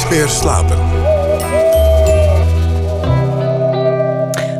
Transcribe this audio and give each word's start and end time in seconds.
Nooit 0.00 0.12
meer 0.12 0.28
slapen. 0.28 0.78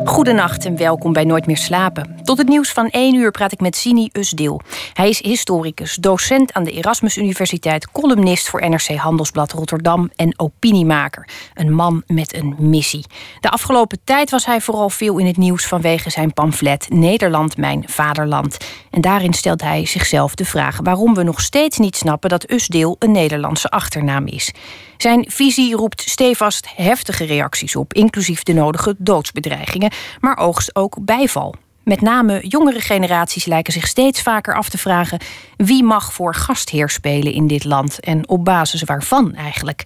Goedenacht 0.04 0.64
en 0.64 0.76
welkom 0.76 1.12
bij 1.12 1.24
Nooit 1.24 1.46
meer 1.46 1.56
slapen. 1.56 2.20
Tot 2.30 2.38
het 2.38 2.48
nieuws 2.48 2.72
van 2.72 2.88
1 2.88 3.14
uur 3.14 3.30
praat 3.30 3.53
ik 3.53 3.61
met 3.61 3.77
Sini 3.77 4.09
Usdeel. 4.12 4.61
Hij 4.93 5.09
is 5.09 5.22
historicus, 5.22 5.95
docent 5.95 6.53
aan 6.53 6.64
de 6.64 6.71
Erasmus 6.71 7.16
Universiteit, 7.16 7.91
columnist 7.91 8.48
voor 8.48 8.68
NRC 8.68 8.88
Handelsblad 8.96 9.53
Rotterdam 9.53 10.11
en 10.16 10.39
opiniemaker. 10.39 11.29
Een 11.54 11.72
man 11.75 12.03
met 12.07 12.35
een 12.35 12.54
missie. 12.58 13.04
De 13.40 13.50
afgelopen 13.50 13.98
tijd 14.04 14.30
was 14.30 14.46
hij 14.46 14.61
vooral 14.61 14.90
veel 14.90 15.18
in 15.18 15.27
het 15.27 15.36
nieuws 15.36 15.66
vanwege 15.66 16.11
zijn 16.11 16.32
pamflet 16.32 16.86
Nederland, 16.90 17.57
mijn 17.57 17.85
vaderland. 17.86 18.57
En 18.90 19.00
daarin 19.00 19.32
stelt 19.32 19.62
hij 19.62 19.86
zichzelf 19.86 20.35
de 20.35 20.44
vraag 20.44 20.79
waarom 20.82 21.14
we 21.14 21.22
nog 21.22 21.40
steeds 21.40 21.79
niet 21.79 21.96
snappen 21.96 22.31
dat 22.31 22.50
Usdeel 22.50 22.96
een 22.99 23.12
Nederlandse 23.12 23.71
achternaam 23.71 24.26
is. 24.26 24.53
Zijn 24.96 25.25
visie 25.29 25.76
roept 25.76 26.00
stevast 26.00 26.68
heftige 26.76 27.25
reacties 27.25 27.76
op, 27.76 27.93
inclusief 27.93 28.43
de 28.43 28.53
nodige 28.53 28.94
doodsbedreigingen, 28.99 29.93
maar 30.21 30.36
oogst 30.36 30.76
ook 30.76 30.96
bijval. 31.00 31.54
Met 31.84 32.00
name 32.00 32.47
jongere 32.47 32.80
generaties 32.80 33.44
lijken 33.44 33.72
zich 33.72 33.86
steeds 33.86 34.22
vaker 34.22 34.55
af 34.55 34.69
te 34.69 34.78
vragen 34.78 35.19
wie 35.56 35.84
mag 35.84 36.12
voor 36.12 36.34
gastheer 36.34 36.88
spelen 36.88 37.33
in 37.33 37.47
dit 37.47 37.64
land 37.64 38.00
en 38.00 38.28
op 38.28 38.44
basis 38.44 38.83
waarvan 38.83 39.34
eigenlijk. 39.34 39.84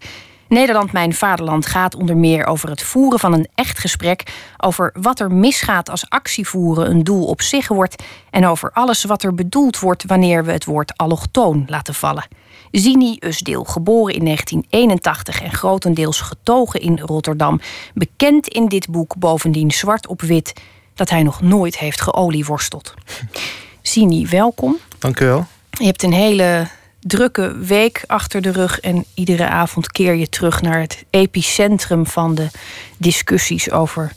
Nederland, 0.48 0.92
mijn 0.92 1.14
vaderland, 1.14 1.66
gaat 1.66 1.94
onder 1.94 2.16
meer 2.16 2.46
over 2.46 2.68
het 2.68 2.82
voeren 2.82 3.18
van 3.18 3.32
een 3.32 3.48
echt 3.54 3.78
gesprek. 3.78 4.32
Over 4.56 4.94
wat 5.00 5.20
er 5.20 5.32
misgaat 5.32 5.90
als 5.90 6.08
actievoeren 6.08 6.90
een 6.90 7.04
doel 7.04 7.24
op 7.24 7.42
zich 7.42 7.68
wordt. 7.68 8.02
En 8.30 8.46
over 8.46 8.70
alles 8.72 9.04
wat 9.04 9.22
er 9.22 9.34
bedoeld 9.34 9.78
wordt 9.78 10.04
wanneer 10.06 10.44
we 10.44 10.52
het 10.52 10.64
woord 10.64 10.96
allochtoon 10.96 11.64
laten 11.66 11.94
vallen. 11.94 12.26
Zini 12.70 13.16
Usdeel, 13.20 13.64
geboren 13.64 14.14
in 14.14 14.24
1981 14.24 15.42
en 15.42 15.52
grotendeels 15.52 16.20
getogen 16.20 16.80
in 16.80 16.98
Rotterdam. 16.98 17.60
Bekend 17.94 18.48
in 18.48 18.68
dit 18.68 18.90
boek 18.90 19.16
bovendien 19.16 19.70
zwart 19.70 20.06
op 20.06 20.20
wit 20.20 20.52
dat 20.94 21.10
hij 21.10 21.22
nog 21.22 21.40
nooit 21.40 21.78
heeft 21.78 22.00
geolieworsteld. 22.00 22.94
Zini, 23.82 24.26
welkom. 24.26 24.76
Dank 24.98 25.20
u 25.20 25.26
wel. 25.26 25.46
Je 25.70 25.84
hebt 25.84 26.02
een 26.02 26.12
hele 26.12 26.66
drukke 27.00 27.58
week 27.58 28.04
achter 28.06 28.42
de 28.42 28.52
rug 28.52 28.80
en 28.80 29.04
iedere 29.14 29.48
avond 29.48 29.92
keer 29.92 30.14
je 30.14 30.28
terug 30.28 30.62
naar 30.62 30.80
het 30.80 31.04
epicentrum 31.10 32.06
van 32.06 32.34
de 32.34 32.48
discussies 32.96 33.70
over 33.70 34.12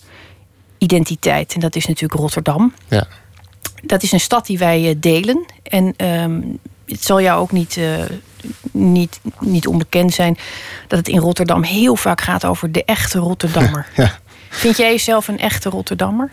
identiteit. 0.78 1.53
En 1.53 1.59
dat 1.59 1.75
is 1.75 1.86
natuurlijk 1.86 2.20
Rotterdam. 2.20 2.73
Ja. 2.88 3.08
Dat 3.83 4.03
is 4.03 4.11
een 4.11 4.20
stad 4.20 4.45
die 4.45 4.58
wij 4.58 4.89
eh, 4.89 4.95
delen. 5.00 5.45
En 5.64 5.94
ehm, 5.98 6.42
het 6.86 7.03
zal 7.03 7.22
jou 7.22 7.39
ook 7.39 7.52
niet, 7.52 7.75
uh, 7.75 8.00
niet, 8.72 9.20
niet 9.39 9.67
onbekend 9.67 10.14
zijn 10.14 10.38
dat 10.88 11.00
het 11.00 11.08
in 11.08 11.20
Rotterdam 11.20 11.64
heel 11.64 11.95
vaak 11.95 12.22
gaat 12.22 12.45
over 12.45 12.72
de 12.72 12.86
echte 12.86 13.20
Rotterdammer. 13.20 13.88
Ja. 13.95 14.20
Vind 14.50 14.78
jij 14.78 14.92
jezelf 14.92 15.28
een 15.28 15.39
echte 15.39 15.70
Rotterdammer? 15.70 16.31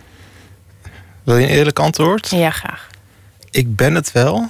Wil 1.25 1.37
je 1.37 1.47
een 1.47 1.53
eerlijk 1.53 1.79
antwoord? 1.79 2.31
Ja, 2.31 2.51
graag. 2.51 2.89
Ik 3.51 3.77
ben 3.77 3.95
het 3.95 4.13
wel, 4.13 4.49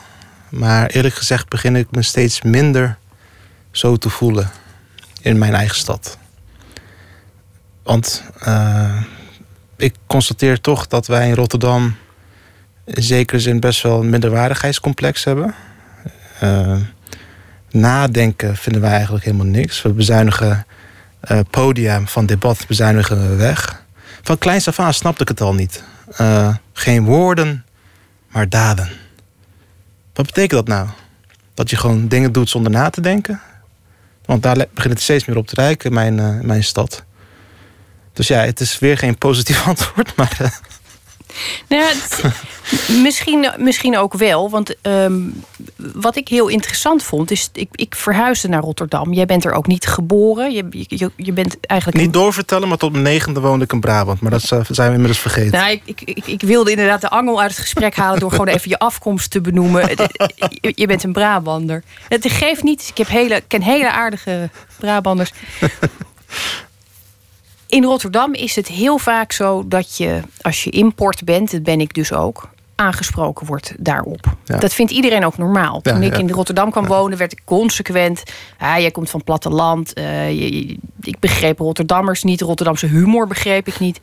maar 0.49 0.87
eerlijk 0.87 1.15
gezegd 1.15 1.49
begin 1.49 1.77
ik 1.77 1.87
me 1.91 2.03
steeds 2.03 2.43
minder 2.43 2.99
zo 3.71 3.97
te 3.97 4.09
voelen 4.09 4.51
in 5.21 5.39
mijn 5.39 5.55
eigen 5.55 5.77
stad. 5.77 6.19
Want 7.83 8.25
uh, 8.47 9.03
ik 9.77 9.95
constateer 10.07 10.61
toch 10.61 10.87
dat 10.87 11.07
wij 11.07 11.29
in 11.29 11.35
Rotterdam 11.35 11.97
in 12.85 13.03
zekere 13.03 13.41
zin 13.41 13.61
best 13.61 13.83
wel 13.83 14.01
een 14.01 14.11
minderwaardigheidscomplex 14.11 15.25
hebben. 15.25 15.55
Uh, 16.43 16.77
nadenken 17.71 18.57
vinden 18.57 18.83
wij 18.83 18.93
eigenlijk 18.93 19.25
helemaal 19.25 19.47
niks. 19.47 19.83
We 19.83 19.93
bezuinigen 19.93 20.67
uh, 21.31 21.41
podium 21.51 22.09
van 22.09 22.27
debat 22.27 22.67
bezuinigen 22.67 23.29
we 23.29 23.37
weg. 23.37 23.83
Van 24.23 24.39
kleins 24.39 24.69
af 24.69 24.81
aan 24.81 24.95
snapte 24.95 25.23
ik 25.23 25.29
het 25.29 25.41
al 25.41 25.55
niet. 25.55 25.83
Uh, 26.21 26.55
geen 26.73 27.05
woorden, 27.05 27.65
maar 28.29 28.49
daden. 28.49 28.89
Wat 30.13 30.27
betekent 30.27 30.67
dat 30.67 30.69
nou? 30.69 30.89
Dat 31.55 31.71
je 31.71 31.77
gewoon 31.77 32.09
dingen 32.09 32.33
doet 32.33 32.49
zonder 32.49 32.73
na 32.73 32.91
te 32.91 33.01
denken? 33.01 33.41
Want 34.25 34.43
daar 34.43 34.57
begint 34.57 34.95
het 34.95 35.03
steeds 35.03 35.25
meer 35.25 35.37
op 35.37 35.47
te 35.47 35.55
rijken 35.55 35.89
in 35.89 35.95
mijn, 35.95 36.19
uh, 36.19 36.41
mijn 36.41 36.65
stad. 36.65 37.05
Dus 38.13 38.29
ja, 38.29 38.41
het 38.41 38.61
is 38.61 38.79
weer 38.79 38.99
geen 38.99 39.19
positief 39.19 39.67
antwoord, 39.69 40.17
maar. 40.17 40.39
Uh... 40.41 40.49
Nou, 41.69 41.83
het, 41.85 42.23
misschien, 43.03 43.51
misschien 43.57 43.99
ook 43.99 44.15
wel. 44.15 44.51
Want 44.51 44.75
um, 44.83 45.45
wat 45.77 46.17
ik 46.17 46.29
heel 46.29 46.49
interessant 46.49 47.03
vond, 47.03 47.31
is. 47.31 47.51
Ik, 47.53 47.69
ik 47.73 47.95
verhuisde 47.95 48.49
naar 48.49 48.63
Rotterdam. 48.63 49.13
Jij 49.13 49.27
bent 49.27 49.45
er 49.45 49.53
ook 49.53 49.67
niet 49.67 49.87
geboren. 49.87 50.53
Je, 50.53 50.67
je, 50.71 51.11
je 51.17 51.33
bent 51.33 51.57
eigenlijk. 51.61 52.01
Niet 52.01 52.13
doorvertellen, 52.13 52.69
maar 52.69 52.79
tot 52.79 52.93
mijn 52.93 53.05
negende 53.05 53.41
woonde 53.41 53.65
ik 53.65 53.73
in 53.73 53.81
Brabant. 53.81 54.21
Maar 54.21 54.31
dat 54.31 54.43
zijn 54.43 54.89
we 54.89 54.95
inmiddels 54.95 55.19
vergeten. 55.19 55.53
Nou, 55.53 55.71
ik, 55.71 55.83
ik, 55.85 56.01
ik, 56.01 56.27
ik 56.27 56.41
wilde 56.41 56.71
inderdaad 56.71 57.01
de 57.01 57.11
angel 57.11 57.41
uit 57.41 57.51
het 57.51 57.61
gesprek 57.61 57.97
halen. 57.97 58.21
door 58.21 58.31
gewoon 58.31 58.49
even 58.49 58.71
je 58.71 58.79
afkomst 58.79 59.31
te 59.31 59.41
benoemen. 59.41 59.89
Je, 60.61 60.73
je 60.75 60.87
bent 60.87 61.03
een 61.03 61.13
Brabander. 61.13 61.83
Het 62.09 62.33
geeft 62.33 62.63
niet. 62.63 62.89
Ik 62.89 62.99
heb 62.99 63.09
hele, 63.09 63.43
ken 63.47 63.63
hele 63.63 63.91
aardige 63.91 64.51
Brabanders. 64.79 65.33
In 67.75 67.85
Rotterdam 67.85 68.35
is 68.35 68.57
het 68.57 68.69
heel 68.69 68.99
vaak 68.99 69.33
zo 69.33 69.69
dat 69.69 69.97
je, 69.97 70.21
als 70.41 70.65
je 70.65 70.71
import 70.71 71.25
bent, 71.25 71.51
dat 71.51 71.63
ben 71.63 71.81
ik 71.81 71.95
dus 71.95 72.13
ook, 72.13 72.49
aangesproken 72.75 73.47
wordt 73.47 73.75
daarop. 73.79 74.37
Ja. 74.45 74.59
Dat 74.59 74.75
vindt 74.75 74.93
iedereen 74.93 75.25
ook 75.25 75.39
normaal. 75.39 75.81
Toen 75.81 76.03
ja, 76.03 76.07
ik 76.07 76.19
in 76.19 76.31
Rotterdam 76.31 76.71
kwam 76.71 76.87
wonen, 76.87 77.19
werd 77.19 77.33
ik 77.33 77.41
consequent. 77.45 78.23
Ah, 78.59 78.79
jij 78.79 78.91
komt 78.91 79.11
van 79.11 79.25
platteland. 79.25 79.99
Uh, 79.99 80.31
je, 80.31 80.77
ik 81.01 81.19
begreep 81.19 81.59
Rotterdammers 81.59 82.23
niet. 82.23 82.41
Rotterdamse 82.41 82.87
humor 82.87 83.27
begreep 83.27 83.67
ik 83.67 83.79
niet. 83.79 84.01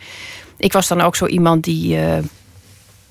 Ik 0.57 0.73
was 0.73 0.87
dan 0.87 1.01
ook 1.01 1.15
zo 1.15 1.25
iemand 1.25 1.63
die. 1.63 1.97
Uh, 1.97 2.17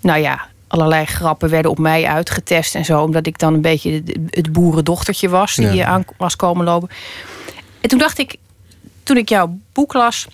nou 0.00 0.20
ja, 0.20 0.46
allerlei 0.66 1.04
grappen 1.04 1.50
werden 1.50 1.70
op 1.70 1.78
mij 1.78 2.04
uitgetest 2.04 2.74
en 2.74 2.84
zo. 2.84 3.02
Omdat 3.02 3.26
ik 3.26 3.38
dan 3.38 3.54
een 3.54 3.60
beetje 3.60 4.02
het 4.30 4.52
boerendochtertje 4.52 5.28
was 5.28 5.54
die 5.54 5.84
aan 5.84 6.04
was 6.16 6.36
komen 6.36 6.64
lopen. 6.64 6.88
En 7.80 7.88
toen 7.88 7.98
dacht 7.98 8.18
ik, 8.18 8.36
toen 9.02 9.16
ik 9.16 9.28
jouw 9.28 9.58
boek 9.72 9.92
las 9.92 10.26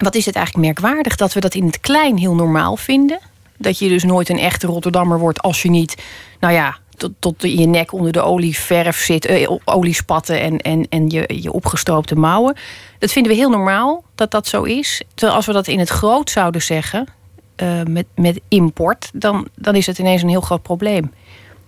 wat 0.00 0.14
is 0.14 0.26
het 0.26 0.36
eigenlijk 0.36 0.66
merkwaardig 0.66 1.16
dat 1.16 1.32
we 1.32 1.40
dat 1.40 1.54
in 1.54 1.66
het 1.66 1.80
klein 1.80 2.16
heel 2.16 2.34
normaal 2.34 2.76
vinden. 2.76 3.18
Dat 3.56 3.78
je 3.78 3.88
dus 3.88 4.04
nooit 4.04 4.28
een 4.28 4.38
echte 4.38 4.66
Rotterdammer 4.66 5.18
wordt 5.18 5.40
als 5.40 5.62
je 5.62 5.70
niet, 5.70 6.02
nou 6.40 6.54
ja, 6.54 6.76
tot, 6.96 7.12
tot 7.18 7.34
je 7.38 7.66
nek 7.66 7.92
onder 7.92 8.12
de 8.12 8.22
olieverf 8.22 8.96
zit, 8.96 9.26
eh, 9.26 9.50
oliespatten 9.64 10.40
en, 10.40 10.58
en, 10.58 10.86
en 10.88 11.08
je, 11.08 11.40
je 11.40 11.52
opgestroopte 11.52 12.14
mouwen. 12.14 12.56
Dat 12.98 13.12
vinden 13.12 13.32
we 13.32 13.38
heel 13.38 13.50
normaal 13.50 14.04
dat 14.14 14.30
dat 14.30 14.46
zo 14.46 14.62
is. 14.62 15.02
Terwijl 15.14 15.36
als 15.36 15.46
we 15.46 15.52
dat 15.52 15.66
in 15.66 15.78
het 15.78 15.88
groot 15.88 16.30
zouden 16.30 16.62
zeggen, 16.62 17.06
uh, 17.62 17.82
met, 17.88 18.06
met 18.14 18.40
import, 18.48 19.10
dan, 19.14 19.48
dan 19.54 19.74
is 19.74 19.86
het 19.86 19.98
ineens 19.98 20.22
een 20.22 20.28
heel 20.28 20.40
groot 20.40 20.62
probleem. 20.62 21.12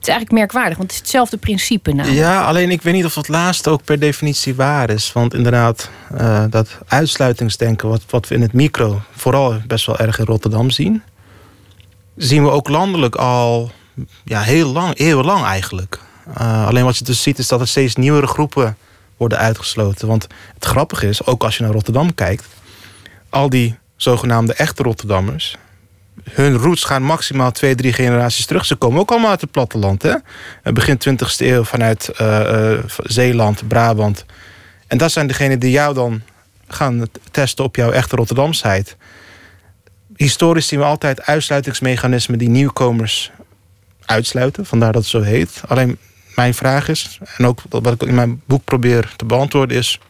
Het 0.02 0.10
is 0.10 0.16
eigenlijk 0.16 0.46
merkwaardig, 0.46 0.78
want 0.78 0.90
het 0.90 1.00
is 1.00 1.06
hetzelfde 1.06 1.36
principe. 1.36 1.94
Ja, 1.94 2.44
alleen 2.44 2.70
ik 2.70 2.82
weet 2.82 2.94
niet 2.94 3.04
of 3.04 3.14
dat 3.14 3.28
laatste 3.28 3.70
ook 3.70 3.84
per 3.84 3.98
definitie 3.98 4.54
waar 4.54 4.90
is. 4.90 5.12
Want 5.12 5.34
inderdaad, 5.34 5.90
uh, 6.14 6.44
dat 6.50 6.78
uitsluitingsdenken, 6.86 7.88
wat, 7.88 8.02
wat 8.10 8.28
we 8.28 8.34
in 8.34 8.40
het 8.40 8.52
micro 8.52 9.00
vooral 9.16 9.60
best 9.66 9.86
wel 9.86 9.98
erg 9.98 10.18
in 10.18 10.24
Rotterdam 10.24 10.70
zien, 10.70 11.02
zien 12.16 12.44
we 12.44 12.50
ook 12.50 12.68
landelijk 12.68 13.14
al 13.14 13.70
ja, 14.24 14.40
heel 14.40 14.72
lang, 14.72 14.98
eeuwenlang 14.98 15.44
eigenlijk. 15.44 15.98
Uh, 16.38 16.66
alleen 16.66 16.84
wat 16.84 16.96
je 16.96 17.04
dus 17.04 17.22
ziet 17.22 17.38
is 17.38 17.48
dat 17.48 17.60
er 17.60 17.68
steeds 17.68 17.94
nieuwere 17.96 18.26
groepen 18.26 18.76
worden 19.16 19.38
uitgesloten. 19.38 20.08
Want 20.08 20.26
het 20.54 20.64
grappige 20.64 21.08
is, 21.08 21.26
ook 21.26 21.44
als 21.44 21.56
je 21.56 21.62
naar 21.62 21.72
Rotterdam 21.72 22.14
kijkt, 22.14 22.46
al 23.28 23.48
die 23.48 23.78
zogenaamde 23.96 24.54
echte 24.54 24.82
Rotterdammers, 24.82 25.56
hun 26.30 26.56
roots 26.56 26.84
gaan 26.84 27.02
maximaal 27.02 27.50
twee, 27.52 27.74
drie 27.74 27.92
generaties 27.92 28.46
terug. 28.46 28.64
Ze 28.64 28.74
komen 28.74 29.00
ook 29.00 29.10
allemaal 29.10 29.30
uit 29.30 29.40
het 29.40 29.50
platteland. 29.50 30.02
Hè? 30.02 30.14
Begin 30.72 30.98
20e 31.08 31.36
eeuw 31.36 31.64
vanuit 31.64 32.10
uh, 32.20 32.40
uh, 32.40 32.78
Zeeland, 32.96 33.68
Brabant. 33.68 34.24
En 34.86 34.98
dat 34.98 35.12
zijn 35.12 35.26
degenen 35.26 35.58
die 35.58 35.70
jou 35.70 35.94
dan 35.94 36.22
gaan 36.68 37.06
testen 37.30 37.64
op 37.64 37.76
jouw 37.76 37.90
echte 37.90 38.16
Rotterdamsheid. 38.16 38.96
Historisch 40.16 40.66
zien 40.66 40.78
we 40.78 40.84
altijd 40.84 41.22
uitsluitingsmechanismen 41.22 42.38
die 42.38 42.48
nieuwkomers 42.48 43.30
uitsluiten. 44.04 44.66
Vandaar 44.66 44.92
dat 44.92 45.02
het 45.02 45.10
zo 45.10 45.20
heet. 45.20 45.60
Alleen 45.66 45.98
mijn 46.34 46.54
vraag 46.54 46.88
is, 46.88 47.18
en 47.36 47.46
ook 47.46 47.60
wat 47.68 47.92
ik 47.92 48.02
in 48.02 48.14
mijn 48.14 48.42
boek 48.46 48.64
probeer 48.64 49.12
te 49.16 49.24
beantwoorden, 49.24 49.76
is: 49.76 50.00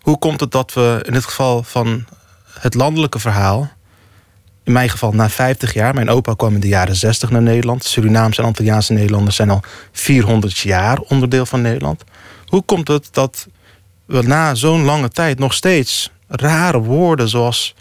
hoe 0.00 0.18
komt 0.18 0.40
het 0.40 0.50
dat 0.50 0.72
we 0.72 1.00
in 1.02 1.14
het 1.14 1.24
geval 1.24 1.62
van 1.62 2.04
het 2.60 2.74
landelijke 2.74 3.18
verhaal 3.18 3.75
in 4.66 4.72
mijn 4.72 4.88
geval 4.88 5.12
na 5.12 5.28
50 5.28 5.74
jaar. 5.74 5.94
Mijn 5.94 6.08
opa 6.08 6.34
kwam 6.34 6.54
in 6.54 6.60
de 6.60 6.68
jaren 6.68 6.96
60 6.96 7.30
naar 7.30 7.42
Nederland. 7.42 7.84
Surinaamse 7.84 8.40
en 8.40 8.46
Antilliaanse 8.46 8.92
Nederlanders 8.92 9.36
zijn 9.36 9.50
al 9.50 9.62
400 9.92 10.58
jaar 10.58 10.98
onderdeel 11.00 11.46
van 11.46 11.60
Nederland. 11.60 12.04
Hoe 12.46 12.62
komt 12.62 12.88
het 12.88 13.08
dat 13.10 13.46
we 14.06 14.22
na 14.22 14.54
zo'n 14.54 14.84
lange 14.84 15.08
tijd 15.08 15.38
nog 15.38 15.52
steeds 15.52 16.10
rare 16.28 16.80
woorden 16.80 17.28
zoals 17.28 17.74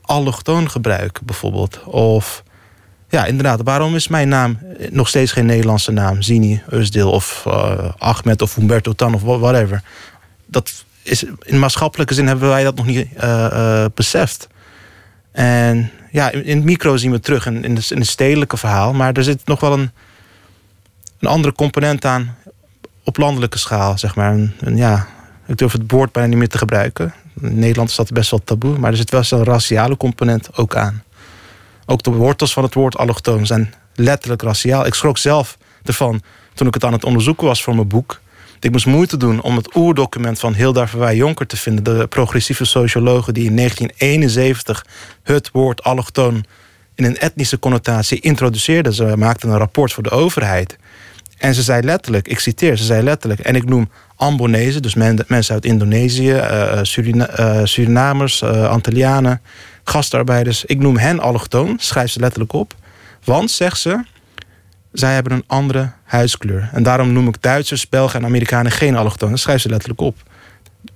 allochtoon 0.00 0.70
gebruiken, 0.70 1.26
bijvoorbeeld? 1.26 1.84
Of 1.84 2.42
ja, 3.08 3.24
inderdaad, 3.24 3.60
waarom 3.64 3.94
is 3.94 4.08
mijn 4.08 4.28
naam 4.28 4.58
nog 4.90 5.08
steeds 5.08 5.32
geen 5.32 5.46
Nederlandse 5.46 5.92
naam? 5.92 6.22
Zini, 6.22 6.62
Usdeel 6.70 7.10
of 7.10 7.44
uh, 7.48 7.88
Ahmed 7.98 8.42
of 8.42 8.54
Humberto 8.54 8.92
Tan 8.92 9.14
of 9.14 9.22
whatever. 9.22 9.82
dat 10.46 10.84
is, 11.02 11.24
in 11.42 11.58
maatschappelijke 11.58 12.14
zin 12.14 12.26
hebben 12.26 12.48
wij 12.48 12.64
dat 12.64 12.74
nog 12.74 12.86
niet 12.86 13.08
uh, 13.22 13.84
beseft. 13.94 14.48
En 15.34 15.90
ja, 16.10 16.30
in, 16.30 16.56
het 16.56 16.64
micro 16.64 16.96
zien 16.96 17.10
we 17.10 17.20
terug 17.20 17.46
in, 17.46 17.64
in, 17.64 17.76
het 17.76 18.06
stedelijke 18.06 18.56
verhaal. 18.56 18.92
Maar 18.92 19.12
er 19.12 19.24
zit 19.24 19.46
nog 19.46 19.60
wel 19.60 19.72
een, 19.72 19.90
een 21.18 21.28
andere 21.28 21.54
component 21.54 22.04
aan 22.04 22.36
op 23.04 23.16
landelijke 23.16 23.58
schaal, 23.58 23.98
zeg 23.98 24.14
maar. 24.16 24.38
Ja, 24.74 25.06
ik 25.46 25.56
durf 25.56 25.72
het 25.72 25.82
woord 25.86 26.12
bijna 26.12 26.28
niet 26.28 26.38
meer 26.38 26.48
te 26.48 26.58
gebruiken. 26.58 27.14
In 27.40 27.58
Nederland 27.58 27.88
is 27.88 27.96
dat 27.96 28.12
best 28.12 28.30
wel 28.30 28.40
taboe. 28.44 28.78
Maar 28.78 28.90
er 28.90 28.96
zit 28.96 29.10
wel 29.10 29.24
zo'n 29.24 29.44
raciale 29.44 29.96
component 29.96 30.56
ook 30.56 30.76
aan. 30.76 31.02
Ook 31.86 32.02
de 32.02 32.10
wortels 32.10 32.52
van 32.52 32.62
het 32.62 32.74
woord 32.74 32.96
allochtoon 32.96 33.46
zijn 33.46 33.74
letterlijk 33.94 34.42
raciaal. 34.42 34.86
Ik 34.86 34.94
schrok 34.94 35.18
zelf 35.18 35.58
ervan 35.82 36.22
toen 36.54 36.66
ik 36.66 36.74
het 36.74 36.84
aan 36.84 36.92
het 36.92 37.04
onderzoeken 37.04 37.46
was 37.46 37.62
voor 37.62 37.74
mijn 37.74 37.88
boek. 37.88 38.20
Ik 38.64 38.70
moest 38.70 38.86
moeite 38.86 39.16
doen 39.16 39.42
om 39.42 39.56
het 39.56 39.76
oerdocument 39.76 40.38
van 40.38 40.54
Hilda 40.54 40.88
Verwij 40.88 41.16
Jonker 41.16 41.46
te 41.46 41.56
vinden. 41.56 41.84
De 41.84 42.06
progressieve 42.06 42.64
sociologe 42.64 43.32
die 43.32 43.44
in 43.44 43.56
1971 43.56 44.86
het 45.22 45.50
woord 45.52 45.82
allochtoon 45.82 46.44
in 46.94 47.04
een 47.04 47.18
etnische 47.18 47.58
connotatie 47.58 48.20
introduceerde. 48.20 48.94
Ze 48.94 49.16
maakte 49.16 49.46
een 49.46 49.58
rapport 49.58 49.92
voor 49.92 50.02
de 50.02 50.10
overheid. 50.10 50.76
En 51.38 51.54
ze 51.54 51.62
zei 51.62 51.82
letterlijk, 51.82 52.28
ik 52.28 52.38
citeer, 52.38 52.76
ze 52.76 52.84
zei 52.84 53.02
letterlijk... 53.02 53.40
en 53.40 53.54
ik 53.54 53.64
noem 53.64 53.90
Ambonezen, 54.16 54.82
dus 54.82 54.94
mensen 54.94 55.54
uit 55.54 55.64
Indonesië... 55.64 56.32
Uh, 56.32 56.78
Surina 56.82 57.40
uh, 57.40 57.64
Surinamers, 57.64 58.42
uh, 58.42 58.68
Antillianen, 58.68 59.40
gastarbeiders... 59.84 60.64
ik 60.64 60.78
noem 60.78 60.96
hen 60.96 61.20
allochtoon, 61.20 61.76
schrijft 61.80 62.12
ze 62.12 62.20
letterlijk 62.20 62.52
op. 62.52 62.74
Want, 63.24 63.50
zegt 63.50 63.80
ze, 63.80 64.04
zij 64.94 65.14
hebben 65.14 65.32
een 65.32 65.44
andere 65.46 65.92
huidskleur. 66.04 66.68
En 66.72 66.82
daarom 66.82 67.12
noem 67.12 67.28
ik 67.28 67.42
Duitsers, 67.42 67.88
Belgen 67.88 68.20
en 68.20 68.26
Amerikanen 68.26 68.72
geen 68.72 68.96
allochtoon. 68.96 69.30
Dat 69.30 69.38
schrijft 69.38 69.62
ze 69.62 69.68
letterlijk 69.68 70.00
op. 70.00 70.16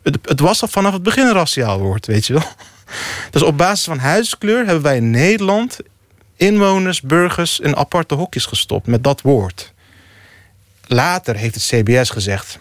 Het, 0.02 0.18
het, 0.22 0.40
was 0.40 0.62
al 0.62 0.68
vanaf 0.68 0.92
het 0.92 1.02
begin 1.02 1.26
een 1.26 1.32
raciaal 1.32 1.78
woord, 1.78 2.06
weet 2.06 2.26
je 2.26 2.32
wel. 2.32 2.42
Dus 3.30 3.42
op 3.42 3.56
basis 3.56 3.84
van 3.84 3.98
huidskleur 3.98 4.64
hebben 4.64 4.82
wij 4.82 4.96
in 4.96 5.10
Nederland 5.10 5.78
inwoners, 6.36 7.00
burgers 7.00 7.60
in 7.60 7.76
aparte 7.76 8.14
hokjes 8.14 8.46
gestopt 8.46 8.86
met 8.86 9.04
dat 9.04 9.20
woord. 9.20 9.72
Later 10.86 11.36
heeft 11.36 11.54
het 11.54 11.64
CBS 11.64 12.10
gezegd: 12.10 12.58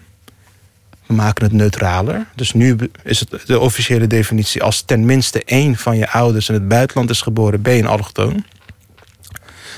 we 1.06 1.13
maken 1.13 1.44
het 1.44 1.54
neutraler. 1.54 2.25
Dus 2.36 2.54
nu 2.54 2.78
is 3.04 3.19
het 3.19 3.48
de 3.48 3.60
officiële 3.60 4.07
definitie: 4.07 4.63
als 4.63 4.81
tenminste 4.81 5.44
één 5.44 5.75
van 5.75 5.98
je 5.98 6.10
ouders 6.10 6.50
in 6.50 6.54
het 6.54 6.68
buitenland 6.68 7.10
is 7.10 7.22
geboren, 7.22 7.62
ben 7.62 7.74
je 7.74 7.81
een 7.81 7.88
allochtoon. 7.88 8.45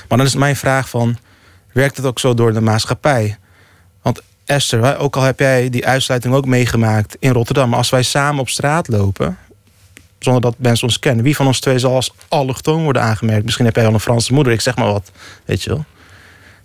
Maar 0.08 0.18
dan 0.18 0.26
is 0.26 0.34
mijn 0.34 0.56
vraag 0.56 0.88
van 0.88 1.18
werkt 1.72 1.96
het 1.96 2.06
ook 2.06 2.18
zo 2.18 2.34
door 2.34 2.52
de 2.52 2.60
maatschappij. 2.60 3.38
Want 4.02 4.22
Esther, 4.44 4.98
ook 4.98 5.16
al 5.16 5.22
heb 5.22 5.38
jij 5.38 5.70
die 5.70 5.86
uitsluiting 5.86 6.34
ook 6.34 6.46
meegemaakt 6.46 7.16
in 7.18 7.32
Rotterdam, 7.32 7.68
maar 7.68 7.78
als 7.78 7.90
wij 7.90 8.02
samen 8.02 8.40
op 8.40 8.48
straat 8.48 8.88
lopen, 8.88 9.38
zonder 10.18 10.42
dat 10.42 10.54
mensen 10.58 10.86
ons 10.86 10.98
kennen, 10.98 11.24
wie 11.24 11.36
van 11.36 11.46
ons 11.46 11.60
twee 11.60 11.78
zal 11.78 11.94
als 11.94 12.12
allochtoon 12.28 12.82
worden 12.82 13.02
aangemerkt? 13.02 13.44
Misschien 13.44 13.64
heb 13.64 13.76
jij 13.76 13.86
al 13.86 13.94
een 13.94 14.00
Franse 14.00 14.32
moeder, 14.32 14.52
ik 14.52 14.60
zeg 14.60 14.76
maar 14.76 14.92
wat, 14.92 15.10
weet 15.44 15.62
je 15.62 15.70
wel. 15.70 15.84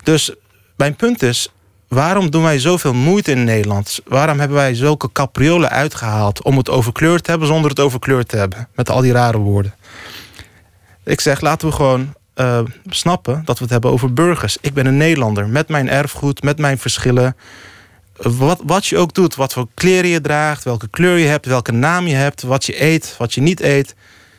Dus 0.04 0.34
mijn 0.76 0.96
punt 0.96 1.22
is, 1.22 1.50
waarom 1.88 2.30
doen 2.30 2.44
wij 2.44 2.60
zoveel 2.60 2.94
moeite 2.94 3.32
in 3.32 3.44
Nederland? 3.44 4.00
Waarom 4.06 4.40
hebben 4.40 4.58
wij 4.58 4.76
zulke 4.76 5.12
capriolen 5.12 5.70
uitgehaald 5.70 6.44
om 6.44 6.58
het 6.58 6.70
overkleurd 6.70 7.24
te 7.24 7.30
hebben 7.30 7.48
zonder 7.48 7.70
het 7.70 7.80
overkleurd 7.80 8.28
te 8.28 8.38
hebben? 8.38 8.68
Met 8.76 8.90
al 8.90 9.02
die 9.02 9.12
rare 9.12 9.38
woorden. 9.38 9.74
Ik 11.04 11.22
zeg, 11.22 11.42
laten 11.42 11.68
we 11.68 11.74
gewoon 11.74 12.14
uh, 12.36 12.60
snappen 12.90 13.42
dat 13.46 13.58
we 13.58 13.64
het 13.64 13.74
hebben 13.74 13.92
over 13.92 14.14
burgers. 14.14 14.58
Ik 14.62 14.74
ben 14.74 14.86
een 14.86 14.98
Nederlander 14.98 15.48
met 15.48 15.68
mijn 15.68 15.90
erfgoed, 15.90 16.44
met 16.44 16.58
mijn 16.58 16.78
verschillen. 16.78 17.36
Wat, 18.18 18.62
wat 18.64 18.86
je 18.86 18.98
ook 18.98 19.14
doet, 19.14 19.36
wat 19.36 19.54
voor 19.54 19.68
kleren 19.74 20.10
je 20.10 20.22
draagt, 20.22 20.64
welke 20.64 20.88
kleur 20.88 21.18
je 21.18 21.28
hebt, 21.28 21.46
welke 21.46 21.72
naam 21.72 22.08
je 22.08 22.16
hebt, 22.16 22.42
wat 22.42 22.66
je 22.66 22.84
eet, 22.84 23.16
wat 23.18 23.34
je 23.34 23.42
niet 23.42 23.62
eet. 23.62 23.96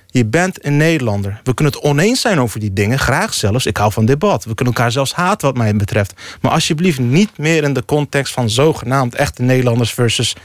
Je 0.06 0.24
bent 0.24 0.64
een 0.64 0.76
Nederlander. 0.76 1.40
We 1.44 1.54
kunnen 1.54 1.74
het 1.74 1.82
oneens 1.82 2.20
zijn 2.20 2.40
over 2.40 2.60
die 2.60 2.72
dingen, 2.72 2.98
graag 2.98 3.34
zelfs. 3.34 3.66
Ik 3.66 3.76
hou 3.76 3.92
van 3.92 4.06
debat. 4.06 4.44
We 4.44 4.54
kunnen 4.54 4.74
elkaar 4.74 4.92
zelfs 4.92 5.14
haten 5.14 5.46
wat 5.46 5.56
mij 5.56 5.76
betreft. 5.76 6.12
Maar 6.40 6.52
alsjeblieft 6.52 6.98
niet 6.98 7.38
meer 7.38 7.62
in 7.62 7.72
de 7.72 7.84
context 7.84 8.32
van 8.32 8.50
zogenaamd 8.50 9.14
echte 9.14 9.42
Nederlanders 9.42 9.92
versus 9.92 10.36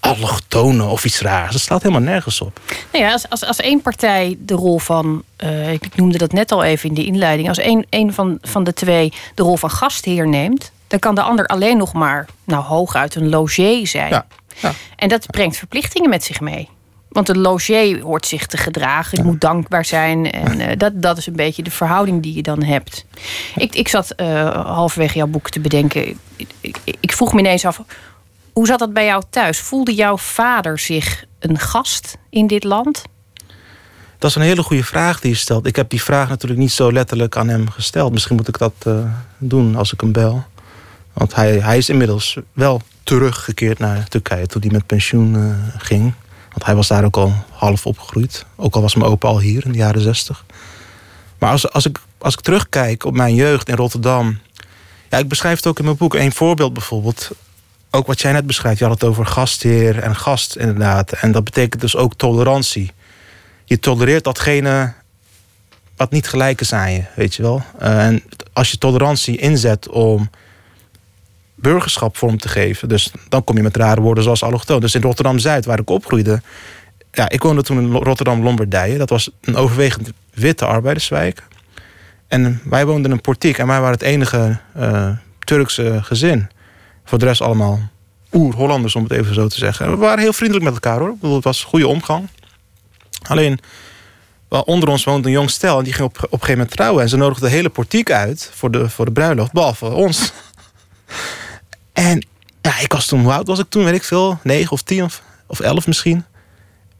allochtonen 0.00 0.88
of 0.88 1.04
iets 1.04 1.20
raars. 1.20 1.52
Dat 1.52 1.60
slaat 1.60 1.82
helemaal 1.82 2.02
nergens 2.02 2.40
op. 2.40 2.60
Nou 2.92 3.04
ja, 3.04 3.12
als, 3.12 3.28
als, 3.28 3.44
als 3.44 3.60
één 3.60 3.82
partij 3.82 4.36
de 4.38 4.54
rol 4.54 4.78
van, 4.78 5.22
uh, 5.44 5.72
ik 5.72 5.96
noemde 5.96 6.18
dat 6.18 6.32
net 6.32 6.52
al 6.52 6.64
even 6.64 6.88
in 6.88 6.94
de 6.94 7.04
inleiding, 7.04 7.48
als 7.48 7.58
één, 7.58 7.86
één 7.88 8.14
van, 8.14 8.38
van 8.42 8.64
de 8.64 8.72
twee 8.72 9.12
de 9.34 9.42
rol 9.42 9.56
van 9.56 9.70
gastheer 9.70 10.28
neemt, 10.28 10.72
dan 10.86 10.98
kan 10.98 11.14
de 11.14 11.22
ander 11.22 11.46
alleen 11.46 11.76
nog 11.76 11.92
maar, 11.92 12.26
nou 12.44 12.64
hooguit 12.64 13.14
een 13.14 13.28
logier 13.28 13.86
zijn. 13.86 14.10
Ja, 14.10 14.26
ja. 14.60 14.72
En 14.96 15.08
dat 15.08 15.26
brengt 15.26 15.56
verplichtingen 15.56 16.10
met 16.10 16.24
zich 16.24 16.40
mee. 16.40 16.68
Want 17.08 17.26
de 17.26 17.38
logier 17.38 18.02
hoort 18.02 18.26
zich 18.26 18.46
te 18.46 18.56
gedragen, 18.56 19.16
die 19.16 19.24
moet 19.24 19.40
dankbaar 19.40 19.84
zijn. 19.84 20.30
En 20.30 20.60
uh, 20.60 20.66
dat, 20.76 20.92
dat 20.94 21.18
is 21.18 21.26
een 21.26 21.36
beetje 21.36 21.62
de 21.62 21.70
verhouding 21.70 22.22
die 22.22 22.34
je 22.34 22.42
dan 22.42 22.62
hebt. 22.62 23.04
Ik, 23.56 23.74
ik 23.74 23.88
zat 23.88 24.12
uh, 24.16 24.64
halverwege 24.66 25.18
jouw 25.18 25.26
boek 25.26 25.50
te 25.50 25.60
bedenken. 25.60 26.18
Ik, 26.60 26.78
ik, 27.00 27.12
vroeg 27.12 27.32
me 27.32 27.38
ineens 27.38 27.64
af, 27.64 27.82
hoe 28.58 28.66
zat 28.66 28.78
dat 28.78 28.92
bij 28.92 29.04
jou 29.04 29.22
thuis? 29.30 29.58
Voelde 29.58 29.94
jouw 29.94 30.16
vader 30.16 30.78
zich 30.78 31.24
een 31.38 31.58
gast 31.58 32.16
in 32.30 32.46
dit 32.46 32.64
land? 32.64 33.02
Dat 34.18 34.30
is 34.30 34.36
een 34.36 34.42
hele 34.42 34.62
goede 34.62 34.84
vraag 34.84 35.20
die 35.20 35.30
je 35.30 35.36
stelt. 35.36 35.66
Ik 35.66 35.76
heb 35.76 35.90
die 35.90 36.02
vraag 36.02 36.28
natuurlijk 36.28 36.60
niet 36.60 36.72
zo 36.72 36.92
letterlijk 36.92 37.36
aan 37.36 37.48
hem 37.48 37.70
gesteld. 37.70 38.12
Misschien 38.12 38.36
moet 38.36 38.48
ik 38.48 38.58
dat 38.58 38.72
uh, 38.86 38.98
doen 39.38 39.76
als 39.76 39.92
ik 39.92 40.00
hem 40.00 40.12
bel. 40.12 40.44
Want 41.12 41.34
hij, 41.34 41.58
hij 41.58 41.76
is 41.78 41.88
inmiddels 41.88 42.38
wel 42.52 42.82
teruggekeerd 43.02 43.78
naar 43.78 44.08
Turkije 44.08 44.46
toen 44.46 44.62
hij 44.62 44.70
met 44.70 44.86
pensioen 44.86 45.34
uh, 45.34 45.54
ging. 45.76 46.12
Want 46.48 46.64
hij 46.64 46.74
was 46.74 46.88
daar 46.88 47.04
ook 47.04 47.16
al 47.16 47.32
half 47.50 47.86
opgegroeid. 47.86 48.46
Ook 48.56 48.74
al 48.74 48.82
was 48.82 48.94
mijn 48.94 49.10
opa 49.10 49.28
al 49.28 49.40
hier 49.40 49.64
in 49.64 49.72
de 49.72 49.78
jaren 49.78 50.00
zestig. 50.00 50.44
Maar 51.38 51.50
als, 51.50 51.72
als, 51.72 51.86
ik, 51.86 52.00
als 52.18 52.34
ik 52.34 52.40
terugkijk 52.40 53.04
op 53.04 53.14
mijn 53.14 53.34
jeugd 53.34 53.68
in 53.68 53.76
Rotterdam. 53.76 54.38
Ja, 55.10 55.18
ik 55.18 55.28
beschrijf 55.28 55.56
het 55.56 55.66
ook 55.66 55.78
in 55.78 55.84
mijn 55.84 55.96
boek. 55.96 56.14
Een 56.14 56.32
voorbeeld 56.32 56.72
bijvoorbeeld 56.72 57.30
ook 57.90 58.06
wat 58.06 58.20
jij 58.20 58.32
net 58.32 58.46
beschrijft, 58.46 58.78
je 58.78 58.84
had 58.84 59.00
het 59.00 59.10
over 59.10 59.26
gastheer 59.26 59.98
en 59.98 60.16
gast 60.16 60.56
inderdaad. 60.56 61.12
En 61.12 61.32
dat 61.32 61.44
betekent 61.44 61.80
dus 61.80 61.96
ook 61.96 62.14
tolerantie. 62.14 62.92
Je 63.64 63.78
tolereert 63.78 64.24
datgene 64.24 64.92
wat 65.96 66.10
niet 66.10 66.28
gelijk 66.28 66.60
is 66.60 66.72
aan 66.72 66.92
je, 66.92 67.04
weet 67.14 67.34
je 67.34 67.42
wel. 67.42 67.62
Uh, 67.82 68.06
en 68.06 68.22
als 68.52 68.70
je 68.70 68.78
tolerantie 68.78 69.36
inzet 69.36 69.88
om 69.88 70.30
burgerschap 71.54 72.16
vorm 72.16 72.38
te 72.38 72.48
geven, 72.48 72.88
dus 72.88 73.10
dan 73.28 73.44
kom 73.44 73.56
je 73.56 73.62
met 73.62 73.76
rare 73.76 74.00
woorden 74.00 74.24
zoals 74.24 74.42
allochtoon. 74.42 74.80
Dus 74.80 74.94
in 74.94 75.02
Rotterdam 75.02 75.38
Zuid, 75.38 75.64
waar 75.64 75.78
ik 75.78 75.90
opgroeide, 75.90 76.42
ja, 77.12 77.28
ik 77.28 77.42
woonde 77.42 77.62
toen 77.62 77.78
in 77.78 77.92
Rotterdam 77.92 78.42
Lombardije. 78.42 78.98
Dat 78.98 79.10
was 79.10 79.30
een 79.40 79.56
overwegend 79.56 80.10
witte 80.34 80.64
arbeiderswijk. 80.64 81.42
En 82.28 82.60
wij 82.64 82.86
woonden 82.86 83.04
in 83.04 83.16
een 83.16 83.20
portiek 83.20 83.58
en 83.58 83.66
wij 83.66 83.80
waren 83.80 83.94
het 83.94 84.02
enige 84.02 84.58
uh, 84.76 85.10
Turkse 85.38 85.98
gezin. 86.02 86.48
Voor 87.08 87.18
de 87.18 87.24
rest 87.24 87.40
allemaal 87.40 87.80
oer-Hollanders, 88.32 88.94
om 88.94 89.02
het 89.02 89.12
even 89.12 89.34
zo 89.34 89.46
te 89.46 89.58
zeggen. 89.58 89.90
We 89.90 89.96
waren 89.96 90.18
heel 90.18 90.32
vriendelijk 90.32 90.64
met 90.64 90.74
elkaar 90.74 90.98
hoor. 90.98 91.34
Het 91.34 91.44
was 91.44 91.64
goede 91.64 91.86
omgang. 91.86 92.28
Alleen, 93.22 93.58
wel, 94.48 94.62
onder 94.62 94.88
ons 94.88 95.04
woonde 95.04 95.28
een 95.28 95.34
jong 95.34 95.50
stel 95.50 95.78
en 95.78 95.84
die 95.84 95.92
ging 95.92 96.08
op, 96.08 96.16
op 96.16 96.22
een 96.22 96.28
gegeven 96.30 96.52
moment 96.52 96.70
trouwen. 96.70 97.02
En 97.02 97.08
ze 97.08 97.16
nodigde 97.16 97.46
de 97.46 97.52
hele 97.52 97.68
portiek 97.68 98.10
uit 98.10 98.50
voor 98.54 98.70
de, 98.70 98.88
voor 98.88 99.04
de 99.04 99.12
bruiloft, 99.12 99.52
behalve 99.52 99.86
ons. 99.86 100.32
en 101.92 102.26
ja, 102.60 102.78
ik 102.78 102.92
was 102.92 103.06
toen, 103.06 103.20
hoe 103.20 103.32
oud 103.32 103.46
was 103.46 103.58
ik 103.58 103.68
toen? 103.68 103.84
Weet 103.84 103.94
ik 103.94 104.04
veel, 104.04 104.38
negen 104.42 104.72
of 104.72 104.82
tien 104.82 105.04
of, 105.04 105.22
of 105.46 105.60
elf 105.60 105.86
misschien. 105.86 106.24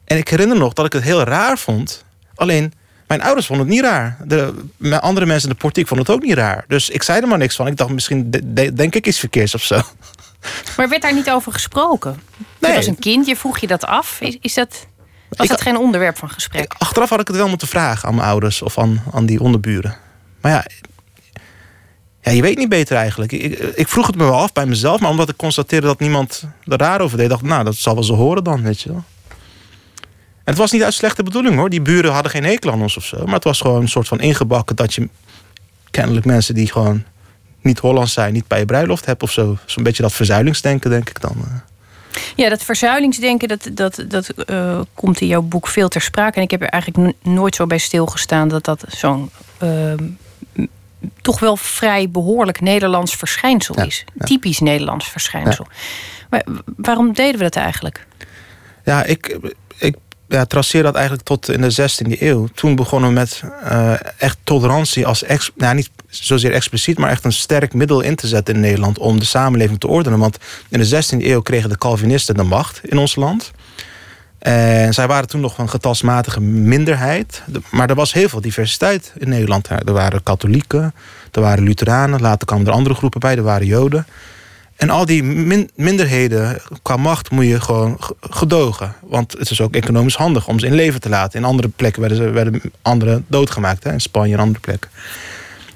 En 0.05 0.17
ik 0.17 0.27
herinner 0.27 0.57
nog 0.57 0.73
dat 0.73 0.85
ik 0.85 0.93
het 0.93 1.03
heel 1.03 1.23
raar 1.23 1.57
vond. 1.57 2.03
Alleen, 2.35 2.73
mijn 3.09 3.21
ouders 3.21 3.45
vonden 3.45 3.65
het 3.65 3.75
niet 3.75 3.83
raar. 3.83 4.17
De, 4.25 4.53
andere 4.99 5.25
mensen 5.25 5.49
in 5.49 5.55
de 5.55 5.61
portiek 5.61 5.87
vonden 5.87 6.05
het 6.05 6.15
ook 6.15 6.23
niet 6.23 6.33
raar. 6.33 6.65
Dus 6.67 6.89
ik 6.89 7.03
zei 7.03 7.21
er 7.21 7.27
maar 7.27 7.37
niks 7.37 7.55
van. 7.55 7.67
Ik 7.67 7.77
dacht, 7.77 7.89
misschien 7.89 8.29
denk 8.73 8.95
ik 8.95 9.07
iets 9.07 9.19
verkeers 9.19 9.53
of 9.53 9.63
zo. 9.63 9.81
Maar 10.77 10.89
werd 10.89 11.01
daar 11.01 11.13
niet 11.13 11.29
over 11.29 11.51
gesproken? 11.51 12.21
Nee. 12.59 12.75
Als 12.75 12.85
een 12.85 12.99
kind, 12.99 13.27
je 13.27 13.35
vroeg 13.35 13.59
je 13.59 13.67
dat 13.67 13.85
af. 13.85 14.21
Is, 14.21 14.37
is 14.41 14.53
dat, 14.53 14.85
was 15.29 15.47
dat 15.47 15.61
geen 15.61 15.77
onderwerp 15.77 16.17
van 16.17 16.29
gesprek? 16.29 16.75
Achteraf 16.77 17.09
had 17.09 17.19
ik 17.19 17.27
het 17.27 17.35
wel 17.35 17.49
moeten 17.49 17.67
vragen 17.67 18.07
aan 18.07 18.15
mijn 18.15 18.27
ouders 18.27 18.61
of 18.61 18.77
aan, 18.77 19.03
aan 19.11 19.25
die 19.25 19.39
onderburen. 19.39 19.97
Maar 20.41 20.51
ja, 20.51 20.65
ja, 22.21 22.31
je 22.31 22.41
weet 22.41 22.57
niet 22.57 22.69
beter 22.69 22.97
eigenlijk. 22.97 23.31
Ik, 23.31 23.59
ik, 23.59 23.87
vroeg 23.87 24.07
het 24.07 24.15
me 24.15 24.23
wel 24.23 24.39
af 24.39 24.53
bij 24.53 24.65
mezelf, 24.65 24.99
maar 24.99 25.09
omdat 25.09 25.29
ik 25.29 25.35
constateerde 25.37 25.87
dat 25.87 25.99
niemand 25.99 26.43
er 26.65 26.77
raar 26.77 27.01
over 27.01 27.17
deed, 27.17 27.29
dacht 27.29 27.41
ik, 27.41 27.47
nou, 27.47 27.63
dat 27.63 27.75
zal 27.75 27.93
wel 27.93 28.03
zo 28.03 28.15
horen 28.15 28.43
dan, 28.43 28.63
weet 28.63 28.81
je 28.81 28.91
wel 28.91 29.03
het 30.49 30.57
was 30.57 30.71
niet 30.71 30.83
uit 30.83 30.93
slechte 30.93 31.23
bedoeling 31.23 31.55
hoor. 31.55 31.69
Die 31.69 31.81
buren 31.81 32.11
hadden 32.11 32.31
geen 32.31 32.43
hekel 32.43 32.71
aan 32.71 32.81
ons 32.81 32.97
of 32.97 33.05
zo. 33.05 33.25
Maar 33.25 33.33
het 33.33 33.43
was 33.43 33.61
gewoon 33.61 33.81
een 33.81 33.89
soort 33.89 34.07
van 34.07 34.19
ingebakken 34.19 34.75
dat 34.75 34.93
je 34.93 35.09
kennelijk 35.91 36.25
mensen 36.25 36.53
die 36.53 36.71
gewoon 36.71 37.03
niet 37.61 37.79
Hollands 37.79 38.13
zijn, 38.13 38.33
niet 38.33 38.47
bij 38.47 38.59
je 38.59 38.65
bruiloft 38.65 39.05
hebt 39.05 39.23
of 39.23 39.31
zo. 39.31 39.57
Zo'n 39.65 39.83
beetje 39.83 40.03
dat 40.03 40.13
verzuilingsdenken, 40.13 40.89
denk 40.89 41.09
ik 41.09 41.21
dan. 41.21 41.35
Eh. 41.37 41.53
Ja, 42.35 42.49
dat 42.49 42.63
verzuilingsdenken, 42.63 43.47
dat, 43.47 43.69
dat, 43.73 44.03
dat 44.07 44.29
uh, 44.45 44.79
komt 44.93 45.21
in 45.21 45.27
jouw 45.27 45.41
boek 45.41 45.67
veel 45.67 45.87
ter 45.87 46.01
sprake. 46.01 46.37
En 46.37 46.41
ik 46.41 46.51
heb 46.51 46.61
er 46.61 46.69
eigenlijk 46.69 47.15
nooit 47.21 47.55
zo 47.55 47.67
bij 47.67 47.77
stilgestaan 47.77 48.47
dat 48.47 48.63
dat 48.63 48.83
zo'n 48.87 49.29
uh, 49.63 49.93
toch 51.21 51.39
wel 51.39 51.57
vrij 51.57 52.09
behoorlijk 52.09 52.61
Nederlands 52.61 53.15
verschijnsel 53.15 53.75
is. 53.75 54.05
Typisch 54.17 54.59
Nederlands 54.59 55.07
verschijnsel. 55.07 55.67
Maar 56.29 56.43
waarom 56.75 57.13
deden 57.13 57.37
we 57.37 57.43
dat 57.43 57.55
eigenlijk? 57.55 58.07
Ja, 58.83 59.03
ik 59.03 59.37
ja, 60.29 60.45
traceer 60.45 60.83
dat 60.83 60.95
eigenlijk 60.95 61.25
tot 61.25 61.49
in 61.49 61.61
de 61.61 61.71
16e 61.71 62.21
eeuw. 62.21 62.47
Toen 62.53 62.75
begonnen 62.75 63.09
we 63.09 63.15
met 63.15 63.43
uh, 63.63 63.93
echt 64.17 64.37
tolerantie 64.43 65.07
als, 65.07 65.23
nou, 65.55 65.75
niet 65.75 65.89
zozeer 66.09 66.51
expliciet, 66.51 66.97
maar 66.97 67.09
echt 67.09 67.25
een 67.25 67.31
sterk 67.31 67.73
middel 67.73 68.01
in 68.01 68.15
te 68.15 68.27
zetten 68.27 68.55
in 68.55 68.61
Nederland 68.61 68.97
om 68.97 69.19
de 69.19 69.25
samenleving 69.25 69.79
te 69.79 69.87
ordenen. 69.87 70.19
Want 70.19 70.37
in 70.69 70.79
de 70.79 71.03
16e 71.03 71.25
eeuw 71.25 71.41
kregen 71.41 71.69
de 71.69 71.77
Calvinisten 71.77 72.35
de 72.35 72.43
macht 72.43 72.79
in 72.83 72.97
ons 72.97 73.15
land. 73.15 73.51
En 74.39 74.93
zij 74.93 75.07
waren 75.07 75.27
toen 75.27 75.41
nog 75.41 75.57
een 75.57 75.69
getalsmatige 75.69 76.41
minderheid. 76.41 77.43
Maar 77.71 77.89
er 77.89 77.95
was 77.95 78.13
heel 78.13 78.29
veel 78.29 78.41
diversiteit 78.41 79.13
in 79.17 79.29
Nederland. 79.29 79.69
Er 79.69 79.93
waren 79.93 80.23
katholieken, 80.23 80.93
er 81.31 81.41
waren 81.41 81.63
Lutheranen, 81.63 82.21
later 82.21 82.47
kwamen 82.47 82.67
er 82.67 82.73
andere 82.73 82.95
groepen 82.95 83.19
bij, 83.19 83.35
er 83.35 83.43
waren 83.43 83.67
Joden. 83.67 84.05
En 84.79 84.89
al 84.89 85.05
die 85.05 85.23
minderheden 85.75 86.61
qua 86.81 86.97
macht 86.97 87.31
moet 87.31 87.45
je 87.45 87.61
gewoon 87.61 87.99
gedogen. 88.19 88.95
Want 89.01 89.31
het 89.31 89.49
is 89.49 89.61
ook 89.61 89.75
economisch 89.75 90.15
handig 90.15 90.47
om 90.47 90.59
ze 90.59 90.65
in 90.65 90.73
leven 90.73 91.01
te 91.01 91.09
laten. 91.09 91.39
In 91.39 91.45
andere 91.45 91.67
plekken 91.67 92.01
werden, 92.01 92.17
ze, 92.17 92.29
werden 92.29 92.61
anderen 92.81 93.25
doodgemaakt. 93.27 93.83
Hè? 93.83 93.91
In 93.91 94.01
Spanje 94.01 94.33
en 94.33 94.39
andere 94.39 94.59
plekken. 94.59 94.89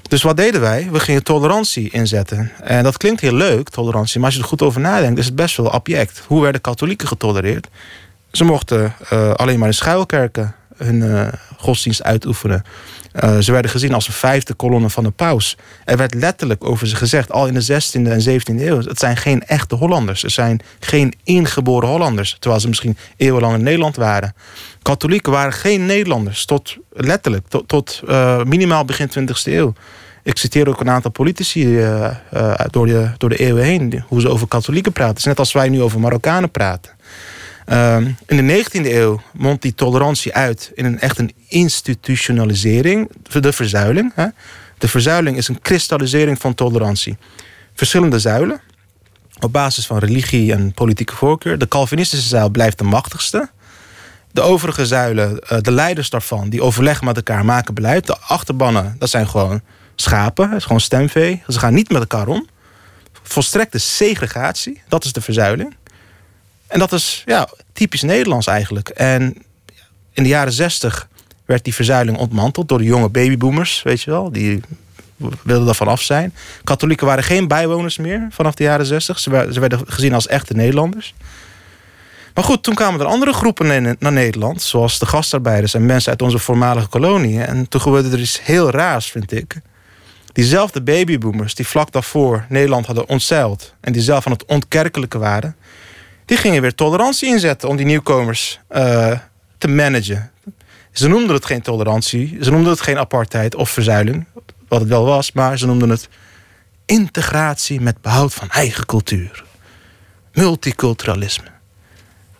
Dus 0.08 0.22
wat 0.22 0.36
deden 0.36 0.60
wij? 0.60 0.88
We 0.90 1.00
gingen 1.00 1.22
tolerantie 1.22 1.90
inzetten. 1.90 2.50
En 2.62 2.82
dat 2.82 2.96
klinkt 2.96 3.20
heel 3.20 3.34
leuk, 3.34 3.68
tolerantie. 3.68 4.16
Maar 4.16 4.26
als 4.26 4.36
je 4.36 4.42
er 4.42 4.48
goed 4.48 4.62
over 4.62 4.80
nadenkt, 4.80 5.18
is 5.18 5.26
het 5.26 5.36
best 5.36 5.56
wel 5.56 5.70
abject. 5.70 6.22
Hoe 6.26 6.42
werden 6.42 6.60
katholieken 6.60 7.08
getolereerd? 7.08 7.68
Ze 8.32 8.44
mochten 8.44 8.94
uh, 9.12 9.30
alleen 9.30 9.58
maar 9.58 9.68
in 9.68 9.74
schuilkerken 9.74 10.54
hun 10.76 10.96
uh, 10.96 11.28
godsdienst 11.56 12.02
uitoefenen. 12.02 12.64
Uh, 13.22 13.38
ze 13.38 13.52
werden 13.52 13.70
gezien 13.70 13.94
als 13.94 14.06
een 14.06 14.12
vijfde 14.12 14.54
kolonne 14.54 14.90
van 14.90 15.04
de 15.04 15.10
paus. 15.10 15.56
Er 15.84 15.96
werd 15.96 16.14
letterlijk 16.14 16.64
over 16.64 16.86
ze 16.86 16.96
gezegd, 16.96 17.32
al 17.32 17.46
in 17.46 17.54
de 17.54 17.62
16e 17.62 18.08
en 18.08 18.40
17e 18.40 18.60
eeuw... 18.60 18.78
het 18.78 18.98
zijn 18.98 19.16
geen 19.16 19.42
echte 19.42 19.74
Hollanders. 19.74 20.22
Het 20.22 20.32
zijn 20.32 20.60
geen 20.80 21.14
ingeboren 21.24 21.88
Hollanders. 21.88 22.36
Terwijl 22.38 22.60
ze 22.60 22.68
misschien 22.68 22.96
eeuwenlang 23.16 23.54
in 23.54 23.62
Nederland 23.62 23.96
waren. 23.96 24.34
Katholieken 24.82 25.32
waren 25.32 25.52
geen 25.52 25.86
Nederlanders. 25.86 26.44
Tot, 26.44 26.76
letterlijk, 26.92 27.46
tot, 27.66 28.02
uh, 28.08 28.42
minimaal 28.42 28.84
begin 28.84 29.08
20e 29.18 29.42
eeuw. 29.44 29.72
Ik 30.22 30.38
citeer 30.38 30.68
ook 30.68 30.80
een 30.80 30.90
aantal 30.90 31.10
politici 31.10 31.78
uh, 31.78 32.10
door, 32.70 32.86
de, 32.86 33.10
door 33.18 33.28
de 33.28 33.36
eeuwen 33.36 33.64
heen... 33.64 34.04
hoe 34.06 34.20
ze 34.20 34.28
over 34.28 34.48
katholieken 34.48 34.92
praten. 34.92 35.16
Is 35.16 35.24
net 35.24 35.38
als 35.38 35.52
wij 35.52 35.68
nu 35.68 35.82
over 35.82 36.00
Marokkanen 36.00 36.50
praten. 36.50 36.92
Ehm, 37.64 38.10
in 38.26 38.36
de 38.36 38.42
19e 38.42 38.94
eeuw 38.94 39.20
mondt 39.32 39.62
die 39.62 39.74
tolerantie 39.74 40.34
uit 40.34 40.70
in 40.74 40.84
een 40.84 41.00
echt 41.00 41.18
een 41.18 41.32
institutionalisering, 41.48 43.10
de 43.40 43.52
verzuiling. 43.52 44.12
Hè? 44.14 44.26
De 44.78 44.88
verzuiling 44.88 45.36
is 45.36 45.48
een 45.48 45.60
kristallisering 45.60 46.40
van 46.40 46.54
tolerantie. 46.54 47.16
Verschillende 47.74 48.18
zuilen 48.18 48.60
op 49.40 49.52
basis 49.52 49.86
van 49.86 49.98
religie 49.98 50.52
en 50.52 50.72
politieke 50.72 51.14
voorkeur. 51.14 51.58
De 51.58 51.68
Calvinistische 51.68 52.28
zuil 52.28 52.48
blijft 52.48 52.78
de 52.78 52.84
machtigste. 52.84 53.48
De 54.32 54.40
overige 54.40 54.86
zuilen, 54.86 55.38
eh, 55.38 55.58
de 55.60 55.70
leiders 55.70 56.10
daarvan, 56.10 56.48
die 56.48 56.62
overleggen 56.62 57.04
met 57.04 57.16
elkaar, 57.16 57.44
maken 57.44 57.74
beleid. 57.74 58.06
De 58.06 58.18
achterbannen, 58.18 58.96
dat 58.98 59.10
zijn 59.10 59.28
gewoon 59.28 59.60
schapen, 59.94 60.48
het 60.48 60.58
is 60.58 60.62
gewoon 60.62 60.80
stemvee. 60.80 61.42
Ze 61.48 61.58
gaan 61.58 61.74
niet 61.74 61.90
met 61.90 62.00
elkaar 62.00 62.28
om. 62.28 62.46
Volstrekte 63.22 63.78
segregatie, 63.78 64.82
dat 64.88 65.04
is 65.04 65.12
de 65.12 65.20
verzuiling. 65.20 65.76
En 66.74 66.80
dat 66.80 66.92
is 66.92 67.22
ja, 67.26 67.48
typisch 67.72 68.02
Nederlands 68.02 68.46
eigenlijk. 68.46 68.88
En 68.88 69.36
in 70.12 70.22
de 70.22 70.28
jaren 70.28 70.52
zestig 70.52 71.08
werd 71.44 71.64
die 71.64 71.74
verzuiling 71.74 72.18
ontmanteld 72.18 72.68
door 72.68 72.78
de 72.78 72.84
jonge 72.84 73.08
babyboomers, 73.08 73.82
weet 73.82 74.02
je 74.02 74.10
wel. 74.10 74.32
Die 74.32 74.60
wilden 75.42 75.64
daarvan 75.64 75.88
af 75.88 76.02
zijn. 76.02 76.34
Katholieken 76.64 77.06
waren 77.06 77.24
geen 77.24 77.48
bijwoners 77.48 77.98
meer 77.98 78.26
vanaf 78.30 78.54
de 78.54 78.62
jaren 78.62 78.86
zestig. 78.86 79.18
Ze 79.18 79.30
werden 79.30 79.80
gezien 79.86 80.14
als 80.14 80.26
echte 80.26 80.54
Nederlanders. 80.54 81.14
Maar 82.34 82.44
goed, 82.44 82.62
toen 82.62 82.74
kwamen 82.74 83.00
er 83.00 83.06
andere 83.06 83.32
groepen 83.32 83.96
naar 83.98 84.12
Nederland, 84.12 84.62
zoals 84.62 84.98
de 84.98 85.06
gastarbeiders 85.06 85.74
en 85.74 85.86
mensen 85.86 86.10
uit 86.10 86.22
onze 86.22 86.38
voormalige 86.38 86.88
koloniën. 86.88 87.40
En 87.40 87.68
toen 87.68 87.80
gebeurde 87.80 88.10
er 88.10 88.20
iets 88.20 88.40
heel 88.42 88.70
raars, 88.70 89.10
vind 89.10 89.32
ik. 89.32 89.60
Diezelfde 90.32 90.82
babyboomers 90.82 91.54
die 91.54 91.66
vlak 91.66 91.92
daarvoor 91.92 92.46
Nederland 92.48 92.86
hadden 92.86 93.08
ontzeild 93.08 93.74
en 93.80 93.92
die 93.92 94.02
zelf 94.02 94.22
van 94.22 94.32
het 94.32 94.44
ontkerkelijke 94.44 95.18
waren, 95.18 95.56
die 96.24 96.36
gingen 96.36 96.62
weer 96.62 96.74
tolerantie 96.74 97.28
inzetten 97.28 97.68
om 97.68 97.76
die 97.76 97.86
nieuwkomers 97.86 98.60
uh, 98.70 99.18
te 99.58 99.68
managen. 99.68 100.30
Ze 100.92 101.08
noemden 101.08 101.34
het 101.34 101.44
geen 101.44 101.62
tolerantie, 101.62 102.38
ze 102.40 102.50
noemden 102.50 102.70
het 102.70 102.80
geen 102.80 102.98
apartheid 102.98 103.54
of 103.54 103.70
verzuiling, 103.70 104.26
wat 104.68 104.80
het 104.80 104.88
wel 104.88 105.04
was, 105.04 105.32
maar 105.32 105.58
ze 105.58 105.66
noemden 105.66 105.90
het 105.90 106.08
integratie 106.86 107.80
met 107.80 108.00
behoud 108.00 108.34
van 108.34 108.50
eigen 108.50 108.86
cultuur. 108.86 109.44
Multiculturalisme. 110.32 111.46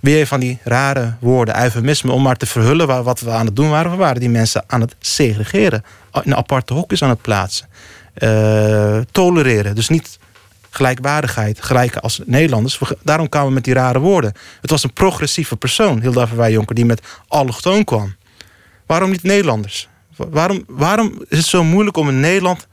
Weer 0.01 0.27
van 0.27 0.41
die 0.41 0.59
rare 0.63 1.15
woorden, 1.21 1.63
eufemisme, 1.63 2.13
om 2.13 2.23
maar 2.23 2.37
te 2.37 2.47
verhullen 2.47 3.05
wat 3.05 3.21
we 3.21 3.31
aan 3.31 3.47
het 3.47 3.57
doen 3.57 3.71
waren. 3.71 3.91
We 3.91 3.97
waren 3.97 4.21
die 4.21 4.29
mensen 4.29 4.65
aan 4.67 4.81
het 4.81 4.95
segregeren, 4.99 5.85
in 6.23 6.37
aparte 6.37 6.75
hokjes 6.75 7.03
aan 7.03 7.09
het 7.09 7.23
plaatsen. 7.23 7.69
Uh, 8.19 8.99
tolereren. 9.11 9.75
Dus 9.75 9.89
niet 9.89 10.19
gelijkwaardigheid, 10.75 11.63
gelijke 11.63 12.01
als 12.01 12.21
Nederlanders. 12.25 12.81
Daarom 13.03 13.29
kwamen 13.29 13.49
we 13.49 13.55
met 13.55 13.65
die 13.65 13.75
rare 13.75 13.99
woorden. 13.99 14.33
Het 14.61 14.71
was 14.71 14.85
een 14.85 14.93
progressieve 14.93 15.57
persoon, 15.57 16.01
Hilda 16.01 16.27
Verwij-Jonker, 16.27 16.75
die 16.75 16.85
met 16.85 17.03
allochtoon 17.29 17.85
kwam. 17.85 18.15
Waarom 18.87 19.11
niet 19.11 19.23
Nederlanders? 19.23 19.89
Waarom, 20.17 20.65
waarom 20.67 21.25
is 21.29 21.39
het 21.39 21.47
zo 21.47 21.65
moeilijk 21.65 21.97
om 21.97 22.09
in 22.09 22.21
Nederland 22.21 22.67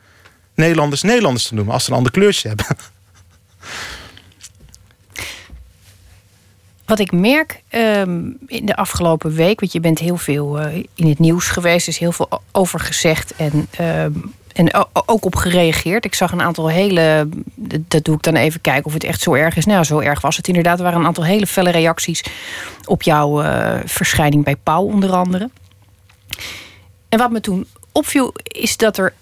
Nederlanders 0.55 1.01
Nederlanders 1.01 1.48
te 1.48 1.53
noemen 1.53 1.74
als 1.74 1.84
ze 1.84 1.91
een 1.91 1.98
ander 1.98 2.12
kleurtje 2.12 2.48
hebben? 2.48 2.65
Wat 6.86 7.00
ik 7.00 7.12
merk 7.12 7.62
um, 7.72 8.38
in 8.48 8.65
de 8.65 8.75
afgelopen 8.75 9.34
week, 9.34 9.60
want 9.60 9.72
je 9.72 9.79
bent 9.79 10.00
heel 10.00 10.17
veel 10.17 10.62
uh, 10.62 10.84
in 10.96 11.08
het 11.08 11.20
nieuws 11.20 11.48
geweest, 11.48 11.88
er 11.88 11.93
is 11.93 12.00
heel 12.00 12.12
veel 12.12 12.41
over 12.51 12.79
gezegd. 12.79 13.36
En 13.36 13.67
um, 13.81 14.34
en 14.53 14.89
ook 15.05 15.25
op 15.25 15.36
gereageerd. 15.36 16.05
Ik 16.05 16.15
zag 16.15 16.31
een 16.31 16.41
aantal 16.41 16.67
hele. 16.67 17.29
Dat 17.55 18.03
doe 18.03 18.15
ik 18.15 18.22
dan 18.22 18.36
even 18.36 18.62
kijken 18.62 18.86
of 18.86 18.93
het 18.93 19.03
echt 19.03 19.22
zo 19.22 19.34
erg 19.34 19.55
is. 19.55 19.65
Nou, 19.65 19.84
zo 19.84 20.00
erg 20.00 20.22
was 20.22 20.38
het 20.38 20.48
inderdaad. 20.48 20.77
Er 20.77 20.84
waren 20.84 21.00
een 21.00 21.05
aantal 21.05 21.25
hele 21.25 21.48
felle 21.48 21.72
reacties 21.72 22.24
op 22.86 23.01
jouw 23.01 23.43
uh, 23.43 23.79
verschijning 23.86 24.43
bij 24.43 24.55
Pauw, 24.55 24.84
onder 24.84 25.12
andere. 25.12 25.50
En 27.10 27.17
wat 27.17 27.31
me 27.31 27.41
toen 27.41 27.67
opviel, 27.91 28.34
is 28.43 28.77
dat 28.77 28.98
er 28.98 29.13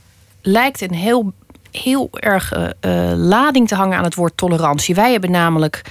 lijkt 0.42 0.82
een 0.82 0.94
heel, 0.94 1.34
heel 1.72 2.10
erg 2.12 2.54
uh, 2.54 3.12
lading 3.16 3.68
te 3.68 3.76
hangen 3.76 3.98
aan 3.98 4.04
het 4.04 4.16
woord 4.16 4.38
tolerantie. 4.38 4.96
Wij 4.96 5.12
hebben 5.12 5.32
namelijk 5.32 5.82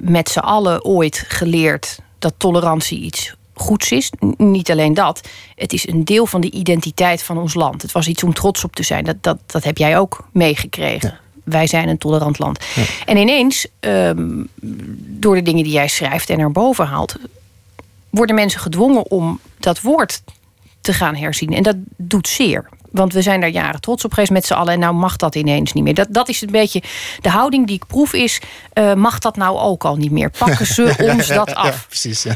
met 0.00 0.28
z'n 0.28 0.38
allen 0.38 0.84
ooit 0.84 1.24
geleerd 1.28 1.98
dat 2.18 2.34
tolerantie 2.36 3.00
iets 3.00 3.34
goeds 3.62 3.92
is. 3.92 4.12
Niet 4.36 4.70
alleen 4.70 4.94
dat. 4.94 5.28
Het 5.54 5.72
is 5.72 5.88
een 5.88 6.04
deel 6.04 6.26
van 6.26 6.40
de 6.40 6.50
identiteit 6.50 7.22
van 7.22 7.38
ons 7.38 7.54
land. 7.54 7.82
Het 7.82 7.92
was 7.92 8.06
iets 8.06 8.22
om 8.22 8.34
trots 8.34 8.64
op 8.64 8.74
te 8.74 8.82
zijn. 8.82 9.04
Dat, 9.04 9.16
dat, 9.20 9.38
dat 9.46 9.64
heb 9.64 9.78
jij 9.78 9.98
ook 9.98 10.24
meegekregen. 10.32 11.18
Wij 11.44 11.66
zijn 11.66 11.88
een 11.88 11.98
tolerant 11.98 12.38
land. 12.38 12.64
En 13.06 13.16
ineens, 13.16 13.66
um, 13.80 14.48
door 14.96 15.34
de 15.34 15.42
dingen 15.42 15.64
die 15.64 15.72
jij 15.72 15.88
schrijft 15.88 16.30
en 16.30 16.38
erboven 16.38 16.86
haalt, 16.86 17.16
worden 18.10 18.34
mensen 18.34 18.60
gedwongen 18.60 19.10
om 19.10 19.40
dat 19.58 19.80
woord 19.80 20.22
te 20.80 20.92
gaan 20.92 21.16
herzien. 21.16 21.54
En 21.54 21.62
dat 21.62 21.76
doet 21.96 22.28
zeer. 22.28 22.68
Want 22.90 23.12
we 23.12 23.22
zijn 23.22 23.40
daar 23.40 23.50
jaren 23.50 23.80
trots 23.80 24.04
op 24.04 24.12
geweest 24.12 24.32
met 24.32 24.46
z'n 24.46 24.52
allen. 24.52 24.72
En 24.72 24.78
nou 24.78 24.94
mag 24.94 25.16
dat 25.16 25.34
ineens 25.34 25.72
niet 25.72 25.84
meer. 25.84 25.94
Dat, 25.94 26.06
dat 26.10 26.28
is 26.28 26.40
een 26.40 26.50
beetje 26.50 26.82
de 27.20 27.28
houding 27.28 27.66
die 27.66 27.76
ik 27.76 27.86
proef 27.86 28.12
is... 28.12 28.40
Uh, 28.74 28.94
mag 28.94 29.18
dat 29.18 29.36
nou 29.36 29.58
ook 29.58 29.84
al 29.84 29.96
niet 29.96 30.10
meer? 30.10 30.30
Pakken 30.38 30.66
ze 30.66 30.94
ons 31.12 31.26
dat 31.26 31.54
af? 31.54 31.74
Ja, 31.74 31.84
precies, 31.88 32.22
ja. 32.22 32.34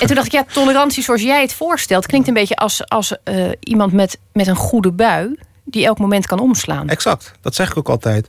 En 0.00 0.06
toen 0.06 0.14
dacht 0.14 0.26
ik, 0.26 0.32
ja, 0.32 0.44
tolerantie 0.52 1.02
zoals 1.02 1.22
jij 1.22 1.40
het 1.40 1.52
voorstelt... 1.52 2.06
klinkt 2.06 2.28
een 2.28 2.34
beetje 2.34 2.56
als, 2.56 2.88
als 2.88 3.16
uh, 3.24 3.50
iemand 3.60 3.92
met, 3.92 4.18
met 4.32 4.46
een 4.46 4.56
goede 4.56 4.92
bui... 4.92 5.38
die 5.64 5.84
elk 5.84 5.98
moment 5.98 6.26
kan 6.26 6.38
omslaan. 6.38 6.88
Exact, 6.88 7.32
dat 7.40 7.54
zeg 7.54 7.70
ik 7.70 7.76
ook 7.76 7.88
altijd. 7.88 8.28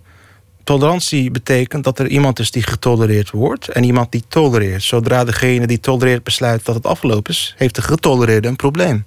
Tolerantie 0.64 1.32
betekent 1.32 1.84
dat 1.84 2.00
er 2.00 2.08
iemand 2.08 2.40
is 2.40 2.52
die 2.52 2.64
getolereerd 2.64 3.32
wordt... 3.32 3.68
en 3.68 3.84
iemand 3.84 4.12
die 4.12 4.24
tolereert. 4.28 4.84
Zodra 4.84 5.24
degene 5.24 5.68
die 5.68 5.80
tolereert 5.80 6.24
besluit 6.24 6.66
dat 6.66 6.76
het 6.76 6.86
afgelopen 6.86 7.34
is... 7.34 7.54
heeft 7.58 7.76
de 7.76 7.82
getolereerde 7.82 8.48
een 8.48 8.56
probleem. 8.56 9.06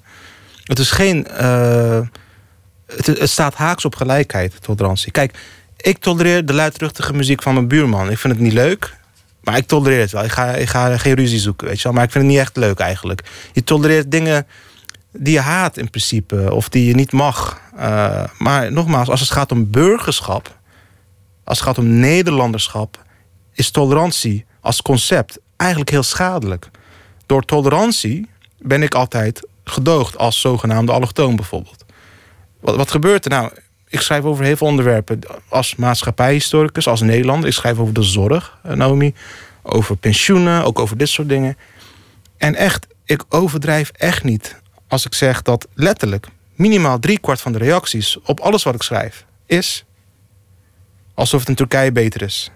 Het 0.69 0.79
is 0.79 0.91
geen. 0.91 1.27
Uh, 1.41 2.01
het, 2.87 3.07
het, 3.07 3.31
staat 3.31 3.55
haaks 3.55 3.85
op 3.85 3.95
gelijkheid, 3.95 4.63
tolerantie. 4.63 5.13
Kijk, 5.13 5.39
ik 5.77 5.99
tolereer 5.99 6.47
de 6.47 6.53
luidruchtige 6.53 7.13
muziek 7.13 7.43
van 7.43 7.55
mijn 7.55 7.69
buurman. 7.69 8.11
Ik 8.11 8.19
vind 8.19 8.33
het 8.33 8.43
niet 8.43 8.53
leuk, 8.53 8.97
maar 9.49 9.57
ik 9.59 9.67
tolereer 9.67 10.01
het 10.01 10.11
wel. 10.11 10.25
Ik 10.25 10.31
ga, 10.31 10.55
ik 10.55 10.69
ga 10.69 10.99
geen 10.99 11.15
ruzie 11.15 11.39
zoeken, 11.39 11.67
weet 11.67 11.77
je 11.77 11.83
wel. 11.83 11.93
Maar 11.93 12.05
ik 12.05 12.11
vind 12.11 12.25
het 12.25 12.33
niet 12.33 12.43
echt 12.43 12.57
leuk 12.57 12.79
eigenlijk. 12.79 13.23
Je 13.53 13.65
tolereert 13.65 14.11
dingen 14.11 14.47
die 15.13 15.33
je 15.33 15.41
haat 15.41 15.77
in 15.77 15.91
principe, 15.91 16.55
of 16.55 16.69
die 16.69 16.87
je 16.87 16.95
niet 16.95 17.13
mag. 17.13 17.61
Uh, 17.79 18.25
maar 18.39 18.73
nogmaals, 18.73 19.09
als 19.09 19.21
het 19.21 19.31
gaat 19.31 19.53
om 19.53 19.71
burgerschap, 19.71 20.59
als 21.45 21.59
het 21.59 21.67
gaat 21.67 21.79
om 21.79 21.99
Nederlanderschap, 21.99 23.05
is 23.53 23.71
tolerantie 23.71 24.47
als 24.61 24.83
concept 24.83 25.39
eigenlijk 25.57 25.91
heel 25.91 26.03
schadelijk. 26.03 26.71
Door 27.27 27.45
tolerantie 27.45 28.29
ben 28.59 28.83
ik 28.83 28.95
altijd 28.95 29.47
gedoogd 29.65 30.19
als 30.19 30.41
zogenaamde 30.41 30.93
allochtoon 30.93 31.37
bijvoorbeeld. 31.37 31.85
Wat, 32.61 32.77
wat 32.77 32.91
gebeurt 32.91 33.25
er 33.25 33.31
nou? 33.31 33.51
Ik 33.89 34.01
schrijf 34.01 34.25
over 34.25 34.45
heel 34.45 34.57
veel 34.57 34.67
onderwerpen. 34.67 35.21
Als 35.49 35.77
maatschappijhistoricus, 35.77 36.89
als 36.89 37.01
Nederlander. 37.01 37.49
Ik 37.49 37.55
schrijf 37.55 37.79
over 37.79 37.95
de 37.95 38.03
zorg, 38.03 38.59
eh, 38.63 38.73
Naomi. 38.73 39.15
Over 39.63 39.97
pensioenen, 39.97 40.65
ook 40.65 40.79
over 40.79 40.97
dit 40.97 41.09
soort 41.09 41.29
dingen. 41.29 41.57
En 42.37 42.55
echt, 42.55 42.87
ik 43.05 43.25
overdrijf 43.29 43.91
echt 43.91 44.25
niet 44.25 44.61
als 44.89 45.07
ik 45.07 45.15
zeg 45.15 45.43
dat 45.43 45.69
letterlijk 45.75 46.27
minimaal 46.55 46.99
driekwart 46.99 47.41
van 47.41 47.53
de 47.53 47.59
reacties 47.59 48.19
op 48.23 48.41
alles 48.41 48.63
wat 48.63 48.75
ik 48.75 48.83
schrijf 48.83 49.25
is 49.47 49.85
alsof 51.15 51.41
het 51.41 51.49
in 51.49 51.55
Turkije 51.55 51.93
beter 51.93 52.23
is. 52.23 52.51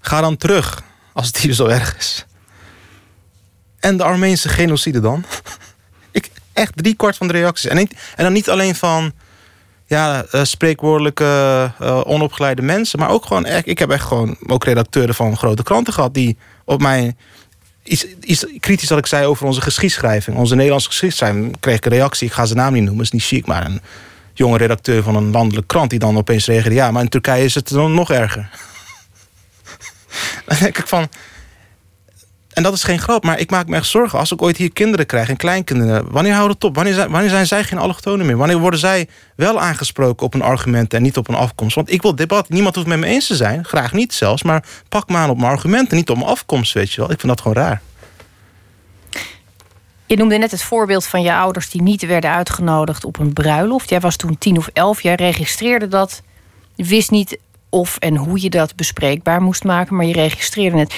Ga 0.00 0.20
dan 0.20 0.36
terug 0.36 0.82
als 1.12 1.26
het 1.26 1.36
hier 1.36 1.52
zo 1.52 1.66
erg 1.66 1.96
is. 1.96 2.26
En 3.80 3.96
de 3.96 4.02
Armeense 4.02 4.48
genocide 4.48 5.00
dan? 5.00 5.24
ik, 6.10 6.30
echt 6.52 6.76
driekwart 6.76 7.16
van 7.16 7.26
de 7.26 7.32
reacties. 7.32 7.70
En, 7.70 7.78
en 7.78 7.88
dan 8.16 8.32
niet 8.32 8.50
alleen 8.50 8.74
van 8.74 9.12
ja, 9.86 10.24
uh, 10.34 10.44
spreekwoordelijke, 10.44 11.24
uh, 11.82 12.00
onopgeleide 12.04 12.62
mensen. 12.62 12.98
Maar 12.98 13.10
ook 13.10 13.26
gewoon, 13.26 13.44
echt, 13.44 13.66
ik 13.66 13.78
heb 13.78 13.90
echt 13.90 14.04
gewoon 14.04 14.36
ook 14.46 14.64
redacteuren 14.64 15.14
van 15.14 15.36
grote 15.36 15.62
kranten 15.62 15.92
gehad 15.92 16.14
die 16.14 16.36
op 16.64 16.80
mij. 16.80 17.14
Iets, 17.82 18.06
iets 18.20 18.46
kritisch 18.60 18.88
dat 18.88 18.98
ik 18.98 19.06
zei 19.06 19.26
over 19.26 19.46
onze 19.46 19.60
geschiedschrijving. 19.60 20.36
Onze 20.36 20.54
Nederlandse 20.54 20.88
geschiedschrijving. 20.88 21.60
kreeg 21.60 21.76
ik 21.76 21.84
een 21.84 21.92
reactie. 21.92 22.26
Ik 22.26 22.32
ga 22.32 22.44
zijn 22.44 22.58
naam 22.58 22.72
niet 22.72 22.82
noemen, 22.82 23.02
is 23.04 23.10
niet 23.10 23.24
chic. 23.24 23.46
Maar 23.46 23.66
een 23.66 23.80
jonge 24.34 24.56
redacteur 24.56 25.02
van 25.02 25.16
een 25.16 25.30
landelijke 25.30 25.66
krant. 25.66 25.90
die 25.90 25.98
dan 25.98 26.16
opeens 26.16 26.46
reageerde. 26.46 26.74
Ja, 26.76 26.90
maar 26.90 27.02
in 27.02 27.08
Turkije 27.08 27.44
is 27.44 27.54
het 27.54 27.68
dan 27.68 27.94
nog 27.94 28.10
erger. 28.10 28.50
dan 30.46 30.58
denk 30.58 30.78
ik 30.78 30.86
van. 30.86 31.08
En 32.54 32.62
dat 32.62 32.72
is 32.72 32.82
geen 32.82 32.98
grap, 32.98 33.24
maar 33.24 33.38
ik 33.38 33.50
maak 33.50 33.68
me 33.68 33.76
echt 33.76 33.86
zorgen. 33.86 34.18
Als 34.18 34.32
ik 34.32 34.42
ooit 34.42 34.56
hier 34.56 34.72
kinderen 34.72 35.06
krijg 35.06 35.28
en 35.28 35.36
kleinkinderen... 35.36 36.10
wanneer 36.10 36.32
houden 36.32 36.54
het 36.54 36.64
op? 36.64 36.74
Wanneer 36.74 36.94
zijn, 36.94 37.10
wanneer 37.10 37.30
zijn 37.30 37.46
zij 37.46 37.64
geen 37.64 37.78
allochtonen 37.78 38.26
meer? 38.26 38.36
Wanneer 38.36 38.58
worden 38.58 38.80
zij 38.80 39.08
wel 39.36 39.60
aangesproken 39.60 40.26
op 40.26 40.34
een 40.34 40.42
argument 40.42 40.94
en 40.94 41.02
niet 41.02 41.16
op 41.16 41.28
een 41.28 41.34
afkomst? 41.34 41.74
Want 41.74 41.92
ik 41.92 42.02
wil 42.02 42.14
debat. 42.14 42.48
Niemand 42.48 42.74
hoeft 42.74 42.86
met 42.86 42.98
me 42.98 43.06
eens 43.06 43.26
te 43.26 43.34
zijn. 43.36 43.64
Graag 43.64 43.92
niet 43.92 44.12
zelfs. 44.12 44.42
Maar 44.42 44.64
pak 44.88 45.08
me 45.08 45.16
aan 45.16 45.30
op 45.30 45.38
mijn 45.38 45.52
argumenten, 45.52 45.96
niet 45.96 46.10
op 46.10 46.16
mijn 46.16 46.28
afkomst, 46.28 46.72
weet 46.72 46.92
je 46.92 47.00
wel. 47.00 47.10
Ik 47.10 47.20
vind 47.20 47.32
dat 47.32 47.40
gewoon 47.40 47.62
raar. 47.62 47.80
Je 50.06 50.16
noemde 50.16 50.38
net 50.38 50.50
het 50.50 50.62
voorbeeld 50.62 51.06
van 51.06 51.22
je 51.22 51.34
ouders... 51.34 51.70
die 51.70 51.82
niet 51.82 52.06
werden 52.06 52.30
uitgenodigd 52.30 53.04
op 53.04 53.18
een 53.18 53.32
bruiloft. 53.32 53.88
Jij 53.88 54.00
was 54.00 54.16
toen 54.16 54.38
tien 54.38 54.56
of 54.56 54.68
elf. 54.72 55.02
Jij 55.02 55.14
registreerde 55.14 55.88
dat. 55.88 56.22
Wist 56.76 57.10
niet 57.10 57.38
of 57.74 57.96
en 57.96 58.16
hoe 58.16 58.42
je 58.42 58.50
dat 58.50 58.76
bespreekbaar 58.76 59.42
moest 59.42 59.64
maken, 59.64 59.96
maar 59.96 60.06
je 60.06 60.12
registreerde 60.12 60.78
het. 60.78 60.94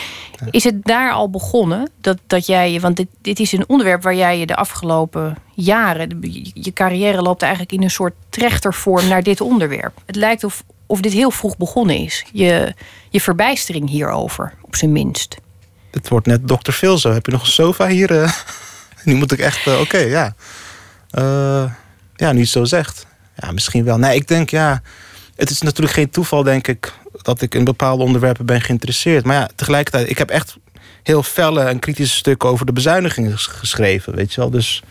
Is 0.50 0.64
het 0.64 0.84
daar 0.84 1.12
al 1.12 1.30
begonnen 1.30 1.90
dat, 2.00 2.18
dat 2.26 2.46
jij, 2.46 2.80
want 2.80 2.96
dit, 2.96 3.06
dit 3.20 3.40
is 3.40 3.52
een 3.52 3.68
onderwerp 3.68 4.02
waar 4.02 4.14
jij 4.14 4.38
je 4.38 4.46
de 4.46 4.56
afgelopen 4.56 5.36
jaren, 5.54 6.18
je 6.54 6.72
carrière 6.72 7.22
loopt 7.22 7.42
eigenlijk 7.42 7.72
in 7.72 7.82
een 7.82 7.90
soort 7.90 8.14
trechtervorm 8.28 9.08
naar 9.08 9.22
dit 9.22 9.40
onderwerp. 9.40 10.00
Het 10.06 10.16
lijkt 10.16 10.44
of, 10.44 10.62
of 10.86 11.00
dit 11.00 11.12
heel 11.12 11.30
vroeg 11.30 11.56
begonnen 11.56 11.96
is. 11.96 12.24
Je, 12.32 12.74
je 13.10 13.20
verbijstering 13.20 13.88
hierover, 13.88 14.54
op 14.62 14.76
zijn 14.76 14.92
minst. 14.92 15.36
Het 15.90 16.08
wordt 16.08 16.26
net 16.26 16.48
dokter 16.48 16.72
Phil 16.72 16.98
zo. 16.98 17.12
Heb 17.12 17.26
je 17.26 17.32
nog 17.32 17.40
een 17.40 17.46
sofa 17.46 17.88
hier? 17.88 18.10
Uh, 18.10 18.32
nu 19.04 19.14
moet 19.14 19.32
ik 19.32 19.38
echt, 19.38 19.66
uh, 19.66 19.80
oké, 19.80 19.98
ja. 19.98 20.34
Uh, 21.18 21.70
ja, 22.14 22.32
nu 22.32 22.40
het 22.40 22.48
zo 22.48 22.64
zegt. 22.64 23.06
Ja, 23.36 23.52
misschien 23.52 23.84
wel. 23.84 23.98
Nee, 23.98 24.16
ik 24.16 24.28
denk 24.28 24.50
ja 24.50 24.82
het 25.36 25.50
is 25.50 25.60
natuurlijk 25.62 25.94
geen 25.94 26.10
toeval, 26.10 26.42
denk 26.42 26.68
ik, 26.68 26.92
dat 27.22 27.42
ik 27.42 27.54
in 27.54 27.64
bepaalde 27.64 28.04
onderwerpen 28.04 28.46
ben 28.46 28.60
geïnteresseerd. 28.60 29.24
Maar 29.24 29.36
ja, 29.36 29.48
tegelijkertijd, 29.54 30.10
ik 30.10 30.18
heb 30.18 30.30
echt 30.30 30.56
heel 31.02 31.22
felle 31.22 31.60
en 31.60 31.78
kritische 31.78 32.16
stukken 32.16 32.48
over 32.48 32.66
de 32.66 32.72
bezuinigingen 32.72 33.38
geschreven, 33.38 34.14
weet 34.14 34.34
je 34.34 34.40
wel. 34.40 34.50
Dus 34.50 34.82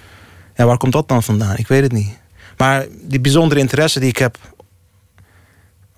ja, 0.55 0.65
waar 0.65 0.77
komt 0.77 0.93
dat 0.93 1.07
dan 1.07 1.23
vandaan? 1.23 1.57
Ik 1.57 1.67
weet 1.67 1.83
het 1.83 1.91
niet. 1.91 2.17
Maar 2.57 2.85
die 3.01 3.19
bijzondere 3.19 3.59
interesse 3.59 3.99
die 3.99 4.09
ik 4.09 4.17
heb 4.17 4.37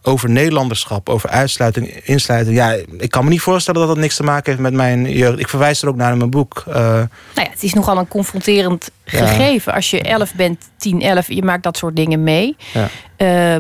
over 0.08 0.30
Nederlanderschap, 0.30 1.10
over 1.10 1.30
uitsluiting, 1.30 1.88
insluiting. 2.04 2.56
Ja, 2.56 2.76
ik 2.98 3.10
kan 3.10 3.24
me 3.24 3.30
niet 3.30 3.42
voorstellen 3.42 3.80
dat 3.80 3.90
dat 3.90 3.98
niks 3.98 4.16
te 4.16 4.24
maken 4.24 4.52
heeft 4.52 4.64
met 4.64 4.74
mijn 4.74 5.12
jeugd. 5.12 5.40
Ik 5.40 5.50
verwijs 5.50 5.82
er 5.82 5.88
ook 5.88 5.96
naar 5.96 6.12
in 6.12 6.18
mijn 6.18 6.30
boek. 6.30 6.64
Uh, 6.68 6.76
nou 6.76 7.08
ja, 7.34 7.50
het 7.50 7.64
is 7.64 7.74
nogal 7.74 7.98
een 7.98 8.08
confronterend 8.08 8.92
gegeven. 9.06 9.74
Als 9.74 9.90
je 9.90 10.02
11 10.02 10.34
bent, 10.34 10.70
10, 10.78 11.02
11, 11.02 11.28
je 11.28 11.44
maakt 11.44 11.64
dat 11.64 11.78
soort 11.78 11.96
dingen 11.96 12.24
mee. 12.24 12.56
Ja. 12.74 12.90
Uh, 13.18 13.56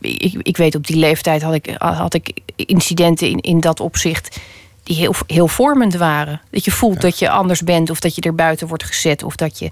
ik, 0.00 0.34
ik 0.42 0.56
weet 0.56 0.74
op 0.74 0.86
die 0.86 0.96
leeftijd 0.96 1.42
had 1.42 1.54
ik, 1.54 1.74
had 1.78 2.14
ik 2.14 2.40
incidenten 2.56 3.28
in, 3.28 3.40
in 3.40 3.60
dat 3.60 3.80
opzicht 3.80 4.38
die 4.82 4.96
heel, 4.96 5.14
heel 5.26 5.48
vormend 5.48 5.94
waren. 5.94 6.40
Dat 6.50 6.64
je 6.64 6.70
voelt 6.70 7.00
dat 7.00 7.18
je 7.18 7.30
anders 7.30 7.62
bent 7.62 7.90
of 7.90 8.00
dat 8.00 8.14
je 8.14 8.20
er 8.20 8.34
buiten 8.34 8.66
wordt 8.66 8.84
gezet. 8.84 9.22
Of 9.22 9.36
dat 9.36 9.58
je. 9.58 9.70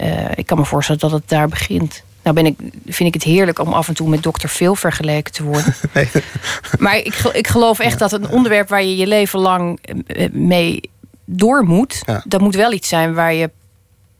Uh, 0.00 0.30
ik 0.34 0.46
kan 0.46 0.58
me 0.58 0.64
voorstellen 0.64 1.00
dat 1.00 1.10
het 1.10 1.28
daar 1.28 1.48
begint. 1.48 2.02
Nou 2.26 2.38
ben 2.38 2.46
ik, 2.46 2.58
vind 2.84 3.08
ik 3.08 3.14
het 3.14 3.22
heerlijk 3.22 3.58
om 3.58 3.72
af 3.72 3.88
en 3.88 3.94
toe 3.94 4.08
met 4.08 4.22
dokter 4.22 4.48
Phil 4.48 4.74
vergeleken 4.74 5.32
te 5.32 5.42
worden. 5.42 5.74
Nee. 5.94 6.08
Maar 6.78 6.96
ik, 6.96 7.14
ik 7.14 7.46
geloof 7.46 7.78
echt 7.78 7.98
dat 7.98 8.12
een 8.12 8.28
onderwerp 8.28 8.68
waar 8.68 8.82
je 8.82 8.96
je 8.96 9.06
leven 9.06 9.38
lang 9.38 9.78
eh, 10.06 10.30
mee 10.32 10.80
door 11.24 11.64
moet... 11.64 12.02
dat 12.24 12.40
moet 12.40 12.54
wel 12.54 12.72
iets 12.72 12.88
zijn 12.88 13.14
waar 13.14 13.34
je 13.34 13.50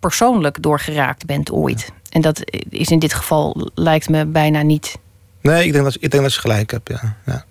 persoonlijk 0.01 0.63
door 0.63 0.81
geraakt 0.81 1.27
bent 1.27 1.51
ooit. 1.51 1.93
En 2.11 2.21
dat 2.21 2.41
is 2.69 2.89
in 2.89 2.99
dit 2.99 3.15
geval, 3.15 3.71
lijkt 3.75 4.09
me 4.09 4.25
bijna 4.25 4.63
niet. 4.63 4.99
Nee, 5.41 5.65
ik 5.65 5.73
denk 5.73 5.85
dat, 5.85 5.95
ik 5.95 6.11
denk 6.11 6.23
dat 6.23 6.35
je 6.35 6.41
gelijk 6.41 6.71
hebt, 6.71 6.89
ja. 6.89 7.17
ja. 7.27 7.45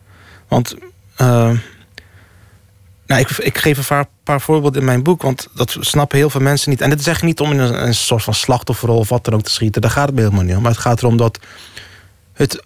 Want... 0.48 0.76
Uh, 1.22 1.52
nou, 3.06 3.22
ik, 3.22 3.30
ik 3.30 3.58
geef 3.58 3.90
een 3.90 4.08
paar, 4.24 4.42
voorbeelden 4.42 4.80
in 4.80 4.86
mijn 4.86 5.04
boek, 5.04 5.22
want 5.22 5.48
dat 5.54 5.78
snappen 5.80 6.18
heel 6.18 6.30
veel 6.30 6.42
mensen 6.42 6.70
niet. 6.70 6.82
En 6.82 6.90
dit 6.90 7.00
is 7.00 7.08
echt 7.08 7.24
niet 7.24 7.40
om 7.40 7.52
in 7.52 7.60
een, 7.60 7.86
een 7.88 7.96
soort 7.96 8.24
van 8.24 8.34
slachtofferrol 8.34 8.98
of 8.98 9.10
wat 9.10 9.26
dan 9.26 9.34
ook 9.34 9.42
te 9.42 9.52
schieten. 9.52 9.82
Daar 9.82 9.92
gaat 9.92 10.10
het 10.10 10.18
helemaal 10.18 10.44
niet 10.44 10.56
om. 10.56 10.62
Maar 10.62 10.72
het 10.72 10.80
gaat 10.80 11.02
erom 11.02 11.18
dat. 11.18 11.40
Het, 12.34 12.64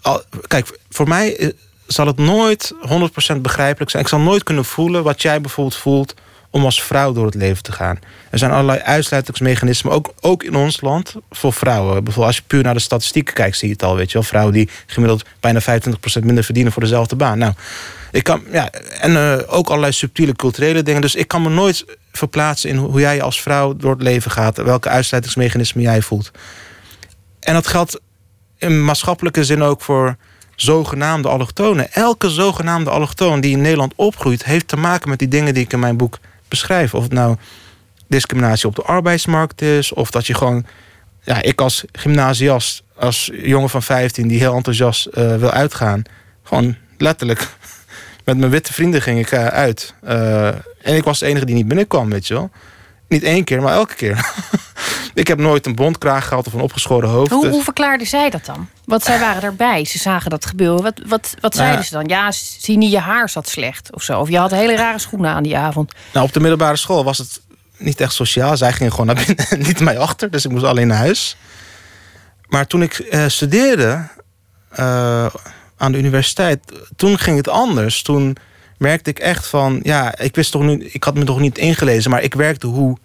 kijk, 0.47 0.79
voor 0.89 1.07
mij 1.07 1.37
eh, 1.37 1.49
zal 1.87 2.07
het 2.07 2.17
nooit 2.17 2.73
100% 3.35 3.35
begrijpelijk 3.41 3.91
zijn. 3.91 4.03
Ik 4.03 4.09
zal 4.09 4.19
nooit 4.19 4.43
kunnen 4.43 4.65
voelen 4.65 5.03
wat 5.03 5.21
jij 5.21 5.41
bijvoorbeeld 5.41 5.77
voelt 5.77 6.13
om 6.49 6.65
als 6.65 6.83
vrouw 6.83 7.13
door 7.13 7.25
het 7.25 7.35
leven 7.35 7.63
te 7.63 7.71
gaan. 7.71 7.99
Er 8.29 8.37
zijn 8.37 8.51
allerlei 8.51 8.79
uitsluitingsmechanismen, 8.79 9.93
ook, 9.93 10.13
ook 10.19 10.43
in 10.43 10.55
ons 10.55 10.81
land, 10.81 11.15
voor 11.29 11.53
vrouwen. 11.53 11.93
Bijvoorbeeld 11.93 12.25
als 12.25 12.35
je 12.35 12.43
puur 12.47 12.63
naar 12.63 12.73
de 12.73 12.79
statistieken 12.79 13.33
kijkt, 13.33 13.57
zie 13.57 13.67
je 13.67 13.73
het 13.73 13.83
al. 13.83 13.95
Weet 13.95 14.11
je 14.11 14.13
wel, 14.13 14.27
vrouwen 14.27 14.53
die 14.53 14.69
gemiddeld 14.85 15.25
bijna 15.39 15.61
25% 15.61 15.65
minder 16.23 16.43
verdienen 16.43 16.71
voor 16.71 16.81
dezelfde 16.81 17.15
baan. 17.15 17.37
Nou, 17.37 17.53
ik 18.11 18.23
kan, 18.23 18.43
ja, 18.51 18.71
en 18.99 19.11
uh, 19.11 19.37
ook 19.47 19.67
allerlei 19.67 19.93
subtiele 19.93 20.33
culturele 20.33 20.83
dingen. 20.83 21.01
Dus 21.01 21.15
ik 21.15 21.27
kan 21.27 21.41
me 21.41 21.49
nooit 21.49 21.85
verplaatsen 22.11 22.69
in 22.69 22.77
hoe 22.77 22.99
jij 22.99 23.21
als 23.21 23.41
vrouw 23.41 23.75
door 23.75 23.91
het 23.91 24.01
leven 24.01 24.31
gaat. 24.31 24.57
Welke 24.57 24.89
uitsluitingsmechanismen 24.89 25.83
jij 25.83 26.01
voelt. 26.01 26.31
En 27.39 27.53
dat 27.53 27.67
geldt 27.67 27.99
in 28.57 28.85
maatschappelijke 28.85 29.43
zin 29.43 29.61
ook 29.61 29.81
voor 29.81 30.15
zogenaamde 30.55 31.27
allochtonen. 31.27 31.91
Elke 31.91 32.29
zogenaamde 32.29 32.89
allochtoon 32.89 33.41
die 33.41 33.51
in 33.51 33.61
Nederland 33.61 33.93
opgroeit... 33.95 34.45
heeft 34.45 34.67
te 34.67 34.77
maken 34.77 35.09
met 35.09 35.19
die 35.19 35.27
dingen 35.27 35.53
die 35.53 35.63
ik 35.63 35.73
in 35.73 35.79
mijn 35.79 35.97
boek 35.97 36.19
beschrijf. 36.49 36.93
Of 36.93 37.03
het 37.03 37.11
nou 37.11 37.35
discriminatie 38.07 38.67
op 38.67 38.75
de 38.75 38.81
arbeidsmarkt 38.81 39.61
is... 39.61 39.93
of 39.93 40.11
dat 40.11 40.27
je 40.27 40.33
gewoon... 40.33 40.65
Ja, 41.21 41.41
ik 41.41 41.61
als 41.61 41.83
gymnasiast, 41.91 42.83
als 42.95 43.31
jongen 43.33 43.69
van 43.69 43.83
15... 43.83 44.27
die 44.27 44.39
heel 44.39 44.55
enthousiast 44.55 45.07
uh, 45.13 45.35
wil 45.35 45.51
uitgaan... 45.51 46.01
gewoon 46.43 46.75
letterlijk 46.97 47.47
met 48.25 48.37
mijn 48.37 48.51
witte 48.51 48.73
vrienden 48.73 49.01
ging 49.01 49.19
ik 49.19 49.31
uh, 49.31 49.45
uit. 49.45 49.93
Uh, 50.03 50.47
en 50.81 50.95
ik 50.95 51.03
was 51.03 51.19
de 51.19 51.25
enige 51.25 51.45
die 51.45 51.55
niet 51.55 51.67
binnenkwam, 51.67 52.09
weet 52.09 52.27
je 52.27 52.33
wel. 52.33 52.49
Niet 53.07 53.23
één 53.23 53.43
keer, 53.43 53.61
maar 53.61 53.73
elke 53.73 53.95
keer. 53.95 54.31
ik 55.13 55.27
heb 55.27 55.39
nooit 55.39 55.65
een 55.65 55.75
bondkraag 55.75 56.27
gehad 56.27 56.47
of 56.47 56.53
een 56.53 56.61
opgeschoren 56.61 57.09
hoofd. 57.09 57.31
Hoe, 57.31 57.43
dus... 57.43 57.51
hoe 57.51 57.63
verklaarden 57.63 58.07
zij 58.07 58.29
dat 58.29 58.45
dan? 58.45 58.69
Want 58.89 59.03
zij 59.03 59.19
waren 59.19 59.41
erbij, 59.41 59.85
ze 59.85 59.97
zagen 59.97 60.29
dat 60.29 60.45
gebeuren. 60.45 60.83
Wat, 60.83 61.01
wat, 61.05 61.35
wat 61.39 61.55
zeiden 61.55 61.75
nou, 61.75 61.87
ze 61.87 61.93
dan? 61.93 62.07
Ja, 62.07 62.31
zie 62.31 62.77
niet, 62.77 62.91
je 62.91 62.99
haar 62.99 63.29
zat 63.29 63.49
slecht 63.49 63.93
of 63.93 64.03
zo. 64.03 64.19
Of 64.19 64.29
je 64.29 64.37
had 64.37 64.51
hele 64.51 64.75
rare 64.75 64.99
schoenen 64.99 65.31
aan 65.31 65.43
die 65.43 65.57
avond. 65.57 65.93
Nou, 66.13 66.25
op 66.25 66.33
de 66.33 66.39
middelbare 66.39 66.77
school 66.77 67.03
was 67.03 67.17
het 67.17 67.41
niet 67.77 68.01
echt 68.01 68.13
sociaal. 68.13 68.57
Zij 68.57 68.73
gingen 68.73 68.91
gewoon 68.91 69.05
naar 69.05 69.25
binnen 69.25 69.47
en 69.49 69.59
niet 69.67 69.79
mij 69.79 69.97
achter. 69.97 70.31
Dus 70.31 70.45
ik 70.45 70.51
moest 70.51 70.63
alleen 70.63 70.87
naar 70.87 70.97
huis. 70.97 71.37
Maar 72.47 72.67
toen 72.67 72.81
ik 72.81 73.07
uh, 73.11 73.27
studeerde... 73.27 74.07
Uh, 74.79 75.25
aan 75.79 75.91
de 75.91 75.97
universiteit, 75.97 76.59
toen 76.95 77.17
ging 77.17 77.37
het 77.37 77.47
anders. 77.47 78.01
Toen 78.01 78.37
merkte 78.77 79.09
ik 79.09 79.19
echt 79.19 79.47
van, 79.47 79.79
ja, 79.83 80.17
ik 80.17 80.35
wist 80.35 80.51
toch 80.51 80.61
nu, 80.61 80.85
ik 80.91 81.03
had 81.03 81.15
me 81.15 81.23
toch 81.23 81.39
niet 81.39 81.57
ingelezen, 81.57 82.11
maar 82.11 82.23
ik 82.23 82.33
werkte 82.33 82.67
hoe, 82.67 82.97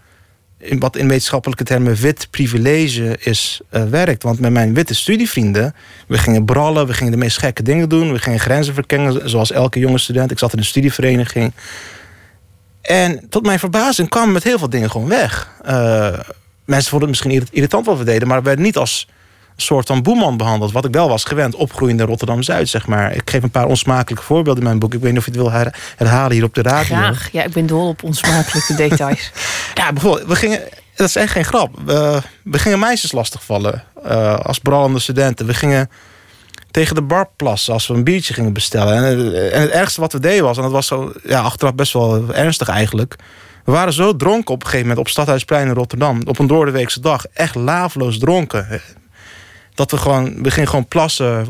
in, 0.64 0.78
wat 0.78 0.96
in 0.96 1.08
wetenschappelijke 1.08 1.64
termen 1.64 1.94
wit 1.94 2.28
privilege 2.30 3.16
is, 3.20 3.60
uh, 3.70 3.84
werkt. 3.84 4.22
Want 4.22 4.40
met 4.40 4.52
mijn 4.52 4.74
witte 4.74 4.94
studievrienden, 4.94 5.74
we 6.06 6.18
gingen 6.18 6.44
brallen, 6.44 6.86
we 6.86 6.94
gingen 6.94 7.12
de 7.12 7.18
meest 7.18 7.38
gekke 7.38 7.62
dingen 7.62 7.88
doen, 7.88 8.12
we 8.12 8.18
gingen 8.18 8.40
grenzen 8.40 8.74
verkennen, 8.74 9.28
zoals 9.30 9.50
elke 9.50 9.78
jonge 9.78 9.98
student. 9.98 10.30
Ik 10.30 10.38
zat 10.38 10.52
in 10.52 10.58
een 10.58 10.64
studievereniging. 10.64 11.52
En 12.80 13.28
tot 13.28 13.46
mijn 13.46 13.58
verbazing 13.58 14.08
kwam 14.08 14.32
met 14.32 14.44
heel 14.44 14.58
veel 14.58 14.70
dingen 14.70 14.90
gewoon 14.90 15.08
weg. 15.08 15.50
Uh, 15.66 16.18
mensen 16.64 16.90
vonden 16.90 17.08
het 17.08 17.24
misschien 17.24 17.48
irritant 17.50 17.86
wat 17.86 17.98
we 17.98 18.04
deden, 18.04 18.28
maar 18.28 18.38
we 18.38 18.44
werden 18.44 18.64
niet 18.64 18.76
als 18.76 19.08
soort 19.56 19.86
van 19.86 20.02
boeman 20.02 20.36
behandeld. 20.36 20.72
Wat 20.72 20.84
ik 20.84 20.92
wel 20.92 21.08
was 21.08 21.24
gewend, 21.24 21.54
opgroeiende 21.54 22.04
Rotterdam-Zuid, 22.04 22.68
zeg 22.68 22.86
maar. 22.86 23.14
Ik 23.14 23.30
geef 23.30 23.42
een 23.42 23.50
paar 23.50 23.66
onsmakelijke 23.66 24.24
voorbeelden 24.24 24.62
in 24.62 24.68
mijn 24.68 24.78
boek. 24.78 24.94
Ik 24.94 25.00
weet 25.00 25.10
niet 25.10 25.18
of 25.18 25.24
je 25.24 25.30
het 25.30 25.40
wil 25.40 25.72
herhalen 25.96 26.32
hier 26.32 26.44
op 26.44 26.54
de 26.54 26.62
radio. 26.62 26.96
Graag. 26.96 27.28
Ja, 27.32 27.42
ik 27.42 27.52
ben 27.52 27.66
dol 27.66 27.88
op 27.88 28.02
onsmakelijke 28.02 28.74
details. 28.88 29.30
Ja, 29.74 29.92
bijvoorbeeld, 29.92 30.28
we 30.28 30.36
gingen... 30.36 30.60
Dat 30.94 31.08
is 31.08 31.16
echt 31.16 31.32
geen 31.32 31.44
grap. 31.44 31.78
We, 31.84 32.20
we 32.42 32.58
gingen 32.58 32.78
meisjes 32.78 33.12
lastigvallen 33.12 33.82
uh, 34.06 34.38
als 34.38 34.58
brallende 34.58 34.98
studenten. 34.98 35.46
We 35.46 35.54
gingen 35.54 35.90
tegen 36.70 36.94
de 36.94 37.02
bar 37.02 37.28
plassen 37.36 37.72
als 37.72 37.86
we 37.86 37.94
een 37.94 38.04
biertje 38.04 38.34
gingen 38.34 38.52
bestellen. 38.52 38.94
En, 38.94 39.52
en, 39.52 39.60
het 39.60 39.70
ergste 39.70 40.00
wat 40.00 40.12
we 40.12 40.20
deden 40.20 40.44
was, 40.44 40.56
en 40.56 40.62
dat 40.62 40.72
was 40.72 40.86
zo, 40.86 41.12
ja, 41.24 41.40
achteraf 41.40 41.74
best 41.74 41.92
wel 41.92 42.34
ernstig 42.34 42.68
eigenlijk. 42.68 43.16
We 43.64 43.72
waren 43.72 43.92
zo 43.92 44.16
dronken 44.16 44.54
op 44.54 44.60
een 44.60 44.66
gegeven 44.66 44.88
moment 44.88 45.06
op 45.06 45.12
Stadhuisplein 45.12 45.66
in 45.66 45.74
Rotterdam. 45.74 46.22
Op 46.26 46.38
een 46.38 46.46
doordeweekse 46.46 47.00
dag. 47.00 47.24
Echt 47.32 47.54
laveloos 47.54 48.18
dronken. 48.18 48.80
Dat 49.74 49.90
we 49.90 49.96
gewoon, 49.96 50.42
we 50.42 50.50
gingen 50.50 50.68
gewoon 50.68 50.88
plassen 50.88 51.46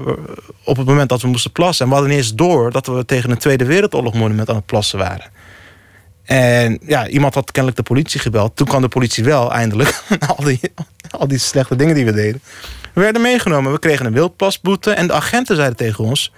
op 0.64 0.76
het 0.76 0.86
moment 0.86 1.08
dat 1.08 1.22
we 1.22 1.28
moesten 1.28 1.52
plassen. 1.52 1.84
En 1.84 1.90
we 1.90 1.98
hadden 1.98 2.16
eens 2.16 2.34
door 2.34 2.70
dat 2.70 2.86
we 2.86 3.04
tegen 3.04 3.30
een 3.30 3.38
Tweede 3.38 3.64
Wereldoorlog 3.64 4.14
monument 4.14 4.48
aan 4.48 4.56
het 4.56 4.66
plassen 4.66 4.98
waren. 4.98 5.30
En 6.24 6.78
ja, 6.86 7.08
iemand 7.08 7.34
had 7.34 7.50
kennelijk 7.50 7.76
de 7.76 7.92
politie 7.92 8.20
gebeld. 8.20 8.56
Toen 8.56 8.66
kwam 8.66 8.80
de 8.80 8.88
politie 8.88 9.24
wel 9.24 9.52
eindelijk. 9.52 10.02
al, 10.36 10.44
die, 10.44 10.60
al 11.10 11.28
die 11.28 11.38
slechte 11.38 11.76
dingen 11.76 11.94
die 11.94 12.04
we 12.04 12.12
deden. 12.12 12.42
We 12.92 13.00
werden 13.00 13.22
meegenomen. 13.22 13.72
We 13.72 13.78
kregen 13.78 14.06
een 14.06 14.12
wildplasboete. 14.12 14.90
En 14.90 15.06
de 15.06 15.12
agenten 15.12 15.56
zeiden 15.56 15.76
tegen 15.76 16.04
ons... 16.04 16.32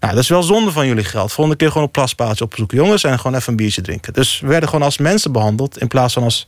Nou, 0.00 0.14
dat 0.14 0.22
is 0.22 0.28
wel 0.28 0.42
zonde 0.42 0.72
van 0.72 0.86
jullie 0.86 1.04
geld. 1.04 1.32
Volgende 1.32 1.58
keer 1.58 1.70
gewoon 1.70 1.86
op 1.86 1.92
plaspaaltje 1.92 2.44
opzoeken. 2.44 2.76
Jongens, 2.76 3.04
en 3.04 3.18
gewoon 3.18 3.36
even 3.36 3.50
een 3.50 3.56
biertje 3.56 3.82
drinken. 3.82 4.12
Dus 4.12 4.40
we 4.40 4.46
werden 4.46 4.68
gewoon 4.68 4.84
als 4.84 4.98
mensen 4.98 5.32
behandeld... 5.32 5.78
in 5.78 5.88
plaats 5.88 6.14
van 6.14 6.22
als 6.22 6.46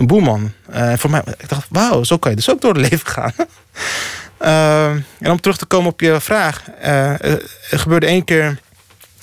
een 0.00 0.06
boeman. 0.06 0.52
En 0.70 0.92
uh, 0.92 0.98
voor 0.98 1.10
mij, 1.10 1.22
ik 1.38 1.48
dacht, 1.48 1.66
wauw, 1.68 2.04
zo 2.04 2.16
kan 2.16 2.30
je 2.30 2.36
dus 2.36 2.50
ook 2.50 2.60
door 2.60 2.74
het 2.74 2.82
leven 2.90 3.06
gaan. 3.06 3.32
uh, 4.40 4.90
en 5.18 5.30
om 5.30 5.40
terug 5.40 5.56
te 5.56 5.66
komen 5.66 5.90
op 5.90 6.00
je 6.00 6.20
vraag. 6.20 6.62
Uh, 6.82 7.22
er 7.70 7.78
gebeurde 7.78 8.06
één 8.06 8.24
keer 8.24 8.58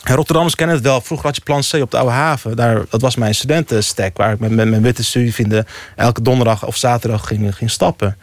Rotterdammers 0.04 0.56
kennen 0.56 0.76
het 0.76 0.86
wel. 0.86 1.02
Vroeger 1.02 1.26
had 1.26 1.36
je 1.36 1.42
plan 1.42 1.62
C 1.72 1.74
op 1.74 1.92
de 1.92 1.98
Oude 1.98 2.12
Haven. 2.12 2.56
Daar, 2.56 2.86
dat 2.90 3.02
was 3.02 3.16
mijn 3.16 3.36
studentenstek. 3.36 4.18
Waar 4.18 4.32
ik 4.32 4.40
met, 4.40 4.52
mijn 4.52 4.82
witte 4.82 5.04
studievrienden 5.04 5.68
elke 5.96 6.22
donderdag 6.22 6.66
of 6.66 6.78
zaterdag 6.78 7.28
ging, 7.28 7.56
ging 7.56 7.70
stappen. 7.70 8.18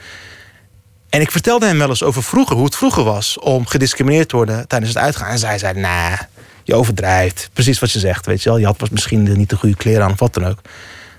En 1.09 1.21
ik 1.21 1.31
vertelde 1.31 1.67
hem 1.67 1.79
wel 1.79 1.89
eens 1.89 2.03
over 2.03 2.23
vroeger, 2.23 2.57
hoe 2.57 2.65
het 2.65 2.77
vroeger 2.77 3.05
was 3.05 3.39
om 3.39 3.67
gediscrimineerd 3.67 4.29
te 4.29 4.37
worden 4.37 4.69
tijdens 4.69 4.95
het 4.95 5.03
uitgaan. 5.03 5.29
En 5.29 5.39
zij 5.39 5.59
zei: 5.59 5.81
Nou, 5.81 6.17
je 6.63 6.75
overdrijft. 6.75 7.51
Precies 7.53 7.79
wat 7.79 7.93
je 7.93 7.99
zegt, 7.99 8.27
weet 8.27 8.43
je 8.43 8.49
wel. 8.49 8.59
Je 8.59 8.67
had 8.67 8.91
misschien 8.91 9.23
niet 9.23 9.51
de 9.51 9.57
goede 9.57 9.77
kleren 9.77 10.05
aan 10.05 10.13
of 10.13 10.19
wat 10.19 10.35
dan 10.35 10.47
ook. 10.47 10.59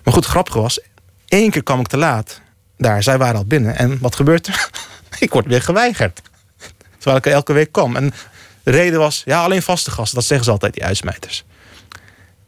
Maar 0.04 0.14
goed, 0.14 0.26
grappig 0.26 0.54
was, 0.54 0.80
één 1.28 1.52
keer 1.52 1.64
kwam 1.64 1.80
ik 1.80 1.88
te 1.88 1.98
laat. 1.98 2.42
Daar, 2.78 3.04
zij 3.04 3.18
waren 3.18 3.36
al 3.36 3.46
binnen. 3.46 3.78
En 3.78 3.98
wat 4.02 4.16
gebeurt 4.16 4.48
er? 4.48 4.70
ik 5.20 5.32
word 5.32 5.46
weer 5.46 5.62
geweigerd. 5.62 6.22
Terwijl 6.98 7.18
ik 7.18 7.26
elke 7.26 7.54
week 7.54 7.72
kwam. 7.72 7.96
En 7.96 8.14
de 8.64 8.72
reden 8.72 9.00
was, 9.00 9.22
ja, 9.26 9.44
alleen 9.44 9.62
vaste 9.62 9.92
gasten. 9.92 10.16
Dat 10.16 10.26
zeggen 10.26 10.46
ze 10.46 10.52
altijd, 10.52 10.74
die 10.74 10.84
uitsmijters. 10.84 11.46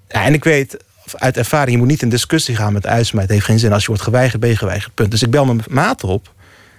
En 0.07 0.33
ik 0.33 0.43
weet 0.43 0.77
uit 1.13 1.37
ervaring, 1.37 1.71
je 1.71 1.77
moet 1.77 1.87
niet 1.87 2.01
in 2.01 2.09
discussie 2.09 2.55
gaan 2.55 2.73
met 2.73 2.85
uitsmijt. 2.85 3.25
Het 3.25 3.35
heeft 3.35 3.45
geen 3.45 3.59
zin. 3.59 3.73
Als 3.73 3.81
je 3.81 3.87
wordt 3.87 4.03
geweigerd, 4.03 4.41
ben 4.41 4.49
je 4.49 4.55
geweigerd. 4.55 4.93
Punt. 4.93 5.11
Dus 5.11 5.21
ik 5.21 5.31
bel 5.31 5.45
mijn 5.45 5.63
maat 5.69 6.03
op. 6.03 6.33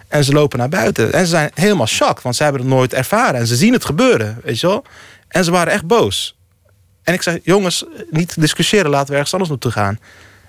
En 0.09 0.25
ze 0.25 0.33
lopen 0.33 0.59
naar 0.59 0.69
buiten. 0.69 1.13
En 1.13 1.21
ze 1.21 1.27
zijn 1.27 1.51
helemaal 1.55 1.87
shocked, 1.87 2.23
want 2.23 2.37
ze 2.37 2.43
hebben 2.43 2.61
het 2.61 2.71
nooit 2.71 2.95
ervaren. 2.95 3.41
En 3.41 3.47
ze 3.47 3.57
zien 3.57 3.73
het 3.73 3.85
gebeuren, 3.85 4.41
weet 4.45 4.61
je 4.61 4.67
wel. 4.67 4.85
En 5.29 5.45
ze 5.45 5.51
waren 5.51 5.73
echt 5.73 5.87
boos. 5.87 6.37
En 7.03 7.15
ik 7.15 7.23
zei, 7.23 7.41
jongens, 7.43 7.85
niet 8.11 8.41
discussiëren, 8.41 8.91
laten 8.91 9.09
we 9.09 9.13
ergens 9.13 9.33
anders 9.33 9.51
naartoe 9.51 9.71
gaan. 9.71 9.99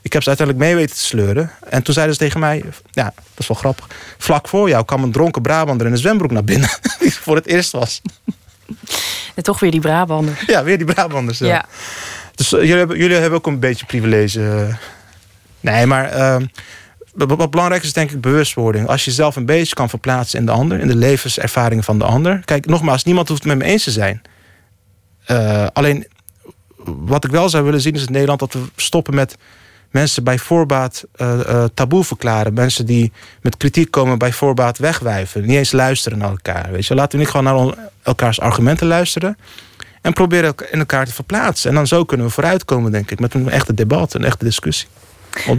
Ik 0.02 0.14
heb 0.14 0.22
ze 0.22 0.28
uiteindelijk 0.28 0.68
mee 0.68 0.76
weten 0.76 0.96
te 0.96 1.04
sleuren. 1.04 1.52
En 1.70 1.84
toen 1.84 1.94
zeiden 1.94 2.16
ze 2.16 2.22
tegen 2.22 2.40
mij, 2.40 2.64
ja, 2.92 3.04
dat 3.04 3.38
is 3.38 3.48
wel 3.48 3.58
grappig. 3.58 3.88
Vlak 4.18 4.48
voor 4.48 4.70
jou 4.70 4.86
kwam 4.86 5.04
een 5.04 5.12
dronken 5.12 5.42
Brabander 5.42 5.88
in 5.88 5.92
een 5.92 5.98
zwembroek 5.98 6.32
naar 6.32 6.44
binnen. 6.44 6.70
Die 7.00 7.14
voor 7.14 7.36
het 7.36 7.46
eerst 7.46 7.72
was. 7.72 8.02
En 9.36 9.44
toch 9.44 9.60
weer 9.60 9.72
die 9.72 9.80
Brabanders. 9.80 10.44
Ja, 10.48 10.64
weer 10.64 10.78
die 10.78 10.86
Brabanders. 10.86 11.40
Ja. 11.40 11.48
ja. 11.48 11.66
Dus 12.36 12.54
uh, 12.54 12.60
jullie, 12.60 12.78
hebben, 12.78 12.98
jullie 12.98 13.16
hebben 13.16 13.40
ook 13.40 13.48
een 13.48 13.60
beetje 13.60 13.86
privilege. 13.86 14.78
Nee, 15.60 15.86
maar 15.86 16.18
uh, 16.18 16.36
wat 17.14 17.52
belangrijk 17.52 17.84
is 17.84 17.94
denk 17.94 18.12
ik 18.12 18.22
bewustwording. 18.22 18.88
Als 18.88 19.06
je 19.06 19.12
zelf 19.12 19.36
een 19.36 19.46
beetje 19.46 19.76
kan 19.76 19.90
verplaatsen 19.90 20.40
in 20.40 20.46
de 20.46 20.52
ander, 20.52 20.80
in 20.80 20.88
de 20.88 20.96
levenservaringen 20.96 21.84
van 21.84 22.00
de 22.00 22.06
ander. 22.06 22.42
Kijk, 22.46 22.66
nogmaals, 22.66 23.04
niemand 23.04 23.28
hoeft 23.28 23.44
het 23.44 23.58
met 23.58 23.68
me 23.68 23.72
eens 23.72 23.84
te 23.84 23.92
zijn. 23.92 24.22
Uh, 25.28 25.68
alleen, 25.74 26.08
wat 26.84 27.26
ik 27.26 27.32
wel 27.32 27.50
zou 27.50 27.64
willen 27.64 27.82
zien 27.82 27.94
is 27.94 28.06
in 28.06 28.12
Nederland 28.12 28.40
dat 28.40 28.54
we 28.54 28.62
stoppen 28.76 29.16
met 29.16 29.38
mensen 29.90 30.24
bij 30.24 30.38
voorbaat 30.38 31.06
uh, 31.16 31.40
uh, 31.50 31.64
taboe 31.74 32.04
verklaren. 32.04 32.54
Mensen 32.54 32.86
die 32.86 33.12
met 33.42 33.58
kritiek 33.58 33.92
komen 33.92 34.18
bij 34.18 34.34
voorbaat 34.34 34.78
wegwijven. 34.78 35.42
Niet 35.42 35.58
eens 35.58 35.72
luisteren 35.72 36.18
naar 36.18 36.30
elkaar. 36.30 36.72
Weet 36.72 36.86
je. 36.86 36.96
Laten 36.96 37.12
we 37.12 37.18
niet 37.18 37.34
gewoon 37.34 37.68
naar 37.68 37.76
elkaars 38.04 38.40
argumenten 38.40 38.88
luisteren. 38.88 39.38
En 40.02 40.14
proberen 40.14 40.54
in 40.72 40.80
elkaar 40.80 41.06
te 41.06 41.14
verplaatsen. 41.14 41.70
En 41.70 41.76
dan 41.76 41.88
zo 41.88 42.04
kunnen 42.04 42.26
we 42.26 42.32
vooruitkomen, 42.32 42.92
denk 42.92 43.12
ik. 43.12 43.20
Met 43.20 43.34
een 43.34 43.50
echte 43.50 43.74
debat, 43.74 44.14
een 44.14 44.24
echte 44.24 44.46
discussie. 44.46 44.88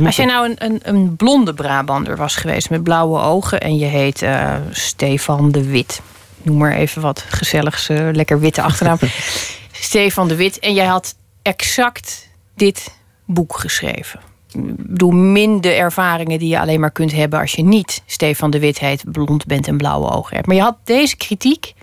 Als 0.05 0.17
jij 0.17 0.27
nou 0.27 0.49
een, 0.49 0.65
een, 0.65 0.81
een, 0.83 1.17
blonde 1.17 1.55
Brabander 1.55 2.17
was 2.17 2.37
geweest 2.37 2.71
met 2.71 2.83
blauwe 2.83 3.21
ogen... 3.21 3.61
en 3.61 3.79
je 3.79 3.85
heet 3.85 4.23
uh, 4.23 4.55
Stefan 4.71 5.53
de 5.53 5.65
Wit. 5.65 6.01
Noem 6.43 6.57
maar 6.57 6.73
even 6.73 7.03
wat 7.03 7.25
gezelligs, 7.29 7.89
lekker 7.89 8.41
witte 8.41 8.63
achternaam. 8.63 8.99
Stefan 9.73 10.29
de 10.29 10.35
Wit. 10.37 10.59
En 10.59 10.75
jij 10.75 10.87
had 10.87 11.15
exact 11.43 12.29
dit 12.55 12.91
boek 13.35 13.59
geschreven. 13.59 14.21
Ik 14.53 14.77
bedoel, 14.77 15.11
min 15.11 15.61
de 15.61 15.71
ervaringen 15.71 16.39
die 16.39 16.49
je 16.49 16.61
alleen 16.61 16.81
maar 16.81 16.91
kunt 16.91 17.13
hebben 17.13 17.41
als 17.41 17.53
je 17.53 17.63
niet 17.63 18.03
Stefan 18.07 18.51
de 18.51 18.59
Wit 18.59 18.79
heet, 18.79 19.13
blond 19.13 19.47
bent 19.47 19.67
en 19.67 19.77
blauwe 19.77 20.11
ogen 20.11 20.35
hebt. 20.35 20.47
Maar 20.47 20.57
je 20.57 20.63
had 20.63 20.77
deze 20.85 21.17
kritiek 21.17 21.75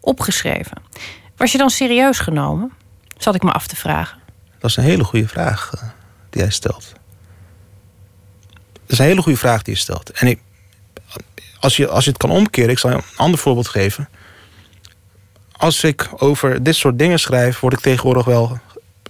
opgeschreven. 0.00 0.82
Was 1.36 1.52
je 1.52 1.58
dan 1.58 1.70
serieus 1.70 2.18
genomen? 2.18 2.72
Zat 3.18 3.34
ik 3.34 3.42
me 3.42 3.52
af 3.52 3.66
te 3.66 3.76
vragen. 3.76 4.18
Dat 4.58 4.70
is 4.70 4.76
een 4.76 4.82
hele 4.82 5.04
goede 5.04 5.28
vraag 5.28 5.72
uh, 5.74 5.82
die 6.30 6.42
hij 6.42 6.50
stelt. 6.50 6.92
Dat 8.72 8.92
is 8.92 8.98
een 8.98 9.04
hele 9.04 9.22
goede 9.22 9.38
vraag 9.38 9.62
die 9.62 9.74
je 9.74 9.80
stelt. 9.80 10.10
En 10.10 10.26
ik, 10.26 10.40
als, 11.60 11.76
je, 11.76 11.88
als 11.88 12.04
je 12.04 12.10
het 12.10 12.18
kan 12.18 12.30
omkeren, 12.30 12.70
ik 12.70 12.78
zal 12.78 12.90
je 12.90 12.96
een 12.96 13.02
ander 13.16 13.38
voorbeeld 13.38 13.68
geven. 13.68 14.08
Als 15.52 15.84
ik 15.84 16.08
over 16.16 16.62
dit 16.62 16.74
soort 16.74 16.98
dingen 16.98 17.18
schrijf, 17.18 17.60
word 17.60 17.72
ik 17.72 17.80
tegenwoordig 17.80 18.24
wel 18.24 18.58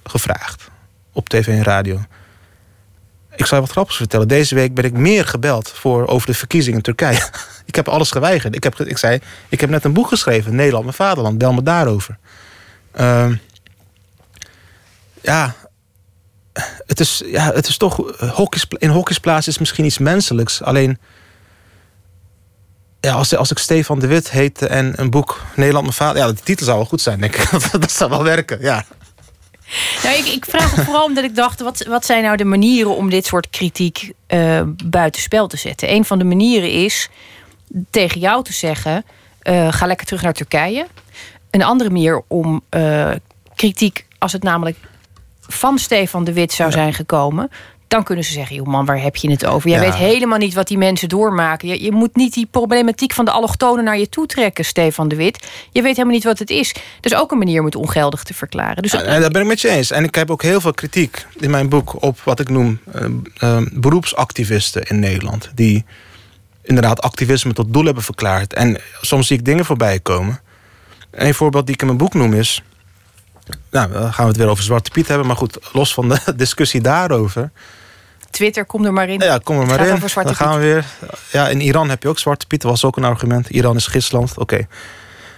gevraagd 0.05 0.71
op 1.17 1.29
tv 1.29 1.47
en 1.47 1.63
radio. 1.63 2.01
Ik 3.37 3.47
zal 3.47 3.59
je 3.59 3.65
wat 3.65 3.73
grappigs 3.73 3.97
vertellen. 3.97 4.29
Deze 4.29 4.55
week 4.55 4.75
ben 4.75 4.85
ik 4.85 4.93
meer 4.93 5.27
gebeld 5.27 5.69
voor 5.71 6.07
over 6.07 6.27
de 6.27 6.35
verkiezingen 6.35 6.77
in 6.77 6.83
Turkije. 6.85 7.29
ik 7.65 7.75
heb 7.75 7.89
alles 7.89 8.11
geweigerd. 8.11 8.55
Ik, 8.55 8.63
heb, 8.63 8.81
ik 8.81 8.99
zei, 8.99 9.21
ik 9.49 9.61
heb 9.61 9.71
net 9.71 9.85
een 9.85 9.93
boek 9.93 10.09
geschreven, 10.09 10.55
Nederland, 10.55 10.85
mijn 10.85 10.97
vaderland. 10.97 11.39
Bel 11.39 11.53
me 11.53 11.63
daarover. 11.63 12.19
Uh, 13.01 13.33
ja, 15.23 15.55
het 16.87 17.01
is, 17.01 17.23
ja, 17.27 17.53
het 17.53 17.69
is 17.69 17.77
toch... 17.77 17.97
Hockeys, 18.35 18.67
in 18.69 18.91
hockeysplaats 18.91 19.49
is 19.49 19.59
misschien 19.59 19.85
iets 19.85 19.99
menselijks. 19.99 20.63
Alleen... 20.63 20.99
Ja, 23.01 23.13
als, 23.13 23.37
als 23.37 23.51
ik 23.51 23.59
Stefan 23.59 23.99
de 23.99 24.07
Wit 24.07 24.31
heette 24.31 24.67
en 24.67 24.93
een 24.97 25.11
boek 25.11 25.41
Nederland, 25.57 25.85
mijn 25.85 25.97
vader... 25.97 26.23
Ja, 26.23 26.29
de 26.29 26.43
titel 26.43 26.65
zou 26.65 26.77
wel 26.77 26.87
goed 26.87 27.01
zijn, 27.01 27.21
denk 27.21 27.37
ik. 27.37 27.51
dat 27.81 27.91
zou 27.91 28.11
wel 28.11 28.23
werken, 28.23 28.61
ja. 28.61 28.85
Nou, 30.03 30.17
ik, 30.17 30.27
ik 30.27 30.45
vraag 30.45 30.75
het 30.75 30.85
vooral 30.85 31.05
omdat 31.05 31.25
ik 31.25 31.35
dacht: 31.35 31.61
wat, 31.61 31.85
wat 31.85 32.05
zijn 32.05 32.23
nou 32.23 32.37
de 32.37 32.45
manieren 32.45 32.97
om 32.97 33.11
dit 33.11 33.27
soort 33.27 33.51
kritiek 33.51 34.13
uh, 34.29 34.63
buitenspel 34.85 35.47
te 35.47 35.57
zetten? 35.57 35.93
Een 35.93 36.05
van 36.05 36.19
de 36.19 36.25
manieren 36.25 36.71
is 36.71 37.09
tegen 37.91 38.21
jou 38.21 38.45
te 38.45 38.53
zeggen: 38.53 39.05
uh, 39.43 39.73
ga 39.73 39.87
lekker 39.87 40.07
terug 40.07 40.23
naar 40.23 40.33
Turkije. 40.33 40.87
Een 41.51 41.63
andere 41.63 41.91
manier 41.91 42.23
om 42.27 42.63
uh, 42.71 43.11
kritiek, 43.55 44.07
als 44.19 44.33
het 44.33 44.43
namelijk 44.43 44.77
van 45.41 45.79
Stefan 45.79 46.25
de 46.25 46.33
Wit 46.33 46.53
zou 46.53 46.71
zijn 46.71 46.95
gekomen, 46.95 47.51
dan 47.89 48.05
kunnen 48.05 48.25
ze 48.25 48.33
zeggen: 48.33 48.57
joh 48.57 48.67
man, 48.67 48.85
waar 48.85 49.03
heb 49.03 49.17
je 49.17 49.31
het 49.31 49.47
over? 49.47 49.71
Jij 49.71 49.81
weet 49.81 49.95
helemaal 49.95 50.39
niet 50.39 50.55
wat 50.55 50.69
die 50.69 50.79
mensen 50.79 51.09
doormaken. 51.09 51.69
Je, 51.69 51.83
je, 51.83 51.93
moet 51.93 52.17
niet 52.17 52.35
die 52.35 52.47
problematiek 52.51 53.13
van 53.13 53.25
de 53.25 53.31
allochtonen 53.31 53.85
naar 53.85 53.99
je 53.99 54.09
toe 54.09 54.27
trekken, 54.27 54.65
Stefan 54.65 55.09
de 55.09 55.17
Wit. 55.17 55.49
Je 55.71 55.83
weet 55.83 55.97
helemaal 55.97 56.15
niet 56.15 56.25
wat 56.25 56.39
het 56.39 56.51
is. 56.51 56.75
Dus 57.01 57.15
ook 57.15 57.31
een 57.31 57.39
manier 57.39 57.61
om 57.61 57.67
het 57.67 57.75
ongeldig 57.75 58.23
te 58.23 58.35
verklaren. 58.35 58.83
Dus 58.83 58.93
en 58.93 59.21
dat 59.21 59.33
ben 59.33 59.43
ik 59.43 59.49
met 59.49 59.61
je 59.61 59.69
eens. 59.69 59.91
En 59.91 60.05
ik 60.05 60.15
heb 60.15 60.31
ook 60.31 60.43
heel 60.43 60.61
veel 60.61 60.75
kritiek 60.75 61.27
in 61.37 61.51
mijn 61.51 61.69
boek 61.69 62.03
op 62.03 62.21
wat 62.21 62.41
ik 62.41 62.49
noem 62.49 62.81
uh, 62.95 63.05
uh, 63.43 63.67
beroepsactivisten 63.73 64.83
in 64.83 64.99
Nederland. 64.99 65.51
Die 65.55 65.85
inderdaad 66.63 67.01
activisme 67.01 67.53
tot 67.53 67.73
doel 67.73 67.85
hebben 67.85 68.03
verklaard. 68.03 68.53
En 68.53 68.81
soms 69.01 69.27
zie 69.27 69.39
ik 69.39 69.45
dingen 69.45 69.65
voorbij 69.65 70.01
komen. 70.01 70.41
Een 71.11 71.35
voorbeeld 71.35 71.67
die 71.67 71.75
ik 71.75 71.81
in 71.81 71.87
mijn 71.87 71.99
boek 71.99 72.15
noem 72.15 72.35
is. 72.35 72.63
Nou, 73.71 73.93
dan 73.93 74.13
gaan 74.13 74.25
we 74.25 74.31
het 74.31 74.41
weer 74.41 74.49
over 74.49 74.65
Zwarte 74.65 74.91
Piet 74.91 75.09
hebben. 75.09 75.27
Maar 75.27 75.37
goed, 75.37 75.59
los 75.73 75.95
van 75.95 76.09
de 76.09 76.21
discussie 76.37 76.81
daarover. 76.81 77.51
Twitter, 78.37 78.65
kom 78.65 78.85
er 78.85 78.93
maar 78.93 79.09
in. 79.09 79.19
Ja, 79.19 79.39
kom 79.43 79.61
er 79.61 79.67
maar 79.67 79.87
in. 79.87 80.01
Dan 80.15 80.35
gaan 80.35 80.59
we 80.59 80.65
weer. 80.65 80.85
Ja, 81.33 81.49
in 81.49 81.61
Iran 81.61 81.89
heb 81.89 82.03
je 82.03 82.09
ook 82.09 82.19
Zwarte 82.19 82.47
Piet. 82.47 82.63
Dat 82.63 82.71
was 82.71 82.85
ook 82.85 82.97
een 82.97 83.05
argument. 83.05 83.49
Iran 83.49 83.77
is 83.77 83.87
gidsland. 83.87 84.39
Oké. 84.39 84.67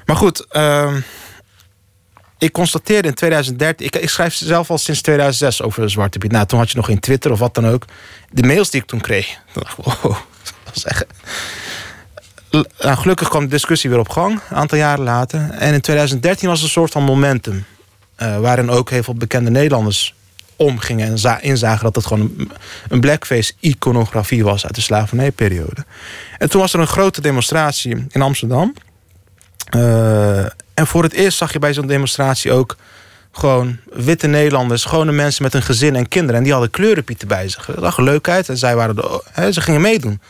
Maar 0.04 0.16
goed, 0.16 0.46
uh, 0.52 0.94
ik 2.38 2.52
constateerde 2.52 3.08
in 3.08 3.14
2013... 3.14 3.87
Ik, 3.87 3.96
ik, 3.96 4.08
schrijf 4.08 4.34
zelf 4.34 4.70
al 4.70 4.78
sinds 4.78 5.00
2006 5.00 5.62
over 5.62 5.90
Zwarte 5.90 6.18
Piet. 6.18 6.32
Nou, 6.32 6.46
toen 6.46 6.58
had 6.58 6.70
je 6.70 6.76
nog 6.76 6.87
geen 6.87 7.00
Twitter 7.00 7.30
of 7.30 7.38
wat 7.38 7.54
dan 7.54 7.66
ook. 7.66 7.84
De 8.30 8.42
mails 8.42 8.70
die 8.70 8.80
ik 8.80 8.87
toen 8.87 9.00
kreeg. 9.00 9.26
Toen 9.52 9.62
dacht 9.64 9.78
ik, 9.78 9.84
wow, 9.84 10.02
dat 10.42 10.74
was 10.74 10.84
echt... 10.84 11.06
Nou, 12.50 12.96
gelukkig 12.96 13.28
kwam 13.28 13.42
de 13.42 13.50
discussie 13.50 13.90
weer 13.90 13.98
op 13.98 14.08
gang, 14.08 14.40
een 14.50 14.56
aantal 14.56 14.78
jaren 14.78 15.04
later. 15.04 15.50
En 15.50 15.74
in 15.74 15.80
2013 15.80 16.48
was 16.48 16.58
het 16.58 16.66
een 16.66 16.72
soort 16.72 16.92
van 16.92 17.02
momentum. 17.02 17.64
Uh, 18.22 18.40
waarin 18.40 18.70
ook 18.70 18.90
heel 18.90 19.02
veel 19.02 19.14
bekende 19.14 19.50
Nederlanders 19.50 20.14
omgingen 20.59 21.07
en 21.25 21.42
inzagen 21.42 21.85
dat 21.85 21.94
het 21.94 22.07
gewoon 22.07 22.51
een, 22.88 23.01
blackface-iconografie 23.01 24.44
was 24.44 24.64
uit 24.64 24.75
de 24.75 24.81
slavernijperiode. 24.81 25.85
En 26.38 26.51
toen 26.51 26.61
was 26.61 26.73
er 26.73 26.81
een 26.81 26.87
grote 26.87 27.21
demonstratie 27.21 28.07
in 28.11 28.23
Amsterdam. 28.23 28.75
Uh, 29.77 30.38
en 30.75 30.87
voor 30.87 31.03
het 31.03 31.12
eerst 31.12 31.38
zag 31.38 31.53
je 31.53 31.59
bij 31.59 31.75
zo'n 31.75 31.87
demonstratie 31.87 32.53
ook 32.53 32.77
gewoon 33.33 33.77
witte 33.92 34.27
Nederlanders, 34.27 34.85
gewone 34.85 35.12
mensen 35.12 35.42
met 35.42 35.55
een 35.55 35.62
gezin 35.62 35.97
en 35.97 36.09
kinderen. 36.09 36.37
En 36.37 36.42
die 36.42 36.53
hadden 36.53 36.71
kleurenpieten 36.71 37.29
bij 37.29 37.49
zich. 37.49 37.66
Dat 37.66 37.85
zag 37.85 37.97
er 37.97 38.03
leuk 38.03 38.29
uit 38.29 38.49
en 38.49 38.57
zij 38.57 38.77
waren 38.77 38.97
de, 38.97 39.23
ze 39.53 39.61
gingen 39.61 39.81
meedoen. 39.81 40.21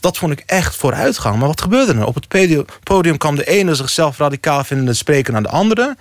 Dat 0.00 0.18
vond 0.18 0.32
ik 0.32 0.42
echt 0.46 0.76
vooruitgang. 0.76 1.38
Maar 1.38 1.48
wat 1.48 1.60
gebeurde 1.60 1.94
er? 1.94 2.06
Op 2.06 2.14
het 2.14 2.28
podium 2.82 3.18
kwam 3.18 3.36
de 3.36 3.46
ene 3.46 3.74
zichzelf 3.74 4.18
radicaal 4.18 4.64
vindende 4.64 4.94
spreker 4.94 5.32
naar 5.32 5.42
de 5.42 5.48
andere. 5.48 5.96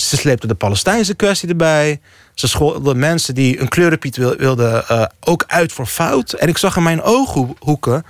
Ze 0.00 0.16
sleepten 0.16 0.48
de 0.48 0.54
Palestijnse 0.54 1.14
kwestie 1.14 1.48
erbij. 1.48 2.00
Ze 2.34 2.48
scholden 2.48 2.98
mensen 2.98 3.34
die 3.34 3.60
een 3.60 3.68
kleurenpiet 3.68 4.16
wilden 4.16 4.84
uh, 4.90 5.04
ook 5.20 5.44
uit 5.46 5.72
voor 5.72 5.86
fout. 5.86 6.32
En 6.32 6.48
ik 6.48 6.58
zag 6.58 6.76
in 6.76 6.82
mijn 6.82 7.02
ooghoeken 7.02 8.04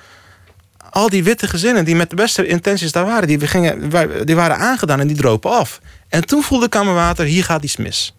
al 0.90 1.08
die 1.08 1.24
witte 1.24 1.46
gezinnen 1.46 1.84
die 1.84 1.96
met 1.96 2.10
de 2.10 2.16
beste 2.16 2.46
intenties 2.46 2.92
daar 2.92 3.04
waren, 3.04 3.28
die, 3.28 3.46
gingen, 3.46 3.90
die 4.24 4.36
waren 4.36 4.56
aangedaan 4.56 5.00
en 5.00 5.06
die 5.06 5.16
dropen 5.16 5.50
af. 5.50 5.80
En 6.08 6.26
toen 6.26 6.42
voelde 6.42 6.66
ik 6.66 6.74
mijn 6.74 6.94
water, 6.94 7.24
hier 7.24 7.44
gaat 7.44 7.62
iets 7.62 7.76
mis. 7.76 8.14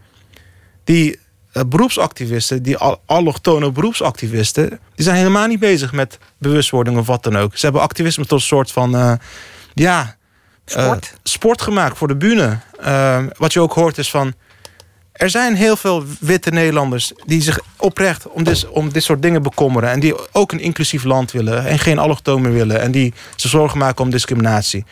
Die 0.83 1.19
uh, 1.53 1.63
beroepsactivisten, 1.67 2.63
die 2.63 2.77
allochtone 3.05 3.71
beroepsactivisten, 3.71 4.69
die 4.69 5.05
zijn 5.05 5.15
helemaal 5.17 5.47
niet 5.47 5.59
bezig 5.59 5.91
met 5.91 6.17
bewustwording 6.37 6.97
of 6.97 7.07
wat 7.07 7.23
dan 7.23 7.37
ook. 7.37 7.57
Ze 7.57 7.65
hebben 7.65 7.81
activisme 7.81 8.25
tot 8.25 8.39
een 8.39 8.45
soort 8.45 8.71
van, 8.71 8.95
uh, 8.95 9.13
ja, 9.73 10.15
sport. 10.71 11.13
sport 11.23 11.61
gemaakt 11.61 11.97
voor 11.97 12.07
de 12.07 12.15
bühne. 12.15 12.57
wat 13.37 13.53
je 13.53 13.59
ook 13.59 13.73
hoort 13.73 13.97
is 13.97 14.09
van, 14.09 14.33
er 15.11 15.29
zijn 15.29 15.55
heel 15.55 15.75
veel 15.75 16.03
witte 16.19 16.49
Nederlanders 16.49 17.11
die 17.25 17.41
zich 17.41 17.59
oprecht 17.77 18.27
om 18.27 18.43
dit, 18.43 18.69
om 18.69 18.91
dit 18.91 19.03
soort 19.03 19.21
dingen 19.21 19.41
bekommeren. 19.41 19.89
En 19.89 19.99
die 19.99 20.33
ook 20.33 20.51
een 20.51 20.59
inclusief 20.59 21.03
land 21.03 21.31
willen 21.31 21.65
en 21.65 21.79
geen 21.79 21.97
allochtonen 21.97 22.53
willen. 22.53 22.81
En 22.81 22.91
die 22.91 23.13
zich 23.35 23.49
zorgen 23.49 23.77
maken 23.77 24.03
om 24.03 24.09
discriminatie. 24.09 24.85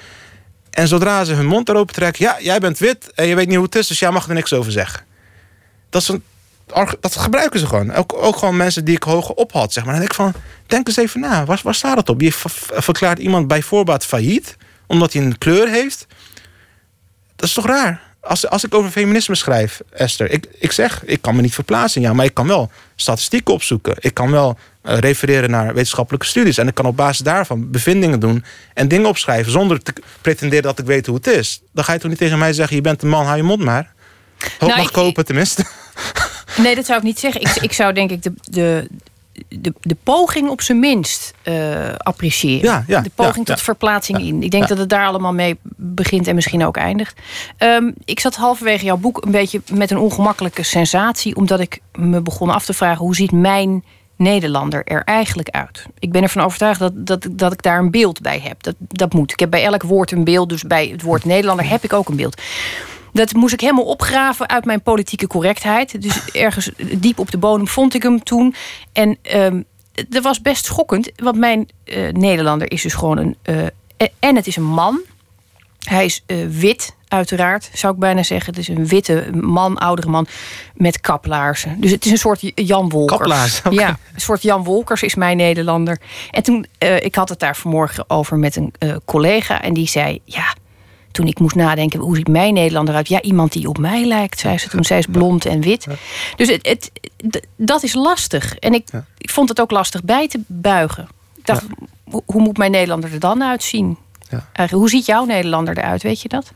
En 0.70 0.88
zodra 0.88 1.24
ze 1.24 1.34
hun 1.34 1.46
mond 1.46 1.70
erover 1.70 1.94
trekken, 1.94 2.26
ja, 2.26 2.38
jij 2.40 2.60
bent 2.60 2.78
wit 2.78 3.12
en 3.14 3.28
je 3.28 3.36
weet 3.36 3.48
niet 3.48 3.56
hoe 3.56 3.66
het 3.66 3.76
is, 3.76 3.88
dus 3.88 4.00
jij 4.00 4.12
mag 4.12 4.28
er 4.28 4.34
niks 4.34 4.54
over 4.54 4.72
zeggen. 4.72 5.04
Dat, 5.90 6.02
is 6.02 6.08
een, 6.08 6.24
dat 7.00 7.16
gebruiken 7.16 7.60
ze 7.60 7.68
gewoon. 7.68 7.94
Ook, 7.94 8.14
ook 8.14 8.38
gewoon 8.38 8.58
mensen 8.58 8.86
die 8.86 8.96
ik 8.96 9.04
hoog 9.04 9.30
op 9.30 9.52
had. 9.52 9.74
Zeg 9.74 9.84
maar. 9.84 9.94
Dan 9.94 10.02
denk 10.02 10.14
ik 10.14 10.20
van, 10.20 10.34
denk 10.68 10.88
eens 10.88 10.98
even 10.98 11.20
na, 11.20 11.46
waar, 11.46 11.60
waar 11.64 11.76
staat 11.76 11.98
het 11.98 12.10
op? 12.10 12.22
Je 12.22 12.32
verklaart 12.74 13.20
iemand 13.20 13.48
bij 13.48 13.62
voorbaat 13.62 14.06
failliet, 14.06 14.58
omdat 14.90 15.14
hij 15.14 15.22
een 15.22 15.38
kleur 15.38 15.70
heeft. 15.70 16.08
Dat 17.36 17.48
is 17.48 17.54
toch 17.54 17.66
raar? 17.66 18.10
als, 18.22 18.48
als 18.48 18.64
ik 18.64 18.74
over 18.74 18.92
feminisme 18.92 19.36
schrijf, 19.36 19.82
Esther, 19.92 20.32
ik, 20.32 20.48
ik 20.60 20.72
zeg, 20.72 21.06
ik 21.06 21.22
kan 21.22 21.36
me 21.36 21.42
niet 21.42 21.54
verplaatsen, 21.54 22.02
ja, 22.02 22.14
maar 22.14 22.26
ik 22.26 22.34
kan 22.34 22.48
wel 22.48 22.72
statistieken 22.96 23.54
opzoeken. 23.54 23.96
Ik 24.00 24.14
kan 24.14 24.32
wel 24.32 24.58
uh, 24.84 24.98
refereren 24.98 25.50
naar 25.50 25.74
wetenschappelijke 25.74 26.26
studies. 26.26 26.58
En 26.58 26.68
ik 26.68 26.74
kan 26.74 26.86
op 26.86 26.96
basis 26.96 27.20
daarvan 27.20 27.72
bevindingen 27.72 28.20
doen 28.20 28.44
en 28.74 28.88
dingen 28.88 29.10
opschrijven 29.10 29.52
zonder 29.52 29.84
te 29.84 29.94
pretenderen 30.22 30.64
dat 30.64 30.80
ik 30.80 30.86
weet 30.86 31.06
hoe 31.06 31.16
het 31.16 31.28
is. 31.28 31.62
Dan 31.72 31.84
ga 31.84 31.94
je 31.94 32.00
toch 32.00 32.10
niet 32.10 32.20
tegen 32.20 32.40
mij 32.40 32.54
zeggen: 32.54 32.76
je 32.76 32.82
bent 32.82 33.02
een 33.02 33.10
man, 33.10 33.26
hou 33.26 33.38
je 33.38 33.44
mond 33.44 33.64
maar. 33.64 33.94
Hoop 34.60 34.70
nou, 34.70 34.82
mag 34.82 34.92
kopen, 34.92 35.26
tenminste. 35.26 35.66
Nee, 36.58 36.76
dat 36.76 36.86
zou 36.86 36.98
ik 36.98 37.04
niet 37.04 37.20
zeggen. 37.20 37.42
Ik, 37.42 37.56
ik 37.56 37.74
zou 37.74 37.94
denk 37.94 38.12
ik 38.12 38.24
de, 38.24 38.34
de, 38.44 38.88
de, 39.48 39.74
de 39.82 39.96
poging 40.04 40.50
op 40.50 40.62
zijn 40.62 40.80
minst 40.80 41.34
uh, 41.44 41.96
appreciëren. 41.98 42.86
Ja, 42.88 43.02
de 43.02 43.12
poging 43.16 43.46
tot 43.46 43.62
verplaatsing 43.62 44.20
in. 44.20 44.44
Ik 44.44 44.52
denk 44.52 44.68
dat 44.68 44.78
het 44.78 44.90
daar 44.90 45.08
allemaal 45.08 45.34
mee 45.34 45.58
begint 45.76 46.28
en 46.28 46.36
misschien 46.36 46.66
ook 46.66 46.78
eindigt. 46.78 47.20
Um, 47.58 47.94
ik 48.06 48.20
zat 48.20 48.36
halverwege 48.36 48.86
jouw 48.86 48.98
boek 48.98 49.26
een 49.26 49.32
beetje 49.32 49.62
met 49.72 49.92
een 49.92 49.98
ongemakkelijke 49.98 50.64
sensatie, 50.64 51.36
omdat 51.36 51.60
ik 51.60 51.80
me 51.94 52.22
begon 52.22 52.50
af 52.50 52.66
te 52.66 52.74
vragen 52.74 53.06
hoe 53.06 53.16
ziet 53.16 53.32
mijn 53.32 53.84
Nederlander 54.16 54.84
er 54.84 55.04
eigenlijk 55.04 55.50
uit? 55.50 55.86
Ik 56.00 56.12
ben 56.12 56.24
ervan 56.24 56.44
overtuigd 56.44 56.80
dat, 56.80 56.92
dat, 56.96 57.28
dat 57.32 57.54
ik 57.54 57.62
daar 57.62 57.80
een 57.80 57.92
beeld 57.92 58.22
bij 58.22 58.40
heb. 58.40 58.64
Dat, 58.64 58.76
dat 58.80 59.14
moet. 59.14 59.32
Ik 59.32 59.40
heb 59.40 59.50
bij 59.50 59.64
elk 59.64 59.84
woord 59.84 60.12
een 60.12 60.24
beeld, 60.24 60.50
dus 60.50 60.64
bij 60.64 60.88
het 60.88 61.02
woord 61.02 61.26
Nederlander 61.26 61.70
heb 61.70 61.84
ik 61.84 61.94
ook 61.94 62.10
een 62.10 62.16
beeld. 62.16 62.42
Dat 63.14 63.34
moest 63.34 63.54
ik 63.54 63.62
helemaal 63.62 63.84
opgraven 63.86 64.50
uit 64.50 64.66
mijn 64.66 64.82
politieke 64.82 65.28
correctheid. 65.28 66.02
Dus 66.02 66.32
ergens 66.32 66.72
diep 66.78 67.20
op 67.20 67.32
de 67.32 67.38
bodem 67.38 67.68
vond 67.68 67.94
ik 67.94 68.04
hem 68.04 68.24
toen. 68.24 68.56
En 68.94 69.18
um, 69.36 69.66
dat 70.10 70.24
was 70.24 70.42
best 70.42 70.66
schokkend. 70.66 71.12
Want 71.16 71.38
mijn 71.38 71.70
uh, 71.86 72.12
Nederlander 72.12 72.72
is 72.72 72.82
dus 72.82 72.94
gewoon 72.94 73.18
een. 73.18 73.38
Uh, 73.46 73.66
en 74.20 74.36
het 74.36 74.48
is 74.48 74.56
een 74.56 74.64
man. 74.64 75.02
Hij 75.80 76.06
is 76.06 76.24
uh, 76.28 76.48
wit, 76.48 76.96
uiteraard, 77.08 77.70
zou 77.74 77.94
ik 77.94 78.00
bijna 78.00 78.24
zeggen. 78.24 78.54
Het 78.54 78.62
is 78.62 78.68
een 78.68 78.88
witte 78.88 79.30
man, 79.34 79.78
oudere 79.78 80.10
man, 80.10 80.28
met 80.74 81.00
kaplaarzen. 81.00 81.82
Dus 81.82 81.92
het 81.92 82.06
is 82.06 82.12
een 82.12 82.18
soort 82.18 82.52
Jan 82.56 82.90
Wolkers. 82.90 83.20
Kaplaarzen? 83.20 83.72
Okay. 83.72 83.86
Ja, 83.86 83.90
een 84.14 84.22
soort 84.22 84.42
Jan 84.42 84.64
Wolkers 84.64 85.04
is 85.04 85.16
mijn 85.16 85.38
Nederlander. 85.38 86.02
En 86.32 86.44
toen, 86.44 86.66
uh, 86.84 86.96
ik 87.04 87.16
had 87.16 87.30
het 87.30 87.40
daar 87.40 87.56
vanmorgen 87.56 88.10
over 88.10 88.38
met 88.38 88.56
een 88.56 88.74
uh, 88.80 88.96
collega. 89.06 89.62
En 89.62 89.74
die 89.74 89.88
zei, 89.88 90.22
ja, 90.24 90.56
toen 91.12 91.28
ik 91.28 91.40
moest 91.40 91.56
nadenken, 91.56 92.00
hoe 92.00 92.16
ziet 92.16 92.28
mijn 92.28 92.54
Nederlander 92.54 92.96
uit? 92.96 93.08
Ja, 93.08 93.22
iemand 93.22 93.52
die 93.52 93.68
op 93.68 93.78
mij 93.78 94.06
lijkt, 94.06 94.40
zei 94.40 94.58
ze 94.58 94.70
toen. 94.70 94.84
Zij 94.84 94.98
is 94.98 95.06
blond 95.06 95.46
en 95.46 95.62
wit. 95.62 95.88
Dus 96.36 96.50
het, 96.50 96.68
het, 96.68 96.92
dat 97.56 97.84
is 97.84 97.94
lastig. 97.94 98.56
En 98.56 98.74
ik, 98.74 98.88
ik 99.18 99.30
vond 99.30 99.50
het 99.50 99.62
ook 99.62 99.72
lastig 99.72 100.04
bij 100.04 100.28
te 100.28 100.40
buigen. 100.48 101.08
Ik 101.36 101.46
dacht, 101.46 101.66
hoe 102.26 102.42
moet 102.42 102.58
mijn 102.58 102.72
Nederlander 102.72 103.14
er 103.14 103.20
dan 103.20 103.44
uitzien? 103.44 103.98
Ja. 104.30 104.68
hoe 104.70 104.90
ziet 104.90 105.06
jouw 105.06 105.26
Nederlander 105.26 105.78
eruit, 105.78 106.04
weet 106.04 106.22
je 106.22 106.30
dat? 106.30 106.52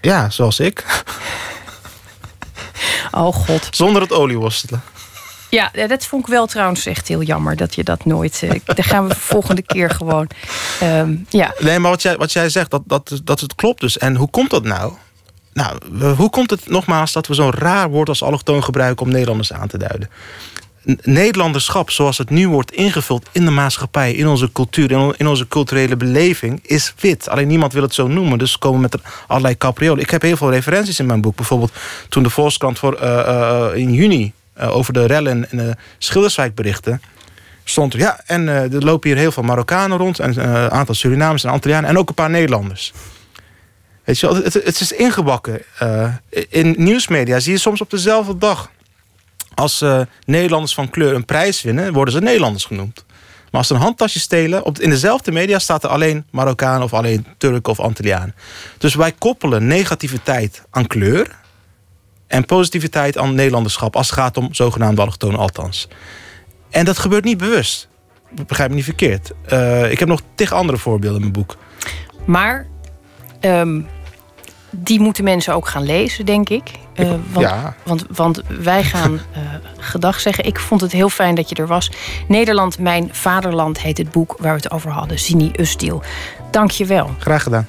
Ja, 0.00 0.30
zoals 0.30 0.60
ik. 0.60 1.04
Oh 3.14 3.34
god. 3.34 3.68
Zonder 3.70 4.02
het 4.02 4.12
olieworstelen. 4.12 4.82
Ja, 5.54 5.70
dat 5.86 6.06
vond 6.06 6.22
ik 6.22 6.32
wel 6.32 6.46
trouwens 6.46 6.86
echt 6.86 7.08
heel 7.08 7.22
jammer 7.22 7.56
dat 7.56 7.74
je 7.74 7.84
dat 7.84 8.04
nooit. 8.04 8.40
Uh, 8.44 8.50
daar 8.64 8.84
gaan 8.84 9.08
we 9.08 9.14
volgende 9.14 9.62
keer 9.62 9.90
gewoon. 9.90 10.28
Um, 10.82 11.26
ja. 11.28 11.54
Nee, 11.58 11.78
maar 11.78 11.90
wat 11.90 12.02
jij, 12.02 12.16
wat 12.16 12.32
jij 12.32 12.48
zegt, 12.48 12.70
dat, 12.70 12.82
dat, 12.86 13.20
dat 13.24 13.40
het 13.40 13.54
klopt 13.54 13.80
dus. 13.80 13.98
En 13.98 14.16
hoe 14.16 14.30
komt 14.30 14.50
dat 14.50 14.64
nou? 14.64 14.92
Nou, 15.52 15.78
hoe 16.14 16.30
komt 16.30 16.50
het 16.50 16.68
nogmaals 16.68 17.12
dat 17.12 17.26
we 17.26 17.34
zo'n 17.34 17.50
raar 17.50 17.90
woord 17.90 18.08
als 18.08 18.22
allochtoon 18.22 18.64
gebruiken 18.64 19.06
om 19.06 19.12
Nederlanders 19.12 19.52
aan 19.52 19.68
te 19.68 19.78
duiden? 19.78 20.10
Nederlanderschap, 21.02 21.90
zoals 21.90 22.18
het 22.18 22.30
nu 22.30 22.48
wordt 22.48 22.72
ingevuld 22.72 23.28
in 23.32 23.44
de 23.44 23.50
maatschappij, 23.50 24.12
in 24.12 24.28
onze 24.28 24.52
cultuur, 24.52 24.90
in 25.16 25.28
onze 25.28 25.48
culturele 25.48 25.96
beleving, 25.96 26.60
is 26.62 26.94
wit. 27.00 27.28
Alleen 27.28 27.48
niemand 27.48 27.72
wil 27.72 27.82
het 27.82 27.94
zo 27.94 28.06
noemen, 28.06 28.38
dus 28.38 28.58
komen 28.58 28.80
met 28.80 28.96
allerlei 29.26 29.56
capriolen. 29.56 30.02
Ik 30.02 30.10
heb 30.10 30.22
heel 30.22 30.36
veel 30.36 30.50
referenties 30.50 30.98
in 30.98 31.06
mijn 31.06 31.20
boek. 31.20 31.36
Bijvoorbeeld 31.36 31.72
toen 32.08 32.22
de 32.22 32.30
Volkskrant 32.30 32.78
voor, 32.78 32.98
uh, 33.02 33.08
uh, 33.08 33.66
in 33.74 33.92
juni 33.92 34.32
uh, 34.60 34.76
over 34.76 34.92
de 34.92 35.06
rellen 35.06 35.46
in 35.50 35.58
de 35.58 35.76
Schilderswijk. 35.98 36.60
Stond 37.64 37.92
er, 37.92 37.98
ja, 37.98 38.20
en 38.26 38.42
uh, 38.42 38.72
er 38.72 38.84
lopen 38.84 39.10
hier 39.10 39.18
heel 39.18 39.32
veel 39.32 39.42
Marokkanen 39.42 39.98
rond. 39.98 40.18
En 40.18 40.38
een 40.38 40.48
uh, 40.48 40.66
aantal 40.66 40.94
Surinamers 40.94 41.44
en 41.44 41.50
Antillianen. 41.50 41.90
En 41.90 41.98
ook 41.98 42.08
een 42.08 42.14
paar 42.14 42.30
Nederlanders. 42.30 42.92
Weet 44.04 44.18
je 44.18 44.26
wel, 44.26 44.42
het, 44.42 44.54
het 44.54 44.80
is 44.80 44.92
ingebakken. 44.92 45.62
in 46.48 46.74
nieuwsmedia 46.78 47.40
zie 47.40 47.52
je 47.52 47.58
soms 47.58 47.80
op 47.80 47.90
dezelfde 47.90 48.38
dag. 48.38 48.70
Als 49.54 49.84
Nederlanders 50.24 50.74
van 50.74 50.90
kleur 50.90 51.14
een 51.14 51.24
prijs 51.24 51.62
winnen, 51.62 51.92
worden 51.92 52.14
ze 52.14 52.20
Nederlanders 52.20 52.64
genoemd. 52.64 53.04
Maar 53.52 53.60
als 53.60 53.66
ze 53.66 53.74
een 53.74 53.80
handtasje 53.80 54.20
stelen, 54.20 54.64
op, 54.64 54.78
in 54.78 54.90
dezelfde 54.90 55.32
media 55.32 55.58
staat 55.58 55.84
er 55.84 55.90
alleen 55.90 56.26
Marokkaan 56.30 56.82
of 56.82 56.94
alleen 56.94 57.26
Turk 57.38 57.68
of 57.68 57.80
Antilliaan. 57.80 58.34
Dus 58.78 58.94
wij 58.94 59.12
koppelen 59.12 59.66
negativiteit 59.66 60.62
aan 60.70 60.86
kleur 60.86 61.40
en 62.32 62.44
positiviteit 62.44 63.18
aan 63.18 63.34
Nederlanderschap 63.34 63.96
als 63.96 64.10
het 64.10 64.18
gaat 64.18 64.36
om 64.36 64.54
zogenaamde 64.54 65.00
allochtonen 65.00 65.38
althans. 65.38 65.88
En 66.70 66.84
dat 66.84 66.98
gebeurt 66.98 67.24
niet 67.24 67.38
bewust. 67.38 67.88
Begrijp 68.46 68.70
me 68.70 68.76
niet 68.76 68.84
verkeerd. 68.84 69.30
Uh, 69.52 69.90
ik 69.90 69.98
heb 69.98 70.08
nog 70.08 70.20
tig 70.34 70.52
andere 70.52 70.78
voorbeelden 70.78 71.16
in 71.16 71.20
mijn 71.20 71.32
boek. 71.32 71.56
Maar 72.24 72.66
um, 73.40 73.86
die 74.70 75.00
moeten 75.00 75.24
mensen 75.24 75.54
ook 75.54 75.68
gaan 75.68 75.82
lezen, 75.82 76.26
denk 76.26 76.48
ik. 76.48 76.70
Uh, 76.96 77.10
want, 77.32 77.46
ja. 77.46 77.76
want, 77.84 78.04
want 78.08 78.42
wij 78.48 78.84
gaan 78.84 79.12
uh, 79.12 79.20
gedag 79.92 80.20
zeggen. 80.20 80.44
Ik 80.44 80.58
vond 80.58 80.80
het 80.80 80.92
heel 80.92 81.08
fijn 81.08 81.34
dat 81.34 81.48
je 81.48 81.54
er 81.54 81.66
was. 81.66 81.90
Nederland, 82.28 82.78
mijn 82.78 83.08
vaderland 83.12 83.80
heet 83.80 83.98
het 83.98 84.10
boek 84.10 84.36
waar 84.38 84.54
we 84.54 84.60
het 84.62 84.70
over 84.70 84.90
hadden. 84.90 85.18
Sini 85.18 85.50
Ustil. 85.56 86.02
Dank 86.50 86.70
je 86.70 86.84
wel. 86.84 87.10
Graag 87.18 87.42
gedaan. 87.42 87.68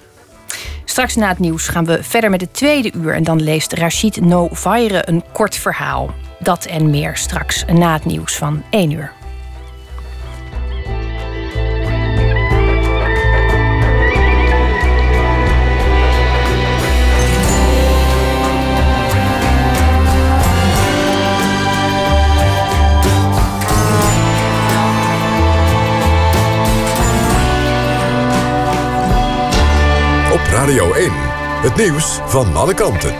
Straks 0.85 1.15
na 1.15 1.27
het 1.27 1.39
nieuws 1.39 1.67
gaan 1.67 1.85
we 1.85 2.03
verder 2.03 2.29
met 2.29 2.41
het 2.41 2.53
tweede 2.53 2.91
uur. 2.95 3.13
En 3.13 3.23
dan 3.23 3.41
leest 3.41 3.73
Rachid 3.73 4.21
Novaire 4.21 5.01
een 5.05 5.23
kort 5.31 5.55
verhaal. 5.55 6.13
Dat 6.39 6.65
en 6.65 6.89
meer 6.89 7.17
straks 7.17 7.65
na 7.65 7.93
het 7.93 8.05
nieuws 8.05 8.35
van 8.35 8.63
1 8.69 8.91
uur. 8.91 9.22
Radio 30.53 30.93
1. 30.93 31.11
Het 31.61 31.75
nieuws 31.75 32.19
van 32.25 32.55
alle 32.55 32.73
kanten. 32.73 33.15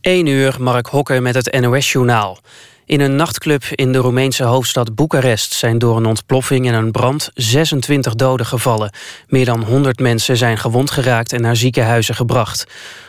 1 0.00 0.26
uur, 0.26 0.56
Mark 0.58 0.86
Hokker 0.86 1.22
met 1.22 1.34
het 1.34 1.60
NOS-journaal. 1.60 2.38
In 2.84 3.00
een 3.00 3.16
nachtclub 3.16 3.64
in 3.64 3.92
de 3.92 3.98
Roemeense 3.98 4.44
hoofdstad 4.44 4.94
Boekarest 4.94 5.52
zijn 5.52 5.78
door 5.78 5.96
een 5.96 6.06
ontploffing 6.06 6.68
en 6.68 6.74
een 6.74 6.90
brand 6.90 7.30
26 7.34 8.14
doden 8.14 8.46
gevallen. 8.46 8.92
Meer 9.26 9.44
dan 9.44 9.62
100 9.62 9.98
mensen 9.98 10.36
zijn 10.36 10.58
gewond 10.58 10.90
geraakt 10.90 11.32
en 11.32 11.40
naar 11.40 11.56
ziekenhuizen 11.56 12.14
gebracht. 12.14 12.66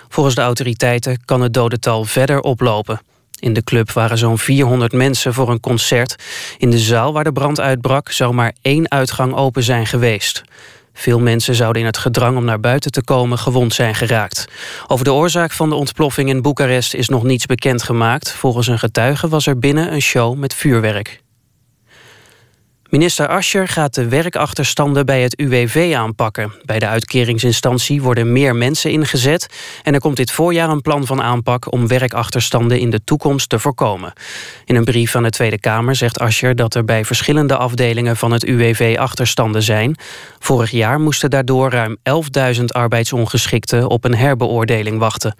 Volgens 0.09 0.35
de 0.35 0.41
autoriteiten 0.41 1.25
kan 1.25 1.41
het 1.41 1.53
dodental 1.53 2.03
verder 2.05 2.39
oplopen. 2.39 3.01
In 3.41 3.53
de 3.53 3.63
club 3.63 3.91
waren 3.91 4.17
zo'n 4.17 4.37
400 4.37 4.91
mensen 4.91 5.33
voor 5.33 5.49
een 5.49 5.59
concert. 5.59 6.15
In 6.57 6.69
de 6.69 6.79
zaal 6.79 7.13
waar 7.13 7.23
de 7.23 7.31
brand 7.31 7.59
uitbrak 7.59 8.11
zou 8.11 8.33
maar 8.33 8.53
één 8.61 8.91
uitgang 8.91 9.35
open 9.35 9.63
zijn 9.63 9.85
geweest. 9.85 10.43
Veel 10.93 11.19
mensen 11.19 11.55
zouden 11.55 11.81
in 11.81 11.87
het 11.87 11.97
gedrang 11.97 12.37
om 12.37 12.45
naar 12.45 12.59
buiten 12.59 12.91
te 12.91 13.03
komen 13.03 13.37
gewond 13.37 13.73
zijn 13.73 13.95
geraakt. 13.95 14.47
Over 14.87 15.05
de 15.05 15.13
oorzaak 15.13 15.51
van 15.51 15.69
de 15.69 15.75
ontploffing 15.75 16.29
in 16.29 16.41
Boekarest 16.41 16.93
is 16.93 17.09
nog 17.09 17.23
niets 17.23 17.45
bekendgemaakt. 17.45 18.31
Volgens 18.31 18.67
een 18.67 18.79
getuige 18.79 19.27
was 19.27 19.47
er 19.47 19.59
binnen 19.59 19.93
een 19.93 20.01
show 20.01 20.37
met 20.37 20.53
vuurwerk. 20.53 21.21
Minister 22.91 23.27
Ascher 23.27 23.67
gaat 23.67 23.93
de 23.93 24.07
werkachterstanden 24.07 25.05
bij 25.05 25.21
het 25.21 25.39
UWV 25.39 25.93
aanpakken. 25.95 26.53
Bij 26.65 26.79
de 26.79 26.87
uitkeringsinstantie 26.87 28.01
worden 28.01 28.31
meer 28.31 28.55
mensen 28.55 28.91
ingezet... 28.91 29.47
en 29.83 29.93
er 29.93 29.99
komt 29.99 30.17
dit 30.17 30.31
voorjaar 30.31 30.69
een 30.69 30.81
plan 30.81 31.05
van 31.05 31.21
aanpak... 31.21 31.71
om 31.71 31.87
werkachterstanden 31.87 32.79
in 32.79 32.89
de 32.89 33.03
toekomst 33.03 33.49
te 33.49 33.59
voorkomen. 33.59 34.13
In 34.65 34.75
een 34.75 34.83
brief 34.83 35.15
aan 35.15 35.23
de 35.23 35.29
Tweede 35.29 35.59
Kamer 35.59 35.95
zegt 35.95 36.19
Ascher... 36.19 36.55
dat 36.55 36.75
er 36.75 36.85
bij 36.85 37.05
verschillende 37.05 37.57
afdelingen 37.57 38.17
van 38.17 38.31
het 38.31 38.43
UWV 38.43 38.95
achterstanden 38.99 39.63
zijn. 39.63 39.95
Vorig 40.39 40.71
jaar 40.71 40.99
moesten 40.99 41.29
daardoor 41.29 41.69
ruim 41.69 41.97
11.000 42.57 42.63
arbeidsongeschikten... 42.65 43.87
op 43.87 44.03
een 44.03 44.15
herbeoordeling 44.15 44.99
wachten. 44.99 45.35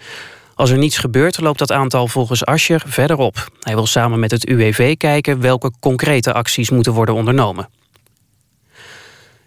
Als 0.61 0.69
er 0.69 0.77
niets 0.77 0.97
gebeurt, 0.97 1.39
loopt 1.39 1.59
dat 1.59 1.71
aantal 1.71 2.07
volgens 2.07 2.45
Ascher 2.45 2.83
verder 2.85 3.17
op. 3.17 3.51
Hij 3.59 3.75
wil 3.75 3.85
samen 3.85 4.19
met 4.19 4.31
het 4.31 4.47
UWV 4.47 4.97
kijken 4.97 5.41
welke 5.41 5.71
concrete 5.79 6.33
acties 6.33 6.69
moeten 6.69 6.93
worden 6.93 7.15
ondernomen. 7.15 7.69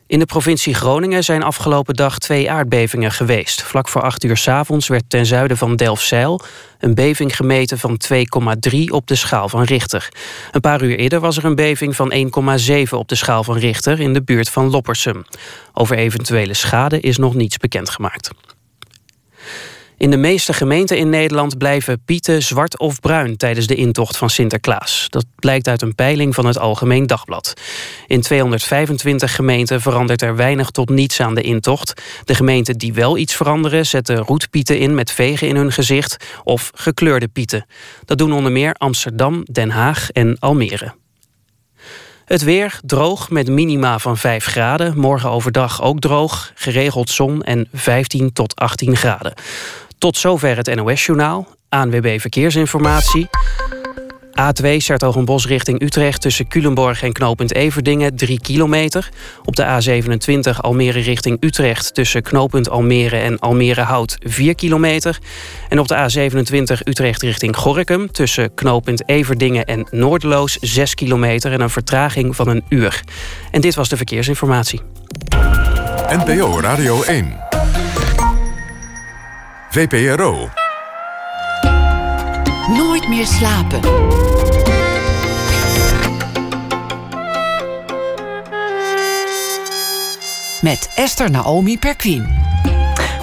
In 0.07 0.18
de 0.18 0.27
provincie 0.27 0.74
Groningen 0.74 1.24
zijn 1.24 1.42
afgelopen 1.42 1.94
dag 1.94 2.18
twee 2.18 2.50
aardbevingen 2.50 3.11
geweest. 3.11 3.62
Vlak 3.62 3.88
voor 3.88 4.03
acht 4.03 4.24
uur 4.24 4.37
s 4.37 4.48
avonds 4.48 4.88
werd 4.88 5.05
ten 5.09 5.27
zuiden 5.27 5.57
van 5.57 5.77
Delfzijl... 5.77 6.40
een 6.79 6.94
beving 6.94 7.37
gemeten 7.37 7.79
van 7.79 8.00
2,3 8.12 8.79
op 8.88 9.07
de 9.07 9.14
schaal 9.14 9.48
van 9.48 9.62
Richter. 9.62 10.09
Een 10.50 10.61
paar 10.61 10.83
uur 10.83 10.98
eerder 10.98 11.20
was 11.20 11.37
er 11.37 11.44
een 11.44 11.55
beving 11.55 11.96
van 11.96 12.12
1,7 12.12 12.90
op 12.90 13.09
de 13.09 13.14
schaal 13.14 13.44
van 13.44 13.57
Richter... 13.57 14.00
in 14.00 14.12
de 14.12 14.22
buurt 14.22 14.50
van 14.50 14.70
Loppersum. 14.70 15.24
Over 15.72 15.96
eventuele 15.96 16.55
schade 16.55 17.00
is 17.00 17.18
nog 17.18 17.35
niets 17.35 17.57
bekendgemaakt. 17.57 18.31
In 19.97 20.11
de 20.11 20.17
meeste 20.17 20.53
gemeenten 20.53 20.99
in 20.99 21.09
Nederland 21.09 21.59
blijven 21.59 22.03
pieten 22.05 22.43
zwart 22.43 22.79
of 22.79 23.01
bruin 23.01 23.37
tijdens 23.37 23.67
de 23.67 23.75
intocht 23.75 24.17
van 24.17 24.31
Sinterklaas. 24.31 25.07
Dat 25.09 25.27
blijkt 25.37 25.69
uit 25.69 25.83
een 25.83 25.95
peiling 25.95 26.35
van 26.35 26.47
het 26.47 26.59
Algemeen 26.59 27.07
Dagblad. 27.07 27.55
In 28.07 28.21
225 28.21 29.35
gemeenten 29.35 29.81
verandert 29.81 30.23
er 30.23 30.37
weinig 30.37 30.71
tot 30.71 30.89
niets 30.89 31.21
aan 31.21 31.35
de 31.35 31.43
intocht. 31.43 32.03
De 32.25 32.35
gemeenten 32.35 32.79
die 32.79 32.93
wel 32.93 33.19
iets 33.19 33.35
veranderen 33.35 33.87
zetten 33.87 34.17
roetpieten 34.17 34.79
in 34.79 34.95
met 34.95 35.11
vegen 35.11 35.49
in 35.49 35.57
hun 35.57 35.73
gezicht 35.73 36.17
of 36.45 36.71
gekleurde 36.75 37.29
pieten. 37.29 37.67
Dat 38.05 38.19
doen 38.19 38.33
onder 38.33 38.53
meer 38.53 38.75
Amsterdam, 38.75 39.43
Den 39.53 39.71
Haag 39.71 40.11
en 40.11 40.39
Almere. 40.39 40.95
Het 42.25 42.43
weer 42.43 42.81
droog 42.85 43.31
met 43.31 43.49
minima 43.49 43.99
van 43.99 44.17
5 44.17 44.45
graden. 44.45 44.99
Morgen 44.99 45.31
overdag 45.31 45.83
ook 45.83 46.01
droog, 46.01 46.53
geregeld 46.55 47.11
zon 47.11 47.43
en 47.43 47.69
15 47.73 48.33
tot 48.33 48.57
18 48.57 48.97
graden. 48.97 49.35
Tot 50.05 50.17
zover 50.17 50.57
het 50.57 50.75
NOS-journaal. 50.75 51.47
ANWB 51.69 52.21
Verkeersinformatie. 52.21 53.29
A2 54.40 54.77
Sertogenbos 54.77 55.47
richting 55.47 55.83
Utrecht 55.83 56.21
tussen 56.21 56.49
Culemborg 56.49 57.03
en 57.03 57.12
knooppunt 57.12 57.55
Everdingen 57.55 58.17
3 58.17 58.40
kilometer. 58.40 59.09
Op 59.45 59.57
de 59.57 59.64
A27 59.64 60.61
Almere 60.61 61.01
richting 61.01 61.37
Utrecht 61.40 61.95
tussen 61.95 62.23
knooppunt 62.23 62.71
Almere 62.71 63.17
en 63.17 63.38
Almere 63.38 63.81
Hout 63.81 64.17
4 64.23 64.55
kilometer. 64.55 65.19
En 65.69 65.79
op 65.79 65.88
de 65.88 65.97
A27 65.97 66.83
Utrecht 66.85 67.23
richting 67.23 67.57
Gorkum 67.57 68.12
tussen 68.12 68.55
knooppunt 68.55 69.09
Everdingen 69.09 69.64
en 69.64 69.87
Noordloos 69.90 70.59
6 70.61 70.95
kilometer 70.95 71.53
en 71.53 71.61
een 71.61 71.71
vertraging 71.71 72.37
van 72.37 72.49
een 72.49 72.64
uur. 72.69 73.03
En 73.51 73.61
dit 73.61 73.75
was 73.75 73.88
de 73.88 73.97
verkeersinformatie. 73.97 74.81
NPO 76.09 76.61
Radio 76.61 77.03
1. 77.03 77.54
VPRO. 79.75 80.49
Nooit 82.77 83.09
meer 83.09 83.27
slapen. 83.27 83.81
Met 90.63 90.93
Esther 90.95 91.31
Naomi 91.31 91.79
Perquin. 91.79 92.27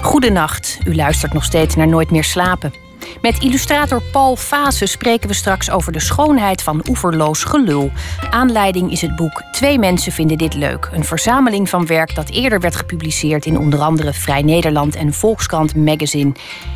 Goedenacht, 0.02 0.80
u 0.86 0.96
luistert 0.96 1.34
nog 1.34 1.44
steeds 1.44 1.76
naar 1.76 1.88
Nooit 1.88 2.12
meer 2.12 2.24
slapen. 2.24 2.91
Met 3.22 3.44
illustrator 3.44 4.02
Paul 4.12 4.36
Fase 4.36 4.86
spreken 4.86 5.28
we 5.28 5.36
straks 5.36 5.70
over 5.70 5.92
de 5.92 6.00
schoonheid 6.00 6.64
van 6.64 6.84
oeverloos 6.90 7.44
gelul. 7.44 7.92
Aanleiding 8.30 8.92
is 8.92 9.02
het 9.02 9.16
boek 9.16 9.44
Twee 9.52 9.80
mensen 9.80 10.12
vinden 10.12 10.38
dit 10.38 10.54
leuk. 10.54 10.90
Een 10.92 11.04
verzameling 11.04 11.70
van 11.70 11.86
werk 11.86 12.16
dat 12.16 12.30
eerder 12.30 12.60
werd 12.60 12.76
gepubliceerd 12.76 13.46
in 13.46 13.58
onder 13.58 13.80
andere 13.80 14.14
Vrij 14.14 14.42
Nederland 14.42 14.96
en 14.96 15.14
Volkskrant 15.14 15.76
Magazine. 15.76 16.32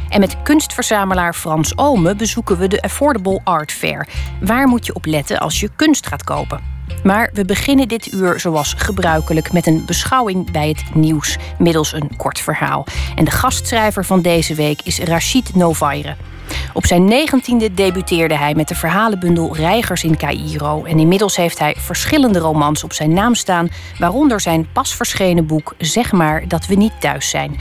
En 0.10 0.19
met 0.19 0.41
kunstverzamelaar 0.43 1.34
Frans 1.34 1.78
Ome 1.78 2.15
bezoeken 2.15 2.58
we 2.58 2.67
de 2.67 2.82
Affordable 2.82 3.41
Art 3.43 3.71
Fair. 3.71 4.08
Waar 4.41 4.67
moet 4.67 4.86
je 4.86 4.95
op 4.95 5.06
letten 5.06 5.39
als 5.39 5.60
je 5.60 5.69
kunst 5.76 6.08
gaat 6.08 6.24
kopen? 6.24 6.75
Maar 7.04 7.30
we 7.34 7.45
beginnen 7.45 7.88
dit 7.88 8.13
uur 8.13 8.39
zoals 8.39 8.74
gebruikelijk 8.78 9.52
met 9.52 9.67
een 9.67 9.86
beschouwing 9.86 10.52
bij 10.52 10.67
het 10.67 10.84
nieuws 10.95 11.38
middels 11.60 11.93
een 11.93 12.15
kort 12.17 12.39
verhaal. 12.39 12.86
En 13.15 13.26
de 13.26 13.32
gastschrijver 13.32 14.06
van 14.06 14.21
deze 14.21 14.56
week 14.56 14.82
is 14.84 15.00
Rachid 15.00 15.56
Novaire. 15.56 16.15
Op 16.74 16.86
zijn 16.86 17.06
negentiende 17.06 17.74
debuteerde 17.74 18.38
hij 18.38 18.54
met 18.56 18.67
de 18.67 18.76
verhalenbundel 18.76 19.56
Reigers 19.56 20.04
in 20.04 20.17
Cairo. 20.17 20.84
En 20.84 21.00
inmiddels 21.00 21.36
heeft 21.36 21.60
hij 21.60 21.76
verschillende 21.78 22.39
romans 22.39 22.84
op 22.84 22.93
zijn 22.93 23.13
naam 23.13 23.36
staan, 23.36 23.69
waaronder 24.00 24.39
zijn 24.39 24.67
pas 24.71 24.95
verschenen 24.95 25.45
boek 25.45 25.74
Zeg 25.78 26.12
maar 26.12 26.48
dat 26.48 26.65
we 26.65 26.76
niet 26.76 27.02
thuis 27.02 27.30
zijn. 27.30 27.60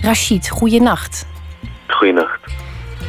Rachid, 0.00 0.48
goeienacht. 0.48 1.26
Goeienacht. 1.86 2.40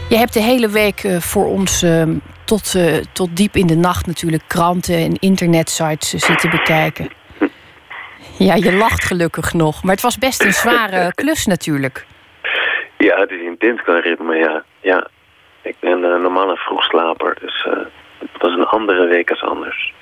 Je 0.10 0.18
hebt 0.18 0.34
de 0.34 0.42
hele 0.42 0.70
week 0.70 1.04
eh, 1.04 1.20
voor 1.20 1.46
ons 1.46 1.84
ehm, 1.84 2.16
tot, 2.48 2.74
uh, 2.76 2.98
tot 3.14 3.36
diep 3.36 3.56
in 3.56 3.68
de 3.68 3.76
nacht 3.76 4.08
natuurlijk 4.08 4.44
kranten 4.48 4.96
en 4.96 5.16
internetsites 5.20 6.10
zitten 6.10 6.50
bekijken. 6.50 7.10
Ja, 8.38 8.56
je 8.56 8.74
lacht 8.74 9.04
gelukkig 9.04 9.54
nog. 9.54 9.84
Maar 9.84 9.94
het 9.94 10.04
was 10.04 10.18
best 10.18 10.44
een 10.44 10.54
zware 10.54 11.12
klus 11.22 11.46
natuurlijk. 11.46 12.06
Ja, 12.98 13.20
het 13.20 13.32
is 13.32 13.42
intens 13.42 13.82
qua 13.82 14.00
ritme, 14.00 14.36
ja. 14.36 14.64
ja. 14.82 15.08
Ik 15.62 15.76
ben 15.80 16.04
een 16.04 16.22
normale 16.22 16.56
vroegslaper, 16.56 17.38
dus 17.42 17.66
uh, 17.66 17.74
het 18.20 18.42
was 18.42 18.52
een 18.52 18.66
andere 18.66 19.08
week 19.08 19.30
als 19.30 19.44
anders. 19.44 19.94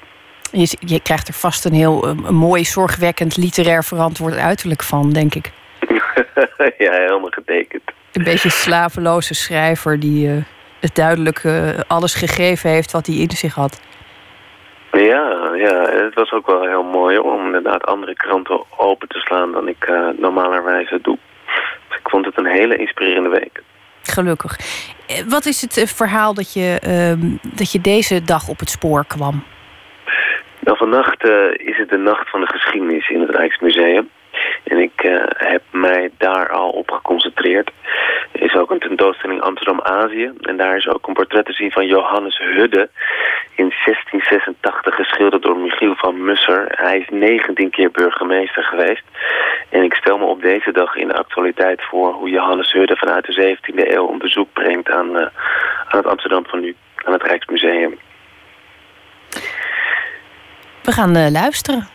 Je, 0.52 0.78
je 0.80 1.02
krijgt 1.02 1.28
er 1.28 1.34
vast 1.34 1.66
een 1.66 1.74
heel 1.74 2.08
een 2.08 2.36
mooi, 2.36 2.64
zorgwekkend, 2.64 3.38
literair 3.38 3.84
verantwoord 3.84 4.38
uiterlijk 4.38 4.84
van, 4.84 5.14
denk 5.14 5.36
ik. 5.36 5.52
ja, 6.86 6.92
helemaal 6.92 7.30
getekend. 7.30 7.84
Een 8.12 8.24
beetje 8.24 8.50
slapeloze 8.50 9.34
schrijver 9.34 10.00
die... 10.00 10.46
Het 10.86 10.96
duidelijk 10.96 11.44
uh, 11.44 11.70
alles 11.88 12.14
gegeven 12.14 12.70
heeft 12.70 12.92
wat 12.92 13.06
hij 13.06 13.16
in 13.16 13.32
zich 13.32 13.54
had. 13.54 13.82
Ja, 14.92 15.54
ja, 15.56 15.82
het 15.90 16.14
was 16.14 16.32
ook 16.32 16.48
wel 16.48 16.68
heel 16.68 16.84
mooi 16.84 17.18
om 17.18 17.46
inderdaad 17.46 17.86
andere 17.86 18.14
kranten 18.14 18.64
open 18.78 19.08
te 19.08 19.20
slaan 19.20 19.52
dan 19.52 19.68
ik 19.68 19.88
uh, 19.90 20.08
normalerwijze 20.18 21.00
doe. 21.02 21.18
Dus 21.88 21.98
ik 21.98 22.10
vond 22.10 22.26
het 22.26 22.38
een 22.38 22.46
hele 22.46 22.76
inspirerende 22.76 23.30
week. 23.30 23.64
Gelukkig. 24.04 24.58
Wat 25.28 25.46
is 25.46 25.62
het 25.62 25.94
verhaal 25.96 26.34
dat 26.34 26.54
je, 26.54 26.80
uh, 26.88 27.32
dat 27.56 27.72
je 27.72 27.82
deze 27.82 28.24
dag 28.24 28.48
op 28.48 28.60
het 28.60 28.70
spoor 28.70 29.06
kwam? 29.06 29.44
Nou, 30.60 30.78
vannacht 30.78 31.26
uh, 31.26 31.34
is 31.54 31.78
het 31.78 31.90
de 31.90 31.98
nacht 31.98 32.30
van 32.30 32.40
de 32.40 32.48
geschiedenis 32.48 33.10
in 33.10 33.22
het 33.22 33.30
Rijksmuseum. 33.30 34.10
En 34.66 34.78
ik 34.78 35.04
uh, 35.04 35.24
heb 35.28 35.62
mij 35.72 36.12
daar 36.18 36.50
al 36.50 36.70
op 36.70 36.92
geconcentreerd. 36.92 37.72
Er 38.32 38.42
is 38.42 38.56
ook 38.56 38.72
een 38.72 38.80
tentoonstelling 38.80 39.42
Amsterdam-Azië. 39.42 40.32
En 40.42 40.58
daar 40.58 40.78
is 40.78 40.88
ook 40.88 41.08
een 41.08 41.14
portret 41.14 41.46
te 41.46 41.54
zien 41.54 41.72
van 41.72 41.86
Johannes 41.88 42.38
Hudde. 42.38 42.90
In 43.56 43.74
1686 43.86 44.96
geschilderd 44.96 45.44
door 45.44 45.58
Michiel 45.58 45.96
van 45.96 46.24
Musser. 46.24 46.66
Hij 46.68 46.98
is 46.98 47.08
19 47.10 47.70
keer 47.70 47.92
burgemeester 47.92 48.64
geweest. 48.64 49.04
En 49.70 49.84
ik 49.84 49.94
stel 49.94 50.18
me 50.18 50.26
op 50.26 50.42
deze 50.42 50.72
dag 50.72 50.96
in 50.96 51.08
de 51.08 51.18
actualiteit 51.18 51.84
voor... 51.84 52.14
hoe 52.14 52.30
Johannes 52.30 52.72
Hudde 52.72 52.96
vanuit 52.96 53.26
de 53.26 53.58
17e 53.58 53.92
eeuw 53.92 54.12
een 54.12 54.18
bezoek 54.18 54.54
brengt 54.54 54.90
aan, 54.90 55.10
uh, 55.10 55.22
aan 55.88 56.00
het 56.00 56.08
Amsterdam 56.08 56.46
van 56.46 56.60
nu. 56.60 56.76
Aan 56.96 57.14
het 57.14 57.24
Rijksmuseum. 57.24 57.98
We 60.84 60.92
gaan 60.92 61.18
uh, 61.18 61.30
luisteren. 61.32 61.95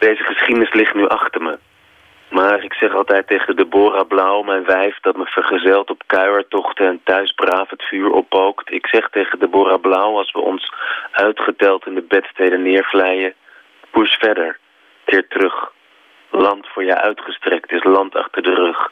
Deze 0.00 0.24
geschiedenis 0.24 0.72
ligt 0.72 0.94
nu 0.94 1.08
achter 1.08 1.42
me. 1.42 1.58
Maar 2.28 2.64
ik 2.64 2.74
zeg 2.74 2.94
altijd 2.94 3.26
tegen 3.26 3.56
Deborah 3.56 4.08
Blauw, 4.08 4.42
mijn 4.42 4.64
wijf, 4.64 4.98
dat 5.00 5.16
me 5.16 5.26
vergezelt 5.26 5.90
op 5.90 6.02
kuiertochten 6.06 6.86
en 6.86 7.00
thuis 7.04 7.32
braaf 7.32 7.70
het 7.70 7.82
vuur 7.82 8.10
oppookt. 8.10 8.72
Ik 8.72 8.86
zeg 8.86 9.08
tegen 9.08 9.38
Deborah 9.38 9.80
Blauw, 9.80 10.16
als 10.16 10.32
we 10.32 10.38
ons 10.38 10.72
uitgeteld 11.10 11.86
in 11.86 11.94
de 11.94 12.02
bedsteden 12.02 12.62
neervlijen, 12.62 13.34
push 13.90 14.14
verder, 14.14 14.58
keer 15.04 15.28
terug. 15.28 15.72
Land 16.30 16.66
voor 16.68 16.84
je 16.84 16.96
uitgestrekt 16.96 17.72
is 17.72 17.84
land 17.84 18.16
achter 18.16 18.42
de 18.42 18.54
rug. 18.54 18.90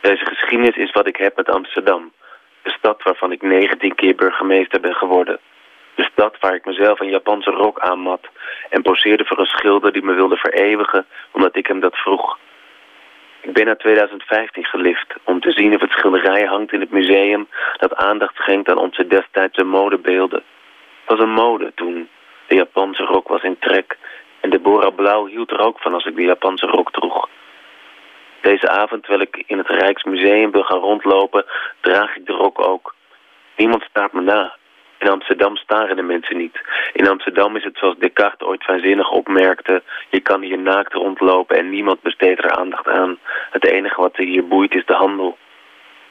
Deze 0.00 0.24
geschiedenis 0.24 0.76
is 0.76 0.90
wat 0.90 1.06
ik 1.06 1.16
heb 1.16 1.36
met 1.36 1.50
Amsterdam. 1.50 2.12
De 2.62 2.70
stad 2.70 3.02
waarvan 3.02 3.32
ik 3.32 3.42
19 3.42 3.94
keer 3.94 4.14
burgemeester 4.14 4.80
ben 4.80 4.94
geworden. 4.94 5.38
De 5.98 6.08
stad 6.12 6.36
waar 6.40 6.54
ik 6.54 6.64
mezelf 6.64 7.00
een 7.00 7.10
Japanse 7.10 7.50
rok 7.50 7.78
aanmat 7.78 8.28
en 8.68 8.82
poseerde 8.82 9.24
voor 9.24 9.38
een 9.38 9.46
schilder 9.46 9.92
die 9.92 10.02
me 10.02 10.14
wilde 10.14 10.36
vereeuwigen 10.36 11.06
omdat 11.32 11.56
ik 11.56 11.66
hem 11.66 11.80
dat 11.80 11.96
vroeg. 11.96 12.38
Ik 13.40 13.52
ben 13.52 13.66
naar 13.66 13.76
2015 13.76 14.64
gelift 14.64 15.14
om 15.24 15.40
te 15.40 15.52
zien 15.52 15.74
of 15.74 15.80
het 15.80 15.90
schilderij 15.90 16.44
hangt 16.44 16.72
in 16.72 16.80
het 16.80 16.90
museum 16.90 17.48
dat 17.76 17.94
aandacht 17.94 18.34
schenkt 18.34 18.70
aan 18.70 18.78
onze 18.78 19.06
destijdse 19.06 19.64
modebeelden. 19.64 20.42
Het 21.04 21.18
was 21.18 21.20
een 21.20 21.32
mode 21.32 21.72
toen. 21.74 22.08
De 22.46 22.54
Japanse 22.54 23.02
rok 23.02 23.28
was 23.28 23.42
in 23.42 23.58
trek 23.58 23.96
en 24.40 24.50
Deborah 24.50 24.94
Blauw 24.94 25.26
hield 25.26 25.50
er 25.50 25.60
ook 25.60 25.78
van 25.80 25.94
als 25.94 26.04
ik 26.04 26.16
de 26.16 26.22
Japanse 26.22 26.66
rok 26.66 26.92
droeg. 26.92 27.28
Deze 28.40 28.68
avond, 28.68 29.02
terwijl 29.02 29.22
ik 29.22 29.42
in 29.46 29.58
het 29.58 29.68
Rijksmuseum 29.68 30.50
wil 30.50 30.62
gaan 30.62 30.80
rondlopen, 30.80 31.44
draag 31.80 32.16
ik 32.16 32.26
de 32.26 32.32
rok 32.32 32.66
ook. 32.68 32.94
Niemand 33.56 33.82
staat 33.82 34.12
me 34.12 34.20
na. 34.20 34.57
In 34.98 35.08
Amsterdam 35.08 35.56
staren 35.56 35.96
de 35.96 36.02
mensen 36.02 36.36
niet. 36.36 36.60
In 36.92 37.08
Amsterdam 37.08 37.56
is 37.56 37.64
het 37.64 37.76
zoals 37.78 37.98
Descartes 37.98 38.46
ooit 38.46 38.62
fijnzinnig 38.62 39.10
opmerkte... 39.10 39.82
je 40.10 40.20
kan 40.20 40.42
hier 40.42 40.58
naakt 40.58 40.92
rondlopen 40.92 41.56
en 41.56 41.70
niemand 41.70 42.02
besteedt 42.02 42.44
er 42.44 42.50
aandacht 42.50 42.88
aan. 42.88 43.18
Het 43.50 43.64
enige 43.64 44.00
wat 44.00 44.18
er 44.18 44.24
hier 44.24 44.46
boeit 44.46 44.74
is 44.74 44.86
de 44.86 44.94
handel. 44.94 45.38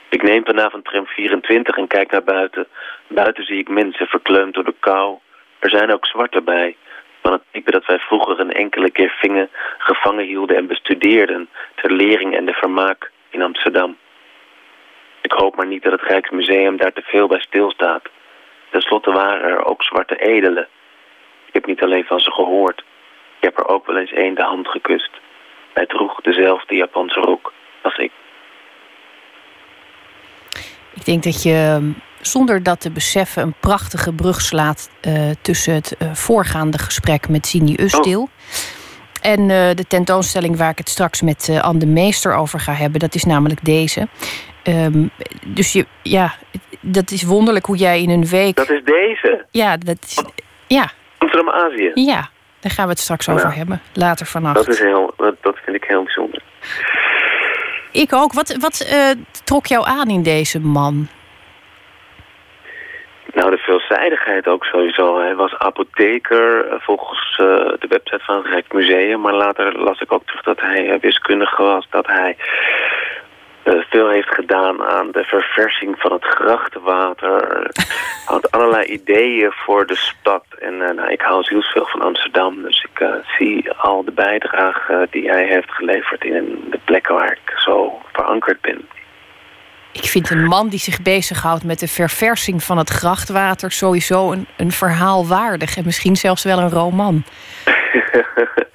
Ik 0.10 0.24
neem 0.24 0.46
vanavond 0.46 0.86
tram 0.86 1.06
24 1.06 1.78
en 1.78 1.88
kijk 1.88 2.12
naar 2.12 2.24
buiten. 2.24 2.68
Buiten 3.08 3.44
zie 3.44 3.58
ik 3.58 3.70
mensen 3.70 4.08
verkleumd 4.08 4.54
door 4.54 4.64
de 4.64 4.76
kou. 4.80 5.18
Er 5.60 5.70
zijn 5.70 5.94
ook 5.94 6.06
zwarte 6.06 6.42
bij. 6.42 6.76
Van 7.22 7.32
het 7.32 7.42
type 7.52 7.72
dat 7.72 7.86
wij 7.86 8.00
vroeger 8.00 8.40
een 8.40 8.54
enkele 8.54 8.92
keer 8.92 9.16
vingen, 9.20 9.50
gevangen 9.78 10.26
hielden 10.26 10.58
en 10.58 10.68
bestudeerden... 10.68 11.50
ter 11.76 11.92
lering 11.92 12.36
en 12.36 12.46
de 12.46 12.54
vermaak 12.54 13.12
in 13.30 13.42
Amsterdam. 13.42 13.98
Ik 15.22 15.32
hoop 15.32 15.56
maar 15.56 15.68
niet 15.68 15.84
dat 15.84 15.92
het 15.92 16.02
Rijksmuseum 16.02 16.78
daar 16.78 16.94
te 16.94 17.02
veel 17.02 17.28
bij 17.28 17.40
stilstaat... 17.40 18.10
Ten 18.72 18.82
slotte 18.82 19.12
waren 19.12 19.50
er 19.50 19.66
ook 19.66 19.84
zwarte 19.84 20.16
edelen. 20.16 20.68
Ik 21.46 21.54
heb 21.54 21.66
niet 21.66 21.82
alleen 21.82 22.04
van 22.04 22.20
ze 22.20 22.32
gehoord. 22.32 22.80
Ik 23.38 23.44
heb 23.44 23.58
er 23.58 23.68
ook 23.68 23.86
wel 23.86 23.98
eens 23.98 24.14
één 24.14 24.36
de 24.36 24.44
hand 24.44 24.68
gekust. 24.68 25.12
Hij 25.74 25.86
droeg 25.86 26.22
dezelfde 26.22 26.76
Japanse 26.76 27.20
rok 27.20 27.54
als 27.82 27.98
ik. 27.98 28.12
Ik 30.94 31.06
denk 31.06 31.24
dat 31.24 31.44
je 31.44 31.54
ehm, 31.54 31.92
zonder 32.22 32.64
dat 32.64 32.82
te 32.82 32.92
beseffen 32.92 33.44
een 33.44 33.56
prachtige 33.60 34.14
brug 34.14 34.42
slaat 34.42 34.90
uh, 35.08 35.30
tussen 35.42 35.74
het 35.74 35.96
uh, 36.00 36.14
voorgaande 36.14 36.78
gesprek 36.78 37.30
met 37.30 37.48
Sini 37.48 37.76
Ustil. 37.80 38.22
Oh. 38.22 38.30
En 39.22 39.40
uh, 39.40 39.48
de 39.50 39.86
tentoonstelling 39.88 40.58
waar 40.58 40.70
ik 40.70 40.78
het 40.78 40.90
straks 40.90 41.22
met 41.22 41.60
Anne 41.62 41.80
de 41.80 41.86
Meester 41.86 42.34
over 42.34 42.60
ga 42.60 42.74
hebben, 42.74 43.00
dat 43.00 43.16
is 43.16 43.24
namelijk 43.24 43.66
deze. 43.66 44.08
Um, 44.64 45.12
dus 45.46 45.72
je, 45.72 45.86
ja, 46.04 46.36
dat 46.82 47.12
is 47.12 47.24
wonderlijk 47.24 47.66
hoe 47.66 47.78
jij 47.78 48.02
in 48.02 48.10
een 48.10 48.26
week. 48.26 48.56
Dat 48.56 48.70
is 48.70 48.84
deze. 48.84 49.46
Ja, 49.52 49.78
dat 49.78 49.98
is. 50.04 50.24
Ja. 50.68 50.92
Amsterdam-Azië. 51.18 51.92
Ja, 51.94 52.30
daar 52.60 52.72
gaan 52.72 52.86
we 52.86 52.92
het 52.92 53.00
straks 53.00 53.30
over 53.30 53.56
hebben. 53.56 53.82
Later 53.94 54.26
vannacht. 54.26 54.56
Dat, 54.56 54.68
is 54.68 54.80
heel, 54.80 55.14
dat 55.18 55.58
vind 55.64 55.76
ik 55.76 55.84
heel 55.84 56.04
bijzonder. 56.04 56.42
Ik 57.92 58.14
ook. 58.14 58.34
Wat, 58.34 58.56
wat 58.60 58.88
uh, 58.92 59.10
trok 59.44 59.66
jou 59.66 59.86
aan 59.88 60.10
in 60.10 60.24
deze 60.24 60.60
man? 60.60 61.08
Nou, 63.34 63.50
de 63.50 63.58
veelzijdigheid 63.58 64.48
ook 64.48 64.66
sowieso. 64.66 65.20
Hij 65.20 65.36
was 65.36 65.58
apotheker 65.58 66.68
eh, 66.68 66.80
volgens 66.80 67.38
uh, 67.42 67.48
de 67.80 67.88
website 67.90 68.24
van 68.24 68.36
het 68.36 68.46
Rijksmuseum. 68.46 69.22
Maar 69.22 69.34
later 69.34 69.80
las 69.80 70.02
ik 70.02 70.12
ook 70.12 70.26
terug 70.26 70.42
dat 70.42 70.60
hij 70.60 70.98
wiskundige 71.02 71.62
was. 71.62 71.88
Dat 71.90 72.08
hij 72.08 72.38
veel 73.90 74.10
heeft 74.10 74.34
gedaan 74.34 74.84
aan 74.84 75.12
de 75.12 75.24
verversing 75.24 75.96
van 76.00 76.12
het 76.12 76.24
grachtenwater. 76.24 77.72
had 78.26 78.52
allerlei 78.52 78.86
ideeën 78.86 79.52
voor 79.52 79.86
de 79.86 79.96
stad. 79.96 80.46
En 80.60 80.74
uh, 80.74 80.90
nou, 80.90 81.12
ik 81.12 81.22
hou 81.22 81.44
zielsveel 81.44 81.86
van 81.86 82.02
Amsterdam. 82.02 82.62
Dus 82.62 82.88
ik 82.92 83.00
uh, 83.00 83.10
zie 83.38 83.72
al 83.72 84.04
de 84.04 84.12
bijdrage 84.12 85.08
die 85.12 85.30
hij 85.30 85.46
heeft 85.46 85.72
geleverd 85.72 86.24
in 86.24 86.68
de 86.70 86.80
plekken 86.84 87.16
waar 87.16 87.32
ik 87.32 87.54
zo 87.58 88.02
verankerd 88.14 88.62
ben. 88.62 88.88
Ik 89.92 90.06
vind 90.06 90.30
een 90.30 90.46
man 90.46 90.70
die 90.70 90.80
zich 90.80 91.02
bezighoudt 91.02 91.64
met 91.64 91.80
de 91.80 91.88
verversing 91.88 92.64
van 92.64 92.78
het 92.78 92.90
grachtwater 92.90 93.72
sowieso 93.72 94.32
een, 94.32 94.48
een 94.58 94.72
verhaal 94.72 95.28
waardig. 95.28 95.78
En 95.78 95.86
misschien 95.86 96.16
zelfs 96.16 96.44
wel 96.44 96.60
een 96.60 96.70
roman. 96.70 97.24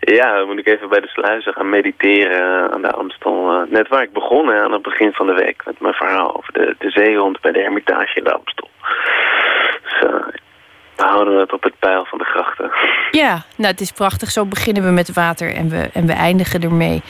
ja, 0.00 0.36
dan 0.36 0.46
moet 0.46 0.58
ik 0.58 0.66
even 0.66 0.88
bij 0.88 1.00
de 1.00 1.08
sluizen 1.08 1.52
gaan 1.52 1.68
mediteren 1.68 2.72
aan 2.72 2.82
de 2.82 2.90
Amstel. 2.92 3.62
Uh, 3.62 3.70
net 3.70 3.88
waar 3.88 4.02
ik 4.02 4.12
begon 4.12 4.52
aan 4.52 4.72
het 4.72 4.82
begin 4.82 5.12
van 5.12 5.26
de 5.26 5.32
week 5.32 5.62
met 5.64 5.80
mijn 5.80 5.94
verhaal 5.94 6.36
over 6.36 6.52
de, 6.52 6.74
de 6.78 6.90
zeehond 6.90 7.40
bij 7.40 7.52
de 7.52 7.60
Hermitage 7.60 8.14
in 8.18 8.24
de 8.24 8.32
Amstel. 8.32 8.68
Dus 9.82 10.02
uh, 10.02 10.26
we 10.96 11.04
houden 11.04 11.40
het 11.40 11.52
op 11.52 11.62
het 11.62 11.78
pijl 11.78 12.04
van 12.04 12.18
de 12.18 12.24
grachten. 12.24 12.70
Ja, 13.10 13.42
nou 13.56 13.70
het 13.70 13.80
is 13.80 13.92
prachtig. 13.92 14.30
Zo 14.30 14.44
beginnen 14.44 14.82
we 14.82 14.90
met 14.90 15.14
water 15.14 15.54
en 15.54 15.68
we, 15.68 15.90
en 15.92 16.06
we 16.06 16.12
eindigen 16.12 16.62
ermee. 16.62 17.02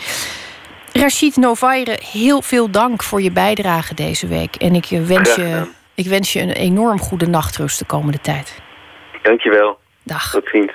Rachid 0.93 1.37
Novaire, 1.37 1.99
heel 2.13 2.43
veel 2.43 2.71
dank 2.71 3.03
voor 3.03 3.23
je 3.23 3.33
bijdrage 3.33 3.95
deze 3.95 4.27
week. 4.27 4.57
En 4.57 4.75
ik 4.75 4.87
wens, 5.07 5.35
je, 5.35 5.71
ik 5.95 6.07
wens 6.07 6.33
je 6.33 6.41
een 6.41 6.53
enorm 6.53 6.99
goede 6.99 7.27
nachtrust 7.27 7.79
de 7.79 7.87
komende 7.87 8.21
tijd. 8.21 8.63
Dankjewel. 9.23 9.79
Dag. 10.03 10.31
Tot 10.31 10.49
ziens. 10.49 10.73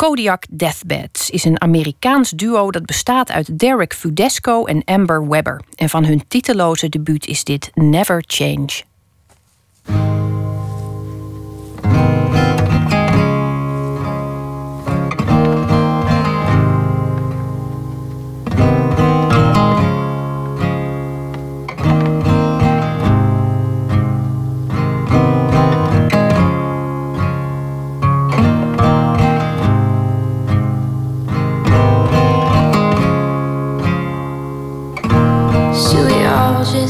Kodiak 0.00 0.44
Deathbeds 0.50 1.30
is 1.30 1.44
een 1.44 1.60
Amerikaans 1.60 2.30
duo 2.30 2.70
dat 2.70 2.86
bestaat 2.86 3.30
uit 3.30 3.58
Derek 3.58 3.94
Fudesco 3.94 4.64
en 4.64 4.84
Amber 4.84 5.28
Webber. 5.28 5.60
En 5.74 5.88
van 5.88 6.04
hun 6.04 6.22
titeloze 6.28 6.88
debuut 6.88 7.26
is 7.26 7.44
dit 7.44 7.70
Never 7.74 8.24
Change. 8.26 8.82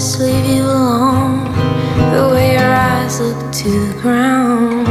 just 0.00 0.18
leave 0.18 0.46
you 0.46 0.62
alone. 0.62 1.44
The 2.14 2.30
way 2.32 2.52
your 2.54 2.72
eyes 2.72 3.20
look 3.20 3.52
to 3.52 3.70
the 3.86 4.00
ground. 4.00 4.86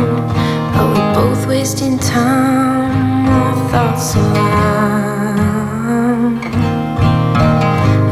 But 0.75 0.85
we're 0.93 1.13
both 1.15 1.47
wasting 1.47 1.97
time. 1.97 3.25
Our 3.25 3.55
thoughts 3.71 4.13
so. 4.13 4.19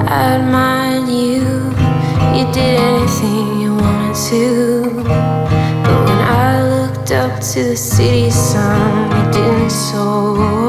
I 0.10 0.38
admired 0.38 1.08
you. 1.08 1.44
You 2.36 2.46
did 2.52 2.74
anything 2.90 3.62
you 3.62 3.76
wanted 3.76 4.18
to. 4.30 5.04
But 5.86 6.00
when 6.08 6.22
I 6.46 6.64
looked 6.64 7.12
up 7.12 7.40
to 7.52 7.64
the 7.64 7.78
city 7.78 8.32
sun, 8.32 9.12
you 9.12 9.32
didn't 9.34 9.70
soar. 9.70 10.67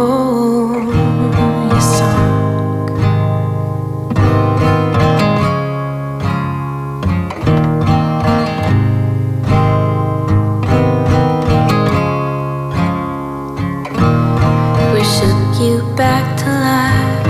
alive 16.48 17.26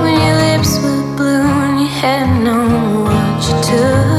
when 0.00 0.14
your 0.24 0.36
lips 0.44 0.72
were 0.82 1.04
blue 1.16 1.48
and 1.66 1.80
you 1.80 1.90
had 2.02 2.28
no 2.44 2.58
what 3.04 3.42
to 3.42 3.52
took. 3.70 4.09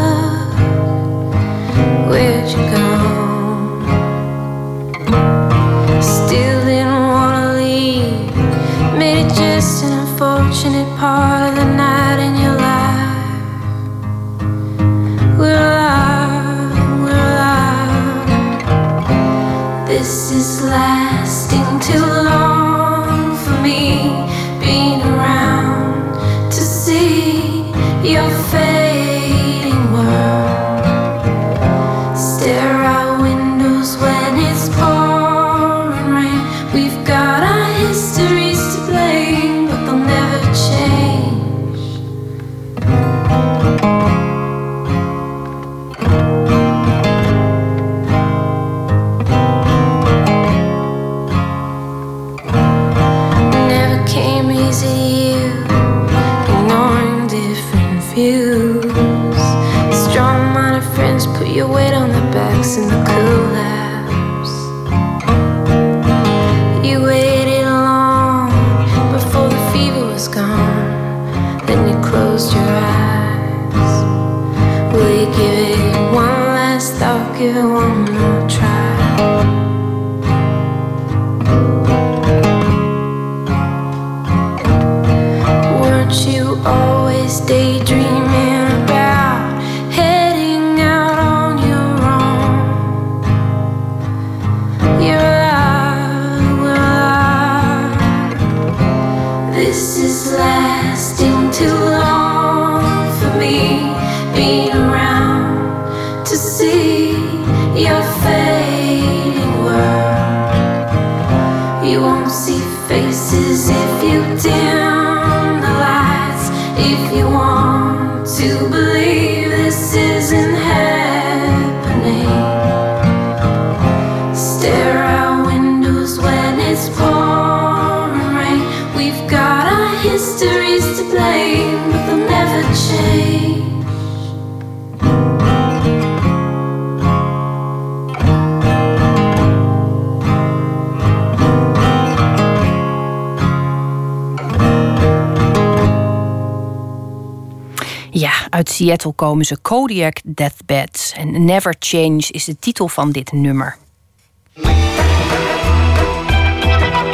Seattle 148.82 149.12
komen 149.12 149.46
ze 149.46 149.58
Kodiak 149.62 150.20
Deathbed. 150.24 151.14
En 151.18 151.46
Never 151.46 151.76
Change 151.80 152.28
is 152.32 152.46
de 152.46 152.56
titel 152.60 152.88
van 152.88 153.12
dit 153.12 153.32
nummer. 153.32 153.78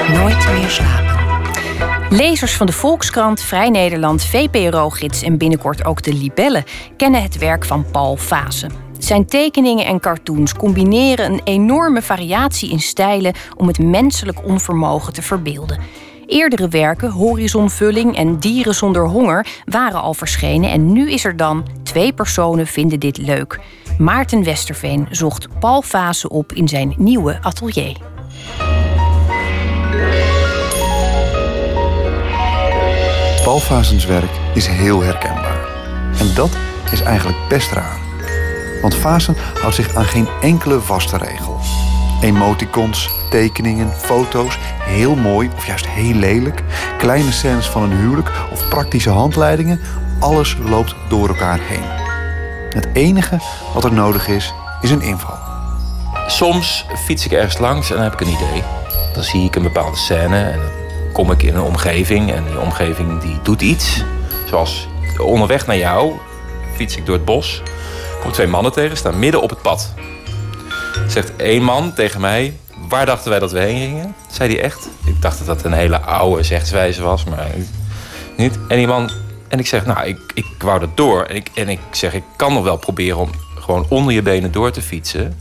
Nooit 0.09 0.47
meer 0.53 0.70
slapen. 0.70 1.15
Lezers 2.09 2.55
van 2.55 2.65
de 2.65 2.72
Volkskrant, 2.72 3.41
Vrij 3.41 3.70
Nederland, 3.70 4.24
VPRO-gids 4.24 5.22
en 5.22 5.38
binnenkort 5.38 5.86
ook 5.86 6.01
de 6.01 6.13
Libellen 6.13 6.63
kennen 6.97 7.22
het 7.22 7.38
werk 7.38 7.65
van 7.65 7.86
Paul 7.91 8.15
Vaassen. 8.15 8.72
Zijn 8.97 9.26
tekeningen 9.26 9.86
en 9.86 9.99
cartoons 9.99 10.53
combineren 10.53 11.32
een 11.32 11.41
enorme 11.43 12.01
variatie 12.01 12.72
in 12.72 12.80
stijlen 12.80 13.34
om 13.57 13.68
het 13.68 13.80
menselijk 13.80 14.45
onvermogen 14.45 15.13
te 15.13 15.22
verbeelden. 15.22 15.80
Eerdere 16.28 16.67
werken, 16.67 17.11
Horizonvulling 17.11 18.15
en 18.15 18.39
Dieren 18.39 18.75
zonder 18.75 19.07
honger, 19.07 19.47
waren 19.65 20.01
al 20.01 20.13
verschenen 20.13 20.71
en 20.71 20.91
nu 20.91 21.11
is 21.11 21.25
er 21.25 21.38
dan 21.38 21.65
twee 21.84 22.13
personen 22.13 22.67
vinden 22.67 22.99
dit 22.99 23.17
leuk. 23.17 23.59
Maarten 23.97 24.43
Westerveen 24.43 25.07
zocht 25.11 25.47
Paul 25.59 25.82
Vaassen 25.82 26.30
op 26.30 26.53
in 26.53 26.67
zijn 26.67 26.93
nieuwe 26.97 27.38
atelier. 27.41 27.97
Paul 33.43 33.59
Vazens 33.59 34.05
werk 34.05 34.32
is 34.53 34.67
heel 34.67 35.01
herkenbaar. 35.01 35.67
En 36.19 36.34
dat 36.36 36.57
is 36.91 37.01
eigenlijk 37.01 37.38
best 37.49 37.71
raar. 37.71 37.99
Want 38.82 38.95
Vazen 38.95 39.36
houdt 39.59 39.75
zich 39.75 39.95
aan 39.95 40.05
geen 40.05 40.28
enkele 40.41 40.82
vaste 40.82 41.17
regel. 41.17 41.59
Emoticons, 42.22 43.09
tekeningen, 43.30 43.91
foto's, 43.93 44.57
heel 44.82 45.15
mooi 45.15 45.49
of 45.55 45.65
juist 45.68 45.88
heel 45.88 46.13
lelijk, 46.13 46.63
kleine 46.97 47.32
scènes 47.32 47.68
van 47.68 47.84
een 47.84 47.97
huwelijk 47.97 48.32
of 48.51 48.68
praktische 48.70 49.09
handleidingen, 49.09 49.82
alles 50.20 50.57
loopt 50.70 50.95
door 51.09 51.28
elkaar 51.28 51.59
heen. 51.61 52.05
Het 52.70 52.88
enige 52.93 53.39
wat 53.74 53.84
er 53.84 53.93
nodig 53.93 54.28
is, 54.28 54.53
is 54.82 54.91
een 54.91 55.01
inval. 55.01 55.38
Soms 56.28 56.86
fiets 57.05 57.26
ik 57.26 57.32
ergens 57.32 57.57
langs 57.57 57.89
en 57.89 57.95
dan 57.95 58.03
heb 58.03 58.13
ik 58.13 58.22
een 58.22 58.34
idee. 58.34 58.63
Dan 59.13 59.24
zie 59.24 59.45
ik 59.45 59.55
een 59.55 59.63
bepaalde 59.63 59.97
scène 59.97 60.43
en 60.43 60.59
dan 60.59 61.11
kom 61.13 61.32
ik 61.32 61.43
in 61.43 61.55
een 61.55 61.61
omgeving 61.61 62.32
en 62.32 62.43
die 62.45 62.59
omgeving 62.59 63.22
die 63.22 63.39
doet 63.43 63.61
iets. 63.61 64.03
Zoals 64.49 64.88
onderweg 65.18 65.68
naar 65.68 65.78
jou 65.78 66.13
fiets 66.76 66.97
ik 66.97 67.05
door 67.05 67.15
het 67.15 67.26
bos. 67.26 67.61
Kom 68.22 68.32
twee 68.32 68.47
mannen 68.47 68.72
tegen, 68.72 68.97
staan 68.97 69.20
midden 69.20 69.41
op 69.41 69.49
het 69.49 69.61
pad. 69.61 69.93
Zegt 71.07 71.35
één 71.35 71.63
man 71.63 71.93
tegen 71.93 72.21
mij, 72.21 72.57
waar 72.89 73.05
dachten 73.05 73.29
wij 73.29 73.39
dat 73.39 73.51
we 73.51 73.59
heen 73.59 73.79
gingen? 73.79 74.15
Zei 74.31 74.53
hij 74.53 74.63
echt. 74.63 74.89
Ik 75.05 75.21
dacht 75.21 75.37
dat 75.37 75.47
dat 75.47 75.63
een 75.63 75.73
hele 75.73 75.99
oude 75.99 76.43
zegswijze 76.43 77.03
was, 77.03 77.23
maar 77.23 77.47
niet. 78.37 78.59
En 78.67 78.77
die 78.77 78.87
man, 78.87 79.09
en 79.47 79.59
ik 79.59 79.67
zeg, 79.67 79.85
nou, 79.85 80.07
ik, 80.07 80.19
ik 80.33 80.45
wou 80.59 80.79
dat 80.79 80.97
door. 80.97 81.23
En 81.23 81.35
ik, 81.35 81.49
en 81.55 81.69
ik 81.69 81.79
zeg, 81.91 82.13
ik 82.13 82.23
kan 82.35 82.53
nog 82.53 82.63
wel 82.63 82.77
proberen 82.77 83.17
om 83.17 83.29
gewoon 83.59 83.85
onder 83.89 84.13
je 84.13 84.21
benen 84.21 84.51
door 84.51 84.71
te 84.71 84.81
fietsen. 84.81 85.37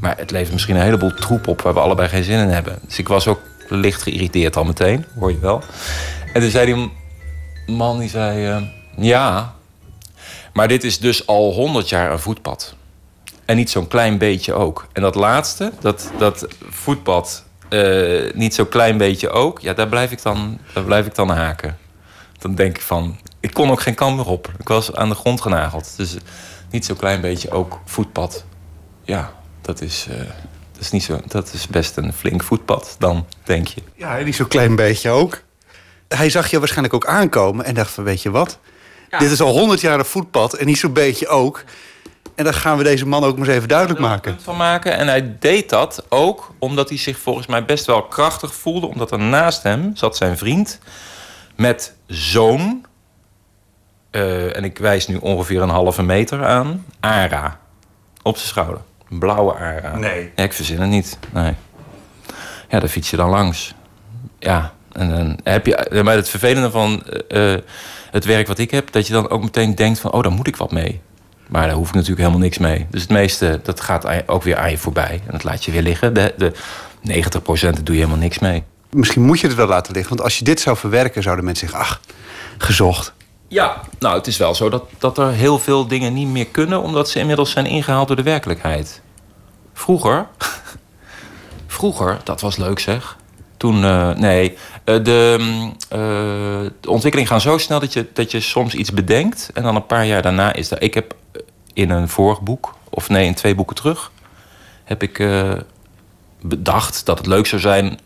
Maar 0.00 0.16
het 0.18 0.30
levert 0.30 0.52
misschien 0.52 0.76
een 0.76 0.82
heleboel 0.82 1.14
troep 1.14 1.46
op 1.46 1.60
waar 1.60 1.74
we 1.74 1.80
allebei 1.80 2.08
geen 2.08 2.24
zin 2.24 2.38
in 2.38 2.48
hebben. 2.48 2.78
Dus 2.86 2.98
ik 2.98 3.08
was 3.08 3.26
ook 3.26 3.40
licht 3.68 4.02
geïrriteerd 4.02 4.56
al 4.56 4.64
meteen, 4.64 5.04
hoor 5.18 5.30
je 5.30 5.38
wel. 5.38 5.62
En 6.32 6.40
toen 6.40 6.50
zei 6.50 6.74
die 6.74 6.90
man, 7.66 7.98
die 7.98 8.08
zei, 8.08 8.46
eh, 8.46 8.62
ja, 8.96 9.54
maar 10.52 10.68
dit 10.68 10.84
is 10.84 10.98
dus 10.98 11.26
al 11.26 11.52
honderd 11.52 11.88
jaar 11.88 12.12
een 12.12 12.18
voetpad. 12.18 12.74
En 13.44 13.56
niet 13.56 13.70
zo'n 13.70 13.88
klein 13.88 14.18
beetje 14.18 14.52
ook. 14.52 14.86
En 14.92 15.02
dat 15.02 15.14
laatste, 15.14 15.72
dat, 15.80 16.10
dat 16.18 16.46
voetpad, 16.68 17.44
eh, 17.68 18.32
niet 18.34 18.54
zo'n 18.54 18.68
klein 18.68 18.96
beetje 18.96 19.30
ook, 19.30 19.60
ja, 19.60 19.72
daar 19.72 19.88
blijf 19.88 20.10
ik 20.10 20.22
dan, 20.22 20.58
daar 20.72 20.84
blijf 20.84 21.06
ik 21.06 21.14
dan 21.14 21.30
haken. 21.30 21.78
Dan 22.38 22.54
denk 22.54 22.76
ik 22.76 22.82
van, 22.82 23.16
ik 23.40 23.54
kon 23.54 23.70
ook 23.70 23.80
geen 23.80 23.94
kant 23.94 24.16
meer 24.16 24.26
op. 24.26 24.52
Ik 24.58 24.68
was 24.68 24.94
aan 24.94 25.08
de 25.08 25.14
grond 25.14 25.40
genageld. 25.40 25.96
Dus 25.96 26.16
niet 26.70 26.84
zo'n 26.84 26.96
klein 26.96 27.20
beetje 27.20 27.50
ook 27.50 27.80
voetpad. 27.84 28.44
Ja, 29.04 29.32
dat 29.60 29.80
is, 29.80 30.06
eh, 30.10 30.16
dat 30.72 30.80
is, 30.80 30.90
niet 30.90 31.02
zo, 31.02 31.20
dat 31.26 31.52
is 31.52 31.66
best 31.66 31.96
een 31.96 32.12
flink 32.12 32.42
voetpad 32.42 32.96
dan, 32.98 33.26
denk 33.42 33.66
je. 33.66 33.82
Ja, 33.94 34.18
niet 34.18 34.34
zo'n 34.34 34.48
klein 34.48 34.76
beetje 34.76 35.10
ook. 35.10 35.42
Hij 36.08 36.30
zag 36.30 36.50
je 36.50 36.58
waarschijnlijk 36.58 36.94
ook 36.94 37.06
aankomen 37.06 37.64
en 37.64 37.74
dacht 37.74 37.90
van, 37.90 38.04
weet 38.04 38.22
je 38.22 38.30
wat? 38.30 38.58
Dit 39.18 39.30
is 39.30 39.40
al 39.40 39.58
honderd 39.58 39.80
jaar 39.80 39.98
een 39.98 40.04
voetpad 40.04 40.54
en 40.54 40.66
niet 40.66 40.78
zo'n 40.78 40.92
beetje 40.92 41.28
ook. 41.28 41.64
En 42.34 42.44
dan 42.44 42.54
gaan 42.54 42.76
we 42.76 42.84
deze 42.84 43.06
man 43.06 43.24
ook 43.24 43.38
maar 43.38 43.46
eens 43.46 43.56
even 43.56 43.68
duidelijk 43.68 44.00
maken. 44.00 44.38
van 44.40 44.56
maken. 44.56 44.96
En 44.96 45.06
hij 45.06 45.36
deed 45.38 45.68
dat 45.68 46.04
ook 46.08 46.54
omdat 46.58 46.88
hij 46.88 46.98
zich 46.98 47.18
volgens 47.18 47.46
mij 47.46 47.64
best 47.64 47.86
wel 47.86 48.02
krachtig 48.02 48.54
voelde. 48.54 48.86
Omdat 48.86 49.10
er 49.10 49.18
naast 49.18 49.62
hem 49.62 49.90
zat 49.94 50.16
zijn 50.16 50.38
vriend 50.38 50.78
met 51.56 51.94
zo'n... 52.06 52.86
eh, 54.10 54.56
en 54.56 54.64
ik 54.64 54.78
wijs 54.78 55.06
nu 55.06 55.16
ongeveer 55.16 55.62
een 55.62 55.68
halve 55.68 56.02
meter 56.02 56.44
aan. 56.44 56.84
Ara. 57.00 57.58
Op 58.22 58.36
zijn 58.36 58.48
schouder. 58.48 58.80
Een 59.10 59.18
blauwe 59.18 59.54
Ara. 59.54 59.96
Nee. 59.96 60.30
Ja, 60.36 60.42
ik 60.44 60.52
verzin 60.52 60.80
het 60.80 60.90
niet. 60.90 61.18
Nee. 61.32 61.54
Ja, 62.68 62.78
daar 62.80 62.88
fiets 62.88 63.10
je 63.10 63.16
dan 63.16 63.30
langs. 63.30 63.74
Ja, 64.38 64.72
en 64.92 65.10
dan 65.10 65.38
heb 65.42 65.66
je... 65.66 66.00
Maar 66.04 66.14
het 66.14 66.28
vervelende 66.28 66.70
van 66.70 67.02
eh, 67.28 67.54
eh, 67.54 67.60
het 68.10 68.24
werk 68.24 68.46
wat 68.46 68.58
ik 68.58 68.70
heb... 68.70 68.92
dat 68.92 69.06
je 69.06 69.12
dan 69.12 69.30
ook 69.30 69.42
meteen 69.42 69.74
denkt 69.74 69.98
van... 69.98 70.12
oh, 70.12 70.22
daar 70.22 70.32
moet 70.32 70.46
ik 70.46 70.56
wat 70.56 70.72
mee. 70.72 71.00
Maar 71.52 71.66
daar 71.66 71.76
hoef 71.76 71.88
ik 71.88 71.94
natuurlijk 71.94 72.20
helemaal 72.20 72.42
niks 72.42 72.58
mee. 72.58 72.86
Dus 72.90 73.00
het 73.00 73.10
meeste, 73.10 73.60
dat 73.62 73.80
gaat 73.80 74.28
ook 74.28 74.42
weer 74.42 74.56
aan 74.56 74.70
je 74.70 74.78
voorbij. 74.78 75.20
En 75.26 75.32
dat 75.32 75.44
laat 75.44 75.64
je 75.64 75.72
weer 75.72 75.82
liggen. 75.82 76.14
De, 76.14 76.34
de 76.36 76.52
90% 76.52 77.32
daar 77.42 77.84
doe 77.84 77.94
je 77.94 78.00
helemaal 78.00 78.16
niks 78.16 78.38
mee. 78.38 78.62
Misschien 78.90 79.22
moet 79.22 79.40
je 79.40 79.46
het 79.46 79.56
wel 79.56 79.66
laten 79.66 79.92
liggen. 79.92 80.10
Want 80.10 80.26
als 80.26 80.38
je 80.38 80.44
dit 80.44 80.60
zou 80.60 80.76
verwerken, 80.76 81.22
zouden 81.22 81.44
mensen 81.44 81.68
zeggen... 81.68 81.86
ach, 81.86 82.00
gezocht. 82.58 83.12
Ja, 83.48 83.80
nou, 83.98 84.16
het 84.16 84.26
is 84.26 84.36
wel 84.36 84.54
zo 84.54 84.68
dat, 84.68 84.84
dat 84.98 85.18
er 85.18 85.30
heel 85.30 85.58
veel 85.58 85.86
dingen 85.86 86.14
niet 86.14 86.28
meer 86.28 86.46
kunnen... 86.46 86.82
omdat 86.82 87.08
ze 87.08 87.18
inmiddels 87.18 87.50
zijn 87.50 87.66
ingehaald 87.66 88.06
door 88.06 88.16
de 88.16 88.22
werkelijkheid. 88.22 89.00
Vroeger... 89.72 90.26
vroeger, 91.66 92.20
dat 92.24 92.40
was 92.40 92.56
leuk 92.56 92.78
zeg. 92.78 93.16
Toen, 93.56 93.84
eh, 93.84 94.10
nee, 94.10 94.56
eh, 94.84 95.04
de, 95.04 95.38
eh, 95.88 95.98
de 96.80 96.90
ontwikkeling 96.90 97.28
gaat 97.28 97.42
zo 97.42 97.58
snel 97.58 97.80
dat 97.80 97.92
je, 97.92 98.06
dat 98.12 98.30
je 98.30 98.40
soms 98.40 98.74
iets 98.74 98.92
bedenkt... 98.92 99.50
en 99.54 99.62
dan 99.62 99.76
een 99.76 99.86
paar 99.86 100.06
jaar 100.06 100.22
daarna 100.22 100.52
is 100.52 100.70
er... 100.70 100.82
Ik 100.82 100.94
heb 100.94 101.14
in 101.72 101.90
een 101.90 102.08
vorig 102.08 102.40
boek, 102.40 102.74
of 102.88 103.08
nee, 103.08 103.26
in 103.26 103.34
twee 103.34 103.54
boeken 103.54 103.76
terug... 103.76 104.10
heb 104.84 105.02
ik 105.02 105.18
eh, 105.18 105.52
bedacht 106.40 107.06
dat 107.06 107.18
het 107.18 107.26
leuk 107.26 107.46
zou 107.46 107.60
zijn 107.60 107.98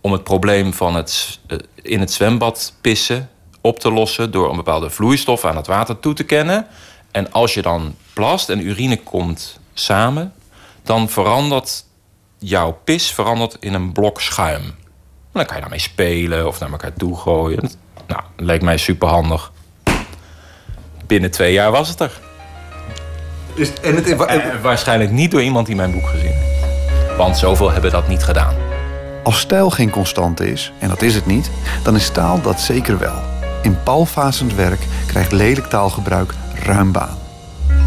om 0.00 0.12
het 0.12 0.24
probleem 0.24 0.72
van 0.72 0.94
het 0.94 1.38
eh, 1.46 1.58
in 1.74 2.00
het 2.00 2.12
zwembad 2.12 2.74
pissen 2.80 3.30
op 3.60 3.78
te 3.78 3.92
lossen 3.92 4.30
door 4.30 4.50
een 4.50 4.56
bepaalde 4.56 4.90
vloeistof 4.90 5.44
aan 5.44 5.56
het 5.56 5.66
water 5.66 6.00
toe 6.00 6.14
te 6.14 6.24
kennen. 6.24 6.66
En 7.10 7.32
als 7.32 7.54
je 7.54 7.62
dan 7.62 7.94
plast 8.12 8.48
en 8.48 8.66
urine 8.66 9.02
komt 9.02 9.60
samen, 9.74 10.32
dan 10.82 11.08
verandert 11.08 11.84
jouw 12.38 12.80
pis 12.84 13.12
verandert 13.12 13.56
in 13.60 13.74
een 13.74 13.92
blok 13.92 14.20
schuim. 14.20 14.62
Dan 15.32 15.44
kan 15.44 15.54
je 15.54 15.60
daarmee 15.60 15.78
spelen 15.78 16.46
of 16.46 16.60
naar 16.60 16.70
elkaar 16.70 16.92
toe 16.92 17.16
gooien. 17.16 17.70
Nou, 18.06 18.22
leek 18.36 18.62
mij 18.62 18.76
super 18.76 19.08
handig. 19.08 19.52
Binnen 21.06 21.30
twee 21.30 21.52
jaar 21.52 21.70
was 21.70 21.88
het 21.88 22.00
er. 22.00 22.20
Dus, 23.54 23.72
en 23.82 23.94
het, 23.94 24.06
En 24.26 24.62
waarschijnlijk 24.62 25.10
niet 25.10 25.30
door 25.30 25.42
iemand 25.42 25.66
die 25.66 25.76
mijn 25.76 25.92
boek 25.92 26.06
gezien 26.06 26.32
heeft. 26.32 27.16
Want 27.16 27.38
zoveel 27.38 27.72
hebben 27.72 27.90
dat 27.90 28.08
niet 28.08 28.24
gedaan. 28.24 28.54
Als 29.22 29.38
stijl 29.38 29.70
geen 29.70 29.90
constante 29.90 30.50
is, 30.50 30.72
en 30.78 30.88
dat 30.88 31.02
is 31.02 31.14
het 31.14 31.26
niet, 31.26 31.50
dan 31.82 31.96
is 31.96 32.10
taal 32.10 32.40
dat 32.40 32.60
zeker 32.60 32.98
wel. 32.98 33.20
In 33.62 33.82
Paul 33.82 34.08
werk 34.56 34.86
krijgt 35.06 35.32
lelijk 35.32 35.66
taalgebruik 35.66 36.32
ruim 36.64 36.92
baan. 36.92 37.18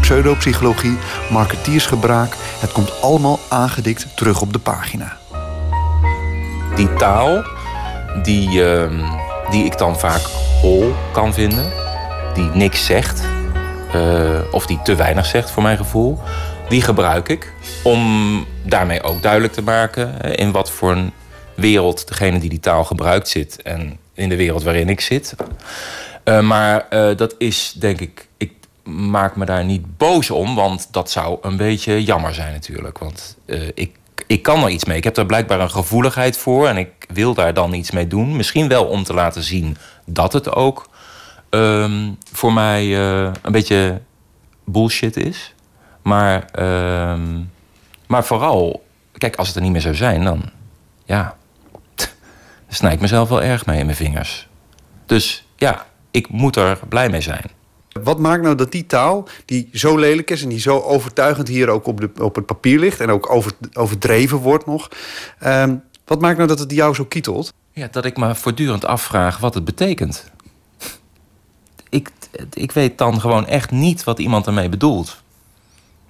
Pseudopsychologie, 0.00 0.96
marketiersgebruik, 1.30 2.34
het 2.58 2.72
komt 2.72 3.02
allemaal 3.02 3.38
aangedikt 3.48 4.06
terug 4.14 4.40
op 4.40 4.52
de 4.52 4.58
pagina. 4.58 5.16
Die 6.76 6.94
taal, 6.94 7.44
die, 8.22 8.64
ehm, 8.64 9.04
die 9.50 9.64
ik 9.64 9.78
dan 9.78 9.98
vaak 9.98 10.22
hol 10.60 10.94
kan 11.12 11.34
vinden, 11.34 11.72
die 12.34 12.50
niks 12.54 12.84
zegt, 12.84 13.22
eh, 13.96 14.54
of 14.54 14.66
die 14.66 14.82
te 14.82 14.94
weinig 14.94 15.26
zegt 15.26 15.50
voor 15.50 15.62
mijn 15.62 15.76
gevoel, 15.76 16.18
die 16.68 16.82
gebruik 16.82 17.28
ik 17.28 17.52
om 17.82 18.44
daarmee 18.62 19.02
ook 19.02 19.22
duidelijk 19.22 19.52
te 19.52 19.62
maken 19.62 20.20
in 20.20 20.52
wat 20.52 20.70
voor 20.70 20.92
een 20.92 21.12
wereld 21.54 22.08
degene 22.08 22.38
die 22.38 22.50
die 22.50 22.60
taal 22.60 22.84
gebruikt 22.84 23.28
zit 23.28 23.62
en 23.62 23.98
in 24.14 24.28
de 24.28 24.36
wereld 24.36 24.62
waarin 24.62 24.88
ik 24.88 25.00
zit. 25.00 25.34
Eh, 26.24 26.40
maar 26.40 26.86
eh, 26.88 27.16
dat 27.16 27.34
is 27.38 27.72
denk 27.72 28.00
ik, 28.00 28.28
ik 28.36 28.52
maak 28.84 29.36
me 29.36 29.44
daar 29.44 29.64
niet 29.64 29.96
boos 29.96 30.30
om, 30.30 30.54
want 30.54 30.88
dat 30.90 31.10
zou 31.10 31.38
een 31.42 31.56
beetje 31.56 32.04
jammer 32.04 32.34
zijn 32.34 32.52
natuurlijk. 32.52 32.98
Want 32.98 33.36
ik, 33.74 33.90
ik 34.26 34.42
kan 34.42 34.62
er 34.62 34.68
iets 34.68 34.84
mee. 34.84 34.96
Ik 34.96 35.04
heb 35.04 35.14
daar 35.14 35.26
blijkbaar 35.26 35.60
een 35.60 35.70
gevoeligheid 35.70 36.38
voor 36.38 36.68
en 36.68 36.76
ik 36.76 36.88
wil 37.12 37.34
daar 37.34 37.54
dan 37.54 37.72
iets 37.72 37.90
mee 37.90 38.06
doen. 38.06 38.36
Misschien 38.36 38.68
wel 38.68 38.84
om 38.84 39.04
te 39.04 39.14
laten 39.14 39.42
zien 39.42 39.76
dat 40.04 40.32
het 40.32 40.54
ook 40.54 40.88
ehm, 41.56 42.12
voor 42.32 42.52
mij 42.52 42.96
een 43.42 43.52
beetje 43.52 44.00
bullshit 44.64 45.16
is. 45.16 45.54
Maar, 46.02 46.44
ehm, 46.52 47.40
maar 48.06 48.24
vooral, 48.24 48.84
kijk, 49.12 49.36
als 49.36 49.46
het 49.46 49.56
er 49.56 49.62
niet 49.62 49.72
meer 49.72 49.80
zou 49.80 49.94
zijn, 49.94 50.24
dan 50.24 50.42
ja, 51.04 51.36
snij 52.68 52.92
ik 52.92 53.00
mezelf 53.00 53.28
wel 53.28 53.42
erg 53.42 53.66
mee 53.66 53.78
in 53.78 53.84
mijn 53.84 53.96
vingers. 53.96 54.48
Dus 55.06 55.46
ja, 55.56 55.86
ik 56.10 56.28
moet 56.28 56.56
er 56.56 56.78
blij 56.88 57.08
mee 57.08 57.20
zijn. 57.20 57.44
Wat 58.02 58.18
maakt 58.18 58.42
nou 58.42 58.54
dat 58.54 58.72
die 58.72 58.86
taal, 58.86 59.28
die 59.44 59.68
zo 59.72 59.98
lelijk 59.98 60.30
is 60.30 60.42
en 60.42 60.48
die 60.48 60.60
zo 60.60 60.80
overtuigend 60.80 61.48
hier 61.48 61.68
ook 61.68 61.86
op, 61.86 62.00
de, 62.00 62.10
op 62.22 62.34
het 62.34 62.46
papier 62.46 62.78
ligt 62.78 63.00
en 63.00 63.10
ook 63.10 63.30
over, 63.30 63.52
overdreven 63.72 64.38
wordt 64.38 64.66
nog, 64.66 64.88
ehm, 65.38 65.74
wat 66.04 66.20
maakt 66.20 66.36
nou 66.36 66.48
dat 66.48 66.58
het 66.58 66.70
jou 66.72 66.94
zo 66.94 67.04
kietelt? 67.04 67.52
Ja, 67.72 67.88
dat 67.90 68.04
ik 68.04 68.16
me 68.16 68.34
voortdurend 68.34 68.84
afvraag 68.84 69.38
wat 69.38 69.54
het 69.54 69.64
betekent. 69.64 70.30
Ik, 71.88 72.10
ik 72.52 72.72
weet 72.72 72.98
dan 72.98 73.20
gewoon 73.20 73.46
echt 73.46 73.70
niet 73.70 74.04
wat 74.04 74.18
iemand 74.18 74.46
ermee 74.46 74.68
bedoelt. 74.68 75.22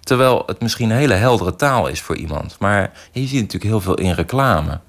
Terwijl 0.00 0.42
het 0.46 0.60
misschien 0.60 0.90
een 0.90 0.96
hele 0.96 1.14
heldere 1.14 1.56
taal 1.56 1.86
is 1.88 2.00
voor 2.00 2.16
iemand. 2.16 2.56
Maar 2.58 2.92
je 3.12 3.20
ziet 3.26 3.40
natuurlijk 3.40 3.64
heel 3.64 3.80
veel 3.80 3.94
in 3.94 4.12
reclame. 4.12 4.80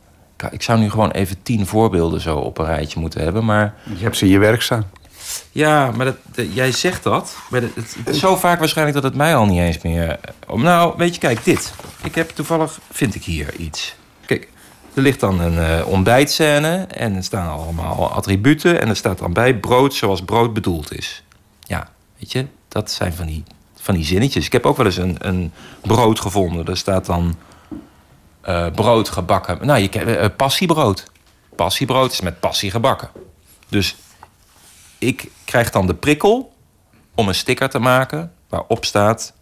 Ik 0.51 0.61
zou 0.61 0.79
nu 0.79 0.89
gewoon 0.89 1.11
even 1.11 1.43
tien 1.43 1.65
voorbeelden 1.67 2.21
zo 2.21 2.37
op 2.37 2.57
een 2.57 2.65
rijtje 2.65 2.99
moeten 2.99 3.21
hebben, 3.23 3.45
maar... 3.45 3.75
Je 3.97 4.03
hebt 4.03 4.17
ze 4.17 4.25
in 4.25 4.31
je 4.31 4.37
werk 4.39 4.61
staan. 4.61 4.89
Ja, 5.51 5.91
maar 5.91 6.05
dat, 6.05 6.15
dat- 6.35 6.53
jij 6.53 6.71
zegt 6.71 7.03
dat. 7.03 7.35
Maar 7.49 7.61
dat, 7.61 7.69
het, 8.05 8.15
zo 8.15 8.35
vaak 8.35 8.59
waarschijnlijk 8.59 8.95
dat 9.01 9.05
het 9.11 9.15
mij 9.15 9.35
al 9.35 9.45
niet 9.45 9.59
eens 9.59 9.81
meer... 9.81 10.19
Nou, 10.53 10.93
weet 10.97 11.13
je, 11.13 11.19
kijk, 11.19 11.43
dit. 11.43 11.73
Ik 12.03 12.15
heb 12.15 12.29
toevallig, 12.29 12.79
vind 12.91 13.15
ik 13.15 13.23
hier 13.23 13.55
iets. 13.55 13.95
Er 14.97 15.03
ligt 15.03 15.19
dan 15.19 15.39
een 15.39 15.79
eh, 15.79 15.87
ontbijtscène 15.87 16.85
en 16.87 17.15
er 17.15 17.23
staan 17.23 17.59
allemaal 17.59 18.11
attributen... 18.11 18.81
en 18.81 18.89
er 18.89 18.95
staat 18.95 19.17
dan 19.17 19.33
bij 19.33 19.59
brood 19.59 19.93
zoals 19.93 20.21
brood 20.21 20.53
bedoeld 20.53 20.93
is. 20.97 21.23
Ja, 21.59 21.89
weet 22.19 22.31
je, 22.31 22.47
dat 22.67 22.91
zijn 22.91 23.13
van 23.13 23.25
die, 23.25 23.43
van 23.75 23.95
die 23.95 24.03
zinnetjes. 24.03 24.45
Ik 24.45 24.51
heb 24.51 24.65
ook 24.65 24.77
wel 24.77 24.85
eens 24.85 24.97
een, 24.97 25.15
een 25.19 25.51
brood 25.81 26.19
gevonden. 26.19 26.65
Daar 26.65 26.77
staat 26.77 27.05
dan 27.05 27.35
eh, 28.41 28.71
brood 28.71 29.09
gebakken. 29.09 29.65
Nou, 29.65 29.79
je 29.79 29.87
kent 29.87 30.07
eh, 30.07 30.25
passiebrood. 30.37 31.11
Passiebrood 31.55 32.11
is 32.11 32.21
met 32.21 32.39
passie 32.39 32.71
gebakken. 32.71 33.09
Dus 33.69 33.95
ik 34.97 35.29
krijg 35.45 35.69
dan 35.69 35.87
de 35.87 35.95
prikkel 35.95 36.53
om 37.15 37.27
een 37.27 37.35
sticker 37.35 37.69
te 37.69 37.79
maken 37.79 38.31
waarop 38.49 38.85
staat 38.85 39.33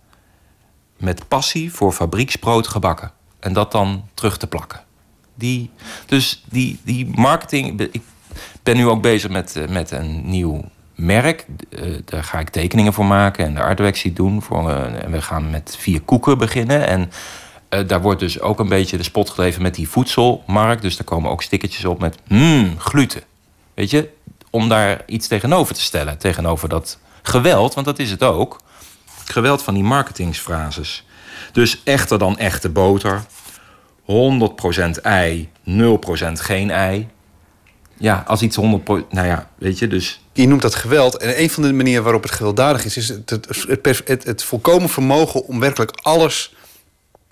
met 0.97 1.28
passie 1.28 1.74
voor 1.74 1.91
fabrieksbrood 1.91 2.68
gebakken. 2.68 3.12
En 3.39 3.53
dat 3.53 3.72
dan 3.72 4.10
terug 4.14 4.38
te 4.38 4.47
plakken. 4.47 4.85
Die, 5.36 5.70
dus 6.06 6.44
die, 6.50 6.80
die 6.84 7.08
marketing. 7.16 7.82
Ik 7.82 8.02
ben 8.64 8.76
nu 8.76 8.88
ook 8.88 9.02
bezig 9.02 9.30
met, 9.30 9.56
eh, 9.56 9.68
met 9.68 9.92
een 9.92 10.30
nieuw 10.30 10.64
merk. 10.96 11.46
Eh, 11.70 11.82
daar 12.06 12.24
ga 12.24 12.40
ik 12.40 12.50
tekeningen 12.50 12.94
voor 12.94 13.06
maken 13.06 13.46
en 13.46 13.54
de 13.54 13.62
artworks 13.62 14.04
doen. 14.04 14.42
Voor, 14.42 14.70
eh, 14.70 15.04
en 15.04 15.12
we 15.12 15.22
gaan 15.22 15.50
met 15.50 15.76
vier 15.80 16.02
koeken 16.02 16.38
beginnen. 16.38 16.88
En 16.88 17.12
daar 17.88 18.02
wordt 18.02 18.20
dus 18.20 18.40
ook 18.40 18.60
een 18.60 18.70
beetje 18.70 18.98
de 18.98 19.04
spot 19.04 19.30
gedreven 19.30 19.62
met 19.62 19.76
die 19.76 19.90
voedselmarkt. 19.90 20.82
Dus 20.82 20.96
daar 20.96 21.06
komen 21.06 21.32
ook 21.32 21.42
stickertjes 21.42 21.86
op 21.86 22.00
met 22.00 22.18
mmm, 22.28 22.80
gluten. 22.80 23.22
Weet 23.74 23.90
je, 23.90 24.10
om 24.50 24.70
daar 24.70 25.02
iets 25.06 25.28
tegenover 25.28 25.76
te 25.76 25.82
stellen. 25.82 26.18
Tegenover 26.18 26.70
dat 26.70 27.00
geweld, 27.22 27.74
want 27.74 27.86
dat 27.86 28.00
is 28.00 28.12
het 28.12 28.24
ook. 28.24 28.62
Geweld 29.26 29.64
van 29.64 29.74
die 29.74 29.84
marketingsfrases. 29.84 31.06
Dus 31.52 31.82
echter 31.84 32.20
dan 32.20 32.38
echte 32.38 32.70
boter. 32.70 33.26
100% 34.06 35.01
ei, 35.01 35.49
0% 35.66 35.72
geen 36.34 36.72
ei. 36.72 37.08
Ja, 37.97 38.24
als 38.28 38.41
iets 38.41 38.58
100%... 38.58 38.62
Nou 39.10 39.28
ja, 39.28 39.49
weet 39.58 39.80
je, 39.80 39.88
dus... 39.88 40.22
Je 40.34 40.47
noemt 40.47 40.62
dat 40.62 40.76
geweld. 40.76 41.18
En 41.18 41.41
een 41.41 41.49
van 41.49 41.64
de 41.64 41.74
manieren 41.74 42.03
waarop 42.03 42.24
het 42.24 42.32
gewelddadig 42.32 42.86
is, 42.86 42.97
is 42.97 43.08
het, 43.08 43.30
het, 44.06 44.24
het, 44.24 44.43
volkomen 44.43 44.89
vermogen 44.89 45.45
om 45.45 45.60
werkelijk 45.60 45.91
alles 46.01 46.56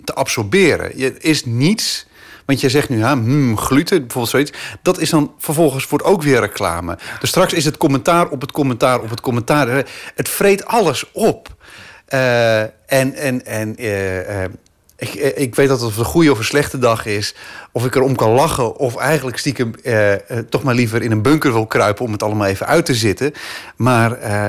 te 0.04 0.14
absorberen. 0.14 0.98
Je 0.98 1.18
is 1.18 1.44
niets. 1.44 2.06
Want 2.44 2.60
je 2.60 2.68
zegt 2.68 2.88
nu, 2.88 3.02
ha, 3.02 3.12
hmm, 3.12 3.58
gluten, 3.58 3.98
bijvoorbeeld 3.98 4.28
zoiets. 4.28 4.52
Dat 4.82 4.98
is 4.98 5.10
dan 5.10 5.34
vervolgens 5.38 5.88
wordt 5.88 6.04
ook 6.04 6.22
weer 6.22 6.40
reclame. 6.40 6.98
Dus 7.20 7.28
straks 7.28 7.52
is 7.52 7.64
het 7.64 7.76
commentaar 7.76 8.28
op 8.28 8.40
het 8.40 8.52
commentaar 8.52 9.00
op 9.00 9.10
het 9.10 9.20
commentaar. 9.20 9.86
Het 10.14 10.28
vreet 10.28 10.64
alles 10.64 11.12
op. 11.12 11.56
Eh, 12.04 12.60
en 12.62 13.14
en, 13.14 13.46
en 13.46 13.76
eh, 13.76 14.44
eh, 14.44 14.50
ik, 14.96 15.14
eh, 15.14 15.42
ik 15.42 15.54
weet 15.54 15.68
dat 15.68 15.80
het 15.80 15.96
een 15.96 16.04
goede 16.04 16.30
of 16.30 16.38
een 16.38 16.44
slechte 16.44 16.78
dag 16.78 17.06
is. 17.06 17.34
Of 17.72 17.84
ik 17.84 17.94
erom 17.94 18.16
kan 18.16 18.30
lachen. 18.30 18.76
Of 18.76 18.96
eigenlijk 18.96 19.38
stiekem 19.38 19.74
eh, 19.82 20.12
eh, 20.12 20.20
toch 20.48 20.62
maar 20.62 20.74
liever 20.74 21.02
in 21.02 21.10
een 21.10 21.22
bunker 21.22 21.52
wil 21.52 21.66
kruipen 21.66 22.04
om 22.04 22.12
het 22.12 22.22
allemaal 22.22 22.46
even 22.46 22.66
uit 22.66 22.86
te 22.86 22.94
zitten. 22.94 23.32
Maar 23.76 24.12
eh, 24.12 24.44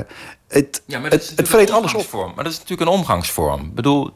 het, 0.48 0.82
Ja, 0.86 0.98
maar 0.98 1.10
het, 1.10 1.32
het 1.36 1.48
vreet 1.48 1.70
alles 1.70 1.94
op. 1.94 2.12
Maar 2.34 2.44
dat 2.44 2.52
is 2.52 2.58
natuurlijk 2.58 2.90
een 2.90 2.96
omgangsvorm. 2.96 3.60
Ik 3.60 3.74
bedoel, 3.74 4.10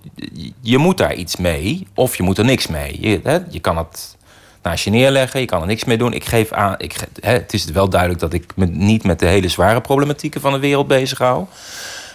je- 0.61 0.79
moet 0.79 0.99
daar 0.99 1.15
iets 1.15 1.37
mee 1.37 1.87
of 1.95 2.17
je 2.17 2.23
moet 2.23 2.39
er 2.39 2.45
niks 2.45 2.67
mee. 2.67 2.97
Je, 3.01 3.21
hè, 3.23 3.39
je 3.51 3.61
kan 3.61 3.77
het 3.77 4.17
naast 4.63 4.85
je 4.85 4.91
neerleggen, 4.91 5.41
je 5.41 5.47
kan 5.47 5.61
er 5.61 5.67
niks 5.67 5.85
mee 5.85 5.99
doen. 5.99 6.13
Ik 6.13 6.25
geef 6.25 6.53
aan, 6.53 6.75
ik, 6.79 6.95
hè, 7.21 7.33
het 7.33 7.53
is 7.55 7.65
wel 7.65 7.89
duidelijk 7.89 8.21
dat 8.21 8.33
ik 8.33 8.53
me 8.57 8.67
niet 8.67 9.05
met 9.05 9.19
de 9.19 9.27
hele 9.27 9.49
zware 9.49 9.81
problematieken 9.81 10.41
van 10.41 10.53
de 10.53 10.59
wereld 10.59 10.87
bezig 10.87 11.19
hou. 11.19 11.47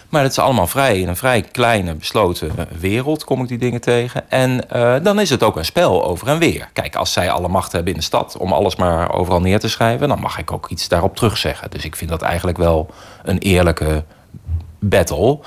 Maar 0.08 0.22
het 0.22 0.30
is 0.30 0.38
allemaal 0.38 0.66
vrij, 0.66 1.00
in 1.00 1.08
een 1.08 1.16
vrij 1.16 1.42
kleine, 1.42 1.94
besloten 1.94 2.52
wereld 2.78 3.24
kom 3.24 3.42
ik 3.42 3.48
die 3.48 3.58
dingen 3.58 3.80
tegen. 3.80 4.30
En 4.30 4.70
eh, 4.70 4.94
dan 5.02 5.20
is 5.20 5.30
het 5.30 5.42
ook 5.42 5.56
een 5.56 5.64
spel 5.64 6.04
over 6.04 6.28
en 6.28 6.38
weer. 6.38 6.68
Kijk, 6.72 6.96
als 6.96 7.12
zij 7.12 7.30
alle 7.30 7.48
macht 7.48 7.72
hebben 7.72 7.92
in 7.92 7.98
de 7.98 8.04
stad 8.04 8.36
om 8.36 8.52
alles 8.52 8.76
maar 8.76 9.12
overal 9.12 9.40
neer 9.40 9.58
te 9.58 9.68
schrijven, 9.68 10.08
dan 10.08 10.20
mag 10.20 10.38
ik 10.38 10.52
ook 10.52 10.68
iets 10.68 10.88
daarop 10.88 11.16
terugzeggen. 11.16 11.70
Dus 11.70 11.84
ik 11.84 11.96
vind 11.96 12.10
dat 12.10 12.22
eigenlijk 12.22 12.58
wel 12.58 12.90
een 13.22 13.38
eerlijke 13.38 14.04
battle. 14.78 15.38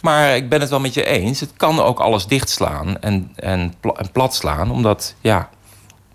Maar 0.00 0.36
ik 0.36 0.48
ben 0.48 0.60
het 0.60 0.70
wel 0.70 0.80
met 0.80 0.94
je 0.94 1.04
eens. 1.04 1.40
Het 1.40 1.52
kan 1.56 1.80
ook 1.80 2.00
alles 2.00 2.26
dichtslaan 2.26 3.00
en, 3.00 3.32
en, 3.34 3.74
en 3.96 4.10
plat 4.12 4.34
slaan. 4.34 4.70
Omdat, 4.70 5.14
ja, 5.20 5.48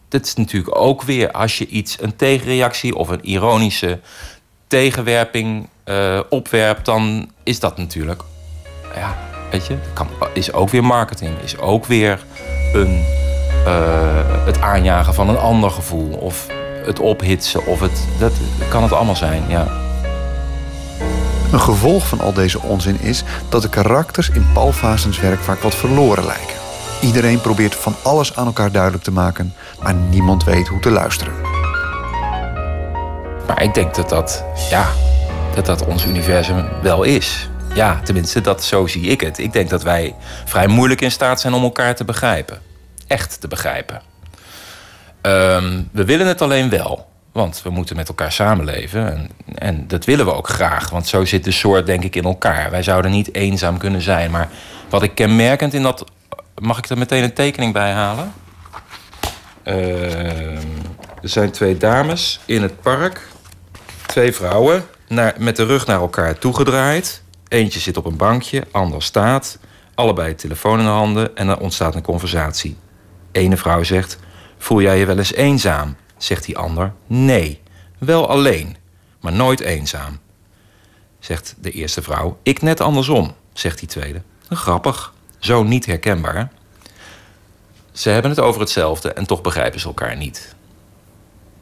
dit 0.08 0.26
is 0.26 0.36
natuurlijk 0.36 0.80
ook 0.80 1.02
weer 1.02 1.32
als 1.32 1.58
je 1.58 1.68
iets, 1.68 2.02
een 2.02 2.16
tegenreactie 2.16 2.96
of 2.96 3.10
een 3.10 3.26
ironische 3.26 4.00
tegenwerping 4.68 5.68
eh, 5.84 6.20
opwerpt, 6.30 6.86
dan 6.86 7.32
is 7.44 7.60
dat 7.60 7.78
natuurlijk, 7.78 8.22
ja, 8.96 9.18
weet 9.52 9.68
je, 9.68 9.78
kan, 9.94 10.08
is 10.34 10.54
ook 10.54 10.70
weer 10.70 10.84
marketing, 10.84 11.40
is 11.44 11.58
ook 11.58 11.86
weer 11.86 12.20
een, 12.74 13.04
eh, 13.66 14.46
het 14.46 14.62
aanjagen 14.62 15.14
van 15.14 15.30
een 15.30 15.38
ander 15.38 15.72
gevoel 15.72 16.10
of 16.14 16.48
het 16.86 17.00
ophitsen 17.00 17.66
of 17.66 17.80
het, 17.80 18.04
dat 18.20 18.32
kan 18.70 18.84
het 18.84 18.92
allemaal 18.92 19.16
zijn, 19.16 19.44
ja. 19.48 19.68
Een 21.52 21.62
gevolg 21.62 22.08
van 22.08 22.20
al 22.20 22.34
deze 22.34 22.62
onzin 22.62 23.00
is 23.00 23.24
dat 23.50 23.62
de 23.62 23.70
karakters 23.70 24.30
in 24.30 24.48
Paul 24.54 24.72
Vasens 24.72 25.20
werk 25.20 25.40
vaak 25.40 25.60
wat 25.60 25.76
verloren 25.76 26.26
lijken. 26.26 26.56
Iedereen 27.02 27.42
probeert 27.42 27.76
van 27.76 27.96
alles 28.04 28.36
aan 28.36 28.46
elkaar 28.46 28.72
duidelijk 28.72 29.04
te 29.04 29.12
maken, 29.12 29.54
maar 29.82 29.94
niemand 29.94 30.44
weet 30.44 30.68
hoe 30.68 30.80
te 30.80 30.92
luisteren. 30.92 31.34
Maar 33.48 33.64
ik 33.64 33.74
denk 33.74 33.96
dat 33.96 34.10
dat, 34.10 34.44
ja, 34.70 34.88
dat 35.56 35.66
dat 35.66 35.86
ons 35.86 36.06
universum 36.06 36.66
wel 36.82 37.04
is. 37.04 37.50
Ja, 37.74 38.02
tenminste, 38.04 38.42
dat, 38.42 38.64
zo 38.64 38.88
zie 38.88 39.06
ik 39.06 39.22
het. 39.22 39.38
Ik 39.38 39.54
denk 39.54 39.70
dat 39.70 39.84
wij 39.84 40.16
vrij 40.46 40.68
moeilijk 40.68 41.02
in 41.02 41.12
staat 41.12 41.42
zijn 41.42 41.54
om 41.54 41.64
elkaar 41.64 41.96
te 41.96 42.06
begrijpen. 42.06 42.62
Echt 43.08 43.42
te 43.42 43.48
begrijpen. 43.48 44.02
Ehm, 45.22 45.82
we 45.92 46.06
willen 46.06 46.28
het 46.28 46.42
alleen 46.42 46.70
wel. 46.70 47.10
Want 47.32 47.62
we 47.64 47.70
moeten 47.70 47.96
met 47.96 48.08
elkaar 48.08 48.32
samenleven. 48.32 49.12
En, 49.12 49.30
en 49.56 49.88
dat 49.88 50.06
willen 50.06 50.26
we 50.26 50.34
ook 50.34 50.48
graag. 50.50 50.90
Want 50.90 51.08
zo 51.08 51.26
zit 51.26 51.44
de 51.44 51.52
soort, 51.52 51.86
denk 51.86 52.04
ik, 52.04 52.16
in 52.16 52.24
elkaar. 52.24 52.72
Wij 52.72 52.84
zouden 52.84 53.12
niet 53.12 53.36
eenzaam 53.36 53.78
kunnen 53.78 54.02
zijn. 54.02 54.32
Maar 54.32 54.50
wat 54.90 55.04
ik 55.04 55.16
kenmerkend 55.16 55.74
in 55.74 55.82
dat. 55.82 56.06
Mag 56.56 56.78
ik 56.78 56.90
er 56.90 56.98
meteen 56.98 57.24
een 57.24 57.34
tekening 57.34 57.74
bij 57.74 57.92
halen? 57.92 58.34
Ehm, 59.64 60.58
er 61.22 61.30
zijn 61.30 61.52
twee 61.52 61.78
dames 61.78 62.40
in 62.46 62.62
het 62.62 62.82
park. 62.82 63.28
Twee 64.06 64.34
vrouwen 64.34 64.86
naar, 65.12 65.36
met 65.38 65.56
de 65.56 65.66
rug 65.66 65.86
naar 65.86 66.00
elkaar 66.00 66.38
toegedraaid. 66.38 67.24
Eentje 67.48 67.80
zit 67.80 67.98
op 67.98 68.06
een 68.06 68.18
bankje, 68.18 68.64
ander 68.72 69.04
staat. 69.04 69.58
Allebei 69.96 70.36
telefoon 70.36 70.80
in 70.80 70.86
de 70.86 70.92
handen 70.92 71.36
en 71.36 71.48
er 71.48 71.60
ontstaat 71.60 71.96
een 71.96 72.02
conversatie. 72.02 72.78
Ene 73.32 73.58
vrouw 73.58 73.84
zegt: 73.84 74.18
Voel 74.58 74.82
jij 74.82 75.00
je 75.00 75.06
wel 75.06 75.18
eens 75.18 75.34
eenzaam? 75.34 75.96
Zegt 76.18 76.46
die 76.46 76.58
ander: 76.58 76.94
Nee, 77.08 77.62
wel 77.98 78.30
alleen, 78.30 78.78
maar 79.20 79.34
nooit 79.34 79.60
eenzaam. 79.60 80.20
Zegt 81.20 81.56
de 81.60 81.72
eerste 81.72 82.02
vrouw: 82.02 82.38
Ik 82.44 82.62
net 82.62 82.82
andersom, 82.82 83.34
zegt 83.54 83.80
die 83.80 83.88
tweede. 83.88 84.22
Grappig, 84.50 85.14
zo 85.40 85.64
niet 85.64 85.86
herkenbaar. 85.86 86.52
Ze 87.92 88.10
hebben 88.10 88.32
het 88.32 88.40
over 88.40 88.62
hetzelfde 88.62 89.14
en 89.14 89.26
toch 89.26 89.42
begrijpen 89.42 89.80
ze 89.80 89.88
elkaar 89.88 90.18
niet. 90.18 90.56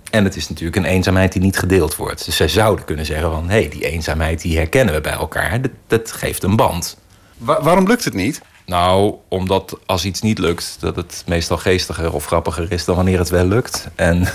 En 0.10 0.24
het 0.24 0.36
is 0.36 0.50
natuurlijk 0.50 0.76
een 0.76 0.86
eenzaamheid 0.86 1.32
die 1.32 1.42
niet 1.42 1.58
gedeeld 1.60 1.96
wordt. 1.96 2.26
Dus 2.26 2.36
zij 2.36 2.48
zouden 2.48 2.86
kunnen 2.86 3.06
zeggen 3.06 3.32
van... 3.32 3.50
hé, 3.50 3.60
hey, 3.60 3.70
die 3.70 3.86
eenzaamheid 3.86 4.42
die 4.42 4.58
herkennen 4.58 4.94
we 4.94 5.02
bij 5.02 5.14
elkaar. 5.14 5.62
Dat, 5.62 5.72
dat 5.88 6.12
geeft 6.12 6.44
een 6.44 6.56
band. 6.56 6.98
waarom 7.38 7.88
lukt 7.88 8.06
het 8.06 8.14
niet? 8.14 8.42
Nou, 8.66 9.16
omdat 9.28 9.78
als 9.86 10.06
iets 10.06 10.22
niet 10.22 10.40
lukt... 10.40 10.78
dat 10.80 10.96
het 10.96 11.24
meestal 11.28 11.58
geestiger 11.58 12.14
of 12.14 12.26
grappiger 12.26 12.72
is 12.72 12.86
dan 12.86 12.96
wanneer 12.96 13.20
het 13.20 13.30
wel 13.30 13.46
lukt. 13.46 13.88
En, 13.96 14.28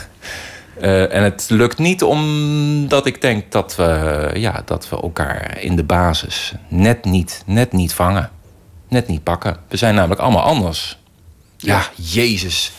uh, 0.81 1.14
en 1.14 1.22
het 1.22 1.47
lukt 1.49 1.79
niet 1.79 2.03
omdat 2.03 3.07
ik 3.07 3.20
denk 3.20 3.53
dat 3.53 3.77
we, 3.77 4.31
ja, 4.35 4.62
dat 4.64 4.89
we 4.89 5.01
elkaar 5.01 5.61
in 5.61 5.77
de 5.77 5.85
basis 5.85 6.55
net 6.68 7.05
niet, 7.05 7.43
net 7.47 7.72
niet 7.72 7.93
vangen. 7.93 8.31
Net 8.89 9.09
niet 9.09 9.22
pakken. 9.22 9.57
We 9.68 9.77
zijn 9.77 9.95
namelijk 9.95 10.20
allemaal 10.20 10.43
anders. 10.43 10.99
Ja 11.57 11.89
Jezus 11.95 12.72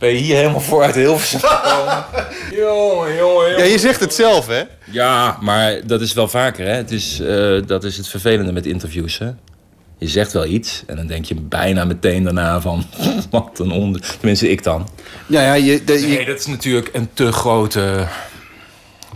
ben 0.00 0.10
je 0.10 0.18
hier 0.18 0.36
helemaal 0.36 0.60
voor 0.60 0.82
uit 0.82 0.94
Hilversum 0.94 1.40
gekomen. 1.42 2.04
jongen, 2.64 3.16
jongen, 3.16 3.58
Ja, 3.58 3.64
je 3.64 3.78
zegt 3.78 4.00
het 4.00 4.14
zelf, 4.14 4.46
hè? 4.46 4.62
Ja, 4.84 5.38
maar 5.40 5.86
dat 5.86 6.00
is 6.00 6.12
wel 6.12 6.28
vaker, 6.28 6.66
hè. 6.66 6.72
Het 6.72 6.90
is, 6.90 7.20
uh, 7.20 7.62
dat 7.66 7.84
is 7.84 7.96
het 7.96 8.08
vervelende 8.08 8.52
met 8.52 8.66
interviews, 8.66 9.18
hè. 9.18 9.30
Je 9.98 10.08
zegt 10.08 10.32
wel 10.32 10.44
iets 10.44 10.82
en 10.86 10.96
dan 10.96 11.06
denk 11.06 11.24
je 11.24 11.34
bijna 11.34 11.84
meteen 11.84 12.22
daarna 12.22 12.60
van... 12.60 12.84
wat 13.30 13.58
een 13.58 13.70
onder... 13.70 14.00
Tenminste, 14.18 14.50
ik 14.50 14.62
dan. 14.62 14.88
Ja, 15.26 15.42
ja, 15.42 15.54
je, 15.54 15.84
de, 15.84 15.92
Nee, 15.92 16.24
dat 16.24 16.38
is 16.38 16.46
natuurlijk 16.46 16.90
een 16.92 17.08
te 17.14 17.32
grote 17.32 18.06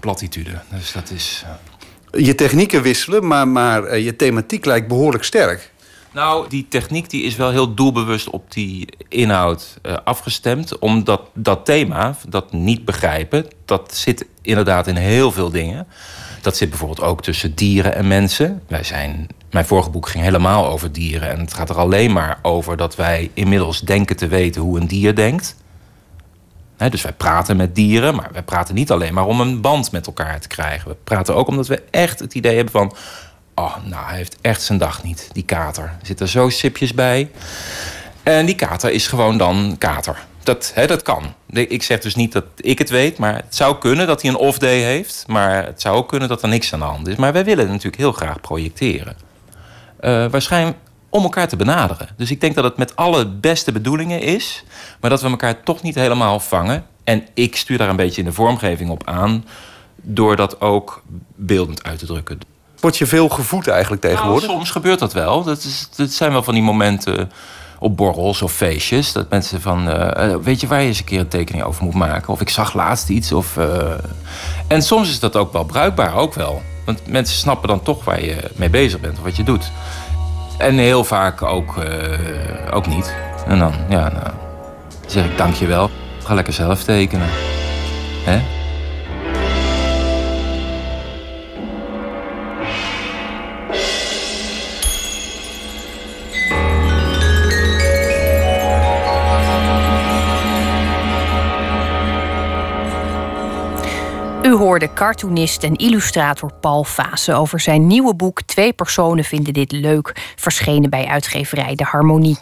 platitude. 0.00 0.50
Dus 0.70 0.92
dat 0.92 1.10
is... 1.10 1.44
Uh... 1.44 2.24
Je 2.24 2.34
technieken 2.34 2.82
wisselen, 2.82 3.26
maar, 3.26 3.48
maar 3.48 3.92
uh, 3.92 4.04
je 4.04 4.16
thematiek 4.16 4.64
lijkt 4.64 4.88
behoorlijk 4.88 5.24
sterk. 5.24 5.72
Nou, 6.14 6.48
die 6.48 6.66
techniek 6.68 7.10
die 7.10 7.22
is 7.22 7.36
wel 7.36 7.50
heel 7.50 7.74
doelbewust 7.74 8.30
op 8.30 8.52
die 8.52 8.88
inhoud 9.08 9.78
uh, 9.82 9.96
afgestemd. 10.04 10.78
Omdat 10.78 11.20
dat 11.34 11.64
thema, 11.64 12.16
dat 12.28 12.52
niet 12.52 12.84
begrijpen, 12.84 13.46
dat 13.64 13.94
zit 13.94 14.26
inderdaad 14.42 14.86
in 14.86 14.96
heel 14.96 15.32
veel 15.32 15.50
dingen. 15.50 15.86
Dat 16.40 16.56
zit 16.56 16.68
bijvoorbeeld 16.68 17.00
ook 17.00 17.22
tussen 17.22 17.54
dieren 17.54 17.94
en 17.94 18.08
mensen. 18.08 18.62
Wij 18.68 18.84
zijn, 18.84 19.26
mijn 19.50 19.64
vorige 19.64 19.90
boek 19.90 20.08
ging 20.08 20.24
helemaal 20.24 20.66
over 20.66 20.92
dieren. 20.92 21.30
En 21.30 21.40
het 21.40 21.54
gaat 21.54 21.70
er 21.70 21.78
alleen 21.78 22.12
maar 22.12 22.38
over 22.42 22.76
dat 22.76 22.96
wij 22.96 23.30
inmiddels 23.34 23.80
denken 23.80 24.16
te 24.16 24.26
weten 24.26 24.62
hoe 24.62 24.80
een 24.80 24.86
dier 24.86 25.14
denkt. 25.14 25.56
Dus 26.76 27.02
wij 27.02 27.12
praten 27.12 27.56
met 27.56 27.74
dieren, 27.74 28.14
maar 28.14 28.28
wij 28.32 28.42
praten 28.42 28.74
niet 28.74 28.90
alleen 28.90 29.14
maar 29.14 29.26
om 29.26 29.40
een 29.40 29.60
band 29.60 29.92
met 29.92 30.06
elkaar 30.06 30.40
te 30.40 30.48
krijgen. 30.48 30.88
We 30.88 30.96
praten 31.04 31.34
ook 31.34 31.48
omdat 31.48 31.66
we 31.66 31.82
echt 31.90 32.18
het 32.18 32.34
idee 32.34 32.54
hebben 32.54 32.72
van 32.72 32.94
Oh, 33.54 33.76
nou, 33.84 34.06
hij 34.06 34.16
heeft 34.16 34.36
echt 34.40 34.62
zijn 34.62 34.78
dag 34.78 35.02
niet, 35.02 35.28
die 35.32 35.44
kater. 35.44 35.84
Er 35.84 36.06
zitten 36.06 36.28
zo 36.28 36.48
sipjes 36.48 36.94
bij. 36.94 37.30
En 38.22 38.46
die 38.46 38.54
kater 38.54 38.90
is 38.90 39.06
gewoon 39.06 39.38
dan 39.38 39.76
kater. 39.78 40.24
Dat, 40.42 40.72
hè, 40.74 40.86
dat 40.86 41.02
kan. 41.02 41.34
Ik 41.50 41.82
zeg 41.82 42.00
dus 42.00 42.14
niet 42.14 42.32
dat 42.32 42.44
ik 42.56 42.78
het 42.78 42.90
weet, 42.90 43.18
maar 43.18 43.34
het 43.34 43.54
zou 43.54 43.78
kunnen 43.78 44.06
dat 44.06 44.22
hij 44.22 44.30
een 44.30 44.36
off-day 44.36 44.78
heeft. 44.78 45.24
Maar 45.26 45.64
het 45.66 45.80
zou 45.80 45.96
ook 45.96 46.08
kunnen 46.08 46.28
dat 46.28 46.42
er 46.42 46.48
niks 46.48 46.72
aan 46.72 46.78
de 46.78 46.84
hand 46.84 47.08
is. 47.08 47.16
Maar 47.16 47.32
wij 47.32 47.44
willen 47.44 47.66
natuurlijk 47.66 47.96
heel 47.96 48.12
graag 48.12 48.40
projecteren. 48.40 49.16
Uh, 50.00 50.26
waarschijnlijk 50.26 50.76
om 51.08 51.22
elkaar 51.22 51.48
te 51.48 51.56
benaderen. 51.56 52.08
Dus 52.16 52.30
ik 52.30 52.40
denk 52.40 52.54
dat 52.54 52.64
het 52.64 52.76
met 52.76 52.96
alle 52.96 53.28
beste 53.28 53.72
bedoelingen 53.72 54.20
is, 54.20 54.64
maar 55.00 55.10
dat 55.10 55.22
we 55.22 55.28
elkaar 55.28 55.62
toch 55.62 55.82
niet 55.82 55.94
helemaal 55.94 56.40
vangen. 56.40 56.86
En 57.04 57.26
ik 57.34 57.56
stuur 57.56 57.78
daar 57.78 57.88
een 57.88 57.96
beetje 57.96 58.20
in 58.20 58.26
de 58.26 58.32
vormgeving 58.32 58.90
op 58.90 59.06
aan, 59.06 59.44
door 59.96 60.36
dat 60.36 60.60
ook 60.60 61.02
beeldend 61.34 61.84
uit 61.84 61.98
te 61.98 62.06
drukken. 62.06 62.53
Word 62.84 62.96
je 62.96 63.06
veel 63.06 63.28
gevoed 63.28 63.68
eigenlijk 63.68 64.02
nou, 64.02 64.14
tegenwoordig? 64.14 64.50
soms 64.50 64.70
gebeurt 64.70 64.98
dat 64.98 65.12
wel. 65.12 65.42
Dat, 65.42 65.58
is, 65.58 65.88
dat 65.96 66.10
zijn 66.10 66.32
wel 66.32 66.42
van 66.42 66.54
die 66.54 66.62
momenten 66.62 67.30
op 67.78 67.96
borrels 67.96 68.42
of 68.42 68.52
feestjes. 68.52 69.12
Dat 69.12 69.30
mensen 69.30 69.60
van, 69.60 69.88
uh, 69.88 70.36
weet 70.42 70.60
je 70.60 70.66
waar 70.66 70.80
je 70.80 70.86
eens 70.86 70.98
een 70.98 71.04
keer 71.04 71.20
een 71.20 71.28
tekening 71.28 71.64
over 71.64 71.84
moet 71.84 71.94
maken? 71.94 72.32
Of 72.32 72.40
ik 72.40 72.48
zag 72.48 72.74
laatst 72.74 73.08
iets. 73.08 73.32
Of, 73.32 73.56
uh... 73.56 73.66
En 74.66 74.82
soms 74.82 75.08
is 75.08 75.20
dat 75.20 75.36
ook 75.36 75.52
wel 75.52 75.64
bruikbaar, 75.64 76.14
ook 76.14 76.34
wel. 76.34 76.62
Want 76.84 77.06
mensen 77.06 77.36
snappen 77.36 77.68
dan 77.68 77.82
toch 77.82 78.04
waar 78.04 78.24
je 78.24 78.50
mee 78.56 78.70
bezig 78.70 79.00
bent 79.00 79.18
of 79.18 79.24
wat 79.24 79.36
je 79.36 79.44
doet. 79.44 79.70
En 80.58 80.78
heel 80.78 81.04
vaak 81.04 81.42
ook, 81.42 81.76
uh, 81.76 82.74
ook 82.74 82.86
niet. 82.86 83.14
En 83.46 83.58
dan, 83.58 83.72
ja, 83.88 84.08
nou, 84.08 84.30
zeg 85.06 85.24
ik 85.24 85.36
dankjewel. 85.36 85.90
Ga 86.24 86.34
lekker 86.34 86.52
zelf 86.52 86.82
tekenen. 86.82 87.28
Hè? 88.24 88.53
Hoorde 104.74 104.94
cartoonist 104.94 105.62
en 105.62 105.76
illustrator 105.76 106.52
Paul 106.60 106.84
Vase 106.84 107.34
over 107.34 107.60
zijn 107.60 107.86
nieuwe 107.86 108.14
boek 108.14 108.42
Twee 108.42 108.72
personen 108.72 109.24
vinden 109.24 109.52
dit 109.52 109.72
leuk, 109.72 110.32
verschenen 110.36 110.90
bij 110.90 111.06
uitgeverij 111.06 111.74
De 111.74 111.84
Harmonie. 111.84 112.36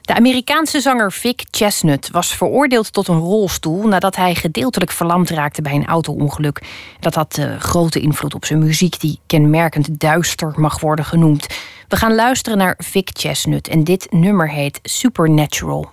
De 0.00 0.14
Amerikaanse 0.14 0.80
zanger 0.80 1.12
Vic 1.12 1.42
Chestnut 1.50 2.10
was 2.10 2.36
veroordeeld 2.36 2.92
tot 2.92 3.08
een 3.08 3.18
rolstoel 3.18 3.86
nadat 3.86 4.16
hij 4.16 4.34
gedeeltelijk 4.34 4.90
verlamd 4.90 5.30
raakte 5.30 5.62
bij 5.62 5.74
een 5.74 5.86
auto-ongeluk. 5.86 6.62
Dat 7.00 7.14
had 7.14 7.36
uh, 7.38 7.56
grote 7.56 8.00
invloed 8.00 8.34
op 8.34 8.44
zijn 8.44 8.58
muziek, 8.58 9.00
die 9.00 9.20
kenmerkend 9.26 10.00
duister 10.00 10.52
mag 10.56 10.80
worden 10.80 11.04
genoemd. 11.04 11.46
We 11.88 11.96
gaan 11.96 12.14
luisteren 12.14 12.58
naar 12.58 12.74
Vic 12.78 13.10
Chestnut 13.12 13.68
en 13.68 13.84
dit 13.84 14.06
nummer 14.10 14.50
heet 14.50 14.80
supernatural. 14.82 15.90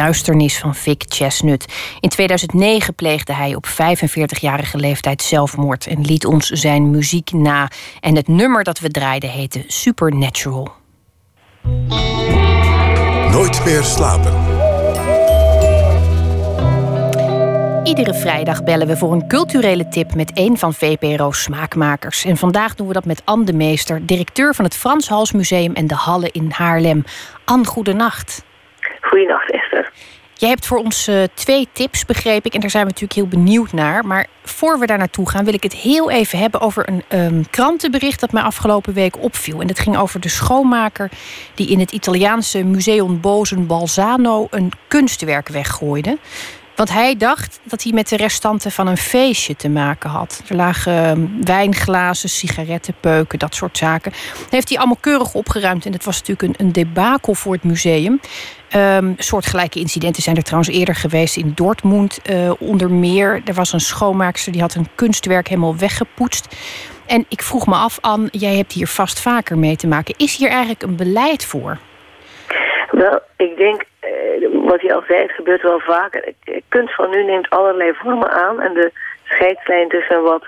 Duisternis 0.00 0.58
van 0.58 0.74
Vic 0.74 1.02
Chestnut. 1.08 1.64
In 2.00 2.08
2009 2.08 2.94
pleegde 2.94 3.34
hij 3.34 3.54
op 3.54 3.66
45-jarige 3.66 4.76
leeftijd 4.76 5.22
zelfmoord 5.22 5.86
en 5.86 6.00
liet 6.00 6.26
ons 6.26 6.46
zijn 6.46 6.90
muziek 6.90 7.32
na. 7.32 7.70
En 8.00 8.16
het 8.16 8.28
nummer 8.28 8.64
dat 8.64 8.78
we 8.78 8.90
draaiden 8.90 9.30
heette 9.30 9.64
Supernatural. 9.66 10.72
Nooit 13.30 13.64
meer 13.64 13.82
slapen. 13.82 14.32
Iedere 17.84 18.14
vrijdag 18.14 18.64
bellen 18.64 18.86
we 18.86 18.96
voor 18.96 19.12
een 19.12 19.28
culturele 19.28 19.88
tip 19.88 20.14
met 20.14 20.30
een 20.34 20.58
van 20.58 20.74
VPRO's 20.74 21.42
smaakmakers. 21.42 22.24
En 22.24 22.36
vandaag 22.36 22.74
doen 22.74 22.86
we 22.86 22.92
dat 22.92 23.04
met 23.04 23.22
Anne 23.24 23.44
de 23.44 23.52
Meester, 23.52 24.06
directeur 24.06 24.54
van 24.54 24.64
het 24.64 24.76
Frans 24.76 25.08
Hals 25.08 25.32
Museum 25.32 25.74
en 25.74 25.86
de 25.86 25.94
Halle 25.94 26.28
in 26.32 26.50
Haarlem. 26.50 27.04
Anne, 27.44 27.66
goedenacht. 27.66 28.48
Goedenacht. 29.20 29.90
Jij 30.34 30.48
hebt 30.48 30.66
voor 30.66 30.78
ons 30.78 31.06
eh, 31.06 31.22
twee 31.34 31.68
tips, 31.72 32.04
begreep 32.04 32.44
ik. 32.44 32.54
En 32.54 32.60
daar 32.60 32.70
zijn 32.70 32.86
we 32.86 32.90
natuurlijk 32.90 33.20
heel 33.20 33.40
benieuwd 33.40 33.72
naar. 33.72 34.06
Maar 34.06 34.26
voor 34.42 34.78
we 34.78 34.86
daar 34.86 34.98
naartoe 34.98 35.30
gaan, 35.30 35.44
wil 35.44 35.54
ik 35.54 35.62
het 35.62 35.74
heel 35.74 36.10
even 36.10 36.38
hebben 36.38 36.60
over 36.60 36.88
een 36.88 37.02
ehm, 37.08 37.42
krantenbericht 37.50 38.20
dat 38.20 38.32
mij 38.32 38.42
afgelopen 38.42 38.92
week 38.92 39.22
opviel. 39.22 39.60
En 39.60 39.66
dat 39.66 39.78
ging 39.78 39.96
over 39.96 40.20
de 40.20 40.28
schoonmaker 40.28 41.10
die 41.54 41.68
in 41.68 41.80
het 41.80 41.92
Italiaanse 41.92 42.64
Museum 42.64 43.20
Bozen 43.20 43.66
Balzano 43.66 44.46
een 44.50 44.72
kunstwerk 44.88 45.48
weggooide. 45.48 46.18
Want 46.80 46.92
hij 46.92 47.16
dacht 47.16 47.60
dat 47.64 47.82
hij 47.82 47.92
met 47.92 48.08
de 48.08 48.16
restanten 48.16 48.70
van 48.70 48.86
een 48.86 48.96
feestje 48.96 49.56
te 49.56 49.68
maken 49.68 50.10
had. 50.10 50.42
Er 50.48 50.56
lagen 50.56 51.04
ehm, 51.04 51.26
wijnglazen, 51.40 52.28
sigaretten, 52.28 52.94
peuken, 53.00 53.38
dat 53.38 53.54
soort 53.54 53.78
zaken. 53.78 54.12
Heeft 54.50 54.68
hij 54.68 54.78
allemaal 54.78 54.96
keurig 55.00 55.34
opgeruimd. 55.34 55.86
En 55.86 55.92
het 55.92 56.04
was 56.04 56.18
natuurlijk 56.18 56.42
een, 56.42 56.66
een 56.66 56.72
debakel 56.72 57.34
voor 57.34 57.52
het 57.52 57.64
museum. 57.64 58.20
Ehm, 58.68 59.12
soortgelijke 59.16 59.78
incidenten 59.78 60.22
zijn 60.22 60.36
er 60.36 60.42
trouwens 60.42 60.70
eerder 60.70 60.94
geweest 60.94 61.36
in 61.36 61.52
Dortmund. 61.54 62.22
eh, 62.22 62.50
onder 62.58 62.90
meer, 62.90 63.42
er 63.44 63.54
was 63.54 63.72
een 63.72 63.80
schoonmaakster 63.80 64.52
die 64.52 64.60
had 64.60 64.74
een 64.74 64.88
kunstwerk 64.94 65.48
helemaal 65.48 65.76
weggepoetst. 65.76 66.56
En 67.06 67.24
ik 67.28 67.42
vroeg 67.42 67.66
me 67.66 67.74
af, 67.74 67.98
Anne, 68.00 68.28
jij 68.30 68.56
hebt 68.56 68.72
hier 68.72 68.88
vast 68.88 69.20
vaker 69.20 69.58
mee 69.58 69.76
te 69.76 69.86
maken. 69.86 70.14
Is 70.16 70.36
hier 70.36 70.48
eigenlijk 70.48 70.82
een 70.82 70.96
beleid 70.96 71.44
voor? 71.44 71.78
Wel, 72.90 73.20
ik 73.36 73.56
denk, 73.56 73.82
eh, 74.00 74.10
wat 74.52 74.80
je 74.80 74.94
al 74.94 75.02
zei, 75.06 75.22
het 75.22 75.32
gebeurt 75.32 75.62
wel 75.62 75.80
vaker. 75.80 76.32
Kunst 76.68 76.94
van 76.94 77.10
nu 77.10 77.24
neemt 77.24 77.50
allerlei 77.50 77.92
vormen 77.94 78.30
aan. 78.30 78.60
En 78.60 78.74
de 78.74 78.92
scheidslijn 79.24 79.88
tussen 79.88 80.22
wat 80.22 80.44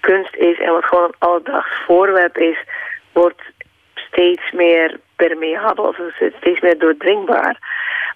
kunst 0.00 0.36
is 0.36 0.58
en 0.58 0.72
wat 0.72 0.84
gewoon 0.84 1.04
een 1.04 1.14
alledaags 1.18 1.82
voorwerp 1.86 2.38
is, 2.38 2.64
wordt 3.12 3.42
steeds 3.94 4.50
meer 4.52 5.00
permeabel, 5.16 5.84
of 5.84 5.98
steeds 6.40 6.60
meer 6.60 6.78
doordringbaar. 6.78 7.56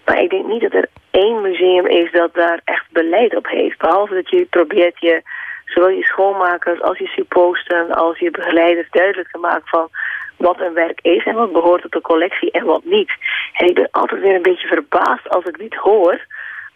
Maar 0.05 0.23
ik 0.23 0.31
denk 0.31 0.47
niet 0.47 0.61
dat 0.61 0.73
er 0.73 0.89
één 1.11 1.41
museum 1.41 1.87
is 1.87 2.13
dat 2.13 2.35
daar 2.35 2.61
echt 2.65 2.85
beleid 2.91 3.37
op 3.37 3.47
heeft. 3.47 3.79
Behalve 3.79 4.15
dat 4.15 4.31
je 4.31 4.47
probeert 4.51 5.01
je, 5.01 5.23
zowel 5.65 5.89
je 5.89 6.05
schoonmakers 6.05 6.81
als 6.81 6.99
je 6.99 7.07
supposten, 7.07 7.91
als 7.91 8.19
je 8.19 8.31
begeleiders 8.31 8.91
duidelijk 8.91 9.31
te 9.31 9.39
maken 9.39 9.69
van 9.69 9.89
wat 10.37 10.61
een 10.61 10.75
werk 10.75 10.99
is 11.03 11.25
en 11.25 11.35
wat 11.35 11.53
behoort 11.53 11.83
tot 11.83 11.93
de 11.93 12.01
collectie 12.01 12.51
en 12.51 12.65
wat 12.65 12.85
niet. 12.85 13.13
En 13.53 13.69
ik 13.69 13.75
ben 13.75 13.89
altijd 13.91 14.21
weer 14.21 14.35
een 14.35 14.43
beetje 14.43 14.69
verbaasd 14.69 15.29
als 15.29 15.45
ik 15.45 15.59
dit 15.59 15.75
hoor. 15.75 16.27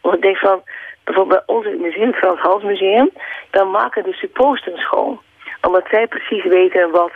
Want 0.01 0.15
ik 0.15 0.23
denk 0.23 0.37
van, 0.37 0.63
bijvoorbeeld 1.05 1.47
bij 1.47 1.55
ons 1.57 1.67
in 1.67 1.73
het 1.73 1.81
museum, 1.81 2.13
Frans 2.13 2.41
Hals 2.41 2.63
Museum, 2.63 3.11
dan 3.51 3.71
maken 3.71 4.03
de 4.03 4.13
supposten 4.13 4.77
schoon. 4.77 5.21
Omdat 5.61 5.87
zij 5.91 6.07
precies 6.07 6.45
weten 6.45 6.91
wat 6.91 7.13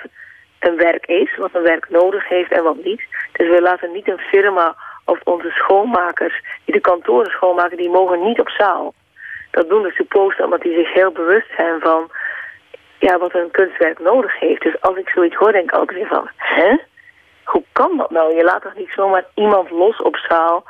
een 0.58 0.76
werk 0.76 1.06
is, 1.06 1.36
wat 1.36 1.54
een 1.54 1.62
werk 1.62 1.90
nodig 1.90 2.28
heeft 2.28 2.52
en 2.52 2.62
wat 2.62 2.84
niet. 2.84 3.02
Dus 3.32 3.48
we 3.48 3.60
laten 3.62 3.92
niet 3.92 4.08
een 4.08 4.18
firma 4.18 4.76
of 5.04 5.20
onze 5.24 5.50
schoonmakers, 5.50 6.42
die 6.64 6.74
de 6.74 6.80
kantoren 6.80 7.30
schoonmaken, 7.30 7.76
die 7.76 7.90
mogen 7.90 8.24
niet 8.24 8.40
op 8.40 8.50
zaal. 8.50 8.94
Dat 9.50 9.68
doen 9.68 9.82
de 9.82 9.90
supposten 9.90 10.44
omdat 10.44 10.62
die 10.62 10.74
zich 10.74 10.92
heel 10.92 11.12
bewust 11.12 11.48
zijn 11.56 11.80
van 11.80 12.10
ja, 13.06 13.18
wat 13.18 13.34
een 13.34 13.50
kunstwerk 13.50 13.98
nodig 13.98 14.38
heeft. 14.38 14.62
Dus 14.62 14.80
als 14.80 14.96
ik 14.96 15.08
zoiets 15.08 15.36
hoor, 15.36 15.52
denk 15.52 15.70
ik 15.70 15.78
altijd 15.78 15.98
weer 15.98 16.08
van, 16.08 16.28
hè? 16.36 16.76
Hoe 17.44 17.64
kan 17.72 17.96
dat 17.96 18.10
nou? 18.10 18.36
Je 18.36 18.44
laat 18.44 18.62
toch 18.62 18.74
niet 18.74 18.92
zomaar 18.96 19.24
iemand 19.34 19.70
los 19.70 19.96
op 20.02 20.16
zaal 20.16 20.64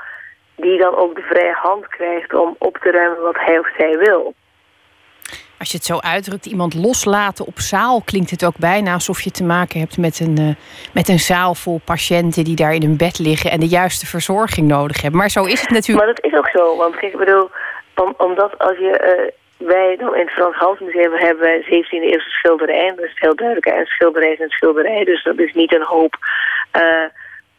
die 0.57 0.79
dan 0.79 0.97
ook 0.97 1.15
de 1.15 1.23
vrije 1.23 1.55
hand 1.55 1.89
krijgt 1.89 2.35
om 2.35 2.57
op 2.59 2.77
te 2.77 2.91
ruimen 2.91 3.23
wat 3.23 3.39
hij 3.39 3.59
of 3.59 3.69
zij 3.77 3.99
wil. 3.99 4.35
Als 5.59 5.71
je 5.71 5.77
het 5.77 5.87
zo 5.87 5.99
uitdrukt, 5.99 6.47
iemand 6.47 6.75
loslaten 6.75 7.47
op 7.47 7.59
zaal, 7.59 8.03
klinkt 8.05 8.31
het 8.31 8.45
ook 8.45 8.59
bijna 8.59 8.93
alsof 8.93 9.21
je 9.21 9.31
te 9.31 9.45
maken 9.45 9.81
hebt 9.81 9.99
met 9.99 10.21
een, 10.21 10.39
eh, 10.39 10.55
met 10.93 11.09
een 11.09 11.19
zaal 11.19 11.55
vol 11.55 11.81
patiënten 11.85 12.45
die 12.45 12.57
daar 12.57 12.75
in 12.75 12.83
hun 12.83 12.97
bed 12.97 13.19
liggen 13.19 13.51
en 13.51 13.61
de 13.61 13.69
juiste 13.69 14.07
verzorging 14.07 14.69
nodig 14.69 15.03
hebben. 15.03 15.21
Maar 15.21 15.31
zo 15.31 15.45
is 15.45 15.61
het 15.61 15.71
natuurlijk. 15.71 16.07
Maar 16.07 16.15
dat 16.15 16.25
is 16.25 16.39
ook 16.39 16.49
zo, 16.49 16.77
want 16.77 16.97
kijk, 16.97 17.13
ik 17.13 17.19
bedoel, 17.19 17.51
om, 17.95 18.15
omdat 18.17 18.59
als 18.59 18.77
je, 18.79 18.91
eh, 18.99 19.33
wij 19.67 19.93
in 19.93 20.11
het 20.13 20.31
Frans 20.31 20.57
Hals 20.57 20.79
Museum 20.79 21.13
hebben 21.13 21.43
wij 21.43 21.63
17e 21.63 21.89
eeuwse 21.89 22.31
schilderijen, 22.31 22.97
dat 22.97 23.05
is 23.05 23.13
heel 23.15 23.35
duidelijk, 23.35 23.67
en 23.67 23.87
schilderij 23.87 24.37
een 24.41 24.51
schilderij, 24.51 25.05
dus 25.05 25.23
dat 25.23 25.39
is 25.39 25.53
niet 25.53 25.75
een 25.75 25.85
hoop 25.85 26.17
eh, 26.71 27.05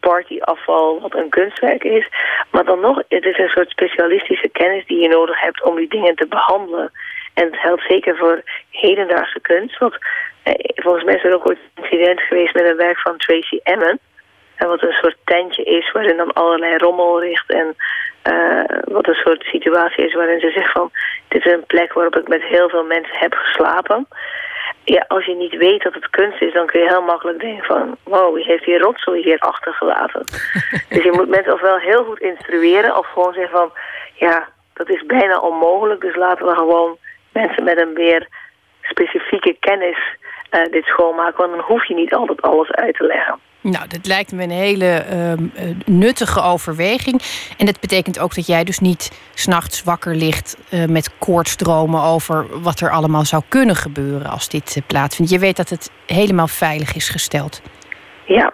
partyafval 0.00 1.00
wat 1.00 1.14
een 1.14 1.28
kunstwerk 1.28 1.84
is. 1.84 2.08
Maar 2.50 2.64
dan 2.64 2.80
nog, 2.80 3.02
het 3.08 3.24
is 3.24 3.38
een 3.38 3.48
soort 3.48 3.70
specialistische 3.70 4.48
kennis 4.48 4.86
die 4.86 5.00
je 5.00 5.08
nodig 5.08 5.40
hebt 5.40 5.62
om 5.62 5.76
die 5.76 5.88
dingen 5.88 6.14
te 6.14 6.26
behandelen. 6.26 6.90
En 7.34 7.44
het 7.44 7.56
geldt 7.56 7.82
zeker 7.88 8.16
voor 8.16 8.42
hedendaagse 8.70 9.40
kunst. 9.40 9.78
Want 9.78 9.98
eh, 10.42 10.54
volgens 10.74 11.04
mij 11.04 11.14
is 11.14 11.24
er 11.24 11.34
ook 11.34 11.48
ooit 11.48 11.58
een 11.58 11.82
incident 11.82 12.20
geweest 12.20 12.54
met 12.54 12.64
een 12.64 12.76
werk 12.76 12.98
van 12.98 13.16
Tracy 13.16 13.58
Emin. 13.62 13.98
En 14.56 14.68
wat 14.68 14.82
een 14.82 14.92
soort 14.92 15.16
tentje 15.24 15.62
is 15.62 15.92
waarin 15.92 16.16
dan 16.16 16.32
allerlei 16.32 16.76
rommel 16.76 17.18
ligt. 17.18 17.50
En 17.50 17.76
eh, 18.26 18.78
wat 18.84 19.08
een 19.08 19.14
soort 19.14 19.42
situatie 19.44 20.04
is 20.04 20.14
waarin 20.14 20.40
ze 20.40 20.50
zegt 20.50 20.72
van... 20.72 20.90
dit 21.28 21.46
is 21.46 21.52
een 21.52 21.66
plek 21.66 21.92
waarop 21.92 22.16
ik 22.16 22.28
met 22.28 22.42
heel 22.42 22.68
veel 22.68 22.84
mensen 22.84 23.18
heb 23.18 23.34
geslapen. 23.34 24.08
Ja, 24.84 25.04
als 25.08 25.24
je 25.24 25.34
niet 25.34 25.56
weet 25.56 25.82
dat 25.82 25.94
het 25.94 26.10
kunst 26.10 26.42
is, 26.42 26.52
dan 26.52 26.66
kun 26.66 26.80
je 26.80 26.88
heel 26.88 27.02
makkelijk 27.02 27.40
denken 27.40 27.64
van... 27.64 27.96
wow, 28.02 28.34
wie 28.34 28.44
heeft 28.44 28.64
die 28.64 28.78
rotzooi 28.78 29.22
hier 29.22 29.38
achtergelaten? 29.38 30.24
dus 30.88 31.02
je 31.02 31.12
moet 31.12 31.28
mensen 31.28 31.52
ofwel 31.52 31.78
heel 31.78 32.04
goed 32.04 32.20
instrueren... 32.20 32.96
of 32.96 33.06
gewoon 33.06 33.32
zeggen 33.32 33.58
van, 33.58 33.72
ja, 34.14 34.48
dat 34.72 34.88
is 34.88 35.06
bijna 35.06 35.38
onmogelijk... 35.38 36.00
dus 36.00 36.16
laten 36.16 36.46
we 36.46 36.54
gewoon 36.54 36.96
mensen 37.32 37.64
met 37.64 37.80
een 37.80 37.92
meer 37.92 38.28
specifieke 38.82 39.56
kennis 39.60 39.98
eh, 40.50 40.70
dit 40.70 40.84
schoonmaken. 40.84 41.38
Want 41.38 41.50
dan 41.50 41.60
hoef 41.60 41.84
je 41.84 41.94
niet 41.94 42.14
altijd 42.14 42.42
alles 42.42 42.70
uit 42.70 42.96
te 42.96 43.04
leggen. 43.04 43.38
Nou, 43.70 43.88
dat 43.88 44.06
lijkt 44.06 44.32
me 44.32 44.42
een 44.42 44.50
hele 44.50 44.86
ehm, 44.86 45.44
eh, 45.54 45.64
nuttige 45.84 46.42
overweging. 46.42 47.22
En 47.58 47.66
dat 47.66 47.80
betekent 47.80 48.18
ook 48.18 48.34
dat 48.34 48.46
jij 48.46 48.64
dus 48.64 48.78
niet 48.78 49.30
s'nachts 49.34 49.82
wakker 49.82 50.14
ligt 50.14 50.56
eh, 50.70 50.84
met 50.84 51.18
koortsdromen 51.18 52.02
over 52.02 52.60
wat 52.62 52.80
er 52.80 52.90
allemaal 52.90 53.24
zou 53.24 53.42
kunnen 53.48 53.76
gebeuren 53.76 54.30
als 54.30 54.48
dit 54.48 54.76
eh, 54.76 54.82
plaatsvindt. 54.86 55.32
Je 55.32 55.38
weet 55.38 55.56
dat 55.56 55.68
het 55.68 55.90
helemaal 56.06 56.48
veilig 56.48 56.94
is 56.94 57.08
gesteld. 57.08 57.62
Ja, 58.24 58.52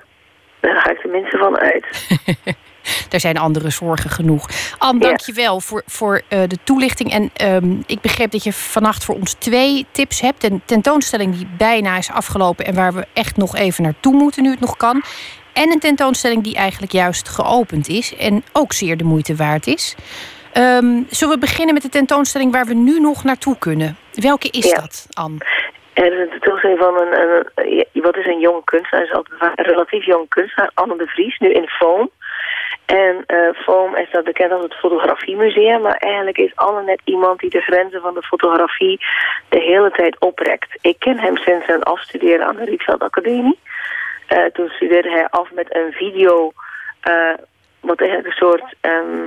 daar 0.60 0.80
ga 0.80 0.90
ik 0.90 0.98
tenminste 0.98 1.38
van 1.38 1.58
uit. 1.58 1.86
Er 3.10 3.20
zijn 3.20 3.36
andere 3.38 3.70
zorgen 3.70 4.10
genoeg. 4.10 4.48
Anne, 4.78 5.00
dank 5.00 5.20
je 5.20 5.32
wel 5.32 5.60
voor, 5.60 5.82
voor 5.86 6.20
eh, 6.28 6.40
de 6.46 6.58
toelichting. 6.64 7.12
En 7.12 7.30
ehm, 7.34 7.74
ik 7.86 8.00
begreep 8.00 8.30
dat 8.30 8.44
je 8.44 8.52
vannacht 8.52 9.04
voor 9.04 9.14
ons 9.14 9.32
twee 9.32 9.86
tips 9.90 10.20
hebt. 10.20 10.44
Een 10.44 10.62
tentoonstelling 10.64 11.36
die 11.36 11.48
bijna 11.58 11.96
is 11.96 12.10
afgelopen... 12.10 12.64
en 12.66 12.74
waar 12.74 12.92
we 12.92 13.06
echt 13.12 13.36
nog 13.36 13.56
even 13.56 13.82
naartoe 13.82 14.14
moeten 14.14 14.42
nu 14.42 14.50
het 14.50 14.60
nog 14.60 14.76
kan. 14.76 15.02
En 15.52 15.70
een 15.70 15.78
tentoonstelling 15.80 16.42
die 16.44 16.54
eigenlijk 16.56 16.92
juist 16.92 17.28
geopend 17.28 17.88
is... 17.88 18.16
en 18.16 18.44
ook 18.52 18.72
zeer 18.72 18.96
de 18.96 19.04
moeite 19.04 19.34
waard 19.36 19.66
is. 19.66 19.94
Ehm, 20.52 21.02
zullen 21.10 21.34
we 21.34 21.40
beginnen 21.40 21.74
met 21.74 21.82
de 21.82 21.88
tentoonstelling 21.88 22.52
waar 22.52 22.64
we 22.66 22.74
nu 22.74 23.00
nog 23.00 23.24
naartoe 23.24 23.58
kunnen? 23.58 23.96
Welke 24.12 24.48
is 24.50 24.64
Ja. 24.70 24.74
dat, 24.80 25.06
Anne? 25.12 25.38
Er 25.92 26.12
is 26.12 26.18
een 26.18 26.28
tentoonstelling 26.30 26.78
van 26.78 26.94
een, 27.00 27.20
een, 27.20 27.46
een- 27.92 28.02
wat 28.02 28.16
is 28.16 28.26
een 28.26 28.40
jonge 28.40 28.64
kunstenaar, 28.64 29.04
is 29.04 29.12
altijd 29.12 29.40
een 29.56 29.64
relatief 29.64 30.04
jonge 30.06 30.28
kunstenaar, 30.28 30.70
Anne 30.74 30.96
de 30.96 31.06
Vries, 31.06 31.38
nu 31.38 31.52
in 31.52 31.66
Foam. 31.68 32.10
En 32.86 33.24
eh 33.26 33.54
Foam 33.54 33.96
is 33.96 34.10
dat 34.10 34.24
bekend 34.24 34.52
als 34.52 34.62
het 34.62 34.74
fotografiemuseum, 34.74 35.80
maar 35.80 35.96
eigenlijk 35.96 36.38
is 36.38 36.52
Anne 36.54 36.82
net 36.82 37.00
iemand 37.04 37.40
die 37.40 37.50
de 37.50 37.60
grenzen 37.60 38.00
van 38.00 38.14
de 38.14 38.22
fotografie 38.22 39.00
de 39.48 39.60
hele 39.60 39.90
tijd 39.90 40.20
oprekt. 40.20 40.78
Ik 40.80 40.98
ken 40.98 41.18
hem 41.18 41.36
sinds 41.36 41.66
zijn 41.66 41.82
afstuderen 41.82 42.46
aan 42.46 42.56
de 42.56 42.64
Rietveld 42.64 43.02
Academie. 43.02 43.58
Eh, 44.26 44.44
toen 44.44 44.68
studeerde 44.68 45.10
hij 45.10 45.28
af 45.28 45.52
met 45.52 45.74
een 45.76 45.92
video, 45.92 46.52
eh, 47.00 47.34
wat 47.80 48.00
eigenlijk 48.00 48.28
een 48.28 48.46
soort... 48.46 48.74
ehm, 48.80 49.26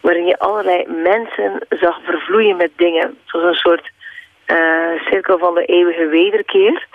waarin 0.00 0.26
je 0.26 0.38
allerlei 0.38 0.86
mensen 0.88 1.66
zag 1.68 2.00
vervloeien 2.04 2.56
met 2.56 2.70
dingen. 2.76 3.18
Zoals 3.24 3.46
een 3.46 3.54
soort 3.54 3.90
cirkel 5.10 5.38
van 5.38 5.54
de 5.54 5.64
eeuwige 5.64 6.06
wederkeer. 6.06 6.86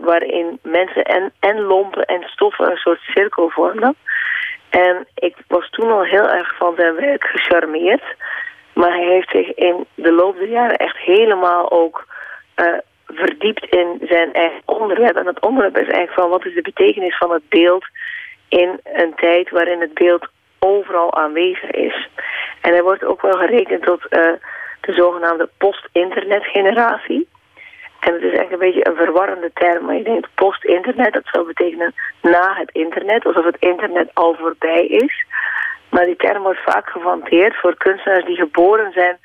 waarin 0.00 0.58
mensen 0.62 1.04
en, 1.04 1.32
en 1.40 1.60
lompen 1.60 2.04
en 2.04 2.22
stoffen 2.26 2.70
een 2.70 2.76
soort 2.76 3.00
cirkel 3.00 3.48
vormden. 3.48 3.96
En 4.74 5.06
ik 5.14 5.36
was 5.48 5.70
toen 5.70 5.90
al 5.90 6.02
heel 6.02 6.28
erg 6.28 6.56
van 6.56 6.74
zijn 6.76 6.94
werk 6.94 7.24
gecharmeerd. 7.24 8.02
Maar 8.72 8.90
hij 8.90 9.06
heeft 9.06 9.30
zich 9.30 9.54
in 9.54 9.86
de 9.94 10.12
loop 10.12 10.36
der 10.36 10.48
jaren 10.48 10.76
echt 10.76 10.96
helemaal 10.96 11.70
ook 11.70 12.06
eh, 12.54 12.78
verdiept 13.06 13.64
in 13.64 14.00
zijn 14.08 14.32
eigen 14.32 14.62
onderwerp. 14.64 15.16
En 15.16 15.24
dat 15.24 15.40
onderwerp 15.40 15.76
is 15.76 15.92
eigenlijk 15.92 16.20
van 16.20 16.30
wat 16.30 16.46
is 16.46 16.54
de 16.54 16.62
betekenis 16.62 17.16
van 17.16 17.30
het 17.30 17.48
beeld 17.48 17.84
in 18.48 18.80
een 18.82 19.14
tijd 19.14 19.50
waarin 19.50 19.80
het 19.80 19.94
beeld 19.94 20.28
overal 20.58 21.14
aanwezig 21.14 21.70
is. 21.70 22.08
En 22.60 22.72
hij 22.72 22.82
wordt 22.82 23.04
ook 23.04 23.22
wel 23.22 23.38
gerekend 23.38 23.82
tot 23.82 24.08
eh, 24.08 24.32
de 24.80 24.92
zogenaamde 24.92 25.48
post-internet-generatie. 25.58 27.28
En 28.04 28.12
het 28.12 28.22
is 28.22 28.36
eigenlijk 28.36 28.52
een 28.52 28.68
beetje 28.68 28.88
een 28.88 29.04
verwarrende 29.04 29.50
term, 29.54 29.84
maar 29.84 29.94
je 29.94 30.02
denkt 30.02 30.28
post-internet, 30.34 31.12
dat 31.12 31.26
zou 31.32 31.46
betekenen 31.46 31.94
na 32.22 32.54
het 32.54 32.70
internet, 32.72 33.24
alsof 33.26 33.44
het 33.44 33.56
internet 33.58 34.10
al 34.14 34.34
voorbij 34.34 34.86
is. 34.86 35.24
Maar 35.88 36.04
die 36.04 36.16
term 36.16 36.42
wordt 36.42 36.62
vaak 36.64 36.88
gevanteerd 36.88 37.56
voor 37.56 37.76
kunstenaars 37.76 38.24
die 38.24 38.36
geboren 38.36 38.92
zijn 38.92 39.18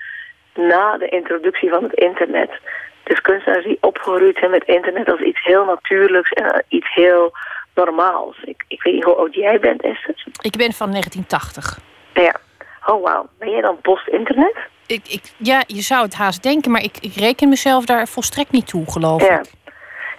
na 0.53 0.97
de 0.97 1.09
introductie 1.09 1.69
van 1.69 1.83
het 1.83 1.93
internet. 1.93 2.51
Dus 3.03 3.21
kunstenaars 3.21 3.65
die 3.65 3.77
opgegroeid 3.81 4.37
zijn 4.37 4.51
met 4.51 4.63
internet 4.65 5.11
als 5.11 5.21
iets 5.21 5.43
heel 5.43 5.65
natuurlijks 5.65 6.31
en 6.31 6.63
iets 6.67 6.93
heel 6.93 7.31
normaals. 7.75 8.37
Ik, 8.43 8.63
ik 8.67 8.83
weet 8.83 8.93
niet 8.93 9.03
hoe 9.03 9.15
oud 9.15 9.33
jij 9.33 9.59
bent, 9.59 9.81
Esther. 9.81 10.23
Ik 10.41 10.57
ben 10.57 10.73
van 10.73 10.91
1980. 10.91 11.79
Ja. 12.13 12.35
Oh, 12.85 13.03
wauw. 13.03 13.27
Ben 13.39 13.49
jij 13.49 13.61
dan 13.61 13.81
post-internet? 13.81 14.57
Ik, 14.89 15.07
ik, 15.07 15.21
ja, 15.37 15.63
je 15.67 15.81
zou 15.81 16.01
het 16.03 16.13
haast 16.13 16.43
denken, 16.43 16.71
maar 16.71 16.83
ik, 16.83 16.97
ik 16.99 17.13
reken 17.15 17.49
mezelf 17.49 17.85
daar 17.85 18.07
volstrekt 18.07 18.51
niet 18.51 18.67
toe, 18.67 18.91
geloof 18.91 19.27
Ja. 19.27 19.39
ik. 19.39 19.45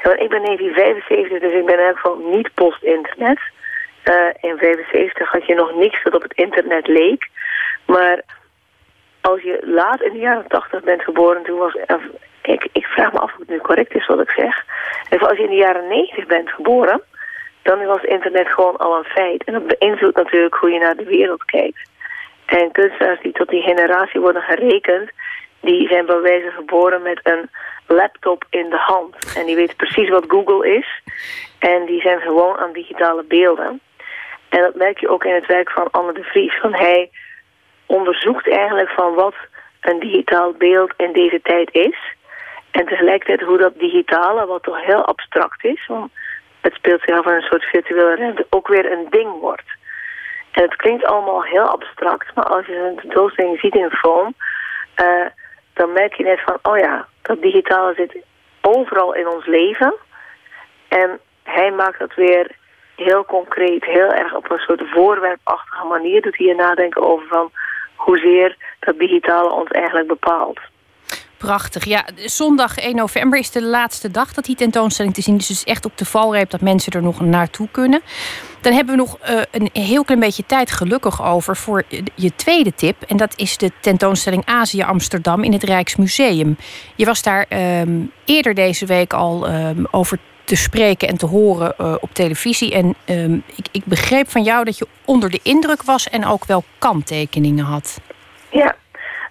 Ja, 0.02 0.10
ik 0.10 0.28
ben 0.28 0.42
1975, 0.44 1.40
dus 1.40 1.52
ik 1.52 1.66
ben 1.66 1.78
in 1.78 1.86
elk 1.86 1.96
geval 1.96 2.18
niet 2.32 2.54
post-internet. 2.54 3.38
Eh, 4.02 4.14
in 4.40 4.56
75 4.58 5.30
had 5.30 5.46
je 5.46 5.54
nog 5.54 5.74
niks 5.74 6.02
dat 6.04 6.14
op 6.14 6.22
het 6.22 6.32
internet 6.34 6.86
leek. 6.86 7.28
Maar 7.86 8.22
als 9.20 9.42
je 9.42 9.58
laat 9.64 10.02
in 10.02 10.12
de 10.12 10.18
jaren 10.18 10.48
80 10.48 10.82
bent 10.82 11.02
geboren, 11.02 11.42
toen 11.42 11.58
was... 11.58 11.76
ik, 12.42 12.68
ik 12.72 12.84
vraag 12.86 13.12
me 13.12 13.18
af 13.18 13.32
of 13.32 13.38
het 13.38 13.48
nu 13.48 13.58
correct 13.58 13.94
is 13.94 14.06
wat 14.06 14.20
ik 14.20 14.30
zeg. 14.30 14.64
En 15.08 15.18
als 15.18 15.36
je 15.36 15.44
in 15.44 15.50
de 15.50 15.56
jaren 15.66 15.88
90 15.88 16.26
bent 16.26 16.50
geboren, 16.50 17.02
dan 17.62 17.84
was 17.86 18.02
internet 18.02 18.48
gewoon 18.48 18.76
al 18.76 18.96
een 18.98 19.04
feit. 19.04 19.44
En 19.44 19.52
dat 19.52 19.78
beïnvloedt 19.78 20.16
natuurlijk 20.16 20.54
hoe 20.54 20.70
je 20.70 20.78
naar 20.78 20.96
de 20.96 21.04
wereld 21.04 21.44
kijkt. 21.44 21.89
En 22.51 22.72
kunstenaars 22.72 23.20
die 23.20 23.32
tot 23.32 23.48
die 23.48 23.62
generatie 23.62 24.20
worden 24.20 24.42
gerekend, 24.42 25.11
die 25.61 25.88
zijn 25.88 26.07
bij 26.07 26.20
wijze 26.20 26.51
geboren 26.51 27.03
met 27.03 27.20
een 27.22 27.51
laptop 27.86 28.44
in 28.51 28.70
de 28.70 28.78
hand. 28.78 29.34
En 29.36 29.46
die 29.46 29.57
weten 29.57 29.76
precies 29.76 30.09
wat 30.09 30.24
Google 30.28 30.76
is. 30.76 31.03
En 31.59 31.86
die 31.86 32.01
zijn 32.01 32.20
gewoon 32.20 32.57
aan 32.57 32.72
digitale 32.72 33.24
beelden. 33.24 33.80
En 34.48 34.61
dat 34.61 34.74
merk 34.74 34.98
je 34.98 35.09
ook 35.09 35.24
in 35.24 35.34
het 35.34 35.46
werk 35.46 35.70
van 35.70 35.90
Anne 35.90 36.12
de 36.12 36.22
Vries. 36.22 36.61
Want 36.61 36.78
hij 36.78 37.11
onderzoekt 37.86 38.48
eigenlijk 38.48 38.90
van 38.90 39.14
wat 39.14 39.34
een 39.80 39.98
digitaal 39.98 40.53
beeld 40.53 40.92
in 40.96 41.12
deze 41.12 41.40
tijd 41.42 41.68
is. 41.72 41.96
En 42.70 42.86
tegelijkertijd 42.86 43.48
hoe 43.48 43.59
dat 43.59 43.78
digitale, 43.78 44.46
wat 44.46 44.62
toch 44.62 44.84
heel 44.84 45.05
abstract 45.05 45.64
is... 45.64 45.86
want 45.86 46.12
het 46.61 46.74
speelt 46.74 47.01
zich 47.01 47.18
af 47.18 47.26
in 47.26 47.32
een 47.32 47.42
soort 47.42 47.64
virtuele 47.64 48.14
ruimte, 48.16 48.46
ook 48.51 48.68
weer 48.68 48.92
een 48.92 49.07
ding 49.11 49.40
wordt. 49.40 49.78
En 50.51 50.62
het 50.62 50.76
klinkt 50.76 51.05
allemaal 51.05 51.42
heel 51.42 51.68
abstract, 51.68 52.34
maar 52.34 52.44
als 52.44 52.66
je 52.66 52.76
een 52.76 52.96
tentoonstelling 52.96 53.59
ziet 53.61 53.74
in 53.74 53.90
foam... 53.90 54.34
eh, 54.94 55.26
dan 55.72 55.92
merk 55.92 56.14
je 56.14 56.24
net 56.24 56.40
van, 56.40 56.59
oh 56.62 56.78
ja, 56.78 57.07
dat 57.22 57.42
digitale 57.42 57.94
zit 57.94 58.16
overal 58.61 59.14
in 59.14 59.28
ons 59.28 59.46
leven. 59.46 59.94
En 60.88 61.20
hij 61.42 61.70
maakt 61.70 61.98
dat 61.98 62.14
weer 62.14 62.51
heel 62.96 63.24
concreet, 63.24 63.84
heel 63.84 64.12
erg 64.12 64.34
op 64.34 64.51
een 64.51 64.59
soort 64.59 64.82
voorwerpachtige 64.84 65.86
manier. 65.86 66.22
Doet 66.22 66.36
je 66.36 66.55
nadenken 66.55 67.03
over 67.03 67.26
van 67.26 67.51
hoezeer 67.94 68.57
dat 68.78 68.98
digitale 68.98 69.51
ons 69.51 69.70
eigenlijk 69.70 70.09
bepaalt. 70.09 70.61
Prachtig. 71.41 71.84
Ja, 71.84 72.05
zondag 72.16 72.76
1 72.76 72.97
november 72.97 73.38
is 73.38 73.51
de 73.51 73.62
laatste 73.62 74.11
dag 74.11 74.32
dat 74.32 74.45
die 74.45 74.57
tentoonstelling 74.57 75.14
te 75.14 75.22
zien 75.22 75.36
is. 75.36 75.47
Dus 75.47 75.64
echt 75.64 75.84
op 75.84 75.99
de 75.99 76.05
valreep 76.05 76.51
dat 76.51 76.61
mensen 76.61 76.93
er 76.93 77.03
nog 77.03 77.20
naartoe 77.20 77.68
kunnen. 77.70 78.01
Dan 78.61 78.72
hebben 78.72 78.95
we 78.95 79.01
nog 79.01 79.18
eh, 79.18 79.41
een 79.51 79.70
heel 79.72 80.05
klein 80.05 80.20
beetje 80.20 80.47
tijd 80.47 80.70
gelukkig 80.70 81.24
over 81.24 81.57
voor 81.57 81.84
je 82.14 82.34
tweede 82.36 82.74
tip. 82.74 83.03
En 83.03 83.16
dat 83.16 83.32
is 83.36 83.57
de 83.57 83.70
tentoonstelling 83.80 84.43
Azië 84.47 84.82
Amsterdam 84.82 85.43
in 85.43 85.53
het 85.53 85.62
Rijksmuseum. 85.62 86.57
Je 86.97 87.05
was 87.05 87.22
daar 87.22 87.47
ehm, 87.49 88.01
eerder 88.24 88.55
deze 88.55 88.86
week 88.86 89.12
al 89.12 89.47
ehm, 89.47 89.84
over 89.91 90.18
te 90.45 90.57
spreken 90.57 91.09
en 91.09 91.16
te 91.16 91.26
horen 91.26 91.76
eh, 91.76 91.95
op 92.01 92.14
televisie. 92.14 92.72
En 92.72 92.95
ehm, 93.05 93.34
ik, 93.34 93.66
ik 93.70 93.84
begreep 93.84 94.30
van 94.30 94.43
jou 94.43 94.64
dat 94.64 94.78
je 94.78 94.86
onder 95.05 95.30
de 95.30 95.41
indruk 95.43 95.82
was 95.82 96.09
en 96.09 96.26
ook 96.26 96.45
wel 96.45 96.64
kanttekeningen 96.78 97.64
had. 97.64 98.01
Ja, 98.51 98.76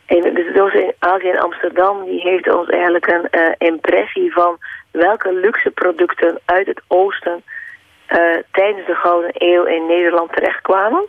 en 0.10 0.22
de 0.22 0.34
tentoonstelling 0.34 0.94
Azië 1.00 1.28
in 1.28 1.40
Amsterdam 1.40 2.06
die 2.06 2.22
heeft 2.22 2.54
ons 2.54 2.70
eigenlijk 2.70 3.08
een 3.08 3.30
eh, 3.30 3.54
impressie 3.58 4.34
van 4.34 4.58
welke 4.92 5.34
luxe 5.34 5.72
producten 5.72 6.40
uit 6.46 6.68
het 6.68 6.82
oosten 6.88 7.44
eh, 8.06 8.18
tijdens 8.52 8.86
de 8.86 8.96
Gouden 8.96 9.32
Eeuw 9.34 9.64
in 9.64 9.86
Nederland 9.86 10.34
terechtkwamen. 10.34 11.06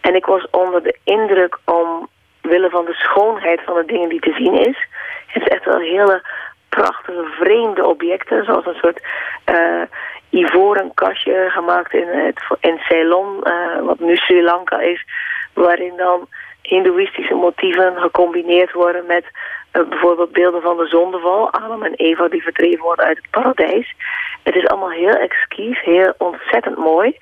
En 0.00 0.14
ik 0.14 0.26
was 0.26 0.46
onder 0.50 0.82
de 0.82 0.96
indruk 1.04 1.58
omwille 1.64 2.70
van 2.70 2.84
de 2.84 2.94
schoonheid 2.94 3.60
van 3.64 3.74
de 3.74 3.84
dingen 3.84 4.08
die 4.08 4.20
te 4.20 4.32
zien 4.32 4.54
is. 4.54 4.88
Het 5.26 5.42
is 5.42 5.48
echt 5.48 5.64
wel 5.64 5.78
hele 5.78 6.22
prachtige, 6.68 7.24
vreemde 7.38 7.86
objecten, 7.86 8.44
zoals 8.44 8.66
een 8.66 8.80
soort 8.82 9.00
eh, 9.44 9.82
ivoren 10.30 10.94
kastje 10.94 11.46
gemaakt 11.48 11.92
in, 11.92 12.08
het, 12.08 12.40
in 12.60 12.78
Ceylon, 12.78 13.44
wat 13.80 13.98
nu 13.98 14.16
Sri 14.16 14.42
Lanka 14.42 14.80
is, 14.80 15.04
waarin 15.52 15.96
dan 15.96 16.28
hindoeïstische 16.68 17.34
motieven 17.34 17.96
gecombineerd 17.96 18.72
worden 18.72 19.06
met 19.06 19.24
eh, 19.70 19.82
bijvoorbeeld 19.88 20.32
beelden 20.32 20.62
van 20.62 20.76
de 20.76 20.86
zondeval, 20.86 21.52
Adam 21.52 21.82
en 21.82 21.94
Eva 21.94 22.28
die 22.28 22.42
verdreven 22.42 22.84
worden 22.84 23.04
uit 23.04 23.16
het 23.16 23.30
paradijs. 23.30 23.94
Het 24.42 24.54
is 24.54 24.66
allemaal 24.66 24.90
heel 24.90 25.14
exquis, 25.14 25.80
heel 25.80 26.14
ontzettend 26.18 26.76
mooi. 26.76 27.18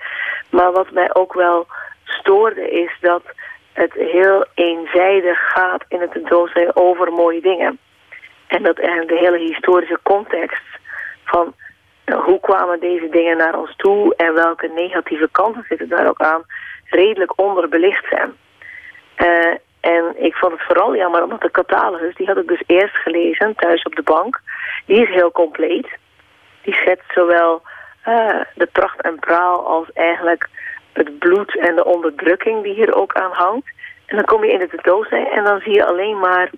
Maar 0.50 0.72
wat 0.72 0.90
mij 0.90 1.14
ook 1.14 1.34
wel 1.34 1.66
stoorde 2.04 2.70
is 2.70 2.96
dat 3.00 3.22
het 3.72 3.92
heel 3.92 4.46
eenzijdig 4.54 5.38
gaat 5.38 5.84
in 5.88 6.00
het 6.00 6.12
tentoonstelling 6.12 6.74
over 6.74 7.12
mooie 7.12 7.40
dingen. 7.40 7.78
En 8.46 8.62
dat 8.62 8.78
eigenlijk 8.78 9.08
de 9.08 9.24
hele 9.24 9.38
historische 9.38 9.98
context 10.02 10.62
van 11.24 11.54
eh, 12.04 12.24
hoe 12.24 12.40
kwamen 12.40 12.80
deze 12.80 13.08
dingen 13.08 13.36
naar 13.36 13.58
ons 13.58 13.76
toe 13.76 14.14
en 14.16 14.34
welke 14.34 14.70
negatieve 14.74 15.28
kanten 15.32 15.64
zitten 15.68 15.88
daar 15.88 16.08
ook 16.08 16.20
aan, 16.20 16.42
redelijk 16.84 17.40
onderbelicht 17.40 18.04
zijn. 18.10 18.32
Eh, 19.26 19.54
En 19.80 20.24
ik 20.24 20.34
vond 20.34 20.52
het 20.52 20.62
vooral 20.62 20.96
jammer, 20.96 21.22
omdat 21.22 21.40
de 21.40 21.50
catalogus, 21.50 22.14
die 22.14 22.26
had 22.26 22.36
ik 22.36 22.48
dus 22.48 22.62
eerst 22.66 22.96
gelezen 22.96 23.54
thuis 23.54 23.82
op 23.82 23.94
de 23.94 24.02
bank. 24.02 24.40
Die 24.86 25.02
is 25.02 25.08
heel 25.08 25.32
compleet. 25.32 25.88
Die 26.62 26.74
schetst 26.74 27.12
zowel 27.14 27.62
uh, 28.08 28.40
de 28.54 28.68
pracht 28.72 29.00
en 29.00 29.18
praal 29.18 29.66
als 29.66 29.92
eigenlijk 29.92 30.48
het 30.92 31.18
bloed 31.18 31.58
en 31.58 31.74
de 31.76 31.84
onderdrukking 31.84 32.62
die 32.62 32.74
hier 32.74 32.94
ook 32.94 33.12
aan 33.12 33.32
hangt. 33.32 33.68
En 34.06 34.16
dan 34.16 34.24
kom 34.24 34.44
je 34.44 34.52
in 34.52 34.58
de 34.58 34.68
tentoonstelling 34.68 35.28
en 35.28 35.44
dan 35.44 35.60
zie 35.60 35.74
je 35.74 35.86
alleen 35.86 36.18
maar 36.18 36.50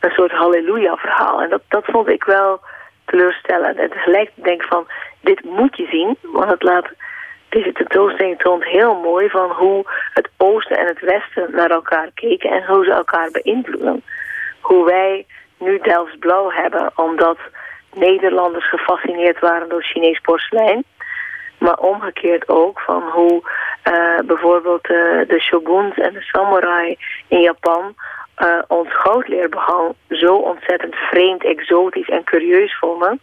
een 0.00 0.10
soort 0.10 0.32
halleluja 0.32 0.96
verhaal. 0.96 1.42
En 1.42 1.48
dat, 1.48 1.62
dat 1.68 1.84
vond 1.84 2.08
ik 2.08 2.24
wel 2.24 2.60
teleurstellend. 3.04 3.78
En 3.78 3.90
tegelijk 3.90 4.30
denk 4.34 4.62
ik 4.62 4.68
van, 4.68 4.86
dit 5.20 5.44
moet 5.44 5.76
je 5.76 5.86
zien, 5.90 6.16
want 6.22 6.50
het 6.50 6.62
laat 6.62 6.88
deze 7.48 7.72
tentoonstelling 7.72 8.38
toont 8.38 8.64
heel 8.64 8.94
mooi 8.94 9.28
van 9.28 9.50
hoe 9.50 9.84
het 10.12 10.28
oosten 10.36 10.78
en 10.78 10.86
het 10.86 11.00
westen 11.00 11.48
naar 11.52 11.70
elkaar 11.70 12.10
keken 12.14 12.50
en 12.50 12.66
hoe 12.66 12.84
ze 12.84 12.90
elkaar 12.90 13.30
beïnvloeden. 13.30 14.02
Hoe 14.60 14.84
wij 14.84 15.26
nu 15.58 15.78
Delfts 15.78 16.16
blauw 16.18 16.50
hebben 16.50 16.90
omdat 16.94 17.38
Nederlanders 17.94 18.68
gefascineerd 18.68 19.38
waren 19.38 19.68
door 19.68 19.82
Chinees 19.82 20.20
porselein. 20.20 20.84
Maar 21.58 21.78
omgekeerd 21.78 22.48
ook 22.48 22.80
van 22.80 23.02
hoe 23.02 23.42
uh, 23.84 24.18
bijvoorbeeld 24.26 24.90
uh, 24.90 25.28
de 25.28 25.40
shoguns 25.40 25.98
en 25.98 26.12
de 26.12 26.22
samurai 26.22 26.96
in 27.28 27.40
Japan 27.40 27.94
uh, 28.38 28.58
ons 28.68 28.88
goudleerbehang 28.90 29.94
zo 30.08 30.34
ontzettend 30.34 30.94
vreemd, 30.94 31.44
exotisch 31.44 32.08
en 32.08 32.24
curieus 32.24 32.78
vonden. 32.78 33.20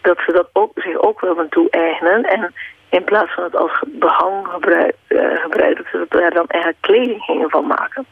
Dat 0.00 0.18
ze 0.26 0.32
dat 0.32 0.48
ook, 0.52 0.72
zich 0.74 0.96
ook 0.96 1.20
wilden 1.20 1.48
toe-eigenen. 1.48 2.22
En 2.22 2.54
in 2.92 3.04
plaats 3.04 3.34
van 3.34 3.44
het 3.44 3.56
als 3.56 3.82
behang 3.86 4.46
gebruik, 4.46 4.94
gebruiken, 5.34 5.84
dat 5.90 6.08
ze 6.08 6.16
daar 6.18 6.30
dan 6.30 6.46
eigenlijk 6.46 6.82
kleding 6.82 7.22
gingen 7.22 7.50
van 7.50 7.66
maken. 7.66 8.06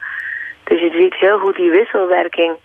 Dus 0.65 0.81
je 0.81 0.91
ziet 0.91 1.15
heel 1.15 1.39
goed 1.39 1.57
die 1.57 1.71
wisselwerking 1.71 2.57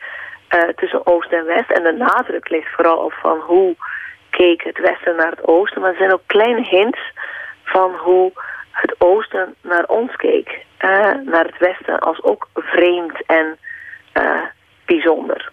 tussen 0.75 1.05
Oost 1.07 1.31
en 1.31 1.45
West. 1.45 1.71
En 1.71 1.83
de 1.83 1.91
nadruk 1.91 2.49
ligt 2.49 2.75
vooral 2.75 2.97
op 2.97 3.13
van 3.13 3.39
hoe 3.39 3.75
keek 4.29 4.63
het 4.63 4.79
Westen 4.79 5.15
naar 5.15 5.29
het 5.29 5.47
Oosten. 5.47 5.81
Maar 5.81 5.89
er 5.89 5.97
zijn 5.97 6.13
ook 6.13 6.21
kleine 6.25 6.61
hints 6.61 6.99
van 7.63 7.95
hoe 7.95 8.31
het 8.71 8.95
Oosten 8.97 9.55
naar 9.61 9.85
ons 9.85 10.15
keek. 10.15 10.65
naar 11.23 11.45
het 11.45 11.57
Westen 11.57 11.99
als 11.99 12.23
ook 12.23 12.47
vreemd 12.53 13.25
en 13.25 13.57
uh, 14.13 14.41
bijzonder. 14.85 15.51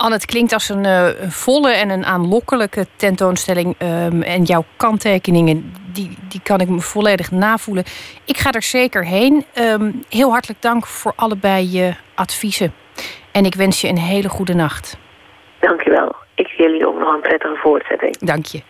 Anne, 0.00 0.14
het 0.14 0.24
klinkt 0.26 0.52
als 0.52 0.68
een 0.68 0.84
uh, 0.84 1.08
volle 1.28 1.70
en 1.70 1.90
een 1.90 2.04
aanlokkelijke 2.04 2.86
tentoonstelling. 2.96 3.74
Um, 3.78 4.22
en 4.22 4.42
jouw 4.42 4.64
kanttekeningen, 4.76 5.72
die, 5.92 6.18
die 6.28 6.40
kan 6.42 6.60
ik 6.60 6.68
me 6.68 6.80
volledig 6.80 7.30
navoelen. 7.30 7.84
Ik 8.24 8.36
ga 8.36 8.50
er 8.50 8.62
zeker 8.62 9.04
heen. 9.04 9.44
Um, 9.54 10.02
heel 10.08 10.30
hartelijk 10.30 10.62
dank 10.62 10.86
voor 10.86 11.12
allebei 11.16 11.70
je 11.70 11.94
adviezen. 12.14 12.74
En 13.32 13.44
ik 13.44 13.54
wens 13.54 13.80
je 13.80 13.88
een 13.88 13.98
hele 13.98 14.28
goede 14.28 14.54
nacht. 14.54 14.96
Dankjewel. 15.58 16.14
Ik 16.34 16.46
zie 16.46 16.64
jullie 16.64 16.86
ook 16.86 16.98
nog 16.98 17.14
een 17.14 17.20
prettige 17.20 17.56
voortzetting. 17.56 18.18
Dank 18.18 18.46
je. 18.46 18.62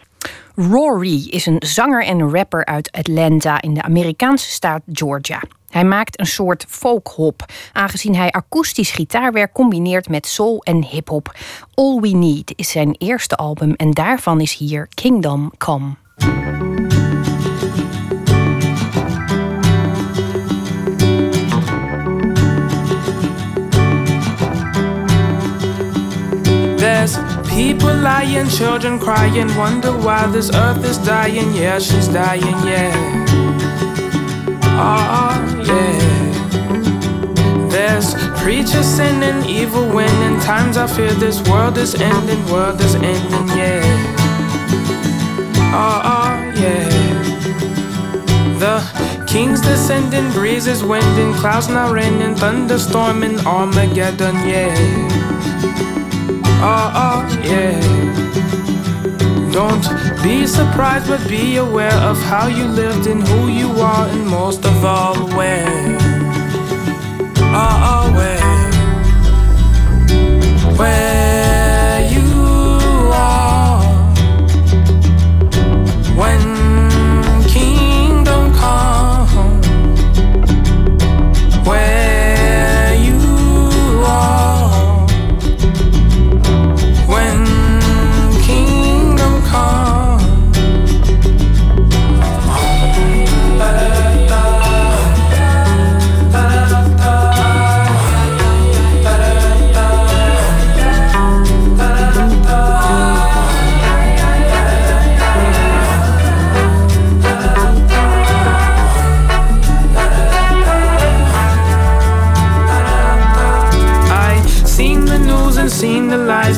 Rory 0.55 1.27
is 1.29 1.47
een 1.47 1.63
zanger 1.67 2.05
en 2.05 2.31
rapper 2.31 2.65
uit 2.65 2.93
Atlanta 2.93 3.63
in 3.63 3.75
de 3.75 3.83
Amerikaanse 3.83 4.51
staat 4.51 4.83
Georgia. 4.93 5.43
Hij 5.71 5.85
maakt 5.85 6.21
een 6.21 6.27
soort 6.27 6.65
folkhop, 6.69 7.45
aangezien 7.73 8.15
hij 8.15 8.31
akoestisch 8.31 8.91
gitaarwerk 8.91 9.53
combineert 9.53 10.09
met 10.09 10.27
soul 10.27 10.63
en 10.63 10.85
hip-hop. 10.85 11.37
All 11.75 12.01
We 12.01 12.09
Need 12.09 12.53
is 12.57 12.71
zijn 12.71 12.95
eerste 12.99 13.37
album 13.37 13.75
en 13.75 13.91
daarvan 13.91 14.41
is 14.41 14.57
hier 14.57 14.89
Kingdom 14.95 15.53
Come. 15.59 15.97
People 27.61 27.95
lying, 27.95 28.49
children 28.49 28.99
crying, 28.99 29.55
wonder 29.55 29.93
why 29.93 30.27
this 30.29 30.51
earth 30.55 30.83
is 30.83 30.97
dying. 30.97 31.53
Yeah, 31.53 31.79
she's 31.79 32.09
dying, 32.09 32.59
yeah. 32.67 32.91
Oh, 34.89 35.37
yeah. 35.71 35.99
There's 37.69 38.15
preachers 38.41 38.87
sinning, 38.87 39.45
evil 39.45 39.87
winning. 39.95 40.41
Times 40.41 40.79
I 40.79 40.87
fear 40.87 41.13
this 41.13 41.39
world 41.51 41.77
is 41.77 41.95
ending, 41.95 42.43
world 42.51 42.81
is 42.81 42.95
ending, 42.95 43.49
yeah. 43.59 43.85
Oh, 45.83 46.33
yeah. 46.63 46.89
The 48.63 48.75
king's 49.27 49.61
descending, 49.61 50.33
breezes 50.33 50.83
winding, 50.83 51.35
clouds 51.35 51.69
now 51.69 51.93
raining, 51.93 52.37
thunderstorming, 52.37 53.45
Armageddon, 53.45 54.37
yeah. 54.49 55.21
Oh, 56.63 56.93
oh, 57.05 57.21
yeah. 57.43 57.81
Don't 59.51 59.83
be 60.23 60.47
surprised, 60.47 61.09
but 61.09 61.27
be 61.27 61.57
aware 61.57 61.99
of 62.11 62.19
how 62.19 62.49
you 62.49 62.65
lived 62.65 63.07
and 63.07 63.27
who 63.27 63.49
you 63.49 63.71
are, 63.81 64.07
and 64.09 64.27
most 64.27 64.67
of 64.67 64.85
all, 64.85 65.17
where. 65.37 65.97
Oh, 67.53 67.89
oh, 67.93 68.13
where. 68.15 68.61
Where 70.77 71.50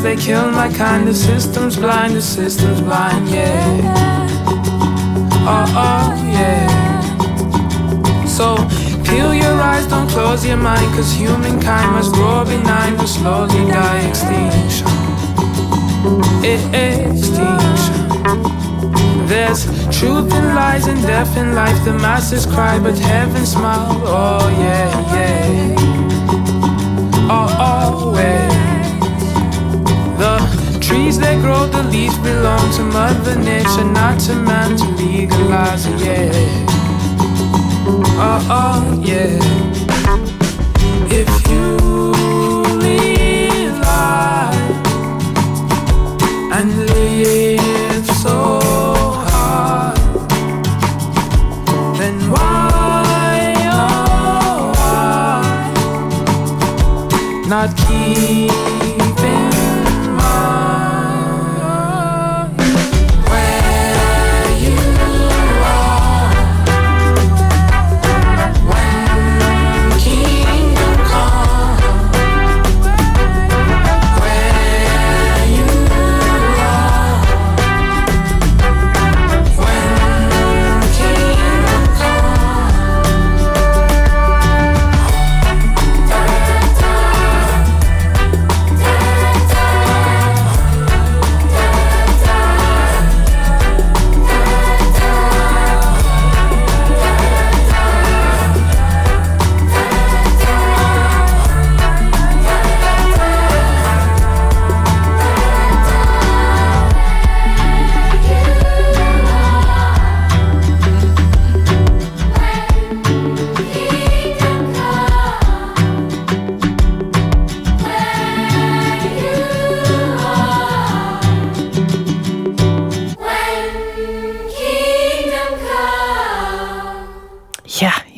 the 0.03 0.09
they 0.09 0.17
kill 0.17 0.51
my 0.51 0.69
kind. 0.73 1.07
The 1.07 1.15
system's 1.15 1.77
blind, 1.77 2.15
the 2.15 2.23
system's 2.23 2.81
blind, 2.81 3.29
yeah. 3.29 3.81
Oh, 5.47 5.65
oh, 5.77 6.15
yeah. 6.33 6.69
So 8.27 8.57
peel 9.05 9.35
your 9.35 9.61
eyes, 9.61 9.87
don't 9.87 10.09
close 10.09 10.45
your 10.47 10.57
mind, 10.57 10.95
cause 10.95 11.13
humankind 11.13 11.93
must 11.93 12.13
grow 12.15 12.45
benign 12.45 12.97
to 12.99 13.07
slowly 13.07 13.65
die 13.71 14.09
extinction. 14.09 14.87
Extinction. 16.45 17.63
There's 19.27 19.67
truth 19.99 20.33
in 20.35 20.55
lies 20.55 20.87
and 20.87 21.01
death 21.03 21.37
in 21.37 21.55
life. 21.55 21.85
The 21.85 21.93
masses 21.93 22.47
cry, 22.47 22.79
but 22.79 22.99
heaven 22.99 23.47
smile. 23.47 24.01
Oh, 24.05 24.49
yeah, 24.59 24.91
yeah. 25.15 25.77
Oh, 27.31 27.47
oh 27.59 28.09
always. 28.09 28.53
The 28.53 28.62
trees 30.93 31.19
that 31.19 31.41
grow, 31.41 31.67
the 31.67 31.83
leaves 31.85 32.19
belong 32.19 32.71
to 32.73 32.83
Mother 32.83 33.39
Nature, 33.39 33.85
not 33.85 34.21
to 34.21 34.35
man 34.35 34.77
to 34.77 34.85
legalize 35.03 35.87
it, 35.87 35.99
yeah. 36.01 36.31
Oh, 38.19 38.47
oh, 38.51 39.01
yeah. 39.03 39.82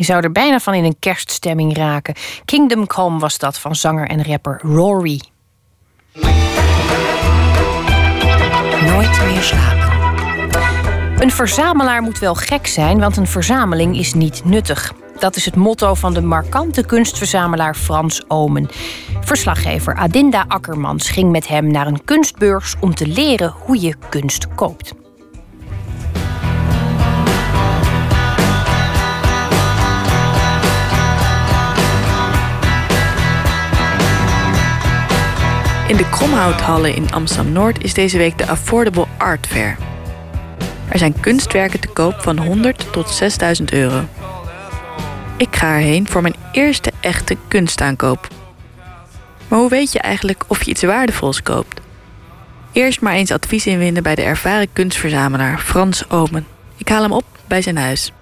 Je 0.04 0.10
zou 0.10 0.24
er 0.24 0.32
bijna 0.32 0.60
van 0.60 0.74
in 0.74 0.84
een 0.84 0.96
kerststemming 0.98 1.76
raken. 1.76 2.14
Kingdom 2.44 2.86
Come 2.86 3.18
was 3.18 3.38
dat 3.38 3.58
van 3.58 3.76
zanger 3.76 4.08
en 4.08 4.24
rapper 4.24 4.60
Rory. 4.62 5.20
Nooit 8.86 9.24
meer 9.24 9.42
slapen. 9.42 9.92
Een 11.22 11.30
verzamelaar 11.30 12.02
moet 12.02 12.18
wel 12.18 12.34
gek 12.34 12.66
zijn, 12.66 12.98
want 12.98 13.16
een 13.16 13.26
verzameling 13.26 13.98
is 13.98 14.14
niet 14.14 14.44
nuttig. 14.44 14.92
Dat 15.18 15.36
is 15.36 15.44
het 15.44 15.56
motto 15.56 15.94
van 15.94 16.14
de 16.14 16.22
markante 16.22 16.86
kunstverzamelaar 16.86 17.74
Frans 17.74 18.24
Omen. 18.28 18.68
Verslaggever 19.20 19.94
Adinda 19.94 20.44
Akkermans 20.48 21.10
ging 21.10 21.30
met 21.30 21.48
hem 21.48 21.66
naar 21.70 21.86
een 21.86 22.04
kunstbeurs 22.04 22.74
om 22.80 22.94
te 22.94 23.06
leren 23.06 23.54
hoe 23.58 23.80
je 23.80 23.94
kunst 24.08 24.54
koopt. 24.54 25.03
In 35.88 35.96
de 35.96 36.08
Kromhouthallen 36.08 36.94
in 36.94 37.12
Amsterdam-Noord 37.12 37.84
is 37.84 37.94
deze 37.94 38.18
week 38.18 38.38
de 38.38 38.46
Affordable 38.46 39.06
Art 39.16 39.46
Fair. 39.46 39.76
Er 40.88 40.98
zijn 40.98 41.20
kunstwerken 41.20 41.80
te 41.80 41.88
koop 41.88 42.14
van 42.20 42.38
100 42.38 42.92
tot 42.92 43.10
6000 43.10 43.72
euro. 43.72 44.04
Ik 45.36 45.56
ga 45.56 45.74
erheen 45.74 46.08
voor 46.08 46.22
mijn 46.22 46.34
eerste 46.52 46.92
echte 47.00 47.36
kunstaankoop. 47.48 48.28
Maar 49.48 49.58
hoe 49.58 49.68
weet 49.68 49.92
je 49.92 49.98
eigenlijk 49.98 50.44
of 50.46 50.62
je 50.62 50.70
iets 50.70 50.82
waardevols 50.82 51.42
koopt? 51.42 51.80
Eerst 52.72 53.00
maar 53.00 53.14
eens 53.14 53.30
advies 53.30 53.66
inwinnen 53.66 54.02
bij 54.02 54.14
de 54.14 54.22
ervaren 54.22 54.72
kunstverzamelaar 54.72 55.58
Frans 55.58 56.10
Omen. 56.10 56.46
Ik 56.76 56.88
haal 56.88 57.02
hem 57.02 57.12
op 57.12 57.24
bij 57.46 57.62
zijn 57.62 57.76
huis. 57.76 58.12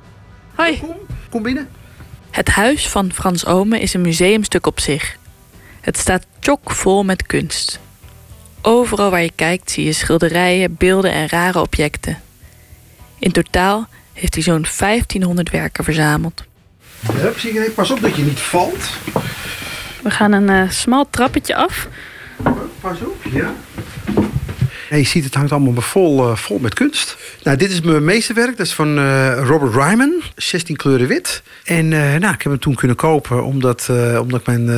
Hoi. 0.55 0.81
Kom 1.31 1.43
binnen. 1.43 1.69
Het 2.31 2.49
huis 2.49 2.89
van 2.89 3.13
Frans 3.13 3.47
Omen 3.47 3.81
is 3.81 3.95
een 3.95 4.01
museumstuk 4.01 4.67
op 4.67 4.81
zich. 4.81 5.21
Het 5.83 5.99
staat 5.99 6.27
chockvol 6.41 7.05
met 7.05 7.27
kunst. 7.27 7.81
Overal 8.61 9.11
waar 9.11 9.23
je 9.23 9.33
kijkt 9.35 9.71
zie 9.71 9.85
je 9.85 9.93
schilderijen, 9.93 10.77
beelden 10.77 11.13
en 11.13 11.29
rare 11.29 11.61
objecten. 11.61 12.19
In 13.19 13.33
totaal 13.33 13.89
heeft 14.13 14.35
hij 14.35 14.43
zo'n 14.43 14.67
1500 14.79 15.51
werken 15.51 15.85
verzameld. 15.85 16.45
Hup, 17.13 17.39
zie 17.39 17.53
je, 17.53 17.71
pas 17.75 17.91
op 17.91 18.01
dat 18.01 18.17
je 18.17 18.23
niet 18.23 18.41
valt. 18.41 18.89
We 20.03 20.11
gaan 20.11 20.33
een 20.33 20.49
eh, 20.49 20.71
smal 20.71 21.07
trappetje 21.11 21.55
af. 21.55 21.89
Pas 22.81 23.01
op, 23.01 23.25
ja. 23.33 23.55
Je 24.99 25.05
ziet, 25.05 25.25
het 25.25 25.35
hangt 25.35 25.53
allemaal 25.53 25.83
vol, 25.83 26.29
eh, 26.29 26.37
vol 26.37 26.59
met 26.59 26.75
kunst. 26.75 27.17
Nou, 27.43 27.57
dit 27.57 27.71
is 27.71 27.81
mijn 27.81 28.05
meesterwerk. 28.05 28.57
Dat 28.57 28.67
is 28.67 28.73
van 28.73 28.99
eh, 28.99 29.43
Robert 29.45 29.75
Ryman. 29.75 30.23
16 30.37 30.77
kleuren 30.77 31.07
wit. 31.07 31.43
En 31.65 31.93
eh, 31.93 32.01
nou, 32.01 32.35
ik 32.35 32.43
heb 32.43 32.53
hem 32.53 32.59
toen 32.59 32.75
kunnen 32.75 32.97
kopen. 32.97 33.45
Omdat, 33.45 33.89
omdat 34.21 34.41
ik 34.41 34.47
mijn... 34.47 34.69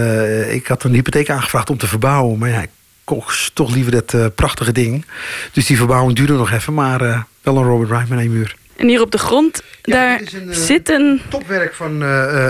ik 0.55 0.67
had 0.67 0.85
een 0.85 0.95
hypotheek 0.95 1.31
aangevraagd 1.31 1.71
om 1.71 1.79
te 1.79 1.87
verbouwen. 1.87 2.39
Maar 2.39 2.49
ja, 2.49 2.63
ik 2.63 2.69
kocht 3.05 3.55
toch 3.55 3.75
liever 3.75 3.93
dat 3.93 4.35
prachtige 4.35 4.73
ding. 4.73 5.05
Dus 5.53 5.67
die 5.67 5.77
verbouwing 5.77 6.17
duurde 6.17 6.33
nog 6.33 6.53
even. 6.53 6.75
Maar 6.75 7.27
wel 7.43 7.57
een 7.57 7.65
Robert 7.65 7.91
Ryman 7.91 8.19
één 8.19 8.33
muur. 8.33 8.57
En 8.77 8.89
hier 8.89 9.01
op 9.01 9.11
de 9.11 9.19
grond, 9.19 9.63
daar 9.83 10.21
zit 10.51 10.91
een... 10.91 11.21
Topwerk 11.29 11.75
van 11.75 12.03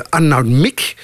Arnoud 0.09 0.47
Mik. 0.47 0.95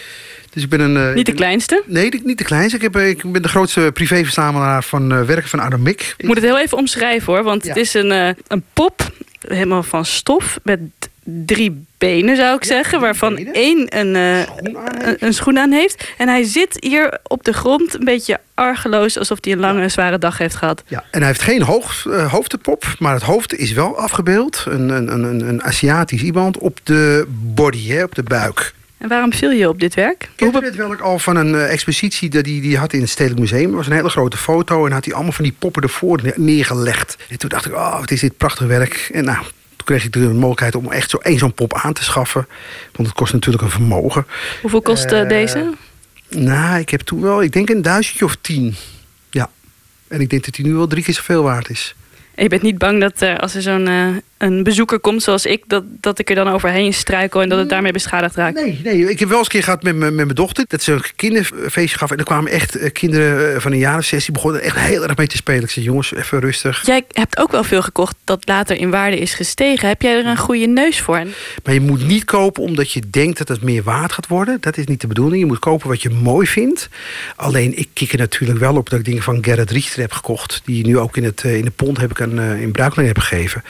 Dus 0.51 0.63
ik 0.63 0.69
ben 0.69 0.81
een... 0.81 0.97
eh, 0.97 1.15
Niet 1.15 1.27
de 1.27 1.33
ben- 1.33 1.41
kleinste? 1.41 1.83
Nee, 1.87 2.21
niet 2.25 2.39
de 2.39 2.45
kleinste. 2.45 2.77
Ik, 2.77 2.83
heb, 2.83 2.97
eh, 2.97 3.09
ik 3.09 3.33
ben 3.33 3.43
de 3.43 3.49
grootste 3.49 3.91
privéverzamelaar 3.95 4.85
van 4.85 5.13
eh, 5.13 5.23
werken 5.23 5.49
van 5.49 5.61
Arnoud 5.61 5.81
Mik. 5.81 6.15
Ik 6.17 6.27
moet 6.27 6.37
het 6.37 6.45
heel 6.45 6.59
even 6.59 6.79
omschrijven 6.79 7.33
hoor, 7.33 7.43
want 7.43 7.63
Ja. 7.63 7.69
het 7.69 7.79
is 7.79 7.95
een, 7.95 8.11
een 8.47 8.65
pop, 8.73 9.11
helemaal 9.49 9.83
van 9.83 10.05
stof, 10.05 10.59
met 10.63 10.81
drie 11.25 11.85
benen 11.99 12.37
zou 12.37 12.57
ik 12.57 12.65
zeggen, 12.65 13.01
waarvan 13.01 13.37
één 13.37 13.99
een, 13.99 14.17
eh, 14.17 14.39
een, 14.39 15.17
een 15.19 15.35
schoen 15.35 15.59
aan 15.59 15.73
heeft. 15.73 16.13
En 16.19 16.29
hij 16.29 16.43
zit 16.45 16.77
hier 16.81 17.19
op 17.23 17.45
de 17.45 17.53
grond 17.53 17.95
een 17.95 18.05
beetje 18.05 18.39
argeloos, 18.55 19.19
alsof 19.19 19.39
hij 19.41 19.53
een 19.53 19.59
lange, 19.59 19.89
zware 19.89 20.19
dag 20.19 20.39
heeft 20.39 20.55
gehad. 20.55 20.83
Ja, 20.87 21.05
en 21.11 21.19
hij 21.19 21.29
heeft 21.29 21.43
geen 21.43 21.63
hoog, 21.63 22.07
eh, 22.07 22.33
hoofdpop, 22.33 22.85
maar 22.99 23.15
het 23.15 23.23
hoofd 23.23 23.55
is 23.55 23.73
wel 23.73 23.99
afgebeeld. 23.99 24.65
Een, 24.69 24.89
een, 24.89 25.09
een, 25.25 25.49
een 25.49 25.63
Aziatisch 25.63 26.23
iemand 26.23 26.59
op 26.59 26.79
de 26.83 27.27
body, 27.29 27.89
hè, 27.89 28.03
op 28.03 28.15
de 28.15 28.23
buik. 28.23 28.73
En 29.01 29.09
waarom 29.09 29.33
viel 29.33 29.51
je 29.51 29.69
op 29.69 29.81
dit 29.81 29.95
werk? 29.95 30.31
Ik 30.37 30.61
dit 30.61 30.75
wel 30.75 30.97
al 30.97 31.19
van 31.19 31.37
een 31.37 31.55
eh, 31.55 31.73
expositie 31.73 32.29
die 32.29 32.43
die 32.43 32.61
die 32.61 32.79
had 32.79 32.93
in 32.93 33.01
het 33.01 33.11
Stedelijk 33.11 33.41
Museum. 33.41 33.67
Dat 33.67 33.75
was 33.75 33.87
een 33.87 33.93
hele 33.93 34.09
grote 34.09 34.37
foto 34.37 34.87
en 34.87 34.93
had 34.93 35.05
hij 35.05 35.15
allemaal 35.15 35.33
van 35.33 35.45
die 35.45 35.55
poppen 35.59 35.83
ervoor 35.83 36.21
ne- 36.23 36.33
neergelegd. 36.37 37.17
En 37.29 37.39
toen 37.39 37.49
dacht 37.49 37.67
ik, 37.67 37.73
oh, 37.73 37.99
wat 38.01 38.11
is 38.11 38.21
dit 38.21 38.37
prachtig 38.37 38.67
werk. 38.67 39.11
En 39.13 39.25
nou, 39.25 39.39
toen 39.77 39.85
kreeg 39.85 40.05
ik 40.05 40.13
de 40.13 40.19
mogelijkheid 40.19 40.75
om 40.75 40.93
echt 40.93 41.11
zo 41.11 41.17
één 41.17 41.39
zo'n 41.39 41.55
pop 41.55 41.75
aan 41.75 41.93
te 41.93 42.05
schaffen. 42.05 42.47
Want 42.93 43.09
het 43.09 43.17
kost 43.17 43.33
natuurlijk 43.33 43.63
een 43.63 43.71
vermogen. 43.71 44.27
Hoeveel 44.61 44.83
kost 44.83 45.11
eh, 45.11 45.29
deze? 45.29 45.73
Nou, 46.29 46.79
ik 46.79 46.89
heb 46.89 47.01
toen 47.01 47.21
wel, 47.21 47.43
ik 47.43 47.53
denk 47.53 47.69
een 47.69 47.83
duizendje 47.83 48.25
of 48.25 48.37
tien. 48.41 48.75
Ja. 49.31 49.51
En 50.09 50.21
ik 50.21 50.31
denk 50.31 50.45
dat 50.45 50.57
hij 50.57 50.65
nu 50.65 50.75
wel 50.75 50.87
drie 50.87 51.05
keer 51.05 51.15
zoveel 51.15 51.43
waard 51.43 51.71
is. 51.71 51.95
En 52.35 52.43
je 52.43 52.49
bent 52.49 52.63
niet 52.63 52.79
bang 52.79 53.01
dat 53.01 53.23
eh, 53.23 53.37
als 53.37 53.55
er 53.55 53.63
zo'n 53.63 54.23
een 54.41 54.63
bezoeker 54.63 54.99
komt 55.01 55.23
zoals 55.23 55.47
ik, 55.47 55.63
dat, 55.67 55.85
dat 55.87 56.19
ik 56.19 56.29
er 56.29 56.35
dan 56.35 56.49
overheen 56.49 56.93
struikel 56.95 57.43
en 57.43 57.49
dat 57.49 57.59
het 57.59 57.69
daarmee 57.69 57.93
beschadigd 57.93 58.35
raakt? 58.37 58.55
Nee, 58.55 58.81
nee, 58.85 59.11
ik 59.11 59.19
heb 59.19 59.29
wel 59.29 59.39
eens 59.39 59.47
een 59.47 59.53
keer 59.53 59.63
gehad 59.63 59.83
met, 59.83 59.97
mijn- 59.97 60.15
met 60.15 60.25
mijn 60.25 60.37
dochter. 60.37 60.65
Dat 60.69 60.83
ze 60.83 60.93
een 60.93 61.03
kinderfeestje 61.17 61.99
gaf. 61.99 62.11
En 62.11 62.19
er 62.19 62.25
kwamen 62.25 62.53
echt 62.53 62.77
eh, 62.77 62.93
kinderen 62.93 63.55
eh, 63.55 63.61
van 63.61 63.73
een 63.73 63.79
jaar 63.79 63.99
of 63.99 64.05
zes. 64.05 64.25
Die 64.25 64.35
begonnen 64.35 64.61
echt 64.63 64.77
heel 64.79 65.03
erg 65.03 65.17
mee 65.17 65.27
te 65.27 65.37
spelen. 65.37 65.63
Ik 65.63 65.71
zei, 65.71 65.85
jongens, 65.85 66.15
even 66.15 66.41
rustig. 66.41 66.87
Jij 66.87 67.05
hebt 67.13 67.39
ook 67.39 67.51
wel 67.53 67.65
veel 67.65 67.83
gekocht 67.83 68.17
dat 68.25 68.43
later 68.49 68.77
in 68.77 68.91
waarde 68.91 69.19
is 69.19 69.35
gestegen. 69.35 69.89
Heb 69.89 70.03
jij 70.03 70.17
er 70.19 70.27
een 70.27 70.37
goede 70.37 70.67
neus 70.67 71.01
voor? 71.01 71.23
Maar 71.65 71.75
je 71.75 71.81
moet 71.81 72.07
niet 72.07 72.25
kopen 72.25 72.63
omdat 72.63 72.93
je 72.93 73.03
denkt 73.11 73.39
dat 73.39 73.49
het 73.49 73.63
meer 73.63 73.83
waard 73.83 74.13
gaat 74.13 74.27
worden. 74.27 74.57
Dat 74.61 74.77
is 74.77 74.87
niet 74.87 75.01
de 75.01 75.07
bedoeling. 75.07 75.41
Je 75.41 75.47
moet 75.47 75.59
kopen 75.59 75.89
wat 75.89 76.03
je 76.03 76.11
mooi 76.11 76.47
vindt. 76.47 76.89
Alleen, 77.37 77.79
ik 77.79 77.89
kik 77.93 78.13
er 78.13 78.19
natuurlijk 78.19 78.59
wel 78.61 78.77
op 78.77 78.91
dat 78.91 78.99
ik 78.99 79.05
dingen 79.05 79.23
van 79.23 79.45
Gerrit 79.45 79.71
Richter 79.71 80.01
heb 80.01 80.13
gekocht. 80.13 80.61
Die 80.65 80.87
nu 80.87 80.99
ook 80.99 81.17
in, 81.17 81.25
het, 81.25 81.45
eh, 81.45 81.57
in 81.57 81.65
de 81.65 81.71
pond 81.71 81.99
heb 81.99 82.11
ik 82.11 82.19
eh, 82.19 82.61
in 82.61 82.73
bruikleen 82.73 83.07
heb 83.07 83.19
gegeven. 83.19 83.65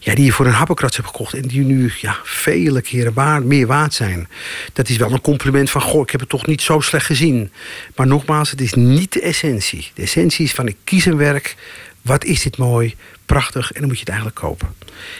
Ja, 0.00 0.09
die 0.14 0.24
je 0.24 0.32
voor 0.32 0.46
een 0.46 0.52
happenkrats 0.52 0.96
hebt 0.96 1.08
gekocht. 1.08 1.34
En 1.34 1.42
die 1.42 1.60
nu 1.60 1.92
ja, 2.00 2.16
vele 2.22 2.82
keren 2.82 3.46
meer 3.46 3.66
waard 3.66 3.94
zijn. 3.94 4.28
Dat 4.72 4.88
is 4.88 4.96
wel 4.96 5.12
een 5.12 5.20
compliment 5.20 5.70
van, 5.70 5.80
goh, 5.80 6.02
ik 6.02 6.10
heb 6.10 6.20
het 6.20 6.28
toch 6.28 6.46
niet 6.46 6.62
zo 6.62 6.80
slecht 6.80 7.06
gezien. 7.06 7.52
Maar 7.96 8.06
nogmaals, 8.06 8.50
het 8.50 8.60
is 8.60 8.74
niet 8.74 9.12
de 9.12 9.20
essentie. 9.20 9.90
De 9.94 10.02
essentie 10.02 10.44
is 10.44 10.52
van, 10.52 10.68
ik 10.68 10.76
kies 10.84 11.04
een 11.04 11.16
werk. 11.16 11.56
Wat 12.02 12.24
is 12.24 12.42
dit 12.42 12.56
mooi, 12.56 12.94
prachtig. 13.26 13.72
En 13.72 13.78
dan 13.78 13.88
moet 13.88 13.98
je 13.98 14.04
het 14.04 14.08
eigenlijk 14.08 14.40
kopen. 14.40 14.74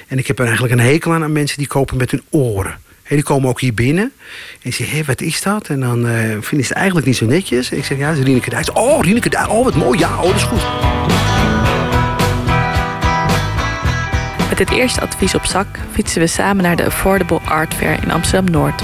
En 0.07 0.19
ik 0.19 0.27
heb 0.27 0.39
er 0.39 0.45
eigenlijk 0.45 0.75
een 0.75 0.87
hekel 0.87 1.13
aan 1.13 1.23
aan 1.23 1.33
mensen 1.33 1.59
die 1.59 1.67
kopen 1.67 1.97
met 1.97 2.11
hun 2.11 2.23
oren. 2.31 2.79
Hé, 3.03 3.17
die 3.17 3.25
komen 3.25 3.49
ook 3.49 3.61
hier 3.61 3.75
binnen. 3.75 4.13
En 4.63 4.73
zeggen, 4.73 4.97
hé, 4.97 5.05
wat 5.05 5.21
is 5.21 5.43
dat? 5.43 5.69
En 5.69 5.81
dan 5.81 6.07
eh, 6.07 6.21
vinden 6.23 6.49
ze 6.49 6.57
het 6.57 6.73
eigenlijk 6.73 7.07
niet 7.07 7.17
zo 7.17 7.27
netjes. 7.27 7.71
En 7.71 7.77
ik 7.77 7.85
zeg, 7.85 7.99
ja, 7.99 8.09
dat 8.09 8.19
is 8.19 8.25
Rieneke 8.25 8.51
Dijks. 8.51 8.73
Oh, 8.73 9.05
Rieneke 9.05 9.29
Dijks. 9.29 9.49
Oh, 9.49 9.65
wat 9.65 9.75
mooi. 9.75 9.99
Ja, 9.99 10.17
oh, 10.17 10.23
dat 10.23 10.35
is 10.35 10.43
goed. 10.43 11.60
Het 14.61 14.71
eerste 14.71 15.01
advies 15.01 15.35
op 15.35 15.45
zak 15.45 15.67
fietsen 15.93 16.21
we 16.21 16.27
samen 16.27 16.63
naar 16.63 16.77
de 16.77 16.85
Affordable 16.85 17.41
Art 17.45 17.75
Fair 17.75 17.99
in 18.03 18.11
Amsterdam-Noord. 18.11 18.83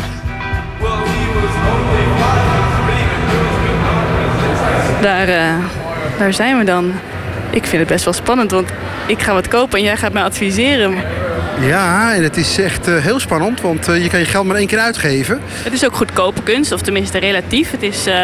Daar, 5.00 5.28
eh, 5.28 5.54
daar 6.18 6.32
zijn 6.32 6.58
we 6.58 6.64
dan. 6.64 6.92
Ik 7.50 7.64
vind 7.64 7.78
het 7.78 7.88
best 7.88 8.04
wel 8.04 8.14
spannend, 8.14 8.50
want 8.50 8.68
ik 9.06 9.22
ga 9.22 9.32
wat 9.32 9.48
kopen 9.48 9.78
en 9.78 9.84
jij 9.84 9.96
gaat 9.96 10.12
mij 10.12 10.22
adviseren. 10.22 10.94
Ja, 11.60 12.14
en 12.14 12.22
het 12.22 12.36
is 12.36 12.58
echt 12.58 12.88
eh, 12.88 12.96
heel 12.96 13.20
spannend. 13.20 13.60
Want 13.60 13.88
eh, 13.88 14.02
je 14.02 14.08
kan 14.08 14.18
je 14.18 14.24
geld 14.24 14.46
maar 14.46 14.56
één 14.56 14.66
keer 14.66 14.78
uitgeven. 14.78 15.40
Het 15.44 15.72
is 15.72 15.84
ook 15.84 15.96
goedkope 15.96 16.42
kunst, 16.42 16.72
of 16.72 16.80
tenminste 16.80 17.18
relatief. 17.18 17.70
Het, 17.70 17.82
is, 17.82 18.06
eh, 18.06 18.14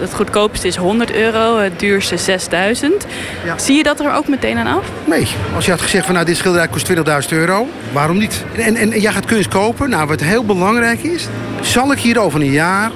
het 0.00 0.14
goedkoopste 0.14 0.66
is 0.66 0.76
100 0.76 1.12
euro, 1.12 1.58
het 1.58 1.78
duurste 1.78 2.16
6000. 2.16 3.06
Zie 3.56 3.76
je 3.76 3.82
dat 3.82 4.00
er 4.00 4.14
ook 4.14 4.28
meteen 4.28 4.58
aan 4.58 4.76
af? 4.76 4.84
Nee, 5.04 5.26
als 5.54 5.64
je 5.64 5.70
had 5.70 5.80
gezegd 5.80 6.04
van 6.04 6.14
nou 6.14 6.26
dit 6.26 6.36
schilderij 6.36 6.68
kost 6.68 6.86
20.000 6.86 7.32
euro, 7.32 7.68
waarom 7.92 8.18
niet? 8.18 8.44
En, 8.56 8.76
en, 8.76 8.92
en 8.92 9.00
jij 9.00 9.12
gaat 9.12 9.24
kunst 9.24 9.48
kopen. 9.48 9.90
Nou, 9.90 10.06
wat 10.06 10.20
heel 10.20 10.44
belangrijk 10.44 11.02
is, 11.02 11.26
zal 11.60 11.92
ik 11.92 11.98
hier 11.98 12.20
over 12.20 12.40
een 12.40 12.50
jaar 12.50 12.90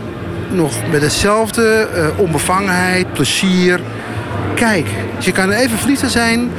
nog 0.51 0.73
met 0.91 1.01
dezelfde 1.01 1.89
onbevangenheid, 2.17 3.13
plezier 3.13 3.81
kijken. 4.55 4.93
Dus 5.17 5.25
je 5.25 5.33
kan 5.33 5.51
even 5.51 5.79
verliefd 5.79 6.03
aan 6.03 6.11
zijn. 6.11 6.51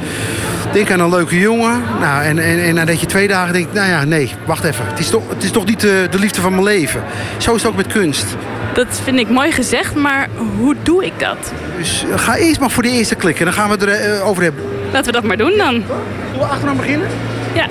Denk 0.72 0.90
aan 0.90 1.00
een 1.00 1.10
leuke 1.10 1.38
jongen. 1.38 1.82
Nou, 2.00 2.22
en, 2.24 2.38
en, 2.38 2.64
en 2.64 2.74
nadat 2.74 3.00
je 3.00 3.06
twee 3.06 3.28
dagen 3.28 3.52
denkt, 3.52 3.72
nou 3.72 3.88
ja, 3.88 4.04
nee, 4.04 4.32
wacht 4.46 4.64
even. 4.64 4.86
Het 4.86 4.98
is 4.98 5.10
toch, 5.10 5.22
het 5.28 5.42
is 5.42 5.50
toch 5.50 5.64
niet 5.64 5.80
de, 5.80 6.06
de 6.10 6.18
liefde 6.18 6.40
van 6.40 6.52
mijn 6.52 6.64
leven. 6.64 7.02
Zo 7.36 7.54
is 7.54 7.62
het 7.62 7.70
ook 7.70 7.76
met 7.76 7.86
kunst. 7.86 8.26
Dat 8.74 9.00
vind 9.04 9.18
ik 9.18 9.28
mooi 9.28 9.52
gezegd, 9.52 9.94
maar 9.94 10.28
hoe 10.58 10.76
doe 10.82 11.04
ik 11.04 11.12
dat? 11.18 11.52
Dus 11.78 12.04
eh, 12.10 12.18
ga 12.18 12.36
eerst 12.36 12.60
maar 12.60 12.70
voor 12.70 12.82
de 12.82 12.90
eerste 12.90 13.14
klikken. 13.14 13.44
Dan 13.44 13.54
gaan 13.54 13.68
we 13.68 13.74
het 13.74 13.82
erover 13.82 14.24
over 14.24 14.42
hebben. 14.42 14.64
Laten 14.92 15.06
we 15.06 15.12
dat 15.12 15.22
maar 15.22 15.36
doen 15.36 15.56
dan. 15.56 15.82
Zullen 16.30 16.38
we 16.38 16.44
achteraan 16.44 16.76
beginnen? 16.76 17.08
Ja, 17.52 17.66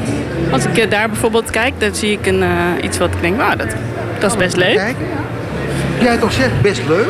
als 0.52 0.66
ik 0.66 0.78
eh, 0.78 0.90
daar 0.90 1.10
bijvoorbeeld 1.10 1.50
kijk, 1.50 1.74
dan 1.78 1.96
zie 1.96 2.12
ik 2.12 2.26
een, 2.26 2.44
eh, 2.44 2.50
iets 2.84 2.98
wat 2.98 3.14
ik 3.14 3.22
denk, 3.22 3.38
nou, 3.38 3.56
dat, 3.56 3.68
dat 4.20 4.32
is 4.32 4.38
best 4.38 4.56
leuk. 4.56 4.76
Kijken, 4.76 5.06
Jij 6.02 6.18
toch 6.18 6.32
zegt, 6.32 6.62
best 6.62 6.82
leuk. 6.88 7.08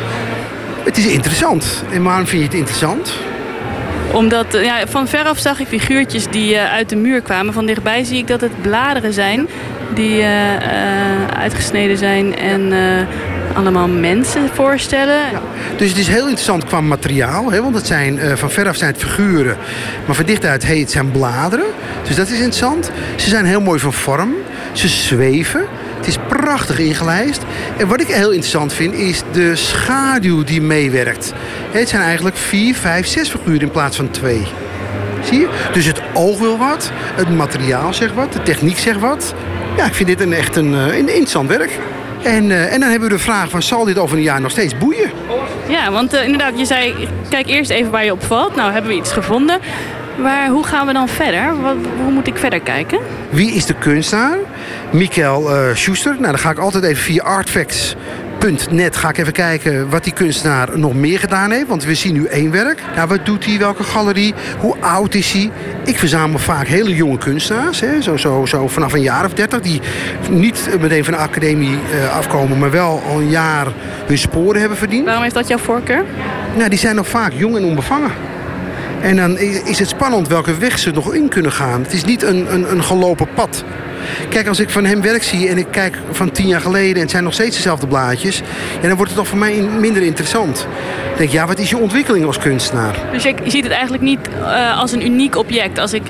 Het 0.84 0.98
is 0.98 1.06
interessant. 1.06 1.84
En 1.92 2.04
waarom 2.04 2.28
vind 2.28 2.42
je 2.42 2.48
het 2.48 2.58
interessant? 2.58 3.14
Omdat 4.14 4.54
eh, 4.54 4.64
ja, 4.64 4.88
van 4.88 5.08
veraf 5.08 5.40
zag 5.40 5.60
ik 5.60 5.68
figuurtjes 5.68 6.28
die 6.28 6.56
eh, 6.56 6.74
uit 6.74 6.90
de 6.90 6.96
muur 6.96 7.22
kwamen. 7.22 7.54
Van 7.54 7.66
dichtbij 7.66 8.04
zie 8.04 8.18
ik 8.18 8.28
dat 8.28 8.42
het 8.42 8.62
bladeren 8.62 9.14
zijn. 9.14 9.48
die 9.94 10.22
eh, 10.22 10.28
uitgesneden 11.40 11.98
zijn 11.98 12.38
en 12.38 12.74
allemaal 13.54 13.88
mensen 13.88 14.50
voorstellen. 14.54 15.20
Dus 15.78 15.90
het 15.90 15.98
is 15.98 16.08
heel 16.08 16.24
interessant 16.24 16.66
qua 16.66 16.82
materiaal. 16.82 17.52
Hè, 17.52 17.62
want 17.62 17.76
het 17.76 17.88
zijn, 17.88 18.20
van 18.38 18.52
veraf 18.52 18.76
zijn 18.76 18.92
het 18.92 19.02
figuren. 19.02 19.58
Maar 20.06 20.16
van 20.16 20.26
dichtuit 20.26 20.66
hey, 20.66 20.78
het 20.78 20.92
zijn 20.92 21.12
bladeren. 21.12 21.66
Dus 22.08 22.16
dat 22.16 22.28
is 22.28 22.34
interessant. 22.34 22.92
Ze 23.16 23.30
zijn 23.30 23.46
heel 23.46 23.62
mooi 23.62 23.80
van 23.80 23.94
vorm. 23.94 24.34
Ze 24.72 24.88
zweven. 24.88 25.66
Het 26.02 26.10
is 26.10 26.18
prachtig 26.28 26.80
ingelijst. 26.80 27.42
En 27.78 27.88
wat 27.88 28.02
ik 28.02 28.08
heel 28.08 28.30
interessant 28.30 28.74
vind 28.74 28.94
is 28.94 29.24
de 29.32 29.56
schaduw 29.56 30.44
die 30.44 30.62
meewerkt. 30.62 31.34
Het 31.72 31.90
zijn 31.90 32.02
eigenlijk 32.02 32.36
vier, 32.36 32.76
vijf, 32.76 33.08
zes 33.08 33.30
figuren 33.30 33.62
in 33.62 33.72
plaats 33.72 33.96
van 33.96 34.10
twee. 34.12 34.44
Zie 35.24 35.40
je? 35.40 35.50
Dus 35.74 35.86
het 35.86 36.02
oog 36.14 36.40
wil 36.40 36.58
wat. 36.58 36.92
Het 36.94 37.30
materiaal 37.30 37.94
zegt 37.94 38.14
wat. 38.14 38.34
De 38.34 38.42
techniek 38.42 38.78
zegt 38.78 39.00
wat. 39.00 39.34
Ja, 39.78 39.86
ik 39.86 39.94
vind 39.94 40.10
dit 40.10 40.22
een 40.22 40.34
echt 40.34 40.56
een, 40.56 40.74
eh, 40.74 40.98
een 40.98 41.08
interessant 41.08 41.50
werk. 41.50 41.80
En, 42.24 42.52
eh, 42.52 42.74
en 42.74 42.80
dan 42.80 42.90
hebben 42.90 43.10
we 43.10 43.16
de 43.16 43.22
vraag 43.22 43.50
van 43.50 43.62
zal 43.62 43.86
dit 43.86 43.98
over 43.98 44.18
een 44.18 44.24
jaar 44.24 44.42
nog 44.42 44.52
steeds 44.52 44.78
boeien? 44.78 45.12
Ja, 45.68 45.92
want 45.92 46.14
eh, 46.14 46.24
inderdaad, 46.24 46.60
je 46.60 46.66
zei, 46.66 47.08
kijk 47.30 47.48
eerst 47.48 47.70
even 47.70 47.92
waar 47.92 48.06
je 48.06 48.12
op 48.12 48.24
valt. 48.24 48.56
Nou, 48.56 48.72
hebben 48.72 48.92
we 48.92 48.98
iets 48.98 49.12
gevonden. 49.12 49.60
Maar 50.22 50.48
hoe 50.48 50.64
gaan 50.64 50.88
we 50.88 50.94
dan 50.94 51.08
verder? 51.08 51.62
Wat, 51.62 51.76
hoe 52.04 52.12
moet 52.12 52.28
ik 52.28 52.38
verder 52.38 52.60
kijken? 52.60 53.00
Wie 53.30 53.52
is 53.52 53.66
de 53.66 53.74
kunstenaar? 53.74 54.38
Michael 54.92 55.56
eh, 55.56 55.76
Schuster. 55.76 56.12
Nou, 56.12 56.26
dan 56.26 56.40
ga 56.40 56.50
ik 56.50 56.58
altijd 56.58 56.84
even 56.84 57.04
via 57.04 57.24
artfacts.net 57.24 58.96
ga 58.96 59.10
ik 59.10 59.18
even 59.18 59.34
kijken 59.34 59.90
wat 59.90 60.04
die 60.04 60.14
kunstenaar 60.14 60.80
nog 60.80 60.94
meer 60.94 61.20
gedaan 61.20 61.52
heeft. 61.52 61.68
Want 61.68 61.84
we 61.84 61.96
zien 61.96 62.14
nu 62.14 62.26
één 62.26 62.52
werk. 62.52 62.82
Nou, 62.96 63.08
wat 63.08 63.26
doet 63.26 63.46
hij? 63.46 63.58
Welke 63.58 63.84
galerie? 63.84 64.34
Hoe 64.60 64.76
oud 64.80 65.14
is 65.14 65.32
hij? 65.32 65.52
Ik 65.86 65.98
verzamel 65.98 66.40
vaak 66.40 66.68
hele 66.68 66.96
jonge 66.96 67.18
kunstenaars. 67.18 67.80
Hè? 67.80 68.02
Zo, 68.02 68.18
zo, 68.18 68.46
zo 68.46 68.68
vanaf 68.68 68.94
een 68.94 69.02
jaar 69.02 69.26
of 69.26 69.34
dertig. 69.34 69.62
Die 69.62 69.82
niet 70.30 70.70
meteen 70.80 71.04
van 71.04 71.14
de 71.14 71.20
academie 71.20 71.78
eh, 71.92 72.16
afkomen. 72.16 72.60
Maar 72.60 72.72
wel 72.72 73.02
al 73.08 73.20
een 73.20 73.30
jaar 73.30 73.68
hun 74.06 74.18
sporen 74.18 74.60
hebben 74.60 74.78
verdiend. 74.78 75.06
Waarom 75.06 75.24
heeft 75.24 75.36
dat 75.36 75.48
jouw 75.48 75.58
voorkeur? 75.58 76.06
Nou, 76.58 76.70
die 76.70 76.80
zijn 76.80 76.96
nog 76.96 77.08
vaak 77.08 77.32
jong 77.36 77.56
en 77.56 77.64
onbevangen. 77.64 78.12
En 79.02 79.16
dan 79.16 79.38
is 79.38 79.80
het 79.80 79.90
spannend 79.90 80.28
welke 80.28 80.58
weg 80.58 80.80
ze 80.80 80.92
nog 80.92 81.14
in 81.14 81.30
kunnen 81.30 81.52
gaan. 81.52 81.82
Het 81.82 81.94
is 81.94 82.04
niet 82.04 82.24
een, 82.24 82.54
een, 82.54 82.72
een 82.72 82.84
gelopen 82.84 83.28
pad. 83.34 83.64
Kijk, 84.30 84.48
als 84.48 84.60
ik 84.60 84.70
van 84.70 84.86
hem 84.86 85.02
werk 85.02 85.24
zie 85.24 85.50
en 85.50 85.58
ik 85.58 85.68
kijk 85.72 85.98
van 86.12 86.32
tien 86.32 86.48
jaar 86.48 86.62
geleden... 86.62 86.96
en 86.96 87.02
het 87.02 87.12
zijn 87.12 87.24
nog 87.24 87.34
steeds 87.34 87.56
dezelfde 87.56 87.88
blaadjes... 87.88 88.42
Ja, 88.82 88.88
dan 88.88 88.96
wordt 88.96 89.12
het 89.12 89.20
toch 89.20 89.28
voor 89.28 89.38
mij 89.38 89.54
in- 89.54 89.80
minder 89.80 90.02
interessant. 90.02 90.56
Dan 90.58 91.18
denk 91.18 91.30
ik, 91.30 91.36
ja, 91.36 91.48
wat 91.48 91.60
is 91.60 91.70
je 91.70 91.78
ontwikkeling 91.78 92.26
als 92.26 92.38
kunstenaar? 92.38 92.96
Dus 93.12 93.24
je, 93.24 93.34
ziet 93.46 93.64
het 93.64 93.72
eigenlijk 93.74 94.04
niet 94.04 94.20
eh, 94.44 94.80
als 94.80 94.92
een 94.92 95.06
uniek 95.06 95.36
object. 95.38 95.80
Als 95.80 95.94
ik, 95.94 96.02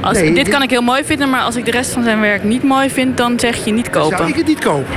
als, 0.00 0.18
Nee, 0.18 0.26
dit 0.26 0.44
dit- 0.44 0.48
kan 0.48 0.62
ik 0.62 0.70
heel 0.70 0.82
mooi 0.82 1.04
vinden, 1.04 1.30
maar 1.30 1.40
als 1.42 1.56
ik 1.56 1.64
de 1.64 1.70
rest 1.70 1.90
van 1.90 2.02
zijn 2.04 2.20
werk 2.20 2.44
niet 2.44 2.62
mooi 2.62 2.90
vind, 2.90 3.16
dan 3.16 3.40
zeg 3.40 3.64
je 3.64 3.72
niet 3.72 3.90
kopen. 3.90 4.16
Zou 4.16 4.28
ik 4.28 4.36
het 4.36 4.46
niet 4.46 4.58
kopen? 4.64 4.94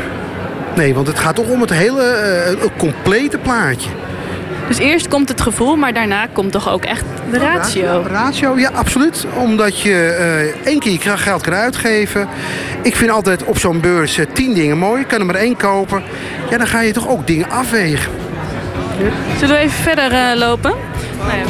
Nee, 0.76 0.94
want 0.94 1.08
het 1.08 1.20
gaat 1.20 1.36
toch 1.36 1.48
om 1.50 1.62
het 1.62 1.70
hele 1.70 2.02
het 2.48 2.70
complete 2.78 3.38
plaatje. 3.38 3.90
Dus 4.70 4.78
eerst 4.78 5.08
komt 5.08 5.30
het 5.30 5.42
gevoel, 5.42 5.76
maar 5.76 5.94
daarna 5.94 6.28
komt 6.34 6.52
toch 6.52 6.70
ook 6.70 6.84
echt 6.84 7.04
de 7.32 7.38
ratio. 7.38 8.04
Ratio, 8.08 8.58
ja, 8.58 8.70
absoluut. 8.70 9.26
Omdat 9.36 9.80
je 9.80 10.06
eh, 10.06 10.68
één 10.68 10.80
keer 10.80 10.92
je 10.92 11.18
geld 11.18 11.42
kan 11.42 11.54
uitgeven. 11.54 12.28
Ik 12.82 12.96
vind 12.96 13.12
altijd 13.12 13.44
op 13.44 13.58
zo'n 13.58 13.80
beurs 13.80 14.18
eh, 14.18 14.26
tien 14.34 14.54
dingen 14.54 14.78
mooi. 14.78 15.02
Ik 15.02 15.08
kan 15.08 15.20
er 15.20 15.26
maar 15.26 15.36
één 15.36 15.58
kopen. 15.58 16.04
Ja, 16.50 16.58
dan 16.58 16.68
ga 16.68 16.82
je 16.82 16.94
toch 16.94 17.08
ook 17.08 17.28
dingen 17.28 17.50
afwegen. 17.50 18.12
Zullen 19.40 19.56
we 19.56 19.62
even 19.62 19.84
verder 19.84 20.12
eh, 20.12 20.38
lopen? 20.38 20.74
Nou 21.18 21.38
ja. 21.38 21.46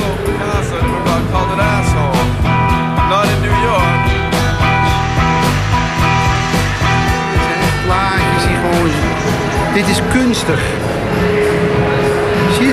Dit 9.73 9.87
is 9.87 10.01
kunstig. 10.11 10.59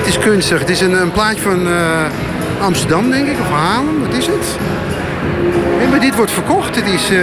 Het 0.07 0.15
is 0.15 0.23
kunstig. 0.23 0.59
Het 0.59 0.69
is 0.69 0.81
een, 0.81 1.01
een 1.01 1.11
plaatje 1.11 1.41
van 1.41 1.67
eh, 1.67 2.05
Amsterdam, 2.61 3.11
denk 3.11 3.27
ik. 3.27 3.39
Of 3.39 3.49
Haarlem, 3.49 3.99
wat 3.99 4.17
is 4.17 4.25
het? 4.25 4.57
Maar 5.89 5.99
dit 5.99 6.15
wordt 6.15 6.31
verkocht. 6.31 6.75
Het 6.75 6.87
is 6.87 7.09
eh, 7.09 7.17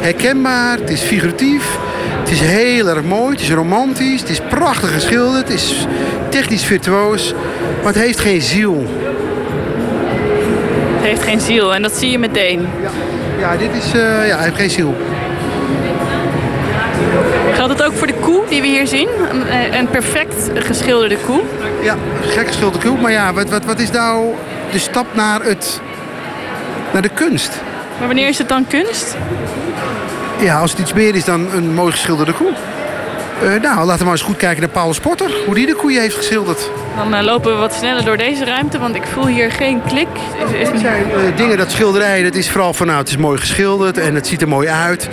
herkenbaar, 0.00 0.78
het 0.78 0.90
is 0.90 1.00
figuratief. 1.00 1.78
Het 2.20 2.30
is 2.30 2.40
heel 2.40 2.88
erg 2.88 3.02
mooi, 3.02 3.30
het 3.30 3.40
is 3.40 3.50
romantisch, 3.50 4.20
het 4.20 4.30
is 4.30 4.40
prachtig 4.48 4.92
geschilderd, 4.92 5.48
het 5.48 5.56
is 5.56 5.86
technisch 6.28 6.64
virtuoos. 6.64 7.34
Maar 7.82 7.92
het 7.92 8.02
heeft 8.02 8.20
geen 8.20 8.42
ziel. 8.42 8.86
Het 10.94 11.04
heeft 11.04 11.22
geen 11.22 11.40
ziel 11.40 11.74
en 11.74 11.82
dat 11.82 11.96
zie 11.96 12.10
je 12.10 12.18
meteen. 12.18 12.66
Ja, 13.38 13.56
dit 13.56 13.70
is, 13.82 13.92
eh, 13.92 14.00
ja, 14.28 14.34
hij 14.34 14.44
heeft 14.44 14.56
geen 14.56 14.70
ziel. 14.70 14.94
Koe 18.24 18.42
die 18.48 18.60
we 18.60 18.66
hier 18.66 18.86
zien? 18.86 19.08
Een, 19.30 19.46
eh, 19.46 19.78
een 19.78 19.88
perfect 19.88 20.50
geschilderde 20.54 21.16
koe. 21.26 21.40
Ja, 21.82 21.96
gek 22.22 22.46
geschilderde 22.46 22.88
koe. 22.88 23.00
Maar 23.00 23.12
ja, 23.12 23.32
wat, 23.32 23.50
wat, 23.50 23.64
wat 23.64 23.78
is 23.78 23.90
nou 23.90 24.34
de 24.72 24.78
stap 24.78 25.06
naar, 25.14 25.42
het, 25.42 25.80
naar 26.92 27.02
de 27.02 27.08
kunst? 27.08 27.50
Maar 27.98 28.06
wanneer 28.06 28.28
is 28.28 28.38
het 28.38 28.48
dan 28.48 28.66
kunst? 28.66 29.16
Ja, 30.40 30.60
als 30.60 30.70
het 30.70 30.80
iets 30.80 30.92
meer 30.92 31.14
is 31.14 31.24
dan 31.24 31.52
een 31.52 31.74
mooi 31.74 31.92
geschilderde 31.92 32.32
koe. 32.32 32.52
Eh, 33.42 33.60
nou, 33.62 33.84
laten 33.84 33.98
we 33.98 34.04
maar 34.04 34.12
eens 34.12 34.22
goed 34.22 34.36
kijken 34.36 34.60
naar 34.60 34.70
Paulus 34.70 34.98
Potter. 34.98 35.30
Hoe 35.46 35.54
die 35.54 35.66
de 35.66 35.74
koeien 35.74 36.00
heeft 36.00 36.16
geschilderd. 36.16 36.70
Dan 36.96 37.14
eh, 37.14 37.24
lopen 37.24 37.52
we 37.52 37.58
wat 37.58 37.74
sneller 37.74 38.04
door 38.04 38.16
deze 38.16 38.44
ruimte, 38.44 38.78
want 38.78 38.94
ik 38.94 39.02
voel 39.12 39.26
hier 39.26 39.50
geen 39.50 39.82
klik. 39.86 40.08
Het 40.36 40.80
zijn 40.80 41.04
dingen, 41.36 41.56
dat 41.56 41.70
schilderij, 41.70 42.22
dat 42.22 42.34
is 42.34 42.50
vooral 42.50 42.74
van 42.74 42.86
nou, 42.86 42.98
het 42.98 43.08
is 43.08 43.16
mooi 43.16 43.38
geschilderd 43.38 43.98
en 43.98 44.14
het 44.14 44.26
ziet 44.26 44.42
er 44.42 44.48
mooi 44.48 44.68
uit. 44.68 45.08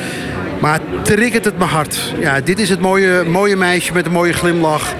Maar 0.62 0.80
triggert 1.02 1.46
het 1.46 1.58
mijn 1.58 1.70
hart. 1.70 2.14
Ja, 2.20 2.40
dit 2.42 2.60
is 2.60 2.70
het 2.70 2.80
mooie, 2.80 3.24
mooie 3.24 3.56
meisje 3.56 3.94
met 3.94 4.06
een 4.06 4.12
mooie 4.12 4.34
glimlach. 4.34 4.94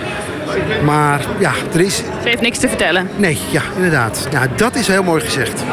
Maar 0.84 1.22
ja, 1.40 1.52
er 1.74 1.80
is... 1.80 1.96
Ze 1.96 2.04
heeft 2.24 2.42
niks 2.42 2.58
te 2.58 2.68
vertellen. 2.68 3.10
Nee, 3.16 3.38
ja, 3.50 3.62
inderdaad. 3.76 4.28
Ja, 4.32 4.48
dat 4.56 4.76
is 4.76 4.88
heel 4.88 5.04
mooi 5.04 5.22
gezegd. 5.22 5.64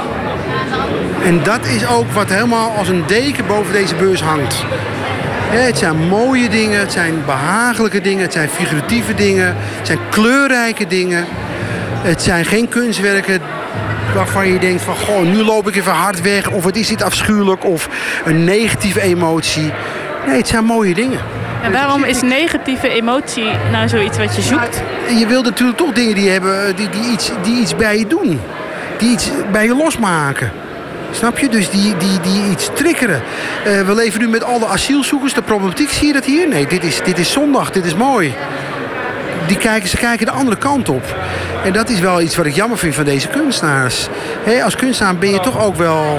En 1.24 1.42
dat 1.42 1.66
is 1.66 1.86
ook 1.86 2.10
wat 2.12 2.30
helemaal 2.30 2.70
als 2.70 2.88
een 2.88 3.02
deken 3.06 3.46
boven 3.46 3.72
deze 3.72 3.94
beurs 3.94 4.22
hangt. 4.22 4.64
Ja, 5.52 5.58
het 5.58 5.78
zijn 5.78 5.96
mooie 5.96 6.48
dingen, 6.48 6.80
het 6.80 6.92
zijn 6.92 7.14
behagelijke 7.26 8.00
dingen, 8.00 8.22
het 8.22 8.32
zijn 8.32 8.48
figuratieve 8.48 9.14
dingen, 9.14 9.54
het 9.56 9.86
zijn 9.86 9.98
kleurrijke 10.10 10.86
dingen. 10.86 11.24
Het 12.02 12.22
zijn 12.22 12.44
geen 12.44 12.68
kunstwerken 12.68 13.40
waarvan 14.14 14.52
je 14.52 14.58
denkt 14.58 14.82
van, 14.82 14.96
goh, 14.96 15.22
nu 15.22 15.42
loop 15.42 15.68
ik 15.68 15.76
even 15.76 15.92
hard 15.92 16.22
weg 16.22 16.48
of 16.50 16.64
het 16.64 16.76
is 16.76 16.88
dit 16.88 17.02
afschuwelijk 17.02 17.64
of 17.64 17.88
een 18.24 18.44
negatieve 18.44 19.00
emotie. 19.00 19.72
Nee, 20.26 20.36
het 20.36 20.48
zijn 20.48 20.64
mooie 20.64 20.94
dingen. 20.94 21.20
En 21.62 21.72
waarom 21.72 22.04
is 22.04 22.22
negatieve 22.22 22.88
emotie 22.88 23.48
nou 23.72 23.88
zoiets 23.88 24.18
wat 24.18 24.36
je 24.36 24.42
zoekt? 24.42 24.82
En 25.08 25.18
je 25.18 25.26
wilt 25.26 25.44
natuurlijk 25.44 25.78
toch 25.78 25.92
dingen 25.92 26.14
die, 26.14 26.30
hebben, 26.30 26.76
die, 26.76 26.88
die, 26.88 27.12
iets, 27.12 27.30
die 27.42 27.60
iets 27.60 27.76
bij 27.76 27.98
je 27.98 28.06
doen. 28.06 28.40
Die 28.98 29.10
iets 29.10 29.30
bij 29.52 29.64
je 29.64 29.74
losmaken. 29.74 30.52
Snap 31.10 31.38
je? 31.38 31.48
Dus 31.48 31.70
die, 31.70 31.96
die, 31.96 32.20
die 32.20 32.50
iets 32.50 32.70
triggeren. 32.74 33.22
Eh, 33.64 33.80
we 33.80 33.94
leven 33.94 34.20
nu 34.20 34.28
met 34.28 34.44
alle 34.44 34.66
asielzoekers. 34.66 35.34
De 35.34 35.42
problematiek, 35.42 35.90
zie 35.90 36.06
je 36.06 36.12
dat 36.12 36.24
hier? 36.24 36.48
Nee, 36.48 36.66
dit 36.66 36.84
is, 36.84 37.00
dit 37.04 37.18
is 37.18 37.32
zondag. 37.32 37.70
Dit 37.70 37.84
is 37.84 37.94
mooi. 37.94 38.34
Die 39.48 39.56
kijken, 39.56 39.88
ze 39.88 39.96
kijken 39.96 40.26
de 40.26 40.32
andere 40.32 40.56
kant 40.56 40.88
op. 40.88 41.16
En 41.64 41.72
dat 41.72 41.88
is 41.88 42.00
wel 42.00 42.20
iets 42.20 42.36
wat 42.36 42.46
ik 42.46 42.54
jammer 42.54 42.78
vind 42.78 42.94
van 42.94 43.04
deze 43.04 43.28
kunstenaars. 43.28 44.08
Als 44.64 44.76
kunstenaar 44.76 45.16
ben 45.16 45.30
je 45.30 45.40
toch 45.40 45.60
ook 45.60 45.76
wel... 45.76 46.18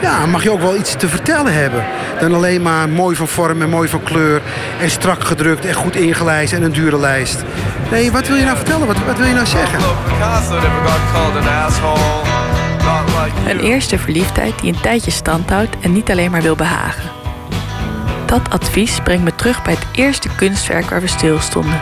Ja, 0.00 0.26
mag 0.26 0.42
je 0.42 0.50
ook 0.50 0.60
wel 0.60 0.76
iets 0.76 0.94
te 0.96 1.08
vertellen 1.08 1.52
hebben. 1.52 1.84
Dan 2.20 2.34
alleen 2.34 2.62
maar 2.62 2.88
mooi 2.88 3.16
van 3.16 3.28
vorm 3.28 3.62
en 3.62 3.68
mooi 3.68 3.88
van 3.88 4.02
kleur. 4.02 4.42
En 4.80 4.90
strak 4.90 5.24
gedrukt 5.24 5.64
en 5.64 5.74
goed 5.74 5.96
ingelijst 5.96 6.52
en 6.52 6.62
een 6.62 6.72
dure 6.72 6.98
lijst. 6.98 7.42
Nee, 7.90 8.12
wat 8.12 8.26
wil 8.26 8.36
je 8.36 8.44
nou 8.44 8.56
vertellen? 8.56 8.86
Wat, 8.86 8.96
wat 9.06 9.16
wil 9.16 9.26
je 9.26 9.34
nou 9.34 9.46
zeggen? 9.46 9.78
Een 13.48 13.60
eerste 13.60 13.98
verliefdheid 13.98 14.58
die 14.60 14.72
een 14.72 14.80
tijdje 14.80 15.10
stand 15.10 15.50
houdt 15.50 15.76
en 15.80 15.92
niet 15.92 16.10
alleen 16.10 16.30
maar 16.30 16.42
wil 16.42 16.56
behagen. 16.56 17.10
Dat 18.26 18.50
advies 18.50 19.00
brengt 19.04 19.24
me 19.24 19.34
terug 19.34 19.62
bij 19.62 19.74
het 19.74 19.86
eerste 19.92 20.28
kunstwerk 20.36 20.90
waar 20.90 21.00
we 21.00 21.06
stilstonden. 21.06 21.80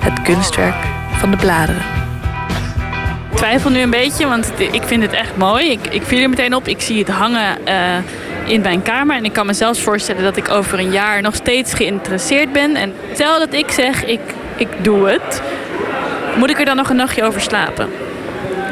Het 0.00 0.22
kunstwerk 0.22 0.86
van 1.12 1.30
de 1.30 1.36
bladeren. 1.36 1.82
Ik 3.30 3.36
twijfel 3.36 3.70
nu 3.70 3.80
een 3.80 3.90
beetje, 3.90 4.26
want 4.26 4.52
ik 4.72 4.82
vind 4.82 5.02
het 5.02 5.12
echt 5.12 5.36
mooi. 5.36 5.70
Ik, 5.70 5.86
ik 5.86 6.02
viel 6.02 6.22
er 6.22 6.28
meteen 6.28 6.54
op. 6.54 6.68
Ik 6.68 6.80
zie 6.80 6.98
het 6.98 7.08
hangen 7.08 7.66
eh, 7.66 7.96
in 8.46 8.60
mijn 8.60 8.82
kamer. 8.82 9.16
En 9.16 9.24
ik 9.24 9.32
kan 9.32 9.46
me 9.46 9.52
zelfs 9.52 9.80
voorstellen 9.80 10.22
dat 10.22 10.36
ik 10.36 10.48
over 10.48 10.78
een 10.78 10.90
jaar 10.90 11.22
nog 11.22 11.34
steeds 11.34 11.74
geïnteresseerd 11.74 12.52
ben. 12.52 12.76
En 12.76 12.92
stel 13.12 13.38
dat 13.38 13.52
ik 13.52 13.70
zeg, 13.70 14.04
ik, 14.04 14.20
ik 14.56 14.68
doe 14.82 15.08
het. 15.08 15.42
Moet 16.36 16.50
ik 16.50 16.58
er 16.58 16.64
dan 16.64 16.76
nog 16.76 16.90
een 16.90 16.96
nachtje 16.96 17.24
over 17.24 17.40
slapen? 17.40 17.88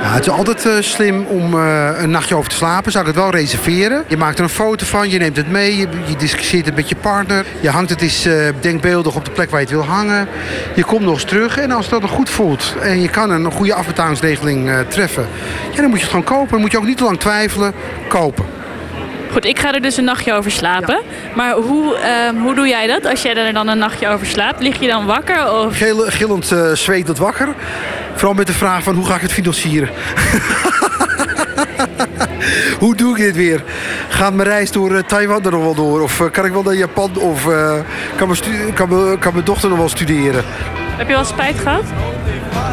Ja, 0.02 0.12
het 0.14 0.26
is 0.26 0.32
altijd 0.32 0.66
eh, 0.66 0.72
slim 0.80 1.24
om 1.26 1.54
eh, 1.54 1.88
een 1.96 2.10
nachtje 2.10 2.34
over 2.34 2.50
te 2.50 2.56
slapen. 2.56 2.92
Zou 2.92 3.06
ik 3.06 3.14
het 3.14 3.22
wel 3.22 3.30
reserveren. 3.30 4.04
Je 4.08 4.16
maakt 4.16 4.38
er 4.38 4.44
een 4.44 4.50
foto 4.50 4.86
van, 4.86 5.10
je 5.10 5.18
neemt 5.18 5.36
het 5.36 5.50
mee, 5.50 5.76
je, 5.76 5.86
je 6.06 6.16
discussieert 6.16 6.66
het 6.66 6.74
met 6.76 6.88
je 6.88 6.96
partner. 6.96 7.44
Je 7.60 7.68
hangt 7.70 7.90
het 7.90 8.00
eens 8.02 8.24
eh, 8.24 8.34
denkbeeldig 8.60 9.14
op 9.14 9.24
de 9.24 9.30
plek 9.30 9.50
waar 9.50 9.60
je 9.60 9.66
het 9.66 9.74
wil 9.74 9.84
hangen. 9.84 10.28
Je 10.74 10.84
komt 10.84 11.00
nog 11.04 11.14
eens 11.14 11.24
terug 11.24 11.58
en 11.58 11.70
als 11.70 11.88
dat 11.88 12.00
nog 12.00 12.10
goed 12.10 12.30
voelt 12.30 12.74
en 12.80 13.00
je 13.00 13.08
kan 13.08 13.30
een 13.30 13.52
goede 13.52 13.74
afbetalingsregeling 13.74 14.70
treffen, 14.88 15.26
ja, 15.70 15.76
dan 15.80 15.84
moet 15.90 15.98
je 15.98 16.04
het 16.04 16.14
gewoon 16.14 16.24
kopen. 16.24 16.50
Dan 16.50 16.60
moet 16.60 16.70
je 16.72 16.78
ook 16.78 16.86
niet 16.86 16.96
te 16.96 17.04
lang 17.04 17.20
twijfelen. 17.20 17.72
Kopen. 18.08 18.44
Goed, 19.32 19.44
ik 19.44 19.58
ga 19.58 19.74
er 19.74 19.80
dus 19.82 19.96
een 19.96 20.04
nachtje 20.04 20.32
over 20.34 20.50
slapen. 20.50 21.00
Maar 21.34 21.52
hoe, 21.52 21.96
ehm, 21.96 22.36
hoe 22.36 22.54
doe 22.54 22.68
jij 22.68 22.86
dat 22.86 23.06
als 23.06 23.22
jij 23.22 23.34
er 23.36 23.52
dan 23.52 23.68
een 23.68 23.78
nachtje 23.78 24.08
over 24.08 24.26
slaapt? 24.26 24.62
Lig 24.62 24.80
je 24.80 24.86
dan 24.88 25.06
wakker? 25.06 25.52
Of... 25.52 25.76
Gil- 25.76 26.04
gillend 26.06 26.52
eh 26.52 26.72
zwetend 26.72 27.18
wakker. 27.18 27.48
Vooral 28.18 28.36
met 28.36 28.46
de 28.46 28.52
vraag 28.52 28.82
van 28.82 28.94
hoe 28.94 29.06
ga 29.06 29.14
ik 29.14 29.20
het 29.20 29.32
financieren? 29.32 29.88
hoe 32.82 32.96
doe 32.96 33.10
ik 33.10 33.22
dit 33.22 33.36
weer? 33.36 33.64
Gaat 34.08 34.34
mijn 34.34 34.48
reis 34.48 34.70
door 34.70 34.94
eh, 34.94 35.02
Taiwan 35.02 35.44
er 35.44 35.50
nog 35.50 35.62
wel 35.62 35.74
door? 35.74 36.00
Of 36.00 36.20
eh, 36.20 36.30
kan 36.30 36.44
ik 36.44 36.52
wel 36.52 36.62
naar 36.62 36.74
Japan? 36.74 37.16
Of 37.16 37.48
eh, 37.48 37.72
kan, 38.16 38.28
mijn 38.28 38.72
kan, 38.74 38.88
mijn, 38.88 39.18
kan 39.18 39.32
mijn 39.32 39.44
dochter 39.44 39.68
nog 39.68 39.78
wel 39.78 39.88
studeren? 39.88 40.44
Heb 40.96 41.08
je 41.08 41.14
wel 41.14 41.24
spijt 41.24 41.58
gehad? 41.58 41.84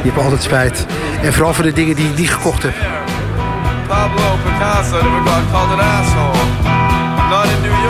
Je 0.03 0.09
hebt 0.09 0.23
altijd 0.23 0.43
spijt. 0.43 0.85
En 1.21 1.33
vooral 1.33 1.53
voor 1.53 1.63
de 1.63 1.73
dingen 1.73 1.95
die 1.95 2.09
ik 2.09 2.17
niet 2.17 2.31
gekocht 2.31 2.63
heb. 2.63 2.73
Pablo 3.87 4.37
Picasso 4.43 4.95
never 4.95 5.31
got 5.31 5.51
called 5.51 5.79
an 5.79 5.79
asshole. 5.79 6.37
Not 7.29 7.45
in 7.45 7.61
New 7.61 7.83
York. 7.83 7.84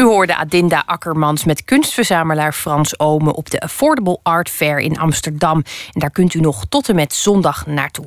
U 0.00 0.02
hoorde 0.02 0.36
Adinda 0.36 0.82
Akkermans 0.86 1.44
met 1.44 1.64
kunstverzamelaar 1.64 2.52
Frans 2.52 2.98
Omen 2.98 3.34
op 3.34 3.50
de 3.50 3.60
Affordable 3.60 4.18
Art 4.22 4.50
Fair 4.50 4.78
in 4.78 4.98
Amsterdam. 4.98 5.56
En 5.92 6.00
daar 6.00 6.10
kunt 6.10 6.34
u 6.34 6.40
nog 6.40 6.64
tot 6.68 6.88
en 6.88 6.94
met 6.94 7.14
zondag 7.14 7.66
naartoe. 7.66 8.04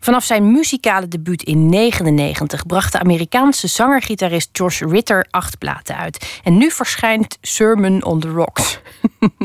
Vanaf 0.00 0.24
zijn 0.24 0.52
muzikale 0.52 1.08
debuut 1.08 1.42
in 1.42 1.70
1999 1.70 2.66
bracht 2.66 2.92
de 2.92 2.98
Amerikaanse 2.98 3.66
zanger-gitarist 3.66 4.48
Josh 4.52 4.80
Ritter 4.80 5.26
acht 5.30 5.58
platen 5.58 5.96
uit. 5.96 6.40
En 6.44 6.56
nu 6.56 6.70
verschijnt 6.70 7.38
Sermon 7.40 8.04
on 8.04 8.20
the 8.20 8.28
Rocks. 8.28 8.78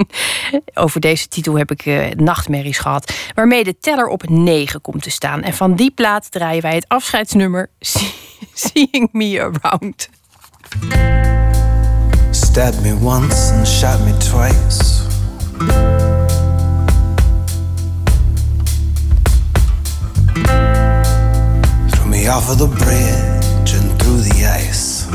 Over 0.73 0.99
deze 0.99 1.27
titel 1.27 1.57
heb 1.57 1.71
ik 1.71 1.85
eh, 1.85 2.09
nachtmerries 2.09 2.79
gehad. 2.79 3.13
Waarmee 3.35 3.63
de 3.63 3.77
teller 3.79 4.07
op 4.07 4.29
9 4.29 4.81
komt 4.81 5.03
te 5.03 5.11
staan. 5.11 5.41
En 5.41 5.53
van 5.53 5.75
die 5.75 5.91
plaat 5.91 6.31
draaien 6.31 6.61
wij 6.61 6.75
het 6.75 6.85
afscheidsnummer 6.87 7.69
Seeing 8.53 9.09
Me 9.11 9.41
Around. 9.41 10.09
Stabbed 12.31 12.81
me 12.81 12.93
once 12.93 13.51
and 13.51 13.67
shot 13.67 13.99
me 14.05 14.13
twice. 14.19 15.05
Threw 21.91 22.05
me 22.09 22.27
off 22.27 22.49
of 22.49 22.57
the 22.59 22.67
bridge 22.67 23.73
and 23.73 24.01
through 24.01 24.21
the 24.21 24.45
ice. 24.45 25.07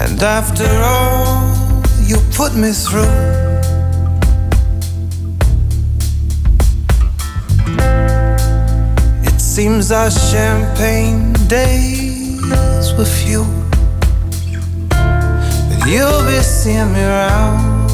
And 0.00 0.22
after 0.22 0.66
all 0.82 1.52
you 2.06 2.16
put 2.32 2.54
me 2.54 2.72
through. 2.72 3.53
Seems 9.54 9.92
our 9.92 10.10
champagne 10.10 11.32
days 11.46 12.92
were 12.98 13.04
few. 13.04 13.44
But 14.88 15.86
you'll 15.86 16.24
be 16.26 16.40
seeing 16.42 16.92
me 16.92 17.00
around. 17.00 17.88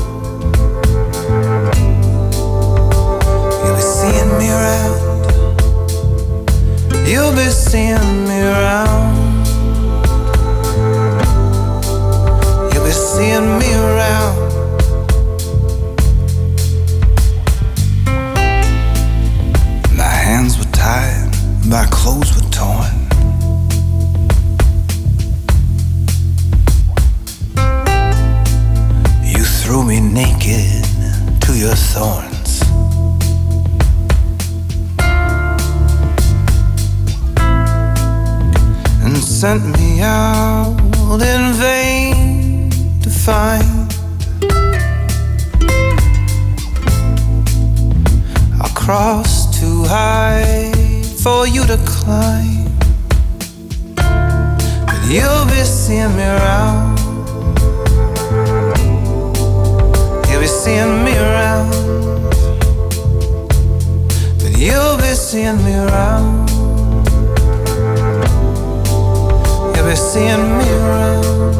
You'll 3.62 3.76
be 3.76 3.82
seeing 3.98 4.30
me 4.38 4.48
around. 4.48 4.96
You'll 7.06 7.34
be 7.34 7.50
seeing 7.50 8.24
me 8.26 8.38
around. 8.40 9.16
You'll 12.72 12.86
be 12.86 12.94
seeing 13.12 13.48
me 13.60 13.70
around. 13.74 14.36
My 19.94 20.14
hands 20.26 20.56
were 20.58 20.70
tied, 20.72 21.09
my 21.70 21.86
clothes 21.86 22.34
were 22.34 22.50
torn. 22.50 22.90
You 29.22 29.44
threw 29.44 29.84
me 29.84 30.00
naked 30.00 30.84
to 31.42 31.52
your 31.56 31.76
thorns. 31.76 32.62
And 39.04 39.16
sent 39.16 39.62
me 39.78 40.00
out 40.02 40.76
in 41.22 41.52
vain 41.52 42.70
to 43.02 43.10
find 43.10 43.92
a 48.60 48.68
cross 48.74 49.56
too 49.56 49.84
high 49.84 50.79
for 51.22 51.46
you 51.46 51.66
to 51.66 51.76
climb. 51.84 52.64
But 53.94 55.00
you'll 55.06 55.44
be 55.46 55.62
seeing 55.64 56.16
me 56.16 56.22
around. 56.22 56.98
You'll 60.28 60.40
be 60.40 60.46
seeing 60.46 61.04
me 61.04 61.12
around. 61.18 61.70
But 64.38 64.56
you'll 64.56 64.96
be 64.96 65.14
seeing 65.14 65.62
me 65.62 65.74
around. 65.74 66.48
You'll 69.76 69.88
be 69.90 69.96
seeing 69.96 70.58
me 70.58 70.70
around. 70.70 71.59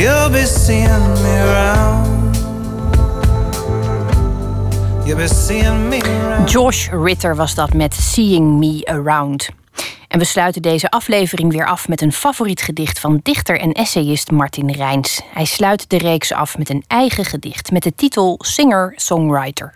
You'll 0.00 0.30
be 0.30 0.46
seeing 0.46 0.88
me 5.88 6.00
around. 6.00 6.50
Josh 6.50 6.88
Ritter 6.90 7.36
was 7.36 7.54
dat 7.54 7.74
met 7.74 7.94
Seeing 7.94 8.58
Me 8.58 8.80
Around. 8.84 9.48
En 10.08 10.18
we 10.18 10.24
sluiten 10.24 10.62
deze 10.62 10.90
aflevering 10.90 11.52
weer 11.52 11.66
af 11.66 11.88
met 11.88 12.00
een 12.00 12.12
favoriet 12.12 12.62
gedicht 12.62 13.00
van 13.00 13.20
dichter 13.22 13.60
en 13.60 13.72
essayist 13.72 14.30
Martin 14.30 14.70
Rijns. 14.70 15.20
Hij 15.32 15.44
sluit 15.44 15.90
de 15.90 15.98
reeks 15.98 16.32
af 16.32 16.58
met 16.58 16.70
een 16.70 16.84
eigen 16.86 17.24
gedicht 17.24 17.70
met 17.70 17.82
de 17.82 17.94
titel 17.94 18.38
Singer-Songwriter. 18.42 19.72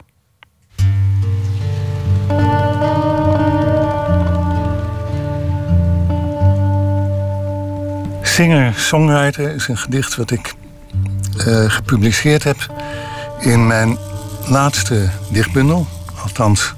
Singer-songwriter 8.35 9.55
is 9.55 9.69
een 9.69 9.79
gedicht 9.79 10.17
wat 10.17 10.31
ik 10.31 10.55
eh, 11.39 11.71
gepubliceerd 11.71 12.45
heb 12.45 12.75
in 13.41 13.67
mijn 13.67 13.99
laatste 14.47 15.11
dichtbundel. 15.31 15.87
Althans, 16.23 16.75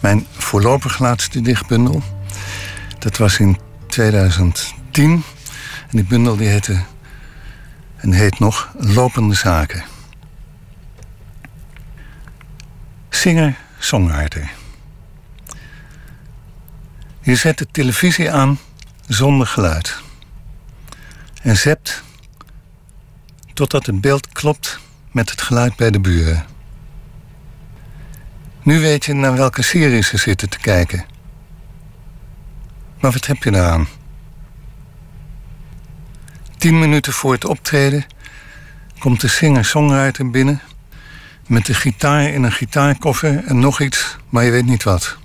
mijn 0.00 0.26
voorlopig 0.30 0.98
laatste 0.98 1.40
dichtbundel. 1.40 2.02
Dat 2.98 3.16
was 3.16 3.38
in 3.38 3.58
2010. 3.86 4.74
En 4.92 5.22
die 5.90 6.04
bundel 6.04 6.36
die 6.36 6.48
heette 6.48 6.82
en 7.96 8.12
heet 8.12 8.38
nog 8.38 8.68
Lopende 8.78 9.34
Zaken. 9.34 9.84
Singer-songwriter. 13.08 14.50
Je 17.22 17.36
zet 17.36 17.58
de 17.58 17.66
televisie 17.70 18.32
aan 18.32 18.58
zonder 19.06 19.46
geluid 19.46 20.06
en 21.48 21.56
zept 21.56 22.02
totdat 23.54 23.86
het 23.86 24.00
beeld 24.00 24.28
klopt 24.28 24.78
met 25.10 25.30
het 25.30 25.42
geluid 25.42 25.76
bij 25.76 25.90
de 25.90 26.00
buren. 26.00 26.46
Nu 28.62 28.80
weet 28.80 29.04
je 29.04 29.12
naar 29.12 29.36
welke 29.36 29.62
serie 29.62 30.02
ze 30.02 30.16
zitten 30.16 30.48
te 30.48 30.58
kijken. 30.58 31.04
Maar 33.00 33.12
wat 33.12 33.26
heb 33.26 33.42
je 33.42 33.50
daaraan? 33.50 33.88
Tien 36.56 36.78
minuten 36.78 37.12
voor 37.12 37.32
het 37.32 37.44
optreden 37.44 38.06
komt 38.98 39.20
de 39.20 39.28
singer-songwriter 39.28 40.30
binnen 40.30 40.60
met 41.46 41.66
de 41.66 41.74
gitaar 41.74 42.22
in 42.22 42.42
een 42.42 42.52
gitaarkoffer 42.52 43.44
en 43.44 43.58
nog 43.58 43.80
iets, 43.80 44.16
maar 44.28 44.44
je 44.44 44.50
weet 44.50 44.66
niet 44.66 44.82
wat. 44.82 45.16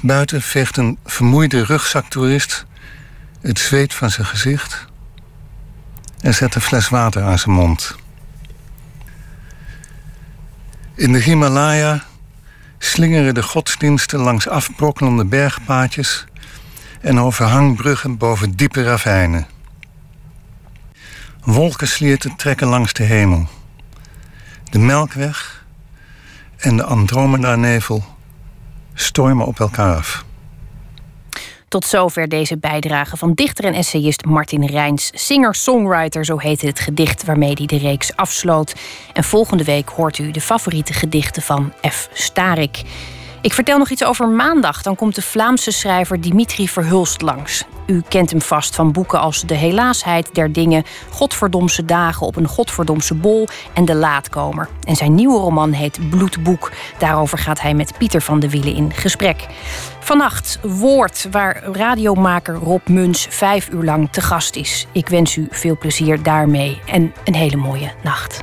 Buiten 0.00 0.42
vecht 0.42 0.76
een 0.76 0.98
vermoeide 1.04 1.64
rugzaktoerist 1.64 2.66
het 3.46 3.58
zweet 3.58 3.94
van 3.94 4.10
zijn 4.10 4.26
gezicht 4.26 4.84
en 6.20 6.34
zet 6.34 6.54
een 6.54 6.60
fles 6.60 6.88
water 6.88 7.22
aan 7.22 7.38
zijn 7.38 7.54
mond. 7.54 7.96
In 10.94 11.12
de 11.12 11.18
Himalaya 11.18 12.04
slingeren 12.78 13.34
de 13.34 13.42
godsdiensten 13.42 14.18
langs 14.18 14.48
afbrokkelende 14.48 15.24
bergpaadjes 15.24 16.24
en 17.00 17.20
over 17.20 17.44
hangbruggen 17.44 18.16
boven 18.16 18.56
diepe 18.56 18.82
ravijnen. 18.82 19.46
Wolkenslierten 21.40 22.36
trekken 22.36 22.66
langs 22.66 22.92
de 22.92 23.02
hemel. 23.02 23.48
De 24.70 24.78
Melkweg 24.78 25.64
en 26.56 26.76
de 26.76 26.84
Andromeda-nevel 26.84 28.04
stormen 28.94 29.46
op 29.46 29.60
elkaar 29.60 29.96
af. 29.96 30.24
Tot 31.74 31.84
zover 31.84 32.28
deze 32.28 32.58
bijdrage 32.58 33.16
van 33.16 33.32
dichter 33.32 33.64
en 33.64 33.74
essayist 33.74 34.24
Martin 34.24 34.66
Rijns. 34.66 35.10
Singer-songwriter, 35.14 36.24
zo 36.24 36.38
heette 36.38 36.66
het 36.66 36.78
gedicht 36.78 37.24
waarmee 37.24 37.52
hij 37.54 37.66
de 37.66 37.78
reeks 37.78 38.16
afsloot. 38.16 38.74
En 39.12 39.24
volgende 39.24 39.64
week 39.64 39.88
hoort 39.88 40.18
u 40.18 40.30
de 40.30 40.40
favoriete 40.40 40.92
gedichten 40.92 41.42
van 41.42 41.72
F. 41.88 42.08
Starik. 42.12 42.82
Ik 43.44 43.52
vertel 43.52 43.78
nog 43.78 43.90
iets 43.90 44.04
over 44.04 44.28
maandag. 44.28 44.82
Dan 44.82 44.96
komt 44.96 45.14
de 45.14 45.22
Vlaamse 45.22 45.70
schrijver 45.70 46.20
Dimitri 46.20 46.68
Verhulst 46.68 47.22
langs. 47.22 47.64
U 47.86 48.02
kent 48.08 48.30
hem 48.30 48.40
vast 48.40 48.74
van 48.74 48.92
boeken 48.92 49.20
als 49.20 49.40
De 49.40 49.54
Helaasheid 49.54 50.34
der 50.34 50.52
Dingen, 50.52 50.84
Godverdomse 51.10 51.84
Dagen 51.84 52.26
op 52.26 52.36
een 52.36 52.48
Godverdomse 52.48 53.14
Bol 53.14 53.48
en 53.74 53.84
De 53.84 53.94
Laatkomer. 53.94 54.68
En 54.84 54.96
zijn 54.96 55.14
nieuwe 55.14 55.38
roman 55.38 55.72
heet 55.72 56.10
Bloedboek. 56.10 56.72
Daarover 56.98 57.38
gaat 57.38 57.60
hij 57.60 57.74
met 57.74 57.98
Pieter 57.98 58.22
van 58.22 58.40
de 58.40 58.50
Wielen 58.50 58.74
in 58.74 58.92
gesprek. 58.92 59.46
Vannacht 60.00 60.58
Woord, 60.62 61.28
waar 61.30 61.62
radiomaker 61.72 62.54
Rob 62.54 62.88
Muns 62.88 63.26
vijf 63.30 63.68
uur 63.68 63.84
lang 63.84 64.08
te 64.12 64.20
gast 64.20 64.56
is. 64.56 64.86
Ik 64.92 65.08
wens 65.08 65.36
u 65.36 65.48
veel 65.50 65.78
plezier 65.78 66.22
daarmee 66.22 66.80
en 66.86 67.12
een 67.24 67.34
hele 67.34 67.56
mooie 67.56 67.92
nacht. 68.02 68.42